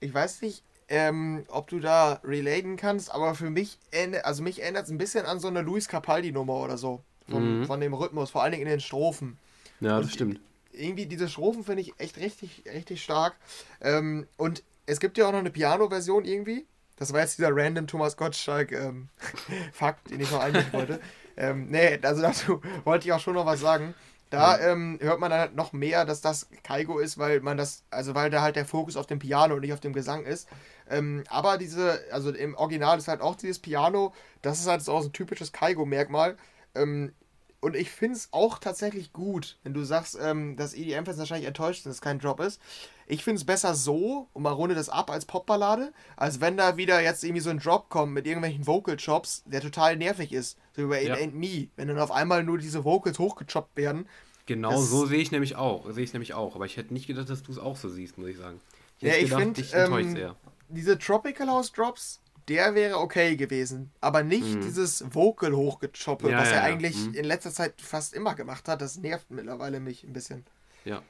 Ich 0.00 0.14
weiß 0.14 0.40
nicht, 0.40 0.62
ähm, 0.88 1.44
ob 1.48 1.68
du 1.68 1.80
da 1.80 2.20
relaten 2.24 2.76
kannst, 2.76 3.12
aber 3.12 3.34
für 3.34 3.50
mich, 3.50 3.78
also 4.22 4.42
mich 4.42 4.62
erinnert 4.62 4.84
es 4.84 4.90
ein 4.90 4.98
bisschen 4.98 5.26
an 5.26 5.40
so 5.40 5.48
eine 5.48 5.62
Luis 5.62 5.88
Capaldi-Nummer 5.88 6.54
oder 6.54 6.78
so. 6.78 7.02
Von, 7.28 7.60
mhm. 7.60 7.64
von 7.66 7.80
dem 7.80 7.92
Rhythmus, 7.92 8.30
vor 8.30 8.42
allen 8.42 8.52
Dingen 8.52 8.62
in 8.62 8.70
den 8.70 8.80
Strophen. 8.80 9.36
Ja, 9.80 9.96
das 9.96 10.06
und 10.06 10.12
stimmt. 10.12 10.40
Irgendwie 10.72 11.06
diese 11.06 11.28
Strophen 11.28 11.64
finde 11.64 11.82
ich 11.82 11.98
echt 11.98 12.18
richtig, 12.18 12.62
richtig 12.72 13.02
stark. 13.02 13.34
Ähm, 13.80 14.28
und 14.36 14.62
es 14.86 15.00
gibt 15.00 15.18
ja 15.18 15.26
auch 15.26 15.32
noch 15.32 15.40
eine 15.40 15.50
Piano-Version 15.50 16.24
irgendwie. 16.24 16.66
Das 16.96 17.12
war 17.12 17.20
jetzt 17.20 17.38
dieser 17.38 17.54
random 17.54 17.86
Thomas 17.86 18.16
Gottschalk 18.16 18.72
ähm, 18.72 19.08
Fakt, 19.72 20.10
den 20.10 20.20
ich 20.20 20.30
noch 20.30 20.40
einbringen 20.40 20.72
wollte. 20.72 21.00
ähm, 21.36 21.66
nee, 21.68 21.98
also 22.00 22.22
dazu 22.22 22.62
wollte 22.84 23.06
ich 23.06 23.12
auch 23.12 23.20
schon 23.20 23.34
noch 23.34 23.46
was 23.46 23.60
sagen. 23.60 23.94
Da 24.30 24.58
ähm, 24.58 24.98
hört 25.00 25.20
man 25.20 25.30
dann 25.30 25.40
halt 25.40 25.54
noch 25.54 25.72
mehr, 25.72 26.04
dass 26.04 26.20
das 26.20 26.48
Kaigo 26.64 26.98
ist, 26.98 27.16
weil 27.16 27.40
man 27.40 27.56
das, 27.56 27.84
also 27.90 28.14
weil 28.14 28.28
da 28.28 28.42
halt 28.42 28.56
der 28.56 28.66
Fokus 28.66 28.96
auf 28.96 29.06
dem 29.06 29.20
Piano 29.20 29.54
und 29.54 29.60
nicht 29.60 29.72
auf 29.72 29.80
dem 29.80 29.92
Gesang 29.92 30.24
ist. 30.24 30.48
Ähm, 30.90 31.22
aber 31.28 31.58
diese, 31.58 32.00
also 32.10 32.30
im 32.30 32.54
Original 32.56 32.98
ist 32.98 33.08
halt 33.08 33.20
auch 33.20 33.36
dieses 33.36 33.60
Piano, 33.60 34.12
das 34.42 34.58
ist 34.58 34.66
halt 34.66 34.82
so 34.82 34.96
ein 34.96 35.12
typisches 35.12 35.52
Kaigo-Merkmal. 35.52 36.36
Ähm, 36.74 37.12
und 37.60 37.74
ich 37.74 37.90
finde 37.90 38.16
es 38.16 38.28
auch 38.32 38.58
tatsächlich 38.58 39.12
gut, 39.12 39.58
wenn 39.62 39.74
du 39.74 39.82
sagst, 39.82 40.18
ähm, 40.20 40.56
dass 40.56 40.74
EDM-Fans 40.74 41.18
wahrscheinlich 41.18 41.48
enttäuscht 41.48 41.82
sind, 41.82 41.90
dass 41.90 41.96
es 41.96 42.02
kein 42.02 42.18
Drop 42.18 42.40
ist. 42.40 42.60
Ich 43.06 43.24
finde 43.24 43.38
es 43.38 43.44
besser 43.44 43.74
so, 43.74 44.28
und 44.32 44.42
man 44.42 44.52
rundet 44.52 44.76
das 44.76 44.88
ab 44.88 45.10
als 45.10 45.24
Popballade, 45.24 45.92
als 46.16 46.40
wenn 46.40 46.56
da 46.56 46.76
wieder 46.76 47.00
jetzt 47.00 47.24
irgendwie 47.24 47.40
so 47.40 47.50
ein 47.50 47.58
Drop 47.58 47.88
kommt 47.88 48.12
mit 48.12 48.26
irgendwelchen 48.26 48.66
Vocal-Chops, 48.66 49.44
der 49.46 49.60
total 49.60 49.96
nervig 49.96 50.32
ist. 50.32 50.58
So 50.74 50.82
wie 50.82 50.88
bei 50.88 51.02
ja. 51.02 51.14
It 51.14 51.20
Ain't 51.20 51.34
Me. 51.34 51.68
Wenn 51.76 51.88
dann 51.88 51.98
auf 51.98 52.10
einmal 52.10 52.42
nur 52.42 52.58
diese 52.58 52.84
Vocals 52.84 53.18
hochgechoppt 53.18 53.76
werden. 53.76 54.06
Genau 54.46 54.80
so 54.80 55.06
sehe 55.06 55.20
ich 55.20 55.32
nämlich 55.32 55.56
auch. 55.56 55.90
Sehe 55.90 56.04
ich 56.04 56.12
nämlich 56.12 56.34
auch. 56.34 56.54
Aber 56.54 56.66
ich 56.66 56.76
hätte 56.76 56.92
nicht 56.92 57.06
gedacht, 57.06 57.28
dass 57.30 57.42
du 57.42 57.52
es 57.52 57.58
auch 57.58 57.76
so 57.76 57.88
siehst, 57.88 58.18
muss 58.18 58.28
ich 58.28 58.36
sagen. 58.36 58.60
Ich 58.98 59.08
ja, 59.08 59.14
ich 59.14 59.32
finde, 59.32 59.60
ähm, 59.72 60.34
diese 60.68 60.98
Tropical 60.98 61.48
House 61.48 61.72
Drops, 61.72 62.20
der 62.48 62.74
wäre 62.74 62.98
okay 62.98 63.36
gewesen. 63.36 63.90
Aber 64.00 64.22
nicht 64.22 64.54
hm. 64.54 64.60
dieses 64.60 65.04
Vocal 65.14 65.52
hochgechoppe, 65.54 66.30
ja, 66.30 66.38
was 66.38 66.50
ja, 66.50 66.56
er 66.56 66.62
eigentlich 66.64 66.96
hm. 66.96 67.14
in 67.14 67.24
letzter 67.24 67.50
Zeit 67.50 67.80
fast 67.80 68.14
immer 68.14 68.34
gemacht 68.34 68.68
hat. 68.68 68.80
Das 68.80 68.96
nervt 68.96 69.30
mittlerweile 69.30 69.80
mich 69.80 70.04
ein 70.04 70.12
bisschen. 70.12 70.44
Ja. 70.84 71.02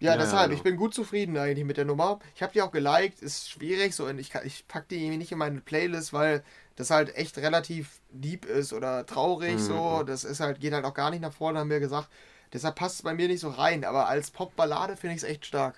Ja, 0.00 0.12
ja 0.12 0.16
deshalb, 0.16 0.48
genau. 0.48 0.56
ich 0.56 0.62
bin 0.62 0.76
gut 0.76 0.94
zufrieden 0.94 1.36
eigentlich 1.36 1.66
mit 1.66 1.76
der 1.76 1.84
Nummer. 1.84 2.20
Ich 2.34 2.42
habe 2.42 2.52
die 2.52 2.62
auch 2.62 2.72
geliked, 2.72 3.20
ist 3.20 3.50
schwierig, 3.50 3.94
so 3.94 4.06
und 4.06 4.18
ich, 4.18 4.34
ich 4.44 4.66
packe 4.66 4.86
die 4.90 4.96
irgendwie 4.96 5.18
nicht 5.18 5.32
in 5.32 5.38
meine 5.38 5.60
Playlist, 5.60 6.14
weil 6.14 6.42
das 6.76 6.90
halt 6.90 7.14
echt 7.16 7.36
relativ 7.36 8.00
deep 8.10 8.46
ist 8.46 8.72
oder 8.72 9.04
traurig, 9.04 9.54
mhm. 9.54 9.58
so. 9.58 10.02
Das 10.02 10.24
ist 10.24 10.40
halt, 10.40 10.60
geht 10.60 10.72
halt 10.72 10.86
auch 10.86 10.94
gar 10.94 11.10
nicht 11.10 11.20
nach 11.20 11.34
vorne, 11.34 11.58
haben 11.58 11.68
wir 11.68 11.80
gesagt. 11.80 12.08
Deshalb 12.52 12.76
passt 12.76 12.96
es 12.96 13.02
bei 13.02 13.12
mir 13.12 13.28
nicht 13.28 13.40
so 13.40 13.50
rein, 13.50 13.84
aber 13.84 14.08
als 14.08 14.30
Popballade 14.30 14.96
finde 14.96 15.16
ich 15.16 15.22
es 15.22 15.28
echt 15.28 15.44
stark. 15.44 15.76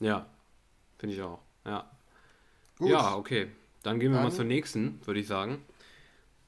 Ja, 0.00 0.26
finde 0.98 1.16
ich 1.16 1.22
auch. 1.22 1.40
Ja. 1.64 1.90
Gut. 2.78 2.90
Ja, 2.90 3.14
okay. 3.14 3.50
Dann 3.82 4.00
gehen 4.00 4.10
wir 4.10 4.16
Dann, 4.16 4.24
mal 4.24 4.32
zur 4.32 4.44
nächsten, 4.44 5.00
würde 5.04 5.20
ich 5.20 5.26
sagen. 5.26 5.58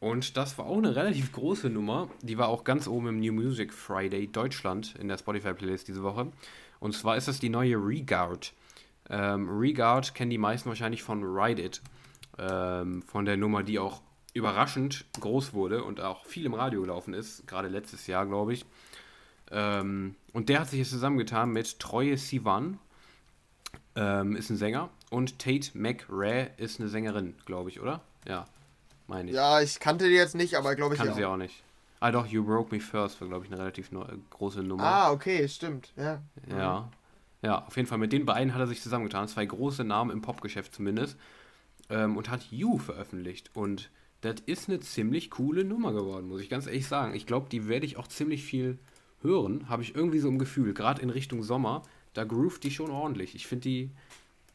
Und 0.01 0.37
das 0.37 0.59
war 0.59 0.66
auch 0.66 0.78
eine 0.78 0.95
relativ 0.95 1.32
große 1.32 1.70
Nummer. 1.70 2.11
Die 2.22 2.37
war 2.37 2.49
auch 2.49 2.64
ganz 2.64 2.87
oben 2.87 3.09
im 3.09 3.20
New 3.20 3.32
Music 3.32 3.72
Friday 3.72 4.30
Deutschland 4.30 4.95
in 4.97 5.09
der 5.09 5.18
Spotify-Playlist 5.18 5.89
diese 5.89 6.03
Woche. 6.03 6.30
Und 6.78 6.95
zwar 6.95 7.16
ist 7.16 7.28
das 7.28 7.41
die 7.41 7.49
neue 7.49 7.76
Regard. 7.76 8.53
Ähm, 9.09 9.49
Regard 9.49 10.14
kennen 10.14 10.30
die 10.30 10.39
meisten 10.39 10.68
wahrscheinlich 10.68 11.03
von 11.03 11.22
Ride 11.22 11.62
It. 11.62 11.80
Ähm, 12.39 13.03
von 13.03 13.24
der 13.24 13.37
Nummer, 13.37 13.62
die 13.62 13.78
auch 13.78 14.03
überraschend 14.35 15.07
groß 15.20 15.55
wurde 15.55 15.85
und 15.85 16.01
auch 16.01 16.26
viel 16.26 16.45
im 16.45 16.55
Radio 16.55 16.82
gelaufen 16.82 17.14
ist. 17.14 17.47
Gerade 17.47 17.68
letztes 17.68 18.07
Jahr, 18.07 18.26
glaube 18.26 18.53
ich. 18.53 18.66
Ähm, 19.51 20.16
und 20.32 20.49
der 20.49 20.61
hat 20.61 20.68
sich 20.68 20.80
jetzt 20.80 20.91
zusammengetan 20.91 21.51
mit 21.51 21.78
Treue 21.78 22.16
Sivan, 22.16 22.78
ähm, 23.95 24.35
ist 24.35 24.51
ein 24.51 24.57
Sänger, 24.57 24.91
und 25.14 25.38
Tate 25.38 25.70
McRae 25.74 26.50
ist 26.56 26.80
eine 26.80 26.88
Sängerin, 26.88 27.34
glaube 27.46 27.70
ich, 27.70 27.80
oder? 27.80 28.00
Ja, 28.26 28.46
meine 29.06 29.30
ich. 29.30 29.36
Ja, 29.36 29.60
ich 29.60 29.78
kannte 29.78 30.08
die 30.08 30.14
jetzt 30.14 30.34
nicht, 30.34 30.56
aber 30.56 30.74
glaube 30.74 30.94
ich 30.94 30.98
Kannte 30.98 31.12
ja. 31.12 31.16
sie 31.16 31.24
auch 31.24 31.36
nicht. 31.36 31.62
Ah 32.00 32.11
doch, 32.11 32.26
You 32.26 32.45
Broke 32.45 32.74
Me 32.74 32.80
First 32.80 33.20
war, 33.20 33.28
glaube 33.28 33.46
ich, 33.46 33.53
eine 33.53 33.61
relativ 33.61 33.92
no 33.92 34.04
große 34.30 34.62
Nummer. 34.62 34.82
Ah, 34.82 35.12
okay, 35.12 35.49
stimmt, 35.49 35.92
ja. 35.96 36.20
Ja. 36.50 36.91
Ja, 37.42 37.64
auf 37.64 37.76
jeden 37.76 37.88
Fall. 37.88 37.99
Mit 37.99 38.12
den 38.12 38.26
beiden 38.26 38.54
hat 38.54 38.61
er 38.61 38.66
sich 38.66 38.82
zusammengetan. 38.82 39.28
Zwei 39.28 39.45
große 39.46 39.84
Namen 39.84 40.11
im 40.11 40.20
Popgeschäft 40.20 40.74
zumindest. 40.74 41.16
Ähm, 41.91 42.16
und 42.16 42.30
hat 42.30 42.50
You 42.50 42.78
veröffentlicht. 42.78 43.50
Und 43.54 43.91
das 44.22 44.36
ist 44.46 44.68
eine 44.68 44.80
ziemlich 44.80 45.30
coole 45.30 45.62
Nummer 45.62 45.92
geworden, 45.92 46.26
muss 46.26 46.41
ich 46.41 46.49
ganz 46.49 46.66
ehrlich 46.66 46.88
sagen. 46.88 47.14
Ich 47.14 47.26
glaube, 47.26 47.49
die 47.50 47.68
werde 47.68 47.86
ich 47.86 47.99
auch 47.99 48.08
ziemlich 48.08 48.42
viel 48.42 48.78
hören, 49.22 49.68
habe 49.68 49.82
ich 49.82 49.95
irgendwie 49.95 50.18
so 50.18 50.28
ein 50.28 50.38
Gefühl. 50.38 50.74
Gerade 50.74 51.03
in 51.03 51.11
Richtung 51.11 51.42
Sommer, 51.42 51.82
da 52.14 52.24
groovt 52.24 52.64
die 52.64 52.70
schon 52.70 52.91
ordentlich. 52.91 53.34
Ich 53.34 53.46
finde 53.46 53.62
die, 53.62 53.91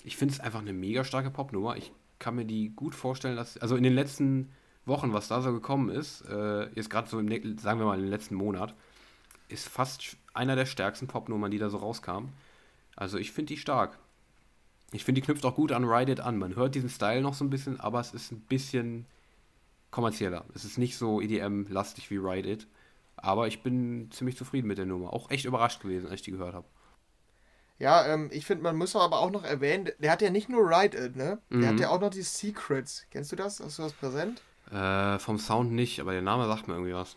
ich 0.04 0.18
finde 0.18 0.34
es 0.34 0.40
einfach 0.40 0.60
eine 0.60 0.74
mega 0.74 1.04
starke 1.04 1.30
Popnummer. 1.30 1.78
Ich 1.78 1.92
kann 2.20 2.36
mir 2.36 2.46
die 2.46 2.70
gut 2.76 2.96
vorstellen, 2.96 3.36
dass, 3.36 3.58
also 3.58 3.76
in 3.76 3.84
den 3.84 3.94
letzten 3.94 4.52
Wochen, 4.86 5.14
was 5.14 5.28
da 5.28 5.42
so 5.42 5.52
gekommen 5.54 5.90
ist, 5.90 6.22
äh, 6.22 6.70
jetzt 6.74 6.90
gerade 6.90 7.10
so 7.10 7.20
im, 7.20 7.58
sagen 7.58 7.80
wir 7.80 7.86
mal, 7.86 8.00
im 8.00 8.10
letzten 8.10 8.36
Monat, 8.36 8.74
ist 9.48 9.68
fast 9.68 10.18
einer 10.34 10.56
der 10.56 10.66
stärksten 10.66 11.08
Popnummern, 11.08 11.52
die 11.52 11.58
da 11.58 11.70
so 11.70 11.78
rauskamen. 11.78 12.32
Also 12.96 13.18
ich 13.18 13.32
finde 13.32 13.54
die 13.54 13.60
stark. 13.60 13.98
Ich 14.92 15.04
finde, 15.06 15.22
die 15.22 15.26
knüpft 15.26 15.46
auch 15.46 15.56
gut 15.56 15.72
an 15.72 15.86
Ride 15.86 16.12
It 16.12 16.20
an. 16.20 16.38
Man 16.38 16.56
hört 16.56 16.76
diesen 16.76 16.90
Style 16.90 17.22
noch 17.22 17.34
so 17.34 17.46
ein 17.46 17.50
bisschen, 17.50 17.80
aber 17.80 18.00
es 18.00 18.14
ist 18.14 18.32
ein 18.32 18.42
bisschen 18.42 19.06
kommerzieller. 19.92 20.46
Es 20.54 20.66
ist 20.66 20.78
nicht 20.78 20.98
so 20.98 21.22
EDM-lastig 21.22 22.10
wie 22.10 22.18
Ride 22.18 22.50
It. 22.50 22.68
Aber 23.16 23.48
ich 23.48 23.62
bin 23.62 24.10
ziemlich 24.12 24.38
zufrieden 24.38 24.68
mit 24.68 24.78
der 24.78 24.86
Nummer. 24.86 25.14
Auch 25.14 25.30
echt 25.30 25.46
überrascht 25.46 25.82
gewesen, 25.82 26.06
als 26.06 26.16
ich 26.16 26.22
die 26.24 26.32
gehört 26.32 26.56
habe. 26.56 26.68
Ja, 27.80 28.06
ähm, 28.06 28.30
ich 28.31 28.45
finde, 28.45 28.64
man 28.64 28.76
muss 28.76 28.95
aber 28.95 29.19
auch 29.19 29.31
noch 29.31 29.45
erwähnen, 29.45 29.89
der 29.99 30.11
hat 30.11 30.22
ja 30.22 30.30
nicht 30.30 30.49
nur 30.49 30.69
Ride 30.69 30.97
It, 30.97 31.15
ne? 31.15 31.39
Der 31.49 31.57
mhm. 31.57 31.68
hat 31.68 31.80
ja 31.80 31.89
auch 31.89 32.01
noch 32.01 32.10
die 32.10 32.22
Secrets. 32.22 33.06
Kennst 33.10 33.31
du 33.31 33.38
das? 33.38 33.61
Hast 33.61 33.80
du 33.80 33.84
das 33.84 33.93
präsent? 33.93 34.41
Äh, 34.72 35.18
vom 35.19 35.39
Sound 35.39 35.72
nicht, 35.72 36.01
aber 36.01 36.11
der 36.11 36.22
Name 36.22 36.45
sagt 36.47 36.68
mir 36.68 36.73
irgendwie 36.73 36.93
was. 36.93 37.15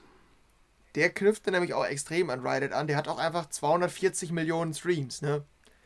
Der 0.95 1.11
knüpfte 1.11 1.51
nämlich 1.51 1.75
auch 1.75 1.85
extrem 1.85 2.31
an 2.31 2.47
Ride 2.47 2.67
It 2.67 2.73
an. 2.73 2.87
Der 2.87 2.97
hat 2.97 3.09
auch 3.09 3.19
einfach 3.19 3.49
240 3.49 4.31
Millionen 4.31 4.73
Streams, 4.73 5.21
ne? 5.21 5.43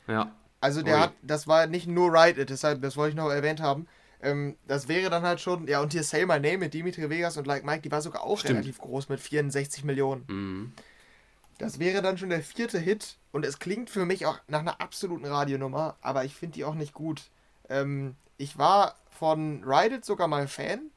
Ja. 0.08 0.32
Also 0.60 0.82
der 0.82 0.96
Ui. 0.96 1.00
hat, 1.00 1.12
das 1.22 1.46
war 1.46 1.66
nicht 1.66 1.86
nur 1.86 2.12
Ride 2.12 2.42
It, 2.42 2.50
deshalb, 2.50 2.82
das 2.82 2.96
wollte 2.96 3.10
ich 3.10 3.16
noch 3.16 3.30
erwähnt 3.30 3.60
haben. 3.60 3.86
Ähm, 4.20 4.56
das 4.66 4.88
wäre 4.88 5.08
dann 5.08 5.22
halt 5.22 5.40
schon, 5.40 5.68
ja, 5.68 5.80
und 5.80 5.92
hier 5.92 6.02
Say 6.02 6.26
My 6.26 6.34
Name 6.34 6.58
mit 6.58 6.74
Dimitri 6.74 7.08
Vegas 7.08 7.36
und 7.36 7.46
Like 7.46 7.64
Mike, 7.64 7.82
die 7.82 7.90
war 7.90 8.02
sogar 8.02 8.22
auch 8.22 8.38
Stimmt. 8.38 8.56
relativ 8.56 8.78
groß 8.78 9.08
mit 9.08 9.20
64 9.20 9.84
Millionen. 9.84 10.24
Mhm. 10.28 10.72
Das 11.58 11.78
wäre 11.78 12.02
dann 12.02 12.18
schon 12.18 12.30
der 12.30 12.42
vierte 12.42 12.78
Hit 12.78 13.16
und 13.32 13.44
es 13.46 13.58
klingt 13.58 13.88
für 13.90 14.04
mich 14.04 14.26
auch 14.26 14.38
nach 14.48 14.60
einer 14.60 14.80
absoluten 14.80 15.24
Radionummer, 15.24 15.96
aber 16.02 16.24
ich 16.24 16.34
finde 16.34 16.54
die 16.54 16.64
auch 16.64 16.74
nicht 16.74 16.92
gut. 16.92 17.30
Ähm, 17.68 18.14
ich 18.36 18.58
war 18.58 18.96
von 19.10 19.64
Ride 19.64 19.96
It 19.96 20.04
sogar 20.04 20.28
mal 20.28 20.48
Fan, 20.48 20.90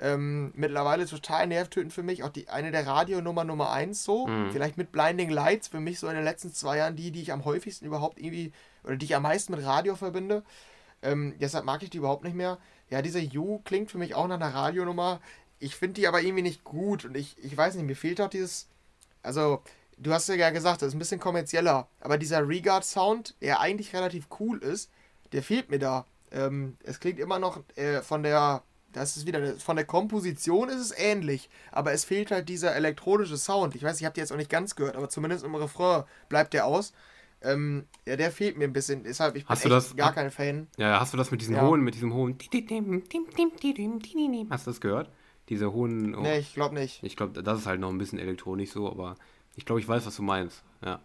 Ähm, 0.00 0.52
mittlerweile 0.56 1.06
total 1.06 1.46
nervtötend 1.46 1.92
für 1.92 2.02
mich. 2.02 2.24
Auch 2.24 2.28
die 2.28 2.48
eine 2.48 2.72
der 2.72 2.84
Radionummer 2.84 3.44
Nummer 3.44 3.70
1 3.70 4.02
so. 4.02 4.26
Mhm. 4.26 4.50
Vielleicht 4.50 4.76
mit 4.76 4.90
Blinding 4.90 5.30
Lights. 5.30 5.68
Für 5.68 5.78
mich 5.78 6.00
so 6.00 6.08
in 6.08 6.16
den 6.16 6.24
letzten 6.24 6.52
zwei 6.52 6.78
Jahren 6.78 6.96
die, 6.96 7.12
die 7.12 7.22
ich 7.22 7.30
am 7.32 7.44
häufigsten 7.44 7.86
überhaupt 7.86 8.18
irgendwie, 8.18 8.52
oder 8.82 8.96
die 8.96 9.04
ich 9.06 9.14
am 9.14 9.22
meisten 9.22 9.54
mit 9.54 9.64
Radio 9.64 9.94
verbinde. 9.94 10.42
Ähm, 11.02 11.34
deshalb 11.40 11.64
mag 11.64 11.80
ich 11.84 11.90
die 11.90 11.98
überhaupt 11.98 12.24
nicht 12.24 12.34
mehr. 12.34 12.58
Ja, 12.90 13.02
diese 13.02 13.20
You 13.20 13.60
klingt 13.64 13.90
für 13.90 13.98
mich 13.98 14.16
auch 14.16 14.26
nach 14.26 14.40
einer 14.40 14.52
Radionummer. 14.52 15.20
Ich 15.60 15.76
finde 15.76 15.94
die 16.00 16.08
aber 16.08 16.20
irgendwie 16.22 16.42
nicht 16.42 16.64
gut. 16.64 17.04
Und 17.04 17.16
ich, 17.16 17.36
ich 17.42 17.56
weiß 17.56 17.76
nicht, 17.76 17.86
mir 17.86 17.96
fehlt 17.96 18.20
auch 18.20 18.28
dieses. 18.30 18.68
Also, 19.22 19.62
du 19.98 20.12
hast 20.12 20.28
ja 20.28 20.50
gesagt, 20.50 20.82
das 20.82 20.88
ist 20.88 20.94
ein 20.94 20.98
bisschen 20.98 21.20
kommerzieller. 21.20 21.88
Aber 22.00 22.18
dieser 22.18 22.46
Regard-Sound, 22.46 23.36
der 23.40 23.60
eigentlich 23.60 23.94
relativ 23.94 24.26
cool 24.40 24.58
ist, 24.58 24.90
der 25.32 25.42
fehlt 25.42 25.70
mir 25.70 25.78
da. 25.78 26.06
Ähm, 26.30 26.76
es 26.82 27.00
klingt 27.00 27.18
immer 27.18 27.38
noch 27.38 27.62
äh, 27.76 28.02
von 28.02 28.22
der 28.22 28.62
das 28.94 29.16
ist 29.16 29.26
wieder, 29.26 29.56
von 29.58 29.76
der 29.76 29.84
Komposition 29.84 30.68
ist 30.68 30.80
es 30.80 30.94
ähnlich, 30.96 31.50
aber 31.72 31.92
es 31.92 32.04
fehlt 32.04 32.30
halt 32.30 32.48
dieser 32.48 32.74
elektronische 32.74 33.36
Sound. 33.36 33.74
Ich 33.74 33.82
weiß, 33.82 33.98
ich 33.98 34.04
habe 34.04 34.14
die 34.14 34.20
jetzt 34.20 34.32
auch 34.32 34.36
nicht 34.36 34.50
ganz 34.50 34.76
gehört, 34.76 34.96
aber 34.96 35.08
zumindest 35.08 35.44
im 35.44 35.54
Refrain 35.54 36.04
bleibt 36.28 36.54
der 36.54 36.66
aus. 36.66 36.92
Ähm, 37.42 37.86
ja, 38.06 38.16
der 38.16 38.30
fehlt 38.30 38.56
mir 38.56 38.64
ein 38.64 38.72
bisschen, 38.72 39.02
deshalb 39.02 39.36
ich 39.36 39.44
bin 39.44 39.50
hast 39.50 39.64
du 39.64 39.68
das, 39.68 39.96
gar 39.96 40.14
kein 40.14 40.30
Fan. 40.30 40.68
Ja, 40.78 40.98
hast 41.00 41.12
du 41.12 41.18
das 41.18 41.30
mit 41.30 41.42
diesem 41.42 41.56
ja. 41.56 41.62
hohen, 41.62 41.82
mit 41.82 41.94
diesem 41.94 42.14
hohen 42.14 42.38
Hast 44.50 44.66
du 44.66 44.70
das 44.70 44.80
gehört? 44.80 45.10
Diese 45.50 45.72
hohen. 45.72 46.14
Oh. 46.14 46.20
Nee, 46.20 46.38
ich 46.38 46.54
glaube 46.54 46.74
nicht. 46.74 47.02
Ich 47.02 47.16
glaube, 47.16 47.42
das 47.42 47.58
ist 47.58 47.66
halt 47.66 47.80
noch 47.80 47.90
ein 47.90 47.98
bisschen 47.98 48.18
elektronisch 48.18 48.70
so, 48.70 48.90
aber 48.90 49.16
ich 49.56 49.64
glaube, 49.64 49.80
ich 49.80 49.88
weiß, 49.88 50.06
was 50.06 50.16
du 50.16 50.22
meinst. 50.22 50.62
Ja. 50.84 51.00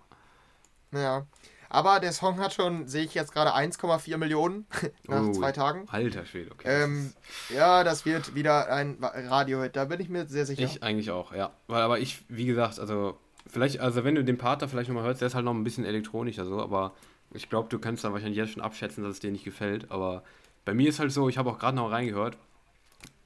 Ja. 0.91 1.25
Aber 1.71 1.99
der 1.99 2.11
Song 2.13 2.39
hat 2.39 2.53
schon, 2.53 2.87
sehe 2.87 3.03
ich 3.03 3.13
jetzt 3.13 3.31
gerade 3.31 3.53
1,4 3.55 4.17
Millionen 4.17 4.65
nach 5.07 5.21
oh, 5.21 5.31
zwei 5.31 5.51
Tagen. 5.51 5.85
Alter 5.89 6.25
Schwede, 6.25 6.51
okay. 6.51 6.83
Ähm, 6.83 7.13
ja, 7.53 7.83
das 7.83 8.05
wird 8.05 8.33
wieder 8.33 8.71
ein 8.73 8.97
Radio-Hit, 9.01 9.75
da 9.75 9.85
bin 9.85 9.99
ich 9.99 10.09
mir 10.09 10.25
sehr 10.25 10.47
sicher. 10.47 10.63
Ich 10.63 10.81
eigentlich 10.81 11.11
auch, 11.11 11.31
ja. 11.33 11.51
Weil, 11.67 11.83
aber 11.83 11.99
ich, 11.99 12.25
wie 12.27 12.47
gesagt, 12.47 12.79
also 12.79 13.19
vielleicht, 13.45 13.81
also 13.81 14.03
wenn 14.03 14.15
du 14.15 14.23
den 14.23 14.39
Part 14.39 14.63
da 14.63 14.67
vielleicht 14.67 14.89
nochmal 14.89 15.03
hörst, 15.03 15.21
der 15.21 15.27
ist 15.27 15.35
halt 15.35 15.45
noch 15.45 15.53
ein 15.53 15.63
bisschen 15.63 15.85
elektronischer 15.85 16.45
so, 16.45 16.59
aber 16.59 16.93
ich 17.33 17.49
glaube, 17.49 17.69
du 17.69 17.79
kannst 17.79 18.03
da 18.03 18.11
wahrscheinlich 18.11 18.37
jetzt 18.37 18.53
schon 18.53 18.63
abschätzen, 18.63 19.03
dass 19.03 19.13
es 19.13 19.19
dir 19.19 19.31
nicht 19.31 19.45
gefällt. 19.45 19.91
Aber 19.91 20.23
bei 20.65 20.73
mir 20.73 20.89
ist 20.89 20.99
halt 20.99 21.11
so, 21.11 21.29
ich 21.29 21.37
habe 21.37 21.49
auch 21.49 21.59
gerade 21.59 21.75
noch 21.75 21.91
reingehört. 21.91 22.37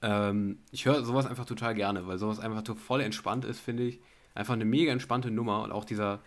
Ähm, 0.02 0.60
ich 0.72 0.86
höre 0.86 1.04
sowas 1.04 1.26
einfach 1.26 1.46
total 1.46 1.74
gerne, 1.74 2.06
weil 2.08 2.18
sowas 2.18 2.40
einfach 2.40 2.64
so 2.66 2.76
voll 2.76 3.02
entspannt 3.02 3.46
ist, 3.46 3.60
finde 3.60 3.84
ich. 3.84 4.00
Einfach 4.36 4.54
eine 4.54 4.66
mega 4.66 4.92
entspannte 4.92 5.32
Nummer 5.32 5.64
und 5.64 5.72
auch 5.72 5.86
dieser 5.86 6.22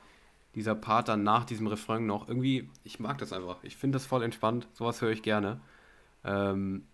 dieser 0.57 0.75
Part 0.75 1.09
dann 1.09 1.23
nach 1.23 1.45
diesem 1.45 1.67
Refrain 1.67 2.07
noch. 2.07 2.29
Irgendwie, 2.29 2.71
ich 2.83 2.99
mag 2.99 3.19
das 3.19 3.33
einfach. 3.33 3.63
Ich 3.63 3.77
finde 3.77 3.97
das 3.97 4.07
voll 4.07 4.23
entspannt. 4.23 4.67
Sowas 4.73 5.03
höre 5.03 5.11
ich 5.11 5.23
gerne. 5.23 5.61
Ähm, 6.25 6.87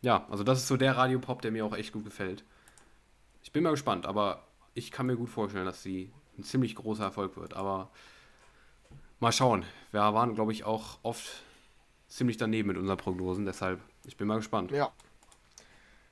ja, 0.00 0.26
also 0.30 0.42
das 0.42 0.60
ist 0.60 0.68
so 0.68 0.78
der 0.78 0.96
Radiopop, 0.96 1.42
der 1.42 1.52
mir 1.52 1.66
auch 1.66 1.76
echt 1.76 1.92
gut 1.92 2.04
gefällt. 2.04 2.44
Ich 3.42 3.52
bin 3.52 3.62
mal 3.62 3.72
gespannt, 3.72 4.06
aber 4.06 4.42
ich 4.72 4.90
kann 4.90 5.06
mir 5.06 5.16
gut 5.16 5.28
vorstellen, 5.28 5.66
dass 5.66 5.82
sie 5.82 6.10
ein 6.38 6.44
ziemlich 6.44 6.74
großer 6.76 7.04
Erfolg 7.04 7.36
wird. 7.36 7.52
Aber 7.52 7.90
mal 9.20 9.32
schauen. 9.32 9.66
Wir 9.90 10.00
waren, 10.00 10.34
glaube 10.34 10.52
ich, 10.52 10.64
auch 10.64 10.98
oft 11.02 11.42
ziemlich 12.08 12.38
daneben 12.38 12.68
mit 12.68 12.78
unseren 12.78 12.96
Prognosen. 12.96 13.44
Deshalb, 13.44 13.80
ich 14.06 14.16
bin 14.16 14.26
mal 14.26 14.36
gespannt. 14.36 14.70
Ja. 14.70 14.92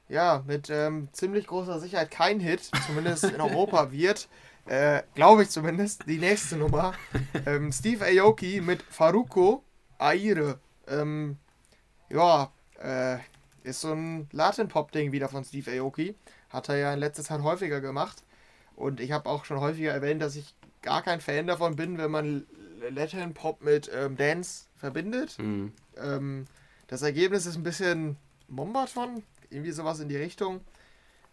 Ja, 0.09 0.45
mit 0.47 0.71
ähm, 0.71 1.09
ziemlich 1.13 1.47
großer 1.47 1.81
Sicherheit 1.81 2.11
kein 2.11 2.41
Hit, 2.41 2.71
zumindest 2.87 3.25
in 3.25 3.41
Europa 3.41 3.91
wird 3.93 4.29
äh, 4.67 5.03
glaube 5.15 5.45
ich 5.45 5.51
zumindest, 5.51 6.07
die 6.07 6.19
nächste 6.19 6.57
Nummer. 6.57 6.95
ähm, 7.47 7.73
Steve 7.73 8.05
Aoki 8.05 8.61
mit 8.61 8.83
Faruko 8.83 9.63
Aire. 9.99 10.59
Ähm, 10.89 11.39
ja, 12.11 12.51
äh, 12.83 13.19
ist 13.63 13.81
so 13.81 13.93
ein 13.93 14.29
Latin-Pop-Ding 14.33 15.13
wieder 15.13 15.29
von 15.29 15.45
Steve 15.45 15.71
Aoki. 15.71 16.15
Hat 16.51 16.69
er 16.69 16.77
ja 16.77 16.93
in 16.93 17.01
letzter 17.01 17.23
Zeit 17.23 17.43
häufiger 17.43 17.81
gemacht. 17.81 18.23
Und 18.75 19.01
ich 19.01 19.13
habe 19.13 19.29
auch 19.29 19.45
schon 19.45 19.61
häufiger 19.61 19.93
erwähnt, 19.93 20.21
dass 20.21 20.37
ich 20.37 20.55
gar 20.83 21.03
kein 21.03 21.21
Fan 21.21 21.47
davon 21.47 21.77
bin, 21.77 21.99
wenn 21.99 22.11
man 22.11 22.47
Latin-Pop 22.91 23.63
mit 23.63 23.91
ähm, 23.95 24.17
Dance 24.17 24.67
verbindet. 24.77 25.39
Mhm. 25.39 25.73
Ähm, 25.97 26.47
das 26.89 27.03
Ergebnis 27.03 27.47
ist 27.47 27.57
ein 27.57 27.63
bisschen 27.63 28.17
Mombaton, 28.49 29.23
irgendwie 29.51 29.73
sowas 29.73 30.01
in 30.01 30.09
die 30.09 30.17
Richtung. 30.17 30.61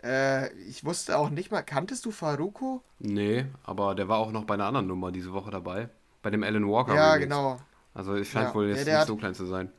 Äh, 0.04 0.54
ich 0.64 0.84
wusste 0.84 1.18
auch 1.18 1.30
nicht 1.30 1.52
mal, 1.52 1.62
kanntest 1.62 2.06
du 2.06 2.12
Faruko? 2.12 2.82
Nee, 3.00 3.46
aber 3.64 3.96
der 3.96 4.10
war 4.10 4.18
auch 4.20 4.32
noch 4.32 4.44
bei 4.44 4.56
einer 4.56 4.66
anderen 4.66 4.88
Nummer 4.88 5.12
diese 5.12 5.32
Woche 5.34 5.52
dabei. 5.52 5.90
Bei 6.22 6.30
dem 6.30 6.44
Alan 6.44 6.68
Walker. 6.68 6.96
Ja, 6.96 7.14
Remix. 7.14 7.30
genau. 7.30 7.60
Also 7.94 8.16
es 8.16 8.28
scheint 8.28 8.50
ja, 8.50 8.56
wohl 8.56 8.68
jetzt 8.68 8.80
der, 8.80 8.86
der 8.86 8.94
nicht 8.94 9.02
hat, 9.02 9.08
so 9.08 9.16
klein 9.16 9.34
zu 9.34 9.46
sein. 9.46 9.72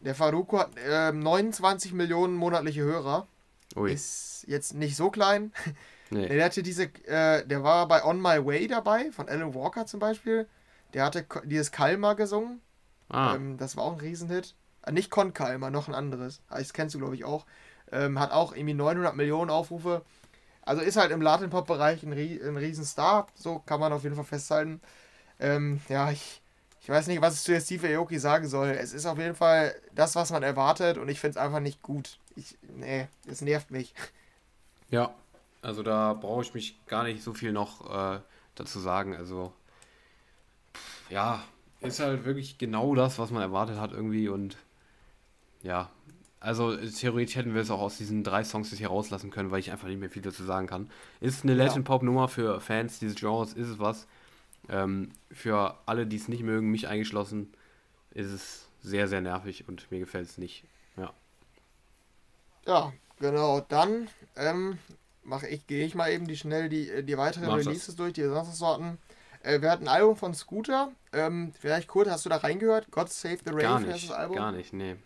Der 0.00 0.14
Faruko 0.14 0.58
hat 0.58 0.70
äh, 0.76 1.12
29 1.12 1.92
Millionen 1.92 2.34
monatliche 2.34 2.82
Hörer. 2.82 3.26
Ui. 3.76 3.92
Ist 3.92 4.44
jetzt 4.46 4.74
nicht 4.74 4.96
so 4.96 5.10
klein. 5.10 5.52
Nee. 6.08 6.28
Der 6.28 6.44
hatte 6.44 6.62
diese, 6.62 6.84
äh, 6.84 7.44
der 7.44 7.64
war 7.64 7.88
bei 7.88 8.04
On 8.04 8.22
My 8.22 8.46
Way 8.46 8.68
dabei, 8.68 9.10
von 9.10 9.28
Alan 9.28 9.54
Walker 9.56 9.86
zum 9.86 9.98
Beispiel. 9.98 10.46
Der 10.94 11.04
hatte 11.04 11.26
dieses 11.44 11.72
Kalmar 11.72 12.14
gesungen. 12.14 12.60
Ah. 13.08 13.34
Ähm, 13.34 13.56
das 13.56 13.76
war 13.76 13.82
auch 13.82 13.94
ein 13.94 13.98
Riesenhit. 13.98 14.54
Äh, 14.86 14.92
nicht 14.92 15.10
Con 15.10 15.34
Kalmar, 15.34 15.70
noch 15.70 15.88
ein 15.88 15.94
anderes. 15.94 16.40
Ah, 16.48 16.58
das 16.58 16.72
kennst 16.72 16.94
du, 16.94 16.98
glaube 16.98 17.14
ich, 17.14 17.24
auch. 17.24 17.44
Ähm, 17.92 18.18
hat 18.18 18.32
auch 18.32 18.54
irgendwie 18.54 18.74
900 18.74 19.14
Millionen 19.14 19.50
Aufrufe. 19.50 20.02
Also 20.62 20.82
ist 20.82 20.96
halt 20.96 21.12
im 21.12 21.20
Latin-Pop-Bereich 21.20 22.02
ein, 22.02 22.12
ein 22.12 22.56
Riesenstar. 22.56 23.26
So 23.34 23.60
kann 23.60 23.80
man 23.80 23.92
auf 23.92 24.02
jeden 24.02 24.16
Fall 24.16 24.24
festhalten. 24.24 24.80
Ähm, 25.38 25.80
ja, 25.88 26.10
ich, 26.10 26.40
ich 26.80 26.88
weiß 26.88 27.06
nicht, 27.08 27.20
was 27.20 27.34
ich 27.34 27.42
zu 27.42 27.52
der 27.52 27.60
Steve 27.60 27.96
Aoki 27.96 28.18
sagen 28.18 28.48
soll. 28.48 28.70
Es 28.70 28.92
ist 28.92 29.06
auf 29.06 29.18
jeden 29.18 29.36
Fall 29.36 29.74
das, 29.94 30.16
was 30.16 30.30
man 30.32 30.42
erwartet 30.42 30.98
und 30.98 31.08
ich 31.08 31.20
finde 31.20 31.38
es 31.38 31.44
einfach 31.44 31.60
nicht 31.60 31.82
gut. 31.82 32.18
Ich, 32.34 32.56
nee, 32.62 33.06
es 33.26 33.40
nervt 33.42 33.70
mich. 33.70 33.94
Ja, 34.88 35.12
also 35.62 35.82
da 35.82 36.12
brauche 36.12 36.42
ich 36.42 36.54
mich 36.54 36.78
gar 36.86 37.02
nicht 37.02 37.20
so 37.20 37.34
viel 37.34 37.50
noch 37.50 37.90
äh, 37.90 38.20
dazu 38.54 38.78
sagen. 38.78 39.16
Also, 39.16 39.52
ja, 41.10 41.42
ist 41.80 41.98
halt 41.98 42.24
wirklich 42.24 42.56
genau 42.56 42.94
das, 42.94 43.18
was 43.18 43.32
man 43.32 43.42
erwartet 43.42 43.80
hat 43.80 43.90
irgendwie 43.90 44.28
und 44.28 44.56
ja, 45.66 45.90
also 46.38 46.76
theoretisch 46.76 47.34
hätten 47.34 47.54
wir 47.54 47.62
es 47.62 47.70
auch 47.70 47.80
aus 47.80 47.98
diesen 47.98 48.22
drei 48.22 48.44
Songs 48.44 48.72
hier 48.72 48.88
rauslassen 48.88 49.30
können, 49.30 49.50
weil 49.50 49.58
ich 49.58 49.72
einfach 49.72 49.88
nicht 49.88 49.98
mehr 49.98 50.10
viel 50.10 50.22
dazu 50.22 50.44
sagen 50.44 50.66
kann. 50.68 50.88
Ist 51.20 51.42
eine 51.42 51.54
Latin 51.54 51.82
Pop 51.82 52.02
Nummer 52.02 52.28
für 52.28 52.60
Fans 52.60 53.00
dieses 53.00 53.16
Genres, 53.16 53.52
ist 53.52 53.68
es 53.68 53.78
was. 53.78 54.06
Ähm, 54.68 55.10
für 55.30 55.76
alle, 55.86 56.06
die 56.06 56.16
es 56.16 56.28
nicht 56.28 56.42
mögen, 56.42 56.70
mich 56.70 56.88
eingeschlossen, 56.88 57.52
ist 58.12 58.30
es 58.30 58.68
sehr, 58.80 59.08
sehr 59.08 59.20
nervig 59.20 59.68
und 59.68 59.90
mir 59.90 59.98
gefällt 59.98 60.28
es 60.28 60.38
nicht. 60.38 60.64
Ja. 60.96 61.12
Ja, 62.66 62.92
genau. 63.18 63.60
Dann 63.60 64.08
ähm, 64.36 64.78
mache 65.24 65.48
ich, 65.48 65.66
gehe 65.66 65.84
ich 65.84 65.94
mal 65.94 66.12
eben 66.12 66.28
die 66.28 66.36
schnell 66.36 66.68
die, 66.68 67.04
die 67.04 67.18
weiteren 67.18 67.46
Mach 67.46 67.56
Releases 67.56 67.86
das. 67.86 67.96
durch, 67.96 68.12
die 68.12 68.24
hatten. 68.24 68.98
Äh, 69.42 69.60
wir 69.60 69.70
hatten 69.70 69.88
ein 69.88 69.96
Album 69.96 70.16
von 70.16 70.34
Scooter. 70.34 70.92
Ähm, 71.12 71.52
vielleicht 71.58 71.88
kurz, 71.88 72.08
hast 72.08 72.24
du 72.24 72.28
da 72.28 72.36
reingehört? 72.36 72.90
God 72.90 73.08
Save 73.10 73.38
the 73.44 73.50
Rave 73.50 73.62
gar 73.62 73.80
nicht, 73.80 74.10
das 74.10 74.16
Album? 74.16 74.36
Gar 74.36 74.52
nicht, 74.52 74.72
nee. 74.72 74.96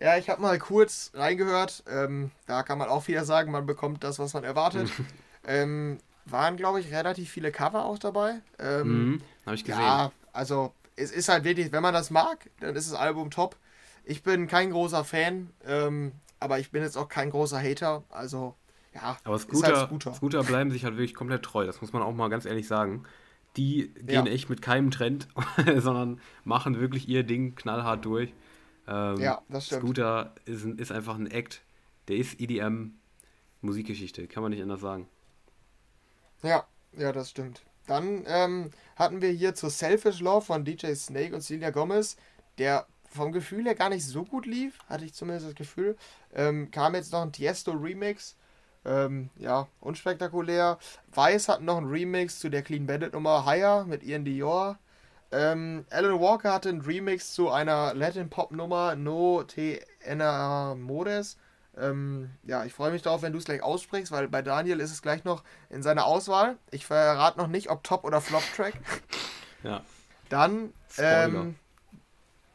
Ja, 0.00 0.16
ich 0.16 0.28
habe 0.28 0.42
mal 0.42 0.58
kurz 0.58 1.12
reingehört. 1.14 1.84
Ähm, 1.88 2.30
da 2.46 2.62
kann 2.62 2.78
man 2.78 2.88
auch 2.88 3.06
wieder 3.08 3.24
sagen, 3.24 3.52
man 3.52 3.66
bekommt 3.66 4.04
das, 4.04 4.18
was 4.18 4.34
man 4.34 4.44
erwartet. 4.44 4.90
ähm, 5.46 5.98
waren, 6.26 6.56
glaube 6.56 6.80
ich, 6.80 6.92
relativ 6.92 7.30
viele 7.30 7.52
Cover 7.52 7.84
auch 7.84 7.98
dabei. 7.98 8.40
Ähm, 8.58 9.12
mhm, 9.12 9.20
habe 9.46 9.56
ich 9.56 9.64
gesehen. 9.64 9.80
Ja, 9.80 10.12
also 10.32 10.72
es 10.96 11.10
ist 11.10 11.28
halt 11.28 11.44
wirklich, 11.44 11.72
wenn 11.72 11.82
man 11.82 11.94
das 11.94 12.10
mag, 12.10 12.50
dann 12.60 12.74
ist 12.76 12.90
das 12.90 12.98
Album 12.98 13.30
top. 13.30 13.56
Ich 14.04 14.22
bin 14.22 14.46
kein 14.46 14.70
großer 14.70 15.04
Fan, 15.04 15.50
ähm, 15.66 16.12
aber 16.40 16.58
ich 16.58 16.70
bin 16.70 16.82
jetzt 16.82 16.96
auch 16.96 17.08
kein 17.08 17.30
großer 17.30 17.60
Hater. 17.60 18.04
Also, 18.10 18.54
ja, 18.94 19.16
aber 19.24 19.38
Scooter, 19.38 19.76
halt 19.76 19.88
Scooter. 19.88 20.14
Scooter 20.14 20.42
bleiben 20.44 20.70
sich 20.70 20.84
halt 20.84 20.94
wirklich 20.94 21.14
komplett 21.14 21.42
treu. 21.42 21.66
Das 21.66 21.80
muss 21.80 21.92
man 21.92 22.02
auch 22.02 22.14
mal 22.14 22.28
ganz 22.28 22.44
ehrlich 22.44 22.66
sagen. 22.66 23.04
Die 23.56 23.92
gehen 23.94 24.26
ja. 24.26 24.32
echt 24.32 24.50
mit 24.50 24.62
keinem 24.62 24.90
Trend, 24.90 25.28
sondern 25.76 26.20
machen 26.42 26.80
wirklich 26.80 27.08
ihr 27.08 27.22
Ding 27.22 27.54
knallhart 27.54 28.04
durch. 28.04 28.32
Ähm, 28.86 29.20
ja, 29.20 29.42
das 29.48 29.66
stimmt. 29.66 29.82
Scooter 29.82 30.34
ist, 30.44 30.64
ist 30.64 30.92
einfach 30.92 31.16
ein 31.16 31.30
Act. 31.30 31.62
Der 32.08 32.16
ist 32.16 32.40
EDM 32.40 32.94
Musikgeschichte, 33.60 34.26
kann 34.26 34.42
man 34.42 34.52
nicht 34.52 34.62
anders 34.62 34.80
sagen. 34.80 35.08
Ja, 36.42 36.66
ja, 36.92 37.12
das 37.12 37.30
stimmt. 37.30 37.62
Dann 37.86 38.24
ähm, 38.26 38.70
hatten 38.96 39.20
wir 39.20 39.30
hier 39.30 39.54
zu 39.54 39.68
Selfish 39.68 40.20
Love 40.20 40.44
von 40.44 40.64
DJ 40.64 40.94
Snake 40.94 41.34
und 41.34 41.42
Celia 41.42 41.70
Gomez, 41.70 42.16
der 42.58 42.86
vom 43.08 43.32
Gefühl 43.32 43.64
her 43.64 43.74
gar 43.74 43.90
nicht 43.90 44.04
so 44.04 44.24
gut 44.24 44.46
lief, 44.46 44.78
hatte 44.88 45.04
ich 45.04 45.14
zumindest 45.14 45.46
das 45.48 45.54
Gefühl. 45.54 45.96
Ähm, 46.34 46.70
kam 46.70 46.94
jetzt 46.94 47.12
noch 47.12 47.22
ein 47.22 47.32
Tiesto 47.32 47.72
Remix. 47.72 48.36
Ähm, 48.84 49.30
ja, 49.36 49.68
unspektakulär. 49.80 50.78
Weiß 51.12 51.48
hat 51.48 51.62
noch 51.62 51.78
ein 51.78 51.86
Remix 51.86 52.38
zu 52.38 52.50
der 52.50 52.62
Clean 52.62 52.86
Bandit 52.86 53.12
Nummer 53.14 53.46
Higher 53.46 53.84
mit 53.84 54.02
Ian 54.02 54.24
Dior. 54.24 54.78
Ähm, 55.34 55.84
Alan 55.90 56.20
Walker 56.20 56.52
hatte 56.52 56.68
einen 56.68 56.82
Remix 56.82 57.34
zu 57.34 57.50
einer 57.50 57.92
Latin-Pop-Nummer 57.92 58.94
No 58.94 59.42
Te 59.42 59.80
Enamores. 60.00 61.36
Ähm, 61.76 62.30
ja, 62.44 62.64
ich 62.64 62.72
freue 62.72 62.92
mich 62.92 63.02
darauf, 63.02 63.22
wenn 63.22 63.32
du 63.32 63.40
es 63.40 63.44
gleich 63.44 63.60
aussprichst, 63.60 64.12
weil 64.12 64.28
bei 64.28 64.42
Daniel 64.42 64.78
ist 64.78 64.92
es 64.92 65.02
gleich 65.02 65.24
noch 65.24 65.42
in 65.70 65.82
seiner 65.82 66.04
Auswahl. 66.04 66.56
Ich 66.70 66.86
verrate 66.86 67.38
noch 67.38 67.48
nicht, 67.48 67.68
ob 67.68 67.82
Top- 67.82 68.04
oder 68.04 68.20
Flop-Track. 68.20 68.74
ja. 69.64 69.82
Dann, 70.28 70.72
ähm, 70.98 71.56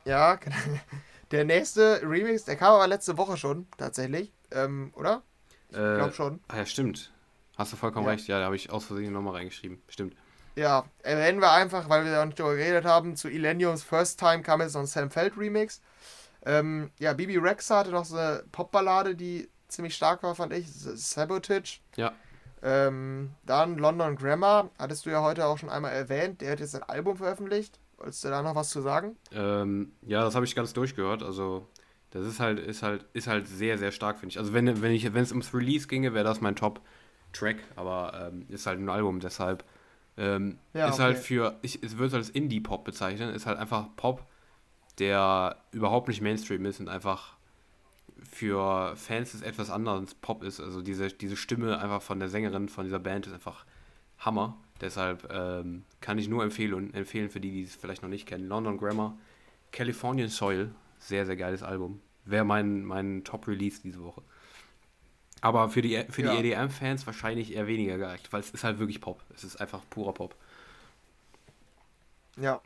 ja, 0.06 0.40
der 1.32 1.44
nächste 1.44 2.02
Remix, 2.02 2.46
der 2.46 2.56
kam 2.56 2.76
aber 2.76 2.88
letzte 2.88 3.18
Woche 3.18 3.36
schon, 3.36 3.68
tatsächlich. 3.78 4.32
ähm, 4.52 4.94
oder? 4.96 5.22
Ich 5.70 5.78
äh, 5.78 5.96
glaube 5.96 6.14
schon. 6.14 6.40
Ah 6.48 6.58
ja, 6.58 6.66
stimmt. 6.66 7.12
Hast 7.58 7.74
du 7.74 7.78
vollkommen 7.78 8.06
ja. 8.06 8.14
recht. 8.14 8.28
Ja, 8.30 8.40
da 8.40 8.46
habe 8.46 8.56
ich 8.56 8.72
aus 8.72 8.86
Versehen 8.86 9.12
nochmal 9.12 9.36
reingeschrieben. 9.36 9.82
Stimmt. 9.90 10.16
Ja, 10.56 10.86
erwähnen 11.04 11.40
wir 11.42 11.52
einfach, 11.52 11.90
weil 11.90 12.06
wir 12.06 12.12
da 12.12 12.26
nicht 12.26 12.38
drüber 12.38 12.56
geredet 12.56 12.86
haben, 12.86 13.16
zu 13.16 13.30
Illeniums 13.30 13.84
First 13.84 14.20
Time 14.20 14.42
kam 14.42 14.62
jetzt 14.62 14.74
noch 14.74 14.82
ein 14.82 14.88
Sam 14.88 15.10
Feld 15.10 15.38
Remix. 15.38 15.82
Ähm, 16.46 16.92
ja, 17.00 17.14
Bibi 17.14 17.38
Rexa 17.38 17.80
hatte 17.80 17.92
noch 17.92 18.06
so 18.06 18.18
eine 18.18 18.44
Popballade, 18.52 19.16
die 19.16 19.50
ziemlich 19.68 19.96
stark 19.96 20.24
war, 20.24 20.36
fand 20.36 20.54
ich. 20.54 20.68
Sabotage. 20.72 21.80
Ja. 21.96 22.14
Ähm, 22.62 23.32
dann 23.46 23.78
London 23.78 24.16
Grammar, 24.16 24.70
hattest 24.78 25.06
du 25.06 25.10
ja 25.10 25.22
heute 25.22 25.46
auch 25.46 25.58
schon 25.58 25.70
einmal 25.70 25.94
erwähnt. 25.94 26.42
Der 26.42 26.52
hat 26.52 26.60
jetzt 26.60 26.76
ein 26.76 26.84
Album 26.84 27.18
veröffentlicht. 27.18 27.80
Wolltest 27.98 28.24
du 28.24 28.30
da 28.30 28.42
noch 28.42 28.56
was 28.56 28.70
zu 28.70 28.82
sagen? 28.82 29.16
Ähm, 29.32 29.94
ja, 30.06 30.24
das 30.24 30.36
habe 30.36 30.46
ich 30.46 30.56
ganz 30.56 30.74
durchgehört. 30.74 31.24
Also, 31.24 31.68
das 32.12 32.26
ist 32.26 32.40
halt, 32.40 32.60
ist 32.60 32.84
halt, 32.84 33.06
ist 33.14 33.28
halt 33.28 33.48
sehr, 33.48 33.78
sehr 33.78 33.92
stark, 33.92 34.20
finde 34.20 34.34
ich. 34.34 34.40
Also, 34.40 34.54
wenn, 34.54 34.82
wenn 34.82 35.14
wenn 35.14 35.24
es 35.24 35.32
ums 35.32 35.54
Release 35.54 35.88
ginge, 35.88 36.14
wäre 36.14 36.24
das 36.26 36.42
mein 36.42 36.56
Top-Track. 36.56 37.58
Aber 37.76 38.30
ähm, 38.32 38.46
ist 38.50 38.66
halt 38.66 38.80
ein 38.80 38.90
Album, 38.90 39.20
deshalb 39.20 39.64
ähm, 40.20 40.60
ja, 40.74 40.90
ist 40.90 41.00
halt 41.00 41.12
okay. 41.12 41.16
halt 41.16 41.18
für, 41.18 41.60
ich, 41.62 41.82
es 41.82 41.98
wird 41.98 42.14
als 42.14 42.30
Indie-Pop 42.30 42.84
bezeichnen, 42.84 43.34
ist 43.34 43.46
halt 43.46 43.58
einfach 43.58 43.88
Pop, 43.96 44.26
der 45.00 45.56
überhaupt 45.72 46.10
nicht 46.10 46.22
Mainstream 46.22 46.66
ist 46.66 46.82
und 46.82 46.90
einfach 46.90 47.38
für 48.30 48.96
Fans 48.98 49.32
des 49.32 49.42
etwas 49.42 49.70
anderes 49.70 50.14
Pop 50.16 50.44
ist. 50.44 50.60
Also 50.60 50.82
diese, 50.82 51.08
diese 51.08 51.38
Stimme 51.38 51.80
einfach 51.80 52.02
von 52.02 52.20
der 52.20 52.28
Sängerin 52.28 52.68
von 52.68 52.84
dieser 52.84 53.00
Band 53.00 53.28
ist 53.28 53.34
einfach 53.34 53.66
Hammer. 54.18 54.58
Deshalb 54.82 55.32
ähm, 55.32 55.86
kann 56.02 56.18
ich 56.18 56.28
nur 56.28 56.44
empfehlen, 56.44 56.94
empfehlen 56.94 57.30
für 57.30 57.40
die, 57.40 57.52
die 57.52 57.64
es 57.64 57.76
vielleicht 57.76 58.02
noch 58.02 58.10
nicht 58.10 58.28
kennen. 58.28 58.48
London 58.48 58.78
Grammar, 58.78 59.18
Californian 59.72 60.28
Soil, 60.28 60.72
sehr, 60.98 61.26
sehr 61.26 61.38
geiles 61.38 61.64
Album. 61.64 62.02
Wäre 62.26 62.44
mein, 62.44 62.84
mein 62.84 63.24
Top-Release 63.24 63.82
diese 63.82 64.04
Woche. 64.04 64.22
Aber 65.42 65.70
für 65.70 65.82
die, 65.82 66.04
für 66.10 66.24
ja. 66.24 66.36
die 66.36 66.52
EDM-Fans 66.52 67.06
wahrscheinlich 67.06 67.54
eher 67.54 67.68
weniger 67.68 67.98
geeignet, 67.98 68.32
weil 68.32 68.42
es 68.42 68.52
ist 68.52 68.64
halt 68.64 68.80
wirklich 68.80 69.02
Pop. 69.02 69.22
Es 69.34 69.44
ist 69.44 69.60
einfach 69.60 69.82
purer 69.90 70.14
Pop. 70.14 70.36
Ja. 72.38 72.62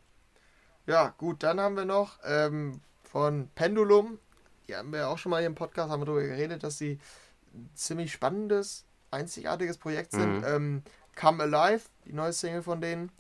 Ja, 0.86 1.14
gut, 1.18 1.44
dann 1.44 1.60
haben 1.60 1.76
wir 1.76 1.86
noch 1.86 2.20
ähm, 2.26 2.82
von 3.04 3.50
Pendulum. 3.56 4.20
Die 4.68 4.76
haben 4.76 4.91
wir 4.91 5.08
auch 5.08 5.18
schon 5.18 5.30
mal 5.30 5.40
hier 5.40 5.48
im 5.48 5.56
Podcast, 5.56 5.90
haben 5.90 6.02
wir 6.02 6.06
darüber 6.06 6.24
geredet, 6.24 6.64
dass 6.64 6.78
sie 6.78 7.00
ein 7.54 7.70
ziemlich 7.74 8.12
spannendes, 8.12 8.86
einzigartiges 9.12 9.78
Projekt 9.78 10.12
sind. 10.12 10.40
Mhm. 10.40 10.45
Ähm, 10.45 10.84
Come 11.16 11.44
Alive, 11.44 11.86
die 12.06 12.14
neue 12.14 12.34
Single 12.34 12.64
von 12.64 12.82
denen. 12.82 13.12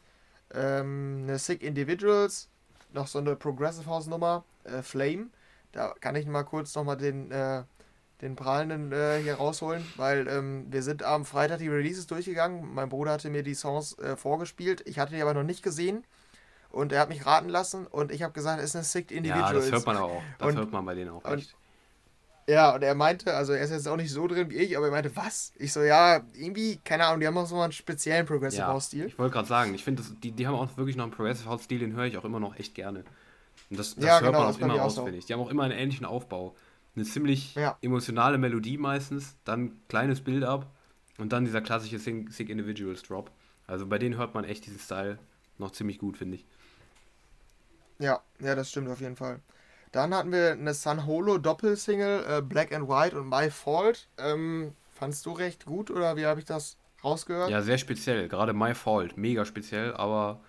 Ähm, 0.53 1.21
eine 1.23 1.39
Sick 1.39 1.61
Individuals, 1.61 2.49
noch 2.91 3.07
so 3.07 3.19
eine 3.19 3.35
Progressive 3.35 3.85
House 3.85 4.07
Nummer, 4.07 4.43
äh, 4.63 4.81
Flame. 4.81 5.27
Da 5.71 5.93
kann 5.99 6.15
ich 6.15 6.25
mal 6.25 6.43
kurz 6.43 6.75
nochmal 6.75 6.97
den 6.97 7.31
äh, 7.31 7.63
den 8.23 8.35
Prahlenden 8.35 8.91
äh, 8.91 9.19
hier 9.21 9.35
rausholen, 9.35 9.85
weil 9.97 10.27
ähm, 10.27 10.65
wir 10.69 10.81
sind 10.81 11.03
am 11.03 11.25
Freitag 11.25 11.59
die 11.59 11.67
Releases 11.67 12.07
durchgegangen. 12.07 12.73
Mein 12.73 12.89
Bruder 12.89 13.11
hatte 13.11 13.29
mir 13.29 13.43
die 13.43 13.53
Songs 13.53 13.97
äh, 13.99 14.15
vorgespielt. 14.15 14.81
Ich 14.87 14.97
hatte 14.97 15.13
die 15.13 15.21
aber 15.21 15.33
noch 15.33 15.43
nicht 15.43 15.61
gesehen. 15.61 16.05
Und 16.69 16.91
er 16.91 17.01
hat 17.01 17.09
mich 17.09 17.25
raten 17.27 17.49
lassen 17.49 17.85
und 17.85 18.11
ich 18.11 18.23
habe 18.23 18.33
gesagt, 18.33 18.59
es 18.59 18.69
ist 18.69 18.75
eine 18.75 18.83
Sick 18.83 19.11
Individual. 19.11 19.53
Ja, 19.53 19.59
das 19.59 19.71
hört 19.71 19.85
man 19.85 19.97
auch. 19.97 20.23
Das 20.39 20.47
und, 20.47 20.57
hört 20.57 20.71
man 20.71 20.83
bei 20.85 20.95
denen 20.95 21.11
auch 21.11 21.23
echt. 21.25 21.55
Ja, 22.47 22.73
und 22.73 22.81
er 22.81 22.95
meinte, 22.95 23.35
also 23.35 23.53
er 23.53 23.63
ist 23.63 23.69
jetzt 23.69 23.87
auch 23.87 23.95
nicht 23.95 24.11
so 24.11 24.27
drin 24.27 24.49
wie 24.49 24.55
ich, 24.55 24.75
aber 24.75 24.87
er 24.87 24.91
meinte, 24.91 25.15
was? 25.15 25.53
Ich 25.57 25.71
so, 25.71 25.81
ja, 25.81 26.21
irgendwie, 26.33 26.77
keine 26.83 27.05
Ahnung, 27.05 27.19
die 27.19 27.27
haben 27.27 27.37
auch 27.37 27.45
so 27.45 27.59
einen 27.61 27.71
speziellen 27.71 28.25
Progressive 28.25 28.63
ja, 28.63 28.67
House 28.67 28.87
Stil. 28.87 29.05
Ich 29.05 29.19
wollte 29.19 29.33
gerade 29.33 29.47
sagen, 29.47 29.75
ich 29.75 29.83
finde, 29.83 30.01
die, 30.23 30.31
die 30.31 30.47
haben 30.47 30.55
auch 30.55 30.75
wirklich 30.75 30.95
noch 30.95 31.03
einen 31.03 31.13
Progressive 31.13 31.47
House 31.47 31.63
Stil, 31.63 31.79
den 31.79 31.93
höre 31.93 32.05
ich 32.05 32.17
auch 32.17 32.25
immer 32.25 32.39
noch 32.39 32.57
echt 32.57 32.73
gerne. 32.73 33.03
Und 33.69 33.79
das, 33.79 33.95
das 33.95 34.03
ja, 34.03 34.13
hört 34.13 34.23
genau, 34.23 34.39
man 34.39 34.53
auch 34.53 34.59
immer 34.59 34.83
aus, 34.83 34.95
finde 34.95 35.15
ich. 35.15 35.25
Die 35.25 35.33
haben 35.33 35.41
auch 35.41 35.49
immer 35.49 35.63
einen 35.63 35.77
ähnlichen 35.77 36.07
Aufbau 36.07 36.55
eine 36.95 37.05
ziemlich 37.05 37.55
ja. 37.55 37.77
emotionale 37.81 38.37
Melodie 38.37 38.77
meistens, 38.77 39.35
dann 39.43 39.79
kleines 39.87 40.21
Build-up 40.21 40.71
und 41.17 41.33
dann 41.33 41.45
dieser 41.45 41.61
klassische 41.61 41.99
Sick 41.99 42.49
Individuals 42.49 43.03
Drop. 43.03 43.31
Also 43.67 43.87
bei 43.87 43.97
denen 43.97 44.17
hört 44.17 44.33
man 44.33 44.43
echt 44.43 44.65
diesen 44.65 44.79
Style 44.79 45.19
noch 45.57 45.71
ziemlich 45.71 45.99
gut, 45.99 46.17
finde 46.17 46.37
ich. 46.37 46.45
Ja, 47.99 48.21
ja, 48.39 48.55
das 48.55 48.69
stimmt 48.69 48.89
auf 48.89 48.99
jeden 49.01 49.15
Fall. 49.15 49.39
Dann 49.91 50.13
hatten 50.13 50.31
wir 50.31 50.53
eine 50.53 50.73
San 50.73 51.05
Holo 51.05 51.37
Doppelsingle, 51.37 52.25
äh, 52.25 52.41
Black 52.41 52.73
and 52.73 52.89
White 52.89 53.19
und 53.19 53.29
My 53.29 53.49
Fault. 53.51 54.07
Ähm, 54.17 54.73
fandst 54.91 55.25
du 55.25 55.31
recht 55.31 55.65
gut 55.65 55.91
oder 55.91 56.17
wie 56.17 56.25
habe 56.25 56.39
ich 56.39 56.45
das 56.45 56.77
rausgehört? 57.03 57.49
Ja, 57.51 57.61
sehr 57.61 57.77
speziell. 57.77 58.27
Gerade 58.27 58.53
My 58.53 58.73
Fault, 58.73 59.17
mega 59.17 59.45
speziell, 59.45 59.93
aber 59.93 60.41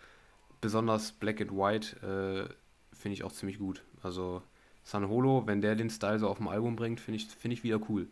besonders 0.60 1.12
Black 1.12 1.42
and 1.42 1.52
White 1.52 1.96
äh, 2.00 2.96
finde 2.96 3.14
ich 3.14 3.22
auch 3.22 3.32
ziemlich 3.32 3.58
gut. 3.58 3.82
Also 4.02 4.42
San 4.84 5.08
Holo, 5.08 5.46
wenn 5.46 5.60
der 5.60 5.74
den 5.74 5.90
Style 5.90 6.18
so 6.18 6.28
auf 6.28 6.36
dem 6.36 6.48
Album 6.48 6.76
bringt, 6.76 7.00
finde 7.00 7.16
ich, 7.16 7.26
find 7.26 7.52
ich 7.52 7.64
wieder 7.64 7.80
cool. 7.88 8.06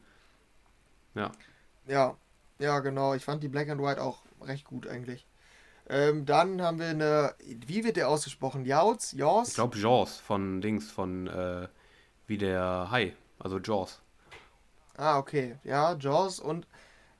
Ja. 1.15 1.31
Ja, 1.87 2.17
ja, 2.59 2.81
genau. 2.81 3.15
Ich 3.15 3.25
fand 3.25 3.43
die 3.43 3.49
Black 3.49 3.69
and 3.69 3.81
White 3.81 4.03
auch 4.03 4.23
recht 4.41 4.65
gut 4.65 4.87
eigentlich. 4.87 5.27
Ähm, 5.89 6.25
dann 6.25 6.63
haben 6.63 6.79
wir 6.79 6.89
eine, 6.89 7.35
wie 7.67 7.85
wird 7.85 7.97
der 7.97 8.09
ausgesprochen? 8.09 8.65
Jaws? 8.65 9.13
Jaws? 9.13 9.49
Ich 9.49 9.55
glaube 9.55 9.77
Jaws 9.77 10.17
von 10.17 10.61
Dings, 10.61 10.91
von 10.91 11.27
äh, 11.27 11.69
wie 12.27 12.39
der 12.39 12.89
Hai, 12.91 13.15
also 13.39 13.59
Jaws. 13.59 14.01
Ah, 14.97 15.19
okay. 15.19 15.57
Ja, 15.65 15.95
Jaws 15.99 16.41
und 16.41 16.67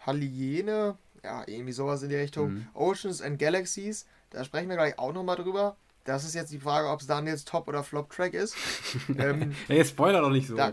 Haliene, 0.01 0.97
ja, 1.23 1.43
irgendwie 1.47 1.73
sowas 1.73 2.03
in 2.03 2.09
die 2.09 2.17
Richtung. 2.17 2.55
Mhm. 2.55 2.69
Oceans 2.75 3.21
and 3.21 3.39
Galaxies, 3.39 4.07
da 4.31 4.45
sprechen 4.45 4.69
wir 4.69 4.77
gleich 4.77 4.99
auch 4.99 5.13
nochmal 5.13 5.37
drüber. 5.37 5.77
Das 6.05 6.25
ist 6.25 6.35
jetzt 6.35 6.53
die 6.53 6.59
Frage, 6.59 6.89
ob 6.89 7.01
es 7.01 7.07
dann 7.07 7.27
jetzt 7.27 7.49
Top- 7.49 7.69
oder 7.69 7.85
Flop-Track 7.85 8.35
ist. 8.35 8.57
ähm, 9.19 9.55
Ey, 9.69 9.85
Spoiler 9.85 10.21
doch 10.21 10.31
nicht 10.31 10.49
so. 10.49 10.57
Da, 10.57 10.73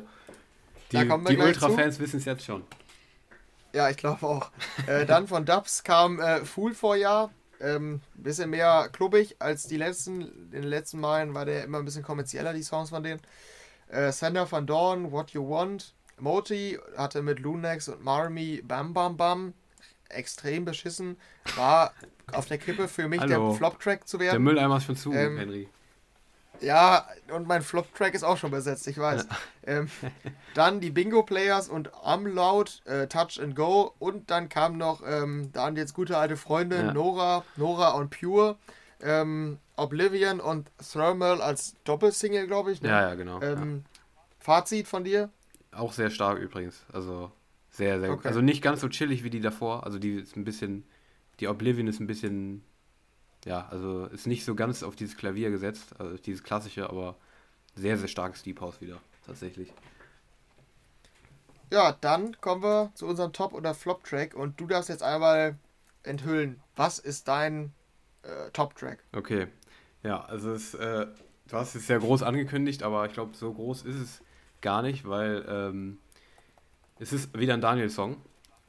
die 0.92 0.98
die 0.98 1.38
Ultra-Fans 1.38 2.00
wissen 2.00 2.18
es 2.18 2.26
jetzt 2.26 2.44
schon. 2.44 2.64
Ja, 3.74 3.90
ich 3.90 3.98
glaube 3.98 4.26
auch. 4.26 4.52
äh, 4.88 5.06
dann 5.06 5.28
von 5.28 5.46
Dubs 5.46 5.84
kam 5.84 6.20
äh, 6.20 6.44
Fool 6.46 6.74
Jahr. 6.98 7.32
Ähm, 7.62 8.00
bisschen 8.16 8.50
mehr 8.52 8.90
klubbig 8.92 9.36
als 9.40 9.68
die 9.68 9.78
letzten. 9.78 10.22
In 10.22 10.62
den 10.62 10.64
letzten 10.64 11.00
Malen 11.00 11.34
war 11.34 11.46
der 11.46 11.66
immer 11.66 11.80
ein 11.80 11.86
bisschen 11.86 12.04
kommerzieller, 12.04 12.54
die 12.54 12.64
Songs 12.64 12.90
von 12.90 13.04
denen. 13.04 13.20
Äh, 13.90 14.12
Sender 14.12 14.50
van 14.50 14.66
Dawn, 14.66 15.12
What 15.12 15.32
You 15.32 15.48
Want. 15.50 15.94
Moti 16.18 16.78
hatte 16.98 17.22
mit 17.22 17.40
Lunex 17.40 17.90
und 17.90 18.04
Marmy 18.04 18.62
Bam 18.66 18.94
Bam 18.94 19.18
Bam 19.18 19.54
extrem 20.10 20.66
beschissen. 20.66 21.18
War 21.56 21.94
auf 22.34 22.46
der 22.46 22.58
Kippe 22.58 22.88
für 22.88 23.08
mich 23.08 23.22
Hallo. 23.22 23.50
der 23.50 23.58
Flop-Track 23.58 24.08
zu 24.08 24.20
werden. 24.20 24.32
Der 24.32 24.40
Mülleimer 24.40 24.78
ist 24.78 24.86
schon 24.86 24.96
zu, 24.96 25.12
ähm, 25.14 25.38
Henry. 25.38 25.70
Ja, 26.62 27.08
und 27.34 27.48
mein 27.48 27.62
Flop-Track 27.62 28.14
ist 28.14 28.24
auch 28.24 28.38
schon 28.38 28.52
besetzt, 28.52 28.88
ich 28.88 28.98
weiß. 28.98 29.28
ähm, 29.66 29.90
dann 30.54 30.82
die 30.82 30.90
Bingo-Players 30.90 31.70
und 31.70 31.92
Umlaut, 32.04 32.82
äh, 32.86 33.08
Touch 33.08 33.40
and 33.42 33.56
Go. 33.56 33.94
Und 34.00 34.30
dann 34.30 34.50
kam 34.50 34.78
noch 34.78 35.02
ähm, 35.06 35.52
dann 35.54 35.76
jetzt 35.76 35.94
gute 35.94 36.18
alte 36.18 36.38
Freundin 36.38 36.88
ja. 36.88 36.94
Nora, 36.94 37.44
Nora 37.56 37.92
und 37.92 38.10
Pure. 38.10 38.58
Ähm, 39.02 39.60
Oblivion 39.78 40.42
und 40.42 40.70
Thermal 40.78 41.42
als 41.42 41.76
Doppelsingle, 41.86 42.48
glaube 42.48 42.74
ich. 42.74 42.82
Ne? 42.82 42.90
Ja, 42.90 43.02
ja, 43.10 43.16
genau. 43.16 43.42
Ähm, 43.42 43.86
ja. 43.86 44.00
Fazit 44.40 44.88
von 44.88 45.06
dir? 45.06 45.30
Auch 45.72 45.94
sehr 45.94 46.10
stark 46.10 46.40
übrigens. 46.40 46.84
Also 46.92 47.32
sehr, 47.80 48.00
sehr 48.00 48.12
okay. 48.12 48.28
Also 48.28 48.42
nicht 48.42 48.62
ganz 48.62 48.82
so 48.82 48.90
chillig 48.90 49.24
wie 49.24 49.30
die 49.30 49.42
davor. 49.42 49.86
Also 49.86 49.98
die 50.00 50.14
ist 50.14 50.36
ein 50.38 50.44
bisschen 50.44 50.86
die 51.40 51.48
Oblivion 51.48 51.88
ist 51.88 52.00
ein 52.00 52.08
bisschen, 52.08 52.64
ja, 53.46 53.68
also 53.70 54.06
ist 54.06 54.28
nicht 54.28 54.46
so 54.46 54.56
ganz 54.56 54.84
auf 54.84 54.96
dieses 54.96 55.18
Klavier 55.18 55.50
gesetzt, 55.52 55.94
also 55.98 56.18
dieses 56.18 56.44
klassische, 56.44 56.90
aber 56.90 57.16
sehr, 57.76 57.98
sehr 57.98 58.08
starkes 58.08 58.44
Deep 58.44 58.60
House 58.62 58.82
wieder, 58.82 59.00
tatsächlich. 59.26 59.72
Ja, 61.72 61.96
dann 62.02 62.40
kommen 62.42 62.64
wir 62.64 62.92
zu 62.96 63.06
unserem 63.06 63.32
Top- 63.32 63.54
oder 63.54 63.74
Flop-Track 63.74 64.34
und 64.34 64.60
du 64.60 64.68
darfst 64.68 64.90
jetzt 64.90 65.04
einmal 65.04 65.58
enthüllen, 66.04 66.62
was 66.76 67.00
ist 67.00 67.28
dein 67.28 67.74
äh, 68.24 68.50
Top-Track? 68.52 69.04
Okay, 69.14 69.48
ja, 70.04 70.22
also 70.26 70.52
es, 70.52 70.74
äh, 70.74 71.08
du 71.48 71.56
hast 71.56 71.76
es 71.76 71.88
sehr 71.88 72.00
groß 72.00 72.24
angekündigt, 72.24 72.84
aber 72.84 73.06
ich 73.06 73.14
glaube, 73.14 73.36
so 73.36 73.54
groß 73.54 73.84
ist 73.84 74.00
es 74.00 74.22
gar 74.62 74.82
nicht, 74.82 75.08
weil 75.08 75.46
ähm, 75.48 76.00
es 77.00 77.14
ist 77.14 77.38
wieder 77.38 77.54
ein 77.54 77.62
Daniel-Song 77.62 78.18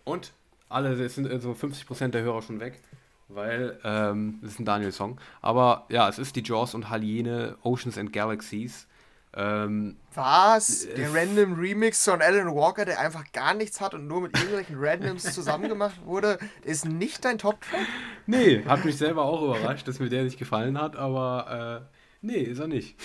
und 0.04 0.32
alle, 0.68 0.92
es 0.92 1.16
sind 1.16 1.28
so 1.42 1.50
50% 1.50 2.08
der 2.08 2.22
Hörer 2.22 2.42
schon 2.42 2.60
weg, 2.60 2.80
weil 3.28 3.78
ähm, 3.84 4.38
es 4.42 4.52
ist 4.52 4.60
ein 4.60 4.64
Daniel-Song. 4.64 5.20
Aber 5.42 5.86
ja, 5.88 6.08
es 6.08 6.18
ist 6.18 6.36
die 6.36 6.42
Jaws 6.42 6.74
und 6.74 6.90
Haliene 6.90 7.56
Oceans 7.62 7.98
and 7.98 8.12
Galaxies. 8.12 8.86
Ähm, 9.32 9.96
Was? 10.14 10.88
Der 10.96 11.12
random 11.14 11.54
Remix 11.54 12.04
von 12.04 12.20
Alan 12.20 12.52
Walker, 12.54 12.84
der 12.84 12.98
einfach 12.98 13.24
gar 13.32 13.54
nichts 13.54 13.80
hat 13.80 13.94
und 13.94 14.06
nur 14.08 14.22
mit 14.22 14.36
irgendwelchen 14.36 14.76
Randoms 14.78 15.22
zusammengemacht 15.34 16.04
wurde, 16.04 16.38
ist 16.64 16.84
nicht 16.84 17.24
dein 17.24 17.38
Top-Track? 17.38 17.86
Nee, 18.26 18.64
hat 18.64 18.84
mich 18.84 18.96
selber 18.96 19.24
auch 19.24 19.42
überrascht, 19.42 19.86
dass 19.86 20.00
mir 20.00 20.08
der 20.08 20.24
nicht 20.24 20.38
gefallen 20.38 20.80
hat, 20.80 20.96
aber 20.96 21.82
äh, 21.90 21.96
nee, 22.22 22.40
ist 22.40 22.58
er 22.58 22.66
nicht. 22.66 22.96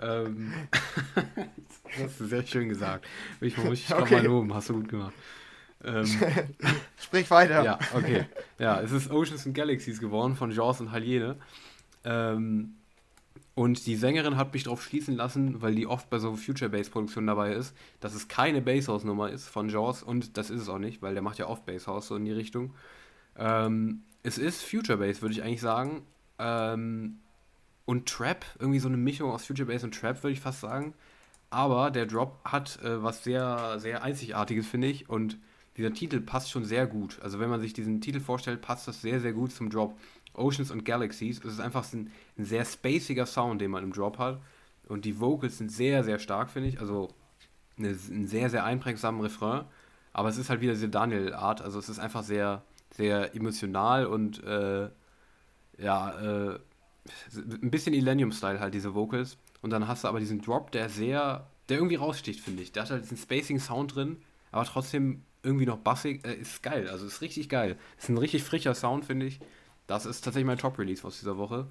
Ähm, 0.00 0.52
das 1.96 2.04
hast 2.04 2.20
du 2.20 2.26
sehr 2.26 2.46
schön 2.46 2.68
gesagt. 2.68 3.06
Ich 3.40 3.56
muss 3.56 3.80
dich 3.80 3.94
okay. 3.94 4.16
mal 4.16 4.24
loben, 4.24 4.54
hast 4.54 4.68
du 4.68 4.74
gut 4.74 4.88
gemacht. 4.88 5.14
Ähm, 5.84 6.06
Sprich 7.00 7.30
weiter. 7.30 7.64
Ja, 7.64 7.78
okay. 7.94 8.26
Ja, 8.58 8.80
es 8.80 8.90
ist 8.92 9.10
Oceans 9.10 9.46
and 9.46 9.54
Galaxies 9.54 10.00
geworden 10.00 10.34
von 10.36 10.50
Jaws 10.50 10.80
und 10.80 10.90
Haliene. 10.92 11.36
Ähm, 12.04 12.74
Und 13.54 13.86
die 13.86 13.96
Sängerin 13.96 14.36
hat 14.36 14.52
mich 14.54 14.64
darauf 14.64 14.82
schließen 14.82 15.16
lassen, 15.16 15.60
weil 15.62 15.74
die 15.74 15.86
oft 15.88 16.08
bei 16.10 16.18
so 16.20 16.36
Future 16.36 16.70
Bass 16.70 16.90
Produktionen 16.90 17.26
dabei 17.26 17.52
ist, 17.52 17.74
dass 18.00 18.14
es 18.14 18.28
keine 18.28 18.60
Basshouse 18.62 19.02
Nummer 19.04 19.30
ist 19.30 19.48
von 19.48 19.68
Jaws 19.68 20.04
und 20.04 20.36
das 20.36 20.50
ist 20.50 20.60
es 20.62 20.68
auch 20.68 20.78
nicht, 20.78 21.02
weil 21.02 21.14
der 21.14 21.22
macht 21.22 21.38
ja 21.38 21.48
oft 21.48 21.66
Basshouse 21.66 22.06
so 22.06 22.14
in 22.16 22.24
die 22.24 22.32
Richtung. 22.32 22.72
Ähm, 23.36 24.02
es 24.22 24.38
ist 24.38 24.62
Future 24.62 24.98
Bass, 24.98 25.22
würde 25.22 25.34
ich 25.34 25.42
eigentlich 25.42 25.60
sagen. 25.60 26.02
Ähm, 26.38 27.18
und 27.84 28.06
Trap, 28.08 28.44
irgendwie 28.60 28.78
so 28.78 28.88
eine 28.88 28.96
Mischung 28.96 29.30
aus 29.30 29.46
Future 29.46 29.68
Bass 29.68 29.82
und 29.82 29.92
Trap, 29.92 30.22
würde 30.22 30.34
ich 30.34 30.40
fast 30.40 30.60
sagen. 30.60 30.94
Aber 31.50 31.90
der 31.90 32.06
Drop 32.06 32.38
hat 32.44 32.82
äh, 32.82 33.02
was 33.02 33.24
sehr, 33.24 33.78
sehr 33.78 34.02
Einzigartiges, 34.02 34.66
finde 34.66 34.88
ich. 34.88 35.08
Und 35.08 35.38
dieser 35.76 35.92
Titel 35.92 36.20
passt 36.20 36.50
schon 36.50 36.64
sehr 36.64 36.86
gut. 36.86 37.18
Also 37.22 37.38
wenn 37.40 37.48
man 37.48 37.60
sich 37.60 37.72
diesen 37.72 38.00
Titel 38.00 38.20
vorstellt, 38.20 38.60
passt 38.60 38.88
das 38.88 39.00
sehr, 39.00 39.20
sehr 39.20 39.32
gut 39.32 39.52
zum 39.52 39.70
Drop. 39.70 39.96
Oceans 40.34 40.70
und 40.70 40.84
Galaxies. 40.84 41.38
Es 41.38 41.54
ist 41.54 41.60
einfach 41.60 41.90
ein, 41.92 42.10
ein 42.36 42.44
sehr 42.44 42.64
spaciger 42.64 43.26
Sound, 43.26 43.60
den 43.60 43.70
man 43.70 43.82
im 43.82 43.92
Drop 43.92 44.18
hat. 44.18 44.40
Und 44.86 45.04
die 45.04 45.20
Vocals 45.20 45.58
sind 45.58 45.70
sehr, 45.70 46.04
sehr 46.04 46.18
stark, 46.18 46.50
finde 46.50 46.68
ich. 46.68 46.80
Also 46.80 47.08
eine, 47.78 47.88
ein 47.88 48.26
sehr, 48.26 48.50
sehr 48.50 48.64
einprägsamen 48.64 49.20
Refrain. 49.20 49.64
Aber 50.12 50.28
es 50.28 50.38
ist 50.38 50.50
halt 50.50 50.60
wieder 50.60 50.72
diese 50.72 50.88
Daniel-Art. 50.88 51.62
Also 51.62 51.78
es 51.78 51.88
ist 51.88 51.98
einfach 51.98 52.22
sehr, 52.22 52.62
sehr 52.90 53.34
emotional 53.34 54.06
und 54.06 54.42
äh, 54.44 54.88
ja, 55.78 56.20
äh, 56.20 56.58
ein 57.34 57.70
bisschen 57.70 57.94
Illenium-Style 57.94 58.60
halt, 58.60 58.74
diese 58.74 58.94
Vocals. 58.94 59.38
Und 59.62 59.70
dann 59.70 59.88
hast 59.88 60.04
du 60.04 60.08
aber 60.08 60.20
diesen 60.20 60.40
Drop, 60.40 60.70
der 60.70 60.88
sehr, 60.88 61.46
der 61.68 61.78
irgendwie 61.78 61.96
raussticht, 61.96 62.40
finde 62.40 62.62
ich. 62.62 62.72
Der 62.72 62.84
hat 62.84 62.90
halt 62.90 63.02
diesen 63.02 63.16
Spacing-Sound 63.16 63.94
drin, 63.94 64.22
aber 64.52 64.64
trotzdem 64.64 65.22
irgendwie 65.42 65.66
noch 65.66 65.78
bassig. 65.78 66.24
Äh, 66.24 66.34
ist 66.34 66.62
geil, 66.62 66.88
also 66.88 67.06
ist 67.06 67.20
richtig 67.20 67.48
geil. 67.48 67.76
Ist 67.98 68.08
ein 68.08 68.18
richtig 68.18 68.44
frischer 68.44 68.74
Sound, 68.74 69.04
finde 69.04 69.26
ich. 69.26 69.40
Das 69.86 70.06
ist 70.06 70.22
tatsächlich 70.22 70.46
mein 70.46 70.58
Top-Release 70.58 71.06
aus 71.06 71.18
dieser 71.18 71.38
Woche. 71.38 71.66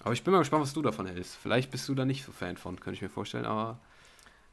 Aber 0.00 0.12
ich 0.12 0.22
bin 0.22 0.32
mal 0.32 0.38
gespannt, 0.38 0.62
was 0.62 0.72
du 0.72 0.82
davon 0.82 1.06
hältst. 1.06 1.36
Vielleicht 1.36 1.70
bist 1.70 1.88
du 1.88 1.94
da 1.94 2.04
nicht 2.04 2.24
so 2.24 2.32
Fan 2.32 2.56
von, 2.56 2.78
könnte 2.78 2.96
ich 2.96 3.02
mir 3.02 3.08
vorstellen, 3.08 3.46
aber 3.46 3.80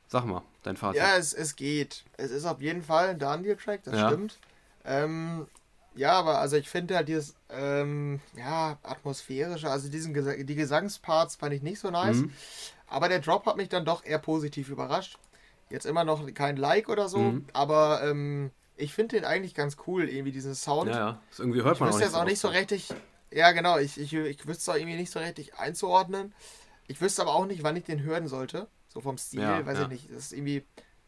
sag 0.07 0.25
mal, 0.25 0.41
dein 0.63 0.77
Fazit. 0.77 1.01
Ja, 1.01 1.17
es, 1.17 1.33
es 1.33 1.55
geht. 1.55 2.03
Es 2.17 2.31
ist 2.31 2.45
auf 2.45 2.61
jeden 2.61 2.83
Fall 2.83 3.09
ein 3.09 3.19
Daniel-Track, 3.19 3.83
das 3.83 3.95
ja. 3.95 4.07
stimmt. 4.07 4.39
Ähm, 4.85 5.47
ja, 5.95 6.13
aber 6.13 6.39
also 6.39 6.57
ich 6.57 6.69
finde 6.69 6.95
halt 6.95 7.07
dieses, 7.07 7.35
ähm, 7.49 8.19
ja, 8.37 8.77
atmosphärische, 8.83 9.69
also 9.69 9.89
diesen 9.89 10.13
Ges 10.13 10.27
die 10.45 10.55
Gesangsparts 10.55 11.35
fand 11.35 11.53
ich 11.53 11.61
nicht 11.61 11.79
so 11.79 11.89
nice. 11.89 12.17
Mhm. 12.17 12.33
Aber 12.87 13.09
der 13.09 13.19
Drop 13.19 13.45
hat 13.45 13.57
mich 13.57 13.69
dann 13.69 13.85
doch 13.85 14.05
eher 14.05 14.19
positiv 14.19 14.69
überrascht. 14.69 15.17
Jetzt 15.69 15.85
immer 15.85 16.03
noch 16.03 16.31
kein 16.33 16.57
Like 16.57 16.89
oder 16.89 17.09
so, 17.09 17.19
mhm. 17.19 17.45
aber 17.53 18.01
ähm, 18.03 18.51
ich 18.77 18.93
finde 18.93 19.15
den 19.17 19.25
eigentlich 19.25 19.55
ganz 19.55 19.77
cool, 19.87 20.09
irgendwie 20.09 20.31
diesen 20.31 20.53
Sound. 20.53 20.89
Ja, 20.89 20.97
ja. 20.97 21.21
Das 21.29 21.39
irgendwie 21.39 21.63
hört 21.63 21.79
man 21.79 21.89
ich 21.89 21.95
auch 21.95 21.99
nicht. 21.99 22.07
jetzt 22.07 22.15
auch 22.15 22.25
nicht 22.25 22.39
so 22.39 22.49
richtig. 22.49 22.89
Ja, 23.31 23.51
genau. 23.51 23.77
Ich, 23.77 23.99
ich, 23.99 24.13
ich 24.13 24.47
wüsste 24.47 24.61
es 24.61 24.69
auch 24.69 24.75
irgendwie 24.75 24.97
nicht 24.97 25.11
so 25.11 25.19
richtig 25.19 25.55
einzuordnen. 25.55 26.33
Ich 26.87 27.01
wüsste 27.01 27.21
aber 27.21 27.33
auch 27.33 27.45
nicht, 27.45 27.63
wann 27.63 27.75
ich 27.75 27.83
den 27.83 28.03
hören 28.03 28.27
sollte. 28.27 28.67
So 28.87 29.01
vom 29.01 29.17
Stil, 29.17 29.41
ja, 29.41 29.65
weiß 29.65 29.77
ja. 29.77 29.83
ich 29.83 29.89
nicht. 29.89 30.09
Das 30.09 30.25
ist 30.25 30.33
irgendwie. 30.33 30.63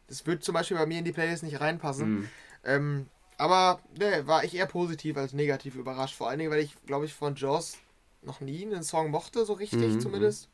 Das 0.08 0.26
würde 0.26 0.40
zum 0.40 0.54
Beispiel 0.54 0.76
bei 0.76 0.86
mir 0.86 0.98
in 0.98 1.04
die 1.04 1.12
Playlist 1.12 1.42
nicht 1.42 1.60
reinpassen. 1.60 2.10
Mhm. 2.10 2.28
Ähm, 2.64 3.06
aber 3.38 3.80
ne, 3.98 4.26
war 4.26 4.44
ich 4.44 4.54
eher 4.54 4.66
positiv 4.66 5.16
als 5.16 5.32
negativ 5.32 5.76
überrascht. 5.76 6.16
Vor 6.16 6.28
allen 6.28 6.38
Dingen, 6.38 6.50
weil 6.50 6.60
ich, 6.60 6.74
glaube 6.86 7.06
ich, 7.06 7.14
von 7.14 7.36
Jaws 7.36 7.78
noch 8.22 8.40
nie 8.40 8.66
einen 8.66 8.82
Song 8.82 9.10
mochte, 9.10 9.44
so 9.46 9.54
richtig 9.54 9.94
mhm. 9.94 10.00
zumindest. 10.00 10.48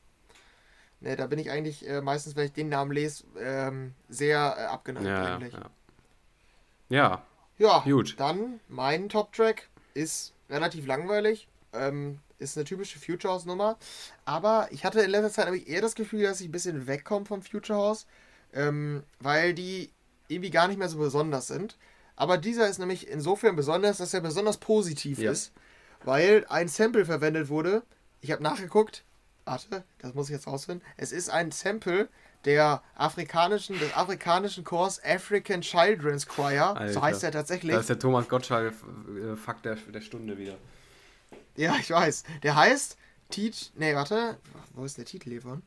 Ne, 1.01 1.17
da 1.17 1.27
bin 1.27 1.39
ich 1.39 1.51
eigentlich 1.51 1.89
äh, 1.89 2.01
meistens, 2.03 2.37
wenn 2.37 2.47
ich 2.47 2.53
den 2.53 2.69
Namen 2.69 2.93
lese, 2.93 3.25
ähm, 3.39 3.95
sehr 4.09 4.57
äh, 4.59 4.65
abgeneigt 4.65 5.07
ja, 5.07 5.35
eigentlich. 5.35 5.55
Ja. 5.55 5.71
Ja. 6.89 7.23
Ja, 7.57 7.81
gut. 7.81 8.19
Dann 8.19 8.61
mein 8.69 9.09
Top-Track 9.09 9.69
ist 9.95 10.33
relativ 10.51 10.87
langweilig. 10.87 11.49
Ähm, 11.73 12.19
ist 12.39 12.57
eine 12.57 12.65
typische 12.65 12.99
Future 12.99 13.33
House 13.33 13.47
Nummer. 13.47 13.79
Aber 14.25 14.69
ich 14.71 14.85
hatte 14.85 15.01
in 15.01 15.11
letzter 15.11 15.31
Zeit 15.31 15.55
ich 15.55 15.69
eher 15.69 15.81
das 15.81 15.95
Gefühl, 15.95 16.25
dass 16.25 16.41
ich 16.41 16.49
ein 16.49 16.53
bisschen 16.53 16.87
wegkomme 16.87 17.27
vom 17.27 17.43
Future 17.43 17.79
House. 17.79 18.07
Ähm, 18.53 19.05
weil 19.21 19.55
die 19.55 19.91
irgendwie 20.29 20.51
gar 20.51 20.69
nicht 20.69 20.79
mehr 20.79 20.89
so 20.89 20.99
besonders 20.99 21.47
sind. 21.47 21.77
Aber 22.17 22.39
dieser 22.39 22.69
ist 22.69 22.79
nämlich 22.79 23.09
insofern 23.09 23.57
besonders, 23.57 23.99
dass 23.99 24.15
er 24.15 24.21
besonders 24.21 24.59
positiv 24.59 25.19
ja. 25.19 25.33
ist. 25.33 25.53
Weil 26.05 26.45
ein 26.49 26.69
Sample 26.69 27.05
verwendet 27.05 27.49
wurde. 27.49 27.83
Ich 28.21 28.31
habe 28.31 28.43
nachgeguckt. 28.43 29.05
Warte, 29.45 29.85
das 29.99 30.15
muss 30.15 30.29
ich 30.29 30.35
jetzt 30.35 30.47
rausfinden. 30.47 30.87
Es 30.97 31.13
ist 31.13 31.29
ein 31.29 31.51
Sample 31.51 32.09
der 32.45 32.83
afrikanischen, 32.95 33.79
des 33.79 33.95
afrikanischen 33.95 34.65
Chors 34.65 35.03
African 35.03 35.63
Children's 35.63 36.27
Choir. 36.27 36.77
Alter. 36.77 36.93
So 36.93 37.03
heißt 37.03 37.25
er 37.25 37.33
tatsächlich. 37.33 37.73
Das 37.73 37.83
ist 37.83 37.91
der 37.91 37.99
Thomas 37.99 38.29
Gottschalk-Fakt 38.29 39.65
der, 39.65 39.77
der 39.77 40.01
Stunde 40.01 40.39
wieder. 40.39 40.57
Ja, 41.57 41.77
ich 41.81 41.91
weiß. 41.91 42.25
Der 42.43 42.57
heißt 42.57 42.97
Teach. 43.31 43.73
Nee, 43.77 43.95
warte. 43.95 44.39
Wo 44.75 44.85
ist 44.85 44.99
der 44.99 45.05
Titel 45.05 45.31
hiervon? 45.31 45.63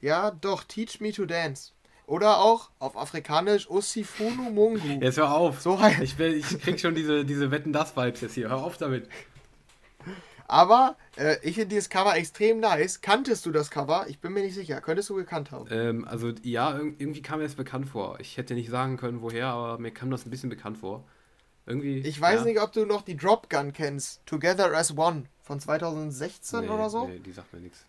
Ja, 0.00 0.30
doch, 0.30 0.64
Teach 0.64 1.00
Me 1.00 1.12
to 1.12 1.24
Dance. 1.24 1.72
Oder 2.06 2.38
auch 2.38 2.70
auf 2.78 2.96
Afrikanisch 2.96 3.68
Usifunu 3.68 4.50
Mungu. 4.50 5.00
Jetzt 5.00 5.16
hör 5.16 5.34
auf. 5.34 5.60
So 5.60 5.80
heißt 5.80 6.00
ich, 6.00 6.18
ich 6.20 6.60
krieg 6.60 6.78
schon 6.78 6.94
diese, 6.94 7.24
diese 7.24 7.50
Wetten-Das-Vibes 7.50 8.20
jetzt 8.20 8.34
hier. 8.34 8.48
Hör 8.48 8.62
auf 8.62 8.78
damit. 8.78 9.08
Aber 10.48 10.96
äh, 11.16 11.36
ich 11.42 11.56
finde 11.56 11.70
dieses 11.70 11.88
Cover 11.88 12.16
extrem 12.16 12.60
nice. 12.60 13.00
Kanntest 13.00 13.44
du 13.46 13.50
das 13.50 13.70
Cover? 13.70 14.06
Ich 14.08 14.20
bin 14.20 14.32
mir 14.32 14.42
nicht 14.42 14.54
sicher. 14.54 14.80
Könntest 14.80 15.10
du 15.10 15.16
gekannt 15.16 15.50
haben? 15.50 15.66
Ähm, 15.70 16.04
also 16.06 16.32
ja, 16.42 16.78
irgendwie 16.78 17.22
kam 17.22 17.38
mir 17.38 17.44
das 17.44 17.56
bekannt 17.56 17.88
vor. 17.88 18.20
Ich 18.20 18.36
hätte 18.36 18.54
nicht 18.54 18.70
sagen 18.70 18.96
können, 18.96 19.22
woher, 19.22 19.48
aber 19.48 19.78
mir 19.78 19.90
kam 19.90 20.10
das 20.10 20.24
ein 20.24 20.30
bisschen 20.30 20.50
bekannt 20.50 20.78
vor. 20.78 21.04
Irgendwie. 21.66 21.98
Ich 21.98 22.20
weiß 22.20 22.40
ja. 22.40 22.44
nicht, 22.44 22.60
ob 22.60 22.72
du 22.72 22.86
noch 22.86 23.02
die 23.02 23.16
Drop 23.16 23.50
Gun 23.50 23.72
kennst. 23.72 24.24
Together 24.24 24.72
as 24.72 24.96
One 24.96 25.24
von 25.42 25.58
2016 25.58 26.60
nee, 26.60 26.68
oder 26.68 26.88
so. 26.88 27.08
Nee, 27.08 27.18
die 27.18 27.32
sagt 27.32 27.52
mir 27.52 27.58
nichts. 27.58 27.84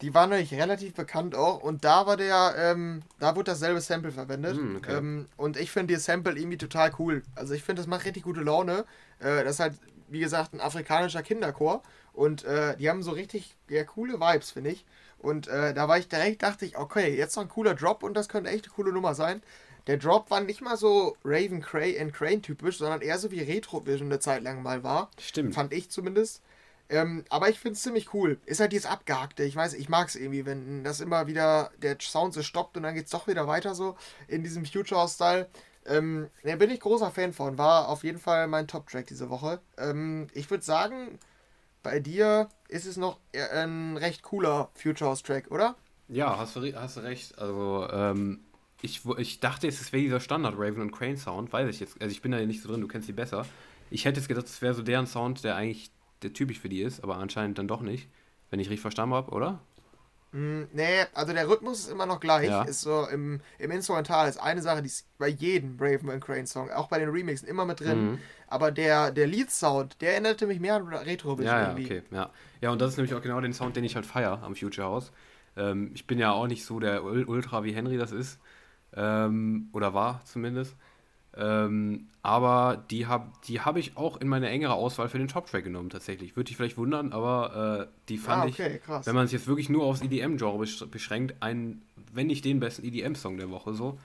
Die 0.00 0.14
war 0.14 0.26
nämlich 0.26 0.54
relativ 0.54 0.94
bekannt 0.94 1.34
auch 1.34 1.62
und 1.62 1.84
da 1.84 2.06
war 2.06 2.16
der, 2.16 2.54
ähm, 2.56 3.02
da 3.18 3.36
wurde 3.36 3.52
dasselbe 3.52 3.80
Sample 3.80 4.12
verwendet. 4.12 4.56
Mm, 4.56 4.76
okay. 4.76 4.96
ähm, 4.96 5.26
und 5.36 5.56
ich 5.58 5.70
finde 5.70 5.94
die 5.94 6.00
Sample 6.00 6.38
irgendwie 6.38 6.56
total 6.56 6.92
cool. 6.98 7.22
Also 7.34 7.54
ich 7.54 7.62
finde, 7.62 7.82
das 7.82 7.86
macht 7.86 8.04
richtig 8.06 8.22
gute 8.22 8.40
Laune. 8.40 8.84
Äh, 9.18 9.44
das 9.44 9.54
ist 9.54 9.60
halt 9.60 9.74
wie 10.10 10.20
gesagt, 10.20 10.52
ein 10.52 10.60
afrikanischer 10.60 11.22
Kinderchor. 11.22 11.82
Und 12.12 12.44
äh, 12.44 12.76
die 12.76 12.90
haben 12.90 13.02
so 13.02 13.12
richtig 13.12 13.56
ja, 13.68 13.84
coole 13.84 14.20
Vibes, 14.20 14.50
finde 14.50 14.70
ich. 14.70 14.84
Und 15.18 15.48
äh, 15.48 15.72
da 15.72 15.88
war 15.88 15.98
ich 15.98 16.08
direkt, 16.08 16.42
dachte 16.42 16.66
ich, 16.66 16.76
okay, 16.76 17.16
jetzt 17.16 17.36
noch 17.36 17.44
ein 17.44 17.48
cooler 17.48 17.74
Drop 17.74 18.02
und 18.02 18.14
das 18.14 18.28
könnte 18.28 18.50
echt 18.50 18.66
eine 18.66 18.74
coole 18.74 18.92
Nummer 18.92 19.14
sein. 19.14 19.42
Der 19.86 19.96
Drop 19.96 20.30
war 20.30 20.40
nicht 20.40 20.60
mal 20.60 20.76
so 20.76 21.16
Raven 21.24 21.62
Cray 21.62 21.98
and 21.98 22.12
Crane 22.12 22.42
typisch, 22.42 22.78
sondern 22.78 23.00
eher 23.00 23.18
so 23.18 23.30
wie 23.30 23.40
Retrovision 23.40 24.08
eine 24.08 24.18
Zeit 24.18 24.42
lang 24.42 24.62
mal 24.62 24.82
war. 24.82 25.10
Stimmt. 25.18 25.54
Fand 25.54 25.72
ich 25.72 25.90
zumindest. 25.90 26.42
Ähm, 26.90 27.24
aber 27.30 27.48
ich 27.48 27.60
finde 27.60 27.74
es 27.74 27.82
ziemlich 27.82 28.12
cool. 28.12 28.38
Ist 28.46 28.58
halt 28.60 28.72
dieses 28.72 28.86
Abgehackte. 28.86 29.44
Ich 29.44 29.54
weiß, 29.54 29.74
ich 29.74 29.88
mag 29.88 30.08
es 30.08 30.16
irgendwie, 30.16 30.44
wenn 30.44 30.82
das 30.82 31.00
immer 31.00 31.28
wieder 31.28 31.70
der 31.80 31.96
Sound 32.00 32.34
so 32.34 32.42
stoppt 32.42 32.76
und 32.76 32.82
dann 32.82 32.94
geht 32.94 33.04
es 33.04 33.12
doch 33.12 33.28
wieder 33.28 33.46
weiter 33.46 33.76
so 33.76 33.96
in 34.26 34.42
diesem 34.42 34.66
Future-Style. 34.66 35.48
Ähm, 35.86 36.28
da 36.42 36.56
bin 36.56 36.68
ich 36.68 36.80
großer 36.80 37.12
Fan 37.12 37.32
von. 37.32 37.58
War 37.58 37.88
auf 37.88 38.02
jeden 38.02 38.18
Fall 38.18 38.48
mein 38.48 38.66
Top-Track 38.66 39.06
diese 39.06 39.30
Woche. 39.30 39.60
Ähm, 39.78 40.26
ich 40.34 40.50
würde 40.50 40.64
sagen, 40.64 41.20
bei 41.84 42.00
dir 42.00 42.48
ist 42.68 42.86
es 42.86 42.96
noch 42.96 43.20
ein 43.32 43.96
recht 43.96 44.22
cooler 44.22 44.70
Future 44.74 45.10
House-Track, 45.10 45.52
oder? 45.52 45.76
Ja, 46.08 46.36
hast 46.38 46.56
du, 46.56 46.74
hast 46.74 46.98
recht. 46.98 47.38
Also, 47.38 47.88
ähm, 47.92 48.40
ich, 48.82 49.02
ich 49.16 49.38
dachte, 49.38 49.68
es 49.68 49.92
wäre 49.92 50.02
dieser 50.02 50.20
Standard 50.20 50.56
Raven 50.58 50.82
und 50.82 50.90
Crane 50.90 51.16
Sound. 51.16 51.52
Weiß 51.52 51.68
ich 51.68 51.78
jetzt. 51.78 52.02
Also, 52.02 52.10
ich 52.10 52.20
bin 52.20 52.32
da 52.32 52.40
nicht 52.40 52.62
so 52.62 52.68
drin, 52.68 52.80
du 52.80 52.88
kennst 52.88 53.06
die 53.06 53.12
besser. 53.12 53.46
Ich 53.90 54.04
hätte 54.04 54.18
jetzt 54.18 54.28
gedacht, 54.28 54.46
es 54.46 54.60
wäre 54.60 54.74
so 54.74 54.82
deren 54.82 55.06
Sound, 55.06 55.44
der 55.44 55.54
eigentlich 55.54 55.92
der 56.22 56.32
typisch 56.32 56.58
für 56.58 56.68
die 56.68 56.82
ist, 56.82 57.02
aber 57.02 57.16
anscheinend 57.16 57.58
dann 57.58 57.68
doch 57.68 57.82
nicht. 57.82 58.08
Wenn 58.50 58.60
ich 58.60 58.68
richtig 58.68 58.82
verstanden 58.82 59.14
habe, 59.14 59.30
oder? 59.30 59.60
Mm, 60.32 60.62
nee, 60.72 61.04
also 61.14 61.32
der 61.32 61.48
Rhythmus 61.48 61.80
ist 61.80 61.90
immer 61.90 62.06
noch 62.06 62.20
gleich. 62.20 62.48
Ja. 62.48 62.62
Ist 62.62 62.82
so 62.82 63.06
im, 63.08 63.40
im 63.58 63.70
Instrumental 63.70 64.28
ist 64.28 64.38
eine 64.38 64.62
Sache, 64.62 64.82
die 64.82 64.86
ist 64.86 65.06
bei 65.18 65.28
jedem 65.28 65.76
Brave 65.76 66.00
Man 66.02 66.20
Crane 66.20 66.46
Song, 66.46 66.70
auch 66.70 66.88
bei 66.88 66.98
den 66.98 67.08
Remixen, 67.10 67.48
immer 67.48 67.64
mit 67.64 67.80
drin. 67.80 68.12
Mhm. 68.12 68.18
Aber 68.46 68.70
der, 68.70 69.10
der 69.10 69.26
Lead-Sound, 69.26 70.00
der 70.00 70.12
erinnerte 70.12 70.46
mich 70.46 70.60
mehr 70.60 70.76
an 70.76 70.88
Retro 70.88 71.40
ja, 71.40 71.62
ja, 71.62 71.72
okay, 71.72 72.02
ja. 72.10 72.30
Ja, 72.60 72.70
und 72.70 72.80
das 72.80 72.92
ist 72.92 72.96
nämlich 72.96 73.14
auch 73.14 73.22
genau 73.22 73.40
den 73.40 73.52
Sound, 73.52 73.76
den 73.76 73.84
ich 73.84 73.94
halt 73.96 74.06
feiere 74.06 74.42
am 74.42 74.54
Future 74.54 74.86
House. 74.86 75.12
Ähm, 75.56 75.90
ich 75.94 76.06
bin 76.06 76.18
ja 76.18 76.32
auch 76.32 76.46
nicht 76.46 76.64
so 76.64 76.78
der 76.80 77.04
Ultra, 77.04 77.64
wie 77.64 77.72
Henry 77.72 77.96
das 77.96 78.12
ist. 78.12 78.38
Ähm, 78.94 79.68
oder 79.72 79.94
war 79.94 80.24
zumindest. 80.24 80.76
Ähm, 81.36 82.08
aber 82.22 82.84
die 82.90 83.06
habe 83.06 83.30
die 83.46 83.60
hab 83.60 83.76
ich 83.76 83.96
auch 83.96 84.20
in 84.20 84.28
meine 84.28 84.48
engere 84.48 84.74
Auswahl 84.74 85.08
für 85.08 85.18
den 85.18 85.28
Top-Track 85.28 85.64
genommen, 85.64 85.88
tatsächlich. 85.88 86.36
Würde 86.36 86.48
dich 86.48 86.56
vielleicht 86.56 86.76
wundern, 86.76 87.12
aber 87.12 87.88
äh, 87.88 87.92
die 88.08 88.18
fand 88.18 88.42
ah, 88.42 88.46
okay, 88.46 88.76
ich, 88.76 88.82
krass. 88.82 89.06
wenn 89.06 89.14
man 89.14 89.26
sich 89.26 89.38
jetzt 89.38 89.46
wirklich 89.46 89.68
nur 89.68 89.84
aufs 89.84 90.02
EDM-Genre 90.02 90.58
beschränkt, 90.90 91.36
einen, 91.40 91.82
wenn 92.12 92.26
nicht 92.26 92.44
den 92.44 92.60
besten 92.60 92.84
EDM-Song 92.84 93.38
der 93.38 93.50
Woche 93.50 93.74
so. 93.74 93.98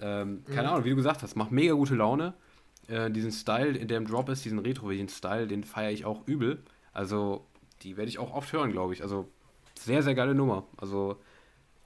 Ähm, 0.00 0.44
keine 0.46 0.62
mhm. 0.62 0.68
Ahnung, 0.68 0.84
wie 0.84 0.90
du 0.90 0.96
gesagt 0.96 1.22
hast, 1.22 1.36
macht 1.36 1.50
mega 1.50 1.72
gute 1.72 1.94
Laune. 1.94 2.34
Äh, 2.86 3.10
diesen 3.10 3.32
Style, 3.32 3.76
in 3.76 3.88
der 3.88 3.98
im 3.98 4.06
Drop 4.06 4.28
ist, 4.28 4.44
diesen 4.44 4.58
Retro-Style, 4.58 5.46
den 5.46 5.64
feiere 5.64 5.90
ich 5.90 6.04
auch 6.04 6.26
übel. 6.26 6.62
Also, 6.92 7.44
die 7.82 7.96
werde 7.96 8.08
ich 8.08 8.18
auch 8.18 8.32
oft 8.34 8.52
hören, 8.52 8.70
glaube 8.72 8.92
ich. 8.92 9.02
Also, 9.02 9.28
sehr, 9.78 10.02
sehr 10.02 10.14
geile 10.14 10.34
Nummer. 10.34 10.64
Also, 10.76 11.16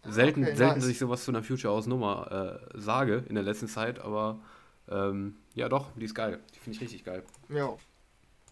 selten, 0.04 0.42
okay, 0.42 0.56
selten, 0.56 0.74
nice. 0.74 0.84
dass 0.84 0.90
ich 0.90 0.98
sowas 0.98 1.24
zu 1.24 1.30
einer 1.30 1.42
Future 1.42 1.72
House 1.72 1.86
Nummer 1.86 2.60
äh, 2.74 2.78
sage 2.78 3.24
in 3.28 3.34
der 3.34 3.44
letzten 3.44 3.68
Zeit, 3.68 4.00
aber 4.00 4.40
ähm, 4.92 5.36
ja, 5.54 5.68
doch, 5.68 5.90
die 5.96 6.04
ist 6.04 6.14
geil. 6.14 6.40
Die 6.54 6.58
finde 6.58 6.76
ich 6.76 6.82
richtig 6.82 7.04
geil. 7.04 7.22
Ja. 7.48 7.76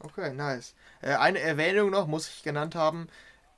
Okay, 0.00 0.32
nice. 0.32 0.74
Äh, 1.02 1.14
eine 1.14 1.40
Erwähnung 1.40 1.90
noch, 1.90 2.06
muss 2.06 2.28
ich 2.28 2.42
genannt 2.42 2.74
haben. 2.74 3.08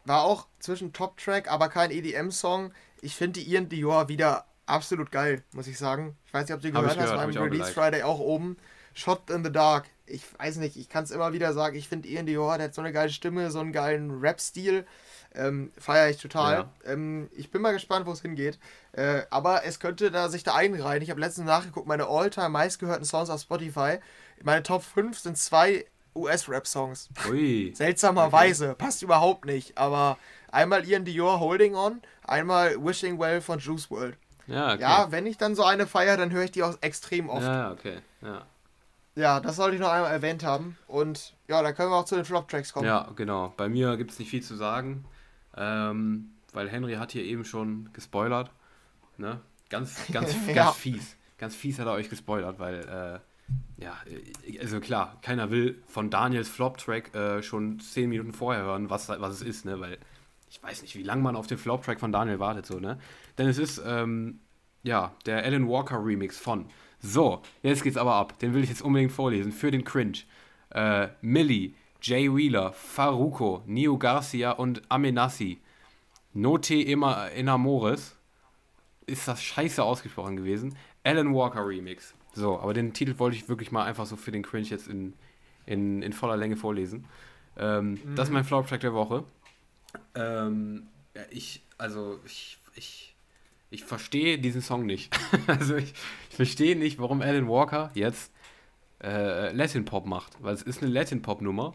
war 0.05 0.23
auch 0.25 0.47
zwischen 0.59 0.93
Top-Track, 0.93 1.51
aber 1.51 1.69
kein 1.69 1.91
EDM-Song. 1.91 2.73
Ich 3.01 3.15
finde 3.15 3.41
die 3.41 3.51
Ian 3.51 3.69
Dior 3.69 4.09
wieder 4.09 4.47
absolut 4.67 5.13
geil, 5.13 5.45
muss 5.53 5.67
ich 5.69 5.79
sagen. 5.79 6.17
Ich 6.27 6.35
weiß 6.35 6.49
nicht, 6.49 6.55
ob 6.55 6.61
du 6.63 6.73
gehört, 6.73 6.95
gehört 6.95 7.11
hast, 7.11 7.17
beim 7.17 7.43
Release 7.43 7.73
Friday 7.73 8.03
auch 8.03 8.19
oben. 8.19 8.57
Shot 8.95 9.31
in 9.31 9.45
the 9.45 9.53
Dark. 9.53 9.87
Ich 10.07 10.23
weiß 10.39 10.57
nicht, 10.57 10.77
ich 10.77 10.89
kann 10.89 11.05
es 11.05 11.11
immer 11.11 11.33
wieder 11.33 11.53
sagen, 11.53 11.77
ich 11.77 11.89
finde 11.89 12.09
Ian 12.09 12.27
Dior, 12.27 12.59
der 12.59 12.67
hat 12.67 12.75
so 12.75 12.83
eine 12.83 12.93
geile 12.93 13.11
Stimme, 13.11 13.51
so 13.51 13.61
einen 13.61 13.73
geilen 13.73 14.11
Rap-Stil. 14.21 14.87
Ähm, 15.35 15.73
Feiere 15.79 16.11
ich 16.11 16.19
total. 16.19 16.55
Ja. 16.55 16.93
Ähm, 16.93 17.31
ich 17.35 17.51
bin 17.51 17.63
mal 17.63 17.73
gespannt, 17.73 18.07
wo 18.07 18.13
es 18.13 18.23
hingeht. 18.23 18.59
Äh, 18.93 19.23
aber 19.31 19.65
es 19.65 19.81
könnte 19.81 20.11
da 20.11 20.29
sich 20.29 20.43
da 20.43 20.55
einreihen. 20.55 21.03
Ich 21.03 21.11
habe 21.11 21.21
letztens 21.21 21.47
nachgeguckt, 21.47 21.87
meine 21.87 22.07
all-time 22.07 22.51
meistgehörten 22.51 23.05
Songs 23.05 23.31
auf 23.31 23.41
Spotify. 23.41 23.99
Meine 24.43 24.63
Top 24.63 24.83
5 24.83 25.19
sind 25.19 25.39
zwei 25.39 25.87
US-Rap-Songs. 26.15 27.09
Seltsamerweise. 27.73 28.75
Passt 28.75 29.03
überhaupt 29.03 29.47
nicht. 29.47 29.79
Aber 29.79 30.19
einmal 30.51 30.87
Ian 30.87 31.05
Dior 31.05 31.41
Holding 31.41 31.75
On, 31.75 32.03
einmal 32.25 32.77
Wishing 32.83 33.19
Well 33.19 33.41
von 33.41 33.59
Juice 33.59 33.91
World. 33.91 34.17
Ja, 34.47 34.75
okay. 34.75 34.83
ja, 34.83 35.07
wenn 35.11 35.27
ich 35.27 35.39
dann 35.39 35.55
so 35.55 35.65
eine 35.65 35.87
feiere, 35.87 36.17
dann 36.17 36.33
höre 36.33 36.45
ich 36.45 36.51
die 36.51 36.63
auch 36.63 36.77
extrem 36.81 37.29
oft. 37.29 37.43
Ja, 37.43 37.71
okay. 37.71 38.01
Ja. 38.21 38.47
Ja, 39.15 39.41
das 39.41 39.57
sollte 39.57 39.77
ich 39.77 39.81
noch 39.81 39.91
einmal 39.91 40.11
erwähnt 40.11 40.43
haben. 40.43 40.79
Und 40.87 41.35
ja, 41.47 41.63
da 41.63 41.73
können 41.73 41.91
wir 41.91 41.97
auch 41.97 42.07
zu 42.07 42.17
den 42.17 42.25
Flop-Tracks 42.25 42.73
kommen. 42.73 42.87
Ja, 42.87 43.11
genau. 43.15 43.53
Bei 43.57 43.69
mir 43.69 43.97
gibt 43.97 44.11
es 44.11 44.19
nicht 44.19 44.31
viel 44.31 44.43
zu 44.43 44.57
sagen, 44.57 45.05
ähm, 45.57 46.31
weil 46.53 46.69
Henry 46.69 46.95
hat 46.95 47.12
hier 47.12 47.24
eben 47.24 47.45
schon 47.45 47.91
gespoilert. 47.93 48.51
Ne? 49.16 49.41
Ganz, 49.69 50.07
ganz, 50.12 50.35
ja. 50.47 50.55
ganz 50.55 50.77
fies. 50.77 51.16
Ganz 51.39 51.55
fies 51.55 51.79
hat 51.79 51.87
er 51.87 51.93
euch 51.93 52.09
gespoilert, 52.09 52.59
weil, 52.59 52.81
äh, 52.81 53.83
ja, 53.83 53.97
also 54.61 54.81
klar, 54.81 55.19
keiner 55.23 55.51
will 55.51 55.83
von 55.87 56.09
Daniels 56.09 56.49
Flop-Track 56.49 57.15
äh, 57.15 57.43
schon 57.43 57.81
zehn 57.81 58.09
Minuten 58.09 58.33
vorher 58.33 58.62
hören, 58.62 58.91
was, 58.91 59.09
was 59.09 59.35
es 59.35 59.43
ist, 59.43 59.65
ne? 59.65 59.81
Weil 59.81 59.99
ich 60.49 60.62
weiß 60.62 60.83
nicht, 60.83 60.95
wie 60.95 61.03
lange 61.03 61.23
man 61.23 61.35
auf 61.35 61.47
den 61.47 61.59
Flop-Track 61.59 61.99
von 61.99 62.12
Daniel 62.12 62.39
wartet, 62.39 62.66
so, 62.66 62.79
ne? 62.79 62.99
Denn 63.39 63.49
es 63.49 63.59
ist, 63.59 63.83
ähm, 63.85 64.41
ja, 64.83 65.12
der 65.27 65.45
Alan 65.45 65.69
Walker 65.69 66.05
Remix 66.05 66.39
von. 66.39 66.66
So, 67.01 67.43
jetzt 67.62 67.83
geht's 67.83 67.97
aber 67.97 68.15
ab. 68.15 68.39
Den 68.39 68.55
will 68.55 68.62
ich 68.62 68.69
jetzt 68.69 68.83
unbedingt 68.83 69.12
vorlesen. 69.12 69.53
Für 69.53 69.70
den 69.70 69.85
Cringe. 69.85 70.19
Äh, 70.70 71.09
Millie, 71.20 71.73
Jay 72.03 72.35
Wheeler, 72.35 72.73
Faruko, 72.73 73.62
Neo 73.66 73.97
Garcia 73.97 74.53
und 74.53 74.83
Amenassi. 74.89 75.61
Note 76.35 76.74
Enamores. 76.74 78.16
Ist 79.07 79.29
das 79.29 79.43
scheiße 79.43 79.83
ausgesprochen 79.83 80.37
gewesen. 80.37 80.77
Alan 81.05 81.35
Walker 81.35 81.66
Remix. 81.66 82.15
So, 82.35 82.59
aber 82.59 82.73
den 82.73 82.93
Titel 82.93 83.19
wollte 83.19 83.37
ich 83.37 83.49
wirklich 83.49 83.73
mal 83.73 83.85
einfach 83.85 84.07
so 84.07 84.16
für 84.16 84.33
den 84.33 84.43
Cringe 84.43 84.66
jetzt 84.69 84.89
in, 84.89 85.15
in, 85.66 86.03
in 86.03 86.12
voller 86.12 86.37
Länge 86.37 86.57
vorlesen. 86.57 87.07
Ähm, 87.57 87.93
mhm. 87.93 88.16
Das 88.16 88.29
ist 88.29 88.33
mein 88.33 88.45
Flop-Track 88.45 88.81
der 88.81 88.95
Woche. 88.95 89.24
Ähm, 90.15 90.87
ja, 91.15 91.23
ich, 91.31 91.62
also, 91.79 92.19
ich, 92.24 92.59
ich 92.74 93.12
ich 93.73 93.85
verstehe 93.85 94.39
diesen 94.39 94.61
Song 94.61 94.85
nicht. 94.85 95.19
also 95.47 95.77
ich, 95.77 95.95
ich 96.29 96.37
verstehe 96.37 96.77
nicht, 96.77 96.99
warum 96.99 97.23
Alan 97.23 97.49
Walker 97.49 97.91
jetzt 97.95 98.31
äh, 99.03 99.51
Latin 99.53 99.87
Pop 99.87 100.07
macht, 100.07 100.37
weil 100.43 100.55
es 100.55 100.62
ist 100.62 100.83
eine 100.83 100.93
Latin 100.93 101.23
Pop 101.23 101.41
Nummer. 101.41 101.74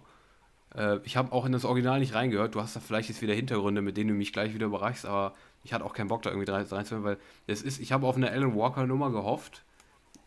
Äh, 0.76 1.00
ich 1.04 1.18
habe 1.18 1.32
auch 1.32 1.46
in 1.46 1.52
das 1.52 1.66
Original 1.66 2.00
nicht 2.00 2.14
reingehört. 2.14 2.56
Du 2.56 2.62
hast 2.62 2.76
da 2.76 2.80
vielleicht 2.80 3.10
jetzt 3.10 3.22
wieder 3.22 3.34
Hintergründe, 3.34 3.82
mit 3.82 3.98
denen 3.98 4.10
du 4.10 4.16
mich 4.16 4.34
gleich 4.34 4.54
wieder 4.54 4.68
überreichst, 4.68 5.06
aber 5.06 5.34
ich 5.64 5.74
hatte 5.74 5.86
auch 5.86 5.94
keinen 5.94 6.08
Bock 6.08 6.22
da 6.22 6.30
irgendwie 6.32 6.50
reinzuhören, 6.50 7.04
weil 7.04 7.18
es 7.46 7.62
ist, 7.62 7.80
ich 7.80 7.92
habe 7.92 8.08
auf 8.08 8.16
eine 8.16 8.32
Alan 8.32 8.56
Walker 8.56 8.86
Nummer 8.86 9.12
gehofft. 9.12 9.64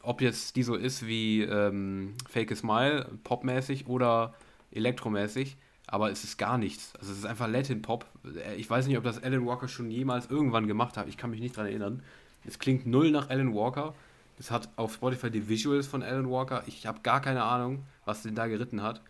Ob 0.03 0.21
jetzt 0.23 0.57
die 0.57 0.63
so 0.63 0.77
ist 0.77 1.07
wie 1.07 1.43
ähm, 1.43 2.15
Fake 2.29 2.55
Smile, 2.57 3.07
popmäßig 3.23 3.87
oder 3.87 4.35
elektromäßig 4.71 5.59
aber 5.91 6.13
es 6.13 6.23
ist 6.23 6.39
gar 6.39 6.57
nichts. 6.57 6.93
Also 7.01 7.11
es 7.13 7.19
ist 7.19 7.27
einfach 7.27 7.49
Latin 7.49 7.83
Pop. 7.83 8.07
Äh, 8.25 8.55
ich 8.55 8.71
weiß 8.71 8.87
nicht, 8.87 8.97
ob 8.97 9.05
das 9.05 9.23
Alan 9.23 9.45
Walker 9.45 9.67
schon 9.67 9.91
jemals 9.91 10.31
irgendwann 10.31 10.69
gemacht 10.69 10.97
hat. 10.97 11.09
Ich 11.09 11.17
kann 11.17 11.31
mich 11.31 11.41
nicht 11.41 11.57
dran 11.57 11.67
erinnern. 11.67 12.03
Es 12.45 12.59
klingt 12.59 12.87
null 12.87 13.11
nach 13.11 13.29
Alan 13.29 13.55
Walker. 13.55 13.95
Es 14.39 14.51
hat 14.51 14.69
auf 14.77 14.95
Spotify 14.95 15.31
die 15.31 15.49
Visuals 15.49 15.89
von 15.89 16.03
Alan 16.03 16.31
Walker. 16.31 16.63
Ich 16.67 16.87
habe 16.87 17.01
gar 17.03 17.21
keine 17.21 17.43
Ahnung, 17.43 17.85
was 18.05 18.23
den 18.23 18.37
da 18.37 18.47
geritten 18.47 18.83
hat. 18.83 19.03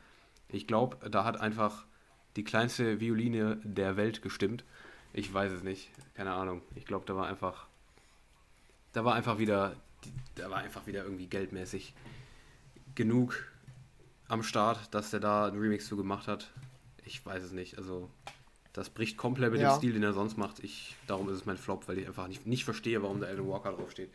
Ich 0.53 0.67
glaube, 0.67 1.09
da 1.11 1.25
hat 1.25 1.41
einfach 1.41 1.85
die 2.37 2.45
kleinste 2.45 3.01
Violine 3.01 3.59
der 3.65 3.97
Welt 3.97 4.23
gestimmt. 4.23 4.65
Ich 5.13 5.33
weiß 5.33 5.53
es 5.53 5.63
nicht. 5.63 5.91
Keine 6.15 6.33
Ahnung. 6.33 6.63
Ich 6.75 6.87
glaube, 6.87 7.05
da 7.07 7.17
war 7.17 7.27
einfach. 7.27 7.67
Da 8.93 9.05
war 9.05 9.15
einfach 9.15 9.39
wieder. 9.39 9.77
Da 10.35 10.51
war 10.51 10.59
einfach 10.59 10.87
wieder 10.87 11.05
irgendwie 11.05 11.27
geldmäßig 11.27 11.95
genug 12.95 13.47
am 14.29 14.43
Start, 14.43 14.95
dass 14.95 15.11
der 15.11 15.21
da 15.21 15.47
einen 15.47 15.61
Remix 15.61 15.87
zu 15.87 15.97
gemacht 15.97 16.27
hat 16.29 16.51
ich 17.11 17.25
weiß 17.27 17.43
es 17.43 17.53
nicht. 17.53 17.77
Also, 17.77 18.09
das 18.73 18.91
bricht 18.91 19.17
komplett 19.17 19.53
mit 19.53 19.61
ja. 19.61 19.75
dem 19.75 19.79
Stil, 19.79 19.93
den 19.93 20.03
er 20.03 20.13
sonst 20.13 20.39
macht. 20.39 20.61
Ich, 20.61 20.97
darum 21.07 21.29
ist 21.29 21.37
es 21.37 21.47
mein 21.47 21.57
Flop, 21.57 21.89
weil 21.89 21.99
ich 21.99 22.07
einfach 22.07 22.29
nicht, 22.29 22.47
nicht 22.47 22.65
verstehe, 22.65 23.03
warum 23.03 23.21
der 23.21 23.29
Alan 23.29 23.49
Walker 23.49 23.73
draufsteht. 23.73 24.11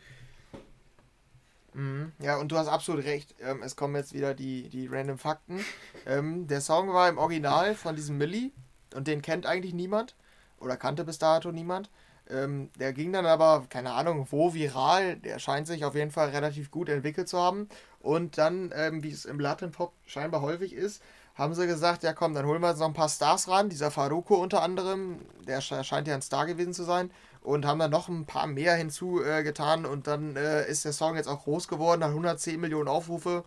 Mhm. 1.76 2.12
Ja, 2.18 2.38
und 2.38 2.50
du 2.50 2.56
hast 2.56 2.68
absolut 2.68 3.04
recht. 3.04 3.34
Ähm, 3.40 3.62
es 3.62 3.76
kommen 3.76 3.94
jetzt 3.94 4.14
wieder 4.14 4.34
die, 4.34 4.68
die 4.68 4.86
random 4.86 5.18
Fakten. 5.18 5.64
Ähm, 6.06 6.46
der 6.46 6.62
Song 6.62 6.92
war 6.92 7.08
im 7.08 7.18
Original 7.18 7.74
von 7.74 7.94
diesem 7.94 8.16
Millie 8.16 8.50
und 8.94 9.06
den 9.06 9.20
kennt 9.20 9.44
eigentlich 9.44 9.74
niemand 9.74 10.16
oder 10.58 10.76
kannte 10.76 11.04
bis 11.04 11.18
dato 11.18 11.52
niemand. 11.52 11.90
Ähm, 12.28 12.70
der 12.78 12.92
ging 12.92 13.12
dann 13.12 13.26
aber, 13.26 13.66
keine 13.68 13.92
Ahnung, 13.92 14.26
wo 14.30 14.54
viral. 14.54 15.16
Der 15.16 15.38
scheint 15.38 15.66
sich 15.66 15.84
auf 15.84 15.94
jeden 15.94 16.10
Fall 16.10 16.30
relativ 16.30 16.70
gut 16.70 16.88
entwickelt 16.88 17.28
zu 17.28 17.38
haben. 17.38 17.68
Und 18.00 18.38
dann, 18.38 18.72
ähm, 18.74 19.02
wie 19.02 19.10
es 19.10 19.26
im 19.26 19.38
Latin 19.38 19.70
Pop 19.70 19.92
scheinbar 20.06 20.40
häufig 20.40 20.72
ist, 20.72 21.02
haben 21.34 21.54
sie 21.54 21.66
gesagt, 21.66 22.02
ja 22.02 22.14
komm, 22.14 22.32
dann 22.32 22.46
holen 22.46 22.62
wir 22.62 22.70
jetzt 22.70 22.78
noch 22.78 22.86
ein 22.86 22.94
paar 22.94 23.10
Stars 23.10 23.48
ran. 23.48 23.68
Dieser 23.68 23.90
Faruko 23.90 24.36
unter 24.36 24.62
anderem, 24.62 25.18
der 25.46 25.60
scheint 25.60 26.08
ja 26.08 26.14
ein 26.14 26.22
Star 26.22 26.46
gewesen 26.46 26.72
zu 26.72 26.84
sein. 26.84 27.10
Und 27.46 27.64
haben 27.64 27.78
dann 27.78 27.92
noch 27.92 28.08
ein 28.08 28.26
paar 28.26 28.48
mehr 28.48 28.74
hinzugetan. 28.74 29.84
Äh, 29.84 29.88
und 29.88 30.08
dann 30.08 30.34
äh, 30.34 30.68
ist 30.68 30.84
der 30.84 30.92
Song 30.92 31.14
jetzt 31.14 31.28
auch 31.28 31.44
groß 31.44 31.68
geworden, 31.68 32.02
hat 32.02 32.10
110 32.10 32.58
Millionen 32.60 32.88
Aufrufe. 32.88 33.44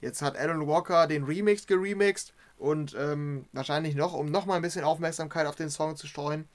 Jetzt 0.00 0.20
hat 0.20 0.36
Alan 0.36 0.66
Walker 0.66 1.06
den 1.06 1.22
Remix 1.22 1.68
geremixed. 1.68 2.34
Und 2.58 2.96
ähm, 2.98 3.46
wahrscheinlich 3.52 3.94
noch, 3.94 4.14
um 4.14 4.32
nochmal 4.32 4.56
ein 4.56 4.62
bisschen 4.62 4.82
Aufmerksamkeit 4.82 5.46
auf 5.46 5.54
den 5.54 5.70
Song 5.70 5.94
zu 5.94 6.08
streuen. 6.08 6.48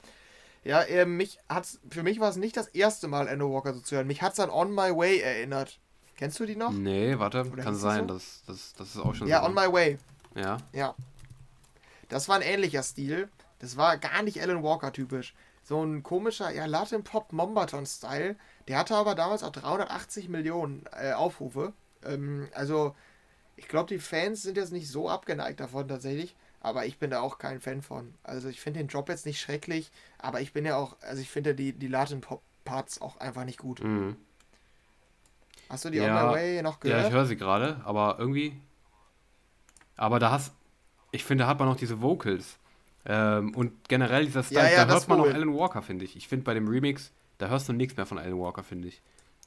Ja, 0.64 0.82
äh, 0.82 1.06
mich 1.06 1.38
hat's, 1.48 1.80
für 1.88 2.02
mich 2.02 2.20
war 2.20 2.28
es 2.28 2.36
nicht 2.36 2.58
das 2.58 2.68
erste 2.68 3.08
Mal 3.08 3.26
Alan 3.26 3.50
Walker 3.50 3.72
so 3.72 3.80
zu 3.80 3.96
hören. 3.96 4.06
Mich 4.06 4.20
hat 4.20 4.34
es 4.34 4.40
an 4.40 4.50
On 4.50 4.70
My 4.70 4.94
Way 4.94 5.20
erinnert. 5.20 5.78
Kennst 6.18 6.38
du 6.40 6.44
die 6.44 6.56
noch? 6.56 6.72
Nee, 6.72 7.18
warte, 7.18 7.46
Oder 7.50 7.62
kann 7.62 7.74
sein, 7.74 8.06
so? 8.06 8.14
das, 8.14 8.42
das, 8.46 8.74
das 8.74 8.88
ist 8.88 8.98
auch 8.98 9.14
schon 9.14 9.28
Ja, 9.28 9.40
so 9.40 9.46
On 9.46 9.54
My 9.54 9.72
Way. 9.72 9.96
Ja. 10.36 10.58
Ja. 10.72 10.94
Das 12.10 12.28
war 12.28 12.36
ein 12.36 12.42
ähnlicher 12.42 12.82
Stil. 12.82 13.30
Das 13.60 13.78
war 13.78 13.96
gar 13.96 14.22
nicht 14.22 14.42
Alan 14.42 14.62
Walker 14.62 14.92
typisch. 14.92 15.34
So 15.62 15.82
ein 15.84 16.02
komischer, 16.02 16.50
ja, 16.50 16.66
Latin 16.66 17.04
Pop 17.04 17.32
Mombaton 17.32 17.86
Style. 17.86 18.36
Der 18.68 18.78
hatte 18.78 18.96
aber 18.96 19.14
damals 19.14 19.42
auch 19.42 19.52
380 19.52 20.28
Millionen 20.28 20.84
äh, 20.92 21.12
Aufrufe. 21.12 21.72
Ähm, 22.04 22.48
also, 22.54 22.96
ich 23.56 23.68
glaube, 23.68 23.88
die 23.88 24.00
Fans 24.00 24.42
sind 24.42 24.56
jetzt 24.56 24.72
nicht 24.72 24.88
so 24.88 25.08
abgeneigt 25.08 25.60
davon 25.60 25.88
tatsächlich. 25.88 26.34
Aber 26.60 26.86
ich 26.86 26.98
bin 26.98 27.10
da 27.10 27.20
auch 27.20 27.38
kein 27.38 27.60
Fan 27.60 27.82
von. 27.82 28.14
Also, 28.22 28.48
ich 28.48 28.60
finde 28.60 28.80
den 28.80 28.88
Job 28.88 29.08
jetzt 29.08 29.26
nicht 29.26 29.40
schrecklich. 29.40 29.90
Aber 30.18 30.40
ich 30.40 30.52
bin 30.52 30.64
ja 30.64 30.76
auch, 30.76 30.96
also 31.00 31.22
ich 31.22 31.30
finde 31.30 31.54
die, 31.54 31.72
die 31.72 31.88
Latin 31.88 32.20
Pop 32.20 32.42
Parts 32.64 33.00
auch 33.00 33.16
einfach 33.18 33.44
nicht 33.44 33.58
gut. 33.58 33.82
Mhm. 33.82 34.16
Hast 35.68 35.84
du 35.84 35.90
die 35.90 35.98
ja, 35.98 36.04
On 36.04 36.28
My 36.28 36.34
Way 36.34 36.62
noch 36.62 36.80
gehört? 36.80 37.02
Ja, 37.02 37.08
ich 37.08 37.14
höre 37.14 37.26
sie 37.26 37.36
gerade, 37.36 37.80
aber 37.84 38.16
irgendwie 38.18 38.60
aber 39.96 40.18
da 40.18 40.30
hast, 40.30 40.52
ich 41.10 41.24
finde, 41.24 41.44
da 41.44 41.48
hat 41.48 41.58
man 41.58 41.68
noch 41.68 41.76
diese 41.76 42.00
Vocals. 42.00 42.58
Ähm, 43.04 43.54
und 43.54 43.88
generell 43.88 44.26
dieser 44.26 44.42
Style, 44.42 44.62
ja, 44.62 44.70
ja, 44.70 44.84
da 44.84 44.92
hört 44.92 45.08
man 45.08 45.20
auch 45.20 45.26
Alan 45.26 45.54
Walker, 45.54 45.82
finde 45.82 46.04
ich. 46.04 46.16
Ich 46.16 46.28
finde 46.28 46.44
bei 46.44 46.54
dem 46.54 46.68
Remix, 46.68 47.12
da 47.38 47.48
hörst 47.48 47.68
du 47.68 47.72
nichts 47.72 47.96
mehr 47.96 48.06
von 48.06 48.18
Alan 48.18 48.38
Walker, 48.38 48.62
finde 48.62 48.88
ich. 48.88 49.02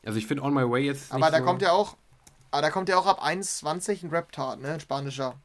Also 0.06 0.18
ich 0.18 0.28
finde 0.28 0.44
On 0.44 0.54
My 0.54 0.70
Way 0.70 0.86
jetzt. 0.86 1.12
Aber 1.12 1.32
da 1.32 1.40
so 1.40 1.44
kommt 1.44 1.62
ja 1.62 1.72
auch, 1.72 1.96
aber 2.52 2.62
da 2.62 2.70
kommt 2.70 2.90
ja 2.90 2.98
auch 2.98 3.06
ab 3.06 3.24
1,20 3.24 4.04
ein 4.04 4.10
Rap-Tart, 4.10 4.62
ne? 4.62 4.74
Ein 4.74 4.80
spanischer. 4.80 5.36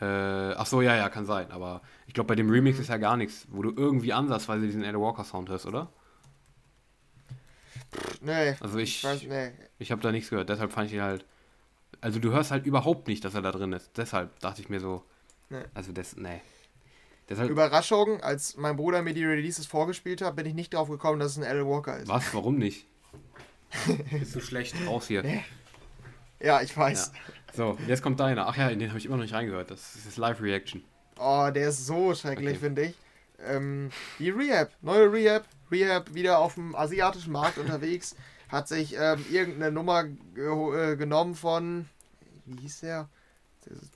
Äh, 0.00 0.04
ach 0.04 0.66
so, 0.66 0.82
ja, 0.82 0.94
ja, 0.94 1.08
kann 1.08 1.26
sein. 1.26 1.50
Aber 1.50 1.82
ich 2.06 2.14
glaube, 2.14 2.28
bei 2.28 2.34
dem 2.34 2.50
Remix 2.50 2.76
mhm. 2.76 2.82
ist 2.82 2.88
ja 2.88 2.96
gar 2.96 3.16
nichts, 3.16 3.46
wo 3.50 3.62
du 3.62 3.72
irgendwie 3.76 4.12
ansatzweise 4.12 4.64
diesen 4.64 4.84
Alan 4.84 5.00
Walker 5.00 5.24
Sound 5.24 5.48
hörst, 5.48 5.66
oder? 5.66 5.88
Nee. 8.20 8.54
Also 8.60 8.78
ich, 8.78 9.04
ich, 9.04 9.28
nee. 9.28 9.52
ich 9.78 9.90
habe 9.90 10.02
da 10.02 10.12
nichts 10.12 10.30
gehört. 10.30 10.48
Deshalb 10.48 10.72
fand 10.72 10.88
ich 10.88 10.94
ihn 10.94 11.02
halt 11.02 11.24
also 12.00 12.18
du 12.18 12.32
hörst 12.32 12.50
halt 12.50 12.66
überhaupt 12.66 13.08
nicht, 13.08 13.24
dass 13.24 13.34
er 13.34 13.42
da 13.42 13.52
drin 13.52 13.72
ist. 13.72 13.90
Deshalb 13.96 14.38
dachte 14.40 14.60
ich 14.60 14.68
mir 14.68 14.80
so. 14.80 15.04
Nee. 15.48 15.64
Also 15.74 15.92
das, 15.92 16.16
nee. 16.16 16.40
Deshalb, 17.28 17.50
Überraschung, 17.50 18.20
als 18.20 18.56
mein 18.56 18.76
Bruder 18.76 19.02
mir 19.02 19.12
die 19.12 19.24
Releases 19.24 19.66
vorgespielt 19.66 20.22
hat, 20.22 20.36
bin 20.36 20.46
ich 20.46 20.54
nicht 20.54 20.74
drauf 20.74 20.88
gekommen, 20.88 21.18
dass 21.18 21.32
es 21.32 21.38
ein 21.38 21.44
Alan 21.44 21.66
Walker 21.66 21.98
ist. 21.98 22.08
Was? 22.08 22.32
Warum 22.32 22.56
nicht? 22.56 22.86
Bist 24.10 24.34
du 24.34 24.40
schlecht 24.40 24.76
raus 24.86 25.08
hier. 25.08 25.24
Ja, 26.38 26.62
ich 26.62 26.76
weiß. 26.76 27.12
Ja. 27.12 27.32
So, 27.54 27.78
jetzt 27.88 28.02
kommt 28.02 28.20
deiner. 28.20 28.46
Ach 28.46 28.56
ja, 28.56 28.68
in 28.68 28.78
den 28.78 28.90
habe 28.90 28.98
ich 28.98 29.06
immer 29.06 29.16
noch 29.16 29.24
nicht 29.24 29.34
reingehört. 29.34 29.70
Das 29.70 29.96
ist 29.96 30.16
Live-Reaction. 30.16 30.84
Oh, 31.18 31.48
der 31.52 31.70
ist 31.70 31.86
so 31.86 32.14
schrecklich, 32.14 32.50
okay. 32.50 32.58
finde 32.58 32.82
ich. 32.82 32.94
Ähm, 33.44 33.90
die 34.18 34.30
Rehab, 34.30 34.70
neue 34.82 35.12
Rehab. 35.12 35.44
Rehab 35.70 36.14
wieder 36.14 36.38
auf 36.38 36.54
dem 36.54 36.76
asiatischen 36.76 37.32
Markt 37.32 37.58
unterwegs 37.58 38.14
hat 38.48 38.68
sich 38.68 38.96
ähm, 38.98 39.24
irgendeine 39.30 39.72
Nummer 39.72 40.04
ge 40.04 40.92
äh, 40.92 40.96
genommen 40.96 41.34
von, 41.34 41.86
wie 42.44 42.60
hieß 42.60 42.80
der? 42.80 43.08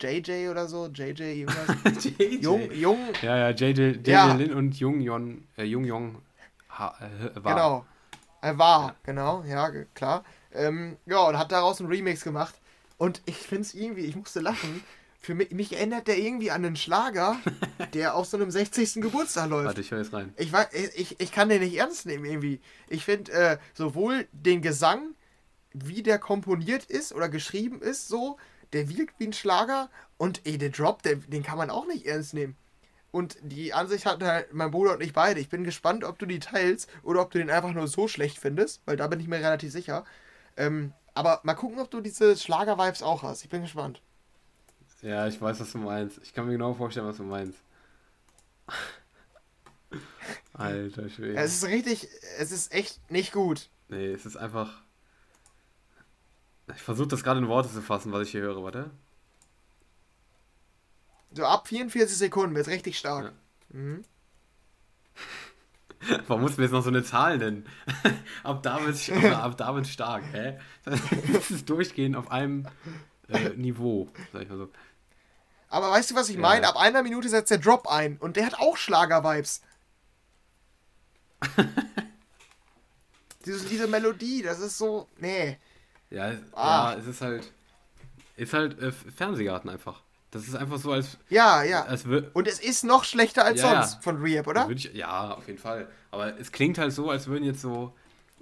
JJ 0.00 0.48
oder 0.48 0.66
so, 0.68 0.86
JJ. 0.88 1.44
JJ. 1.44 2.40
Jung, 2.42 2.70
Jung, 2.72 2.98
Ja, 3.22 3.36
ja, 3.36 3.50
JJ, 3.50 3.98
JJ 4.04 4.10
Ja. 4.10 4.34
Lin 4.34 4.52
und 4.54 4.78
Jung 4.78 5.00
Yon, 5.00 5.46
äh, 5.56 5.64
Jung 5.64 5.84
Yong 5.84 6.16
ha, 6.70 6.94
äh, 7.00 7.44
war. 7.44 7.54
genau. 7.54 7.86
Er 8.42 8.58
war, 8.58 8.96
genau, 9.02 9.44
ja, 9.46 9.70
klar. 9.94 10.24
Ähm, 10.52 10.96
ja, 11.06 11.18
und 11.28 11.38
hat 11.38 11.52
daraus 11.52 11.80
einen 11.80 11.90
Remix 11.90 12.24
gemacht. 12.24 12.54
Und 12.96 13.20
ich 13.26 13.36
finde 13.36 13.62
es 13.62 13.74
irgendwie, 13.74 14.02
ich 14.02 14.16
musste 14.16 14.40
lachen. 14.40 14.82
Für 15.22 15.34
mich, 15.34 15.50
mich 15.50 15.74
erinnert 15.74 16.06
der 16.08 16.16
irgendwie 16.16 16.50
an 16.50 16.64
einen 16.64 16.76
Schlager, 16.76 17.36
der 17.94 18.14
auf 18.14 18.26
so 18.26 18.38
einem 18.38 18.50
60. 18.50 19.02
Geburtstag 19.02 19.50
läuft. 19.50 19.66
Warte, 19.66 19.80
ich 19.82 19.90
höre 19.90 19.98
jetzt 19.98 20.14
rein. 20.14 20.32
Ich, 20.38 20.50
weiß, 20.50 20.68
ich, 20.96 21.20
ich 21.20 21.32
kann 21.32 21.50
den 21.50 21.60
nicht 21.60 21.76
ernst 21.76 22.06
nehmen 22.06 22.24
irgendwie. 22.24 22.60
Ich 22.88 23.04
finde 23.04 23.30
äh, 23.32 23.58
sowohl 23.74 24.26
den 24.32 24.62
Gesang, 24.62 25.14
wie 25.74 26.02
der 26.02 26.18
komponiert 26.18 26.84
ist 26.86 27.12
oder 27.12 27.28
geschrieben 27.28 27.82
ist, 27.82 28.08
so, 28.08 28.38
der 28.72 28.88
wirkt 28.88 29.18
wie 29.18 29.26
ein 29.28 29.32
Schlager 29.32 29.90
und 30.16 30.46
ey, 30.46 30.58
der 30.58 30.70
Drop, 30.70 31.02
der, 31.02 31.16
den 31.16 31.42
kann 31.42 31.58
man 31.58 31.70
auch 31.70 31.86
nicht 31.86 32.06
ernst 32.06 32.34
nehmen. 32.34 32.56
Und 33.12 33.38
die 33.42 33.72
Ansicht 33.74 34.06
hatten 34.06 34.24
halt 34.24 34.52
mein 34.52 34.70
Bruder 34.70 34.94
und 34.94 35.02
ich 35.02 35.12
beide. 35.12 35.40
Ich 35.40 35.48
bin 35.48 35.64
gespannt, 35.64 36.04
ob 36.04 36.18
du 36.18 36.26
die 36.26 36.38
teilst 36.38 36.88
oder 37.02 37.22
ob 37.22 37.32
du 37.32 37.38
den 37.38 37.50
einfach 37.50 37.72
nur 37.72 37.88
so 37.88 38.06
schlecht 38.06 38.38
findest, 38.38 38.82
weil 38.86 38.96
da 38.96 39.08
bin 39.08 39.18
ich 39.18 39.26
mir 39.26 39.38
relativ 39.38 39.72
sicher. 39.72 40.04
Ähm, 40.56 40.92
aber 41.14 41.40
mal 41.42 41.54
gucken, 41.54 41.80
ob 41.80 41.90
du 41.90 42.00
diese 42.00 42.36
Schlager-Vibes 42.36 43.02
auch 43.02 43.24
hast. 43.24 43.42
Ich 43.42 43.48
bin 43.48 43.62
gespannt. 43.62 44.00
Ja, 45.02 45.26
ich 45.26 45.40
weiß, 45.40 45.58
was 45.60 45.72
du 45.72 45.78
meinst. 45.78 46.20
Ich 46.22 46.34
kann 46.34 46.46
mir 46.46 46.52
genau 46.52 46.74
vorstellen, 46.74 47.06
was 47.06 47.16
du 47.16 47.24
meinst. 47.24 47.58
Alter 50.52 51.08
Schwede. 51.08 51.34
Es 51.36 51.54
ist 51.54 51.64
richtig, 51.66 52.08
es 52.38 52.52
ist 52.52 52.72
echt 52.72 53.00
nicht 53.10 53.32
gut. 53.32 53.70
Nee, 53.88 54.12
es 54.12 54.26
ist 54.26 54.36
einfach. 54.36 54.82
Ich 56.76 56.82
versuche 56.82 57.08
das 57.08 57.22
gerade 57.22 57.40
in 57.40 57.48
Worte 57.48 57.70
zu 57.70 57.82
fassen, 57.82 58.12
was 58.12 58.22
ich 58.26 58.30
hier 58.30 58.42
höre, 58.42 58.62
warte. 58.62 58.90
So 61.32 61.44
ab 61.44 61.68
44 61.68 62.16
Sekunden 62.16 62.54
wird 62.56 62.66
es 62.66 62.72
richtig 62.72 62.98
stark. 62.98 63.32
Ja. 63.72 63.78
Mhm. 63.78 64.04
Warum 66.26 66.42
musst 66.42 66.56
du 66.56 66.60
mir 66.60 66.66
jetzt 66.66 66.72
noch 66.72 66.82
so 66.82 66.88
eine 66.88 67.04
Zahl 67.04 67.38
nennen? 67.38 67.66
ab 68.42 68.62
da 68.62 68.76
also 68.78 69.12
ab 69.34 69.56
da 69.56 69.74
wird's 69.74 69.90
stark, 69.90 70.24
hä? 70.32 70.58
Das 71.32 71.50
ist 71.50 71.68
durchgehend 71.68 72.16
auf 72.16 72.30
einem 72.30 72.66
äh, 73.28 73.50
Niveau, 73.50 74.08
sag 74.32 74.42
ich 74.42 74.48
mal 74.48 74.58
so. 74.58 74.70
Aber 75.68 75.90
weißt 75.92 76.10
du, 76.10 76.14
was 76.16 76.28
ich 76.28 76.34
Ja. 76.36 76.40
meine? 76.40 76.66
Ab 76.68 76.76
einer 76.76 77.02
Minute 77.02 77.28
setzt 77.28 77.50
der 77.50 77.58
Drop 77.58 77.86
ein 77.86 78.16
und 78.18 78.36
der 78.36 78.46
hat 78.46 78.58
auch 78.58 78.76
Schlager-Vibes. 78.76 79.62
diese, 83.44 83.66
diese 83.68 83.86
Melodie, 83.86 84.42
das 84.42 84.58
ist 84.60 84.78
so. 84.78 85.06
Nee. 85.18 85.58
Ja, 86.10 86.30
es- 86.30 86.38
Ah. 86.52 86.92
ja, 86.92 86.98
es 86.98 87.06
ist 87.06 87.20
halt. 87.20 87.50
Ist 88.36 88.52
halt 88.52 88.80
äh, 88.80 88.90
Fernsehgarten 88.92 89.68
einfach. 89.70 90.02
Das 90.30 90.46
ist 90.46 90.54
einfach 90.54 90.78
so, 90.78 90.92
als, 90.92 91.18
Ja, 91.28 91.62
ja. 91.64 91.82
als 91.84 92.04
Und 92.06 92.46
es 92.46 92.60
ist 92.60 92.84
noch 92.84 93.02
schlechter 93.04 93.44
als 93.44 93.60
Ja, 93.60 93.82
sonst 93.82 94.02
von 94.04 94.22
Rehab, 94.22 94.46
oder? 94.46 94.68
Ich, 94.70 94.92
ja, 94.94 95.32
auf 95.34 95.46
jeden 95.48 95.58
Fall. 95.58 95.88
Aber 96.12 96.38
es 96.38 96.52
klingt 96.52 96.78
halt 96.78 96.92
so, 96.92 97.10
als 97.10 97.26
würden 97.26 97.44
jetzt 97.44 97.60
so 97.60 97.92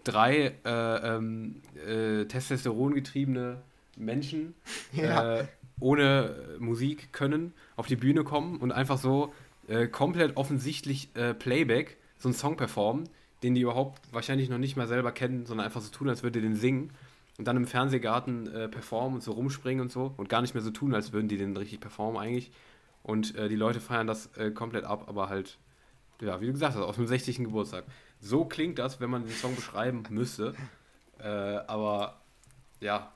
drei 0.04 0.54
äh, 0.64 0.70
ähm, 1.16 1.62
äh, 1.86 2.26
Testosteron-getriebene 2.26 3.58
Menschen 3.96 4.54
Ja. 4.92 5.38
äh, 5.40 5.46
ohne 5.80 6.56
Musik 6.58 7.12
können 7.12 7.52
auf 7.76 7.86
die 7.86 7.96
Bühne 7.96 8.22
kommen 8.24 8.58
und 8.58 8.70
einfach 8.72 8.98
so 8.98 9.32
äh, 9.68 9.86
komplett 9.86 10.36
offensichtlich 10.36 11.08
äh, 11.14 11.34
Playback 11.34 11.96
so 12.18 12.28
einen 12.28 12.34
Song 12.34 12.56
performen, 12.56 13.08
den 13.42 13.54
die 13.54 13.60
überhaupt 13.62 14.00
wahrscheinlich 14.12 14.48
noch 14.48 14.58
nicht 14.58 14.76
mal 14.76 14.88
selber 14.88 15.12
kennen, 15.12 15.46
sondern 15.46 15.64
einfach 15.66 15.80
so 15.80 15.90
tun, 15.90 16.08
als 16.08 16.22
würde 16.22 16.40
den 16.40 16.56
singen 16.56 16.90
und 17.38 17.46
dann 17.46 17.56
im 17.56 17.66
Fernsehgarten 17.66 18.52
äh, 18.52 18.68
performen 18.68 19.14
und 19.14 19.22
so 19.22 19.32
rumspringen 19.32 19.80
und 19.80 19.92
so 19.92 20.12
und 20.16 20.28
gar 20.28 20.42
nicht 20.42 20.54
mehr 20.54 20.62
so 20.62 20.70
tun, 20.70 20.92
als 20.94 21.12
würden 21.12 21.28
die 21.28 21.36
den 21.38 21.56
richtig 21.56 21.80
performen 21.80 22.20
eigentlich. 22.20 22.50
Und 23.02 23.34
äh, 23.36 23.48
die 23.48 23.56
Leute 23.56 23.80
feiern 23.80 24.06
das 24.06 24.26
äh, 24.36 24.50
komplett 24.50 24.84
ab, 24.84 25.04
aber 25.08 25.28
halt, 25.28 25.58
ja, 26.20 26.40
wie 26.40 26.46
du 26.46 26.52
gesagt 26.52 26.74
hast, 26.74 26.82
aus 26.82 26.96
dem 26.96 27.06
60. 27.06 27.38
Geburtstag. 27.38 27.84
So 28.20 28.44
klingt 28.44 28.78
das, 28.80 29.00
wenn 29.00 29.08
man 29.08 29.24
den 29.24 29.34
Song 29.34 29.54
beschreiben 29.54 30.02
müsste. 30.10 30.54
Äh, 31.20 31.26
aber 31.28 32.20
ja, 32.80 33.12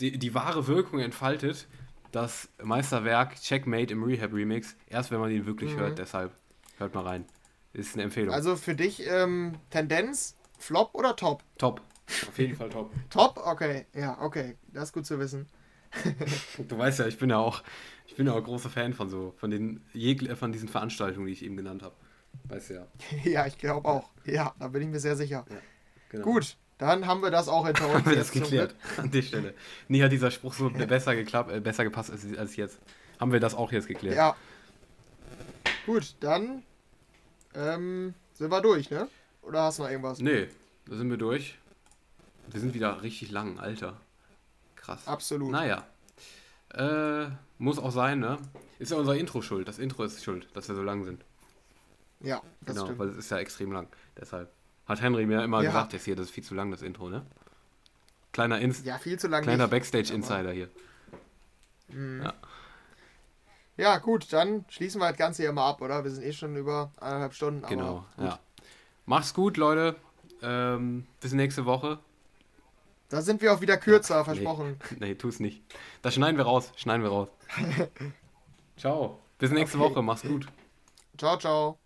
die, 0.00 0.18
die 0.18 0.34
wahre 0.34 0.66
Wirkung 0.66 1.00
entfaltet 1.00 1.68
das 2.10 2.48
Meisterwerk 2.62 3.34
Checkmate 3.36 3.92
im 3.92 4.02
Rehab 4.02 4.32
Remix 4.32 4.76
erst, 4.86 5.10
wenn 5.10 5.20
man 5.20 5.30
ihn 5.30 5.44
wirklich 5.44 5.74
Mhm. 5.74 5.80
hört. 5.80 5.98
Deshalb 5.98 6.32
hört 6.78 6.94
mal 6.94 7.04
rein. 7.04 7.26
Ist 7.74 7.94
eine 7.94 8.04
Empfehlung. 8.04 8.32
Also 8.34 8.56
für 8.56 8.74
dich 8.74 9.06
ähm, 9.06 9.56
Tendenz, 9.68 10.36
Flop 10.58 10.94
oder 10.94 11.14
Top? 11.16 11.44
top. 11.58 11.82
Auf 12.28 12.38
jeden 12.38 12.56
Fall 12.56 12.68
top. 12.70 12.92
Top? 13.10 13.40
Okay, 13.44 13.86
ja, 13.94 14.20
okay. 14.20 14.56
Das 14.72 14.84
ist 14.84 14.92
gut 14.92 15.06
zu 15.06 15.18
wissen. 15.18 15.46
Du 16.68 16.76
weißt 16.76 16.98
ja, 16.98 17.06
ich 17.06 17.18
bin 17.18 17.30
ja 17.30 17.38
auch, 17.38 17.62
ich 18.06 18.14
bin 18.16 18.26
ja 18.26 18.34
auch 18.34 18.42
großer 18.44 18.68
Fan 18.70 18.92
von 18.92 19.08
so, 19.08 19.32
von 19.38 19.50
den 19.50 19.80
jeg- 19.94 20.36
von 20.36 20.52
diesen 20.52 20.68
Veranstaltungen, 20.68 21.26
die 21.26 21.32
ich 21.32 21.42
eben 21.44 21.56
genannt 21.56 21.82
habe. 21.82 21.94
Weißt 22.44 22.70
du 22.70 22.74
ja. 22.74 22.86
ja, 23.24 23.46
ich 23.46 23.56
glaube 23.58 23.88
auch. 23.88 24.10
Ja, 24.26 24.54
da 24.58 24.68
bin 24.68 24.82
ich 24.82 24.88
mir 24.88 25.00
sehr 25.00 25.16
sicher. 25.16 25.46
Genau. 26.10 26.24
Gut, 26.24 26.56
dann 26.78 27.06
haben 27.06 27.22
wir 27.22 27.30
das 27.30 27.48
auch 27.48 27.66
hinter 27.66 27.86
uns. 27.88 27.94
Haben 28.04 28.10
wir 28.10 28.16
das 28.16 28.32
geklärt 28.32 28.74
an 28.98 29.10
der 29.10 29.22
Stelle. 29.22 29.54
Nie 29.88 30.02
hat 30.02 30.12
dieser 30.12 30.30
Spruch 30.30 30.52
so 30.54 30.68
besser 30.70 31.14
geklappt, 31.16 31.50
äh, 31.52 31.60
besser 31.60 31.84
gepasst 31.84 32.10
als, 32.10 32.24
als 32.36 32.56
jetzt. 32.56 32.78
Haben 33.18 33.32
wir 33.32 33.40
das 33.40 33.54
auch 33.54 33.72
jetzt 33.72 33.88
geklärt? 33.88 34.16
Ja. 34.16 34.36
Gut, 35.86 36.14
dann 36.20 36.62
ähm, 37.54 38.14
sind 38.34 38.50
wir 38.50 38.60
durch, 38.60 38.90
ne? 38.90 39.08
Oder 39.42 39.62
hast 39.62 39.78
du 39.78 39.82
noch 39.84 39.90
irgendwas? 39.90 40.20
Nee, 40.20 40.48
da 40.86 40.96
sind 40.96 41.08
wir 41.08 41.16
durch. 41.16 41.58
Wir 42.50 42.60
sind 42.60 42.74
wieder 42.74 43.02
richtig 43.02 43.30
lang, 43.30 43.58
Alter. 43.58 43.96
Krass. 44.76 45.06
Absolut. 45.06 45.50
Naja. 45.50 45.84
Äh, 46.74 47.26
muss 47.58 47.78
auch 47.78 47.90
sein, 47.90 48.20
ne? 48.20 48.38
Ist 48.78 48.90
ja 48.90 48.96
unser 48.96 49.16
Intro 49.16 49.42
schuld. 49.42 49.66
Das 49.68 49.78
Intro 49.78 50.04
ist 50.04 50.22
schuld, 50.22 50.48
dass 50.54 50.68
wir 50.68 50.74
so 50.74 50.82
lang 50.82 51.04
sind. 51.04 51.24
Ja, 52.20 52.42
das 52.60 52.74
genau, 52.74 52.86
stimmt. 52.86 52.98
weil 52.98 53.08
es 53.10 53.16
ist 53.16 53.30
ja 53.30 53.38
extrem 53.38 53.72
lang. 53.72 53.88
Deshalb 54.18 54.50
hat 54.86 55.00
Henry 55.00 55.26
mir 55.26 55.42
immer 55.44 55.62
Ja. 55.62 55.70
gesagt, 55.70 55.92
jetzt 55.92 56.04
hier, 56.04 56.16
das 56.16 56.26
ist 56.26 56.32
viel 56.32 56.44
zu 56.44 56.54
lang, 56.54 56.70
das 56.70 56.82
Intro, 56.82 57.08
ne? 57.08 57.24
Kleiner, 58.32 58.58
Ins 58.60 58.84
Ja, 58.84 58.98
viel 58.98 59.18
zu 59.18 59.28
lang 59.28 59.42
kleiner. 59.42 59.68
Backstage-Insider 59.68 60.52
hier. 60.52 60.68
Mhm. 61.88 62.22
Ja. 62.22 62.34
Ja, 63.76 63.98
gut, 63.98 64.32
dann 64.32 64.64
schließen 64.68 65.00
wir 65.00 65.08
das 65.08 65.16
Ganze 65.16 65.42
hier 65.42 65.52
mal 65.52 65.68
ab, 65.70 65.80
oder? 65.80 66.02
Wir 66.02 66.10
sind 66.10 66.24
eh 66.24 66.32
schon 66.32 66.56
über 66.56 66.90
eineinhalb 67.00 67.34
Stunden. 67.34 67.64
Genau, 67.68 68.04
gut. 68.16 68.24
ja. 68.26 68.38
Macht's 69.06 69.32
gut, 69.34 69.56
Leute. 69.56 69.94
Ähm, 70.42 71.06
bis 71.20 71.32
nächste 71.32 71.64
Woche. 71.64 71.98
Da 73.08 73.22
sind 73.22 73.40
wir 73.40 73.52
auch 73.54 73.60
wieder 73.60 73.76
kürzer, 73.78 74.24
versprochen. 74.24 74.78
Nee, 74.98 75.14
tu's 75.14 75.40
nicht. 75.40 75.62
Das 76.02 76.14
schneiden 76.14 76.36
wir 76.36 76.44
raus. 76.44 76.72
Schneiden 76.76 77.02
wir 77.02 77.10
raus. 77.10 77.28
Ciao. 78.76 79.18
Bis 79.38 79.50
nächste 79.50 79.78
Okay. 79.78 79.94
Woche. 79.94 80.02
Mach's 80.02 80.22
gut. 80.22 80.46
Ciao, 81.16 81.38
ciao. 81.38 81.78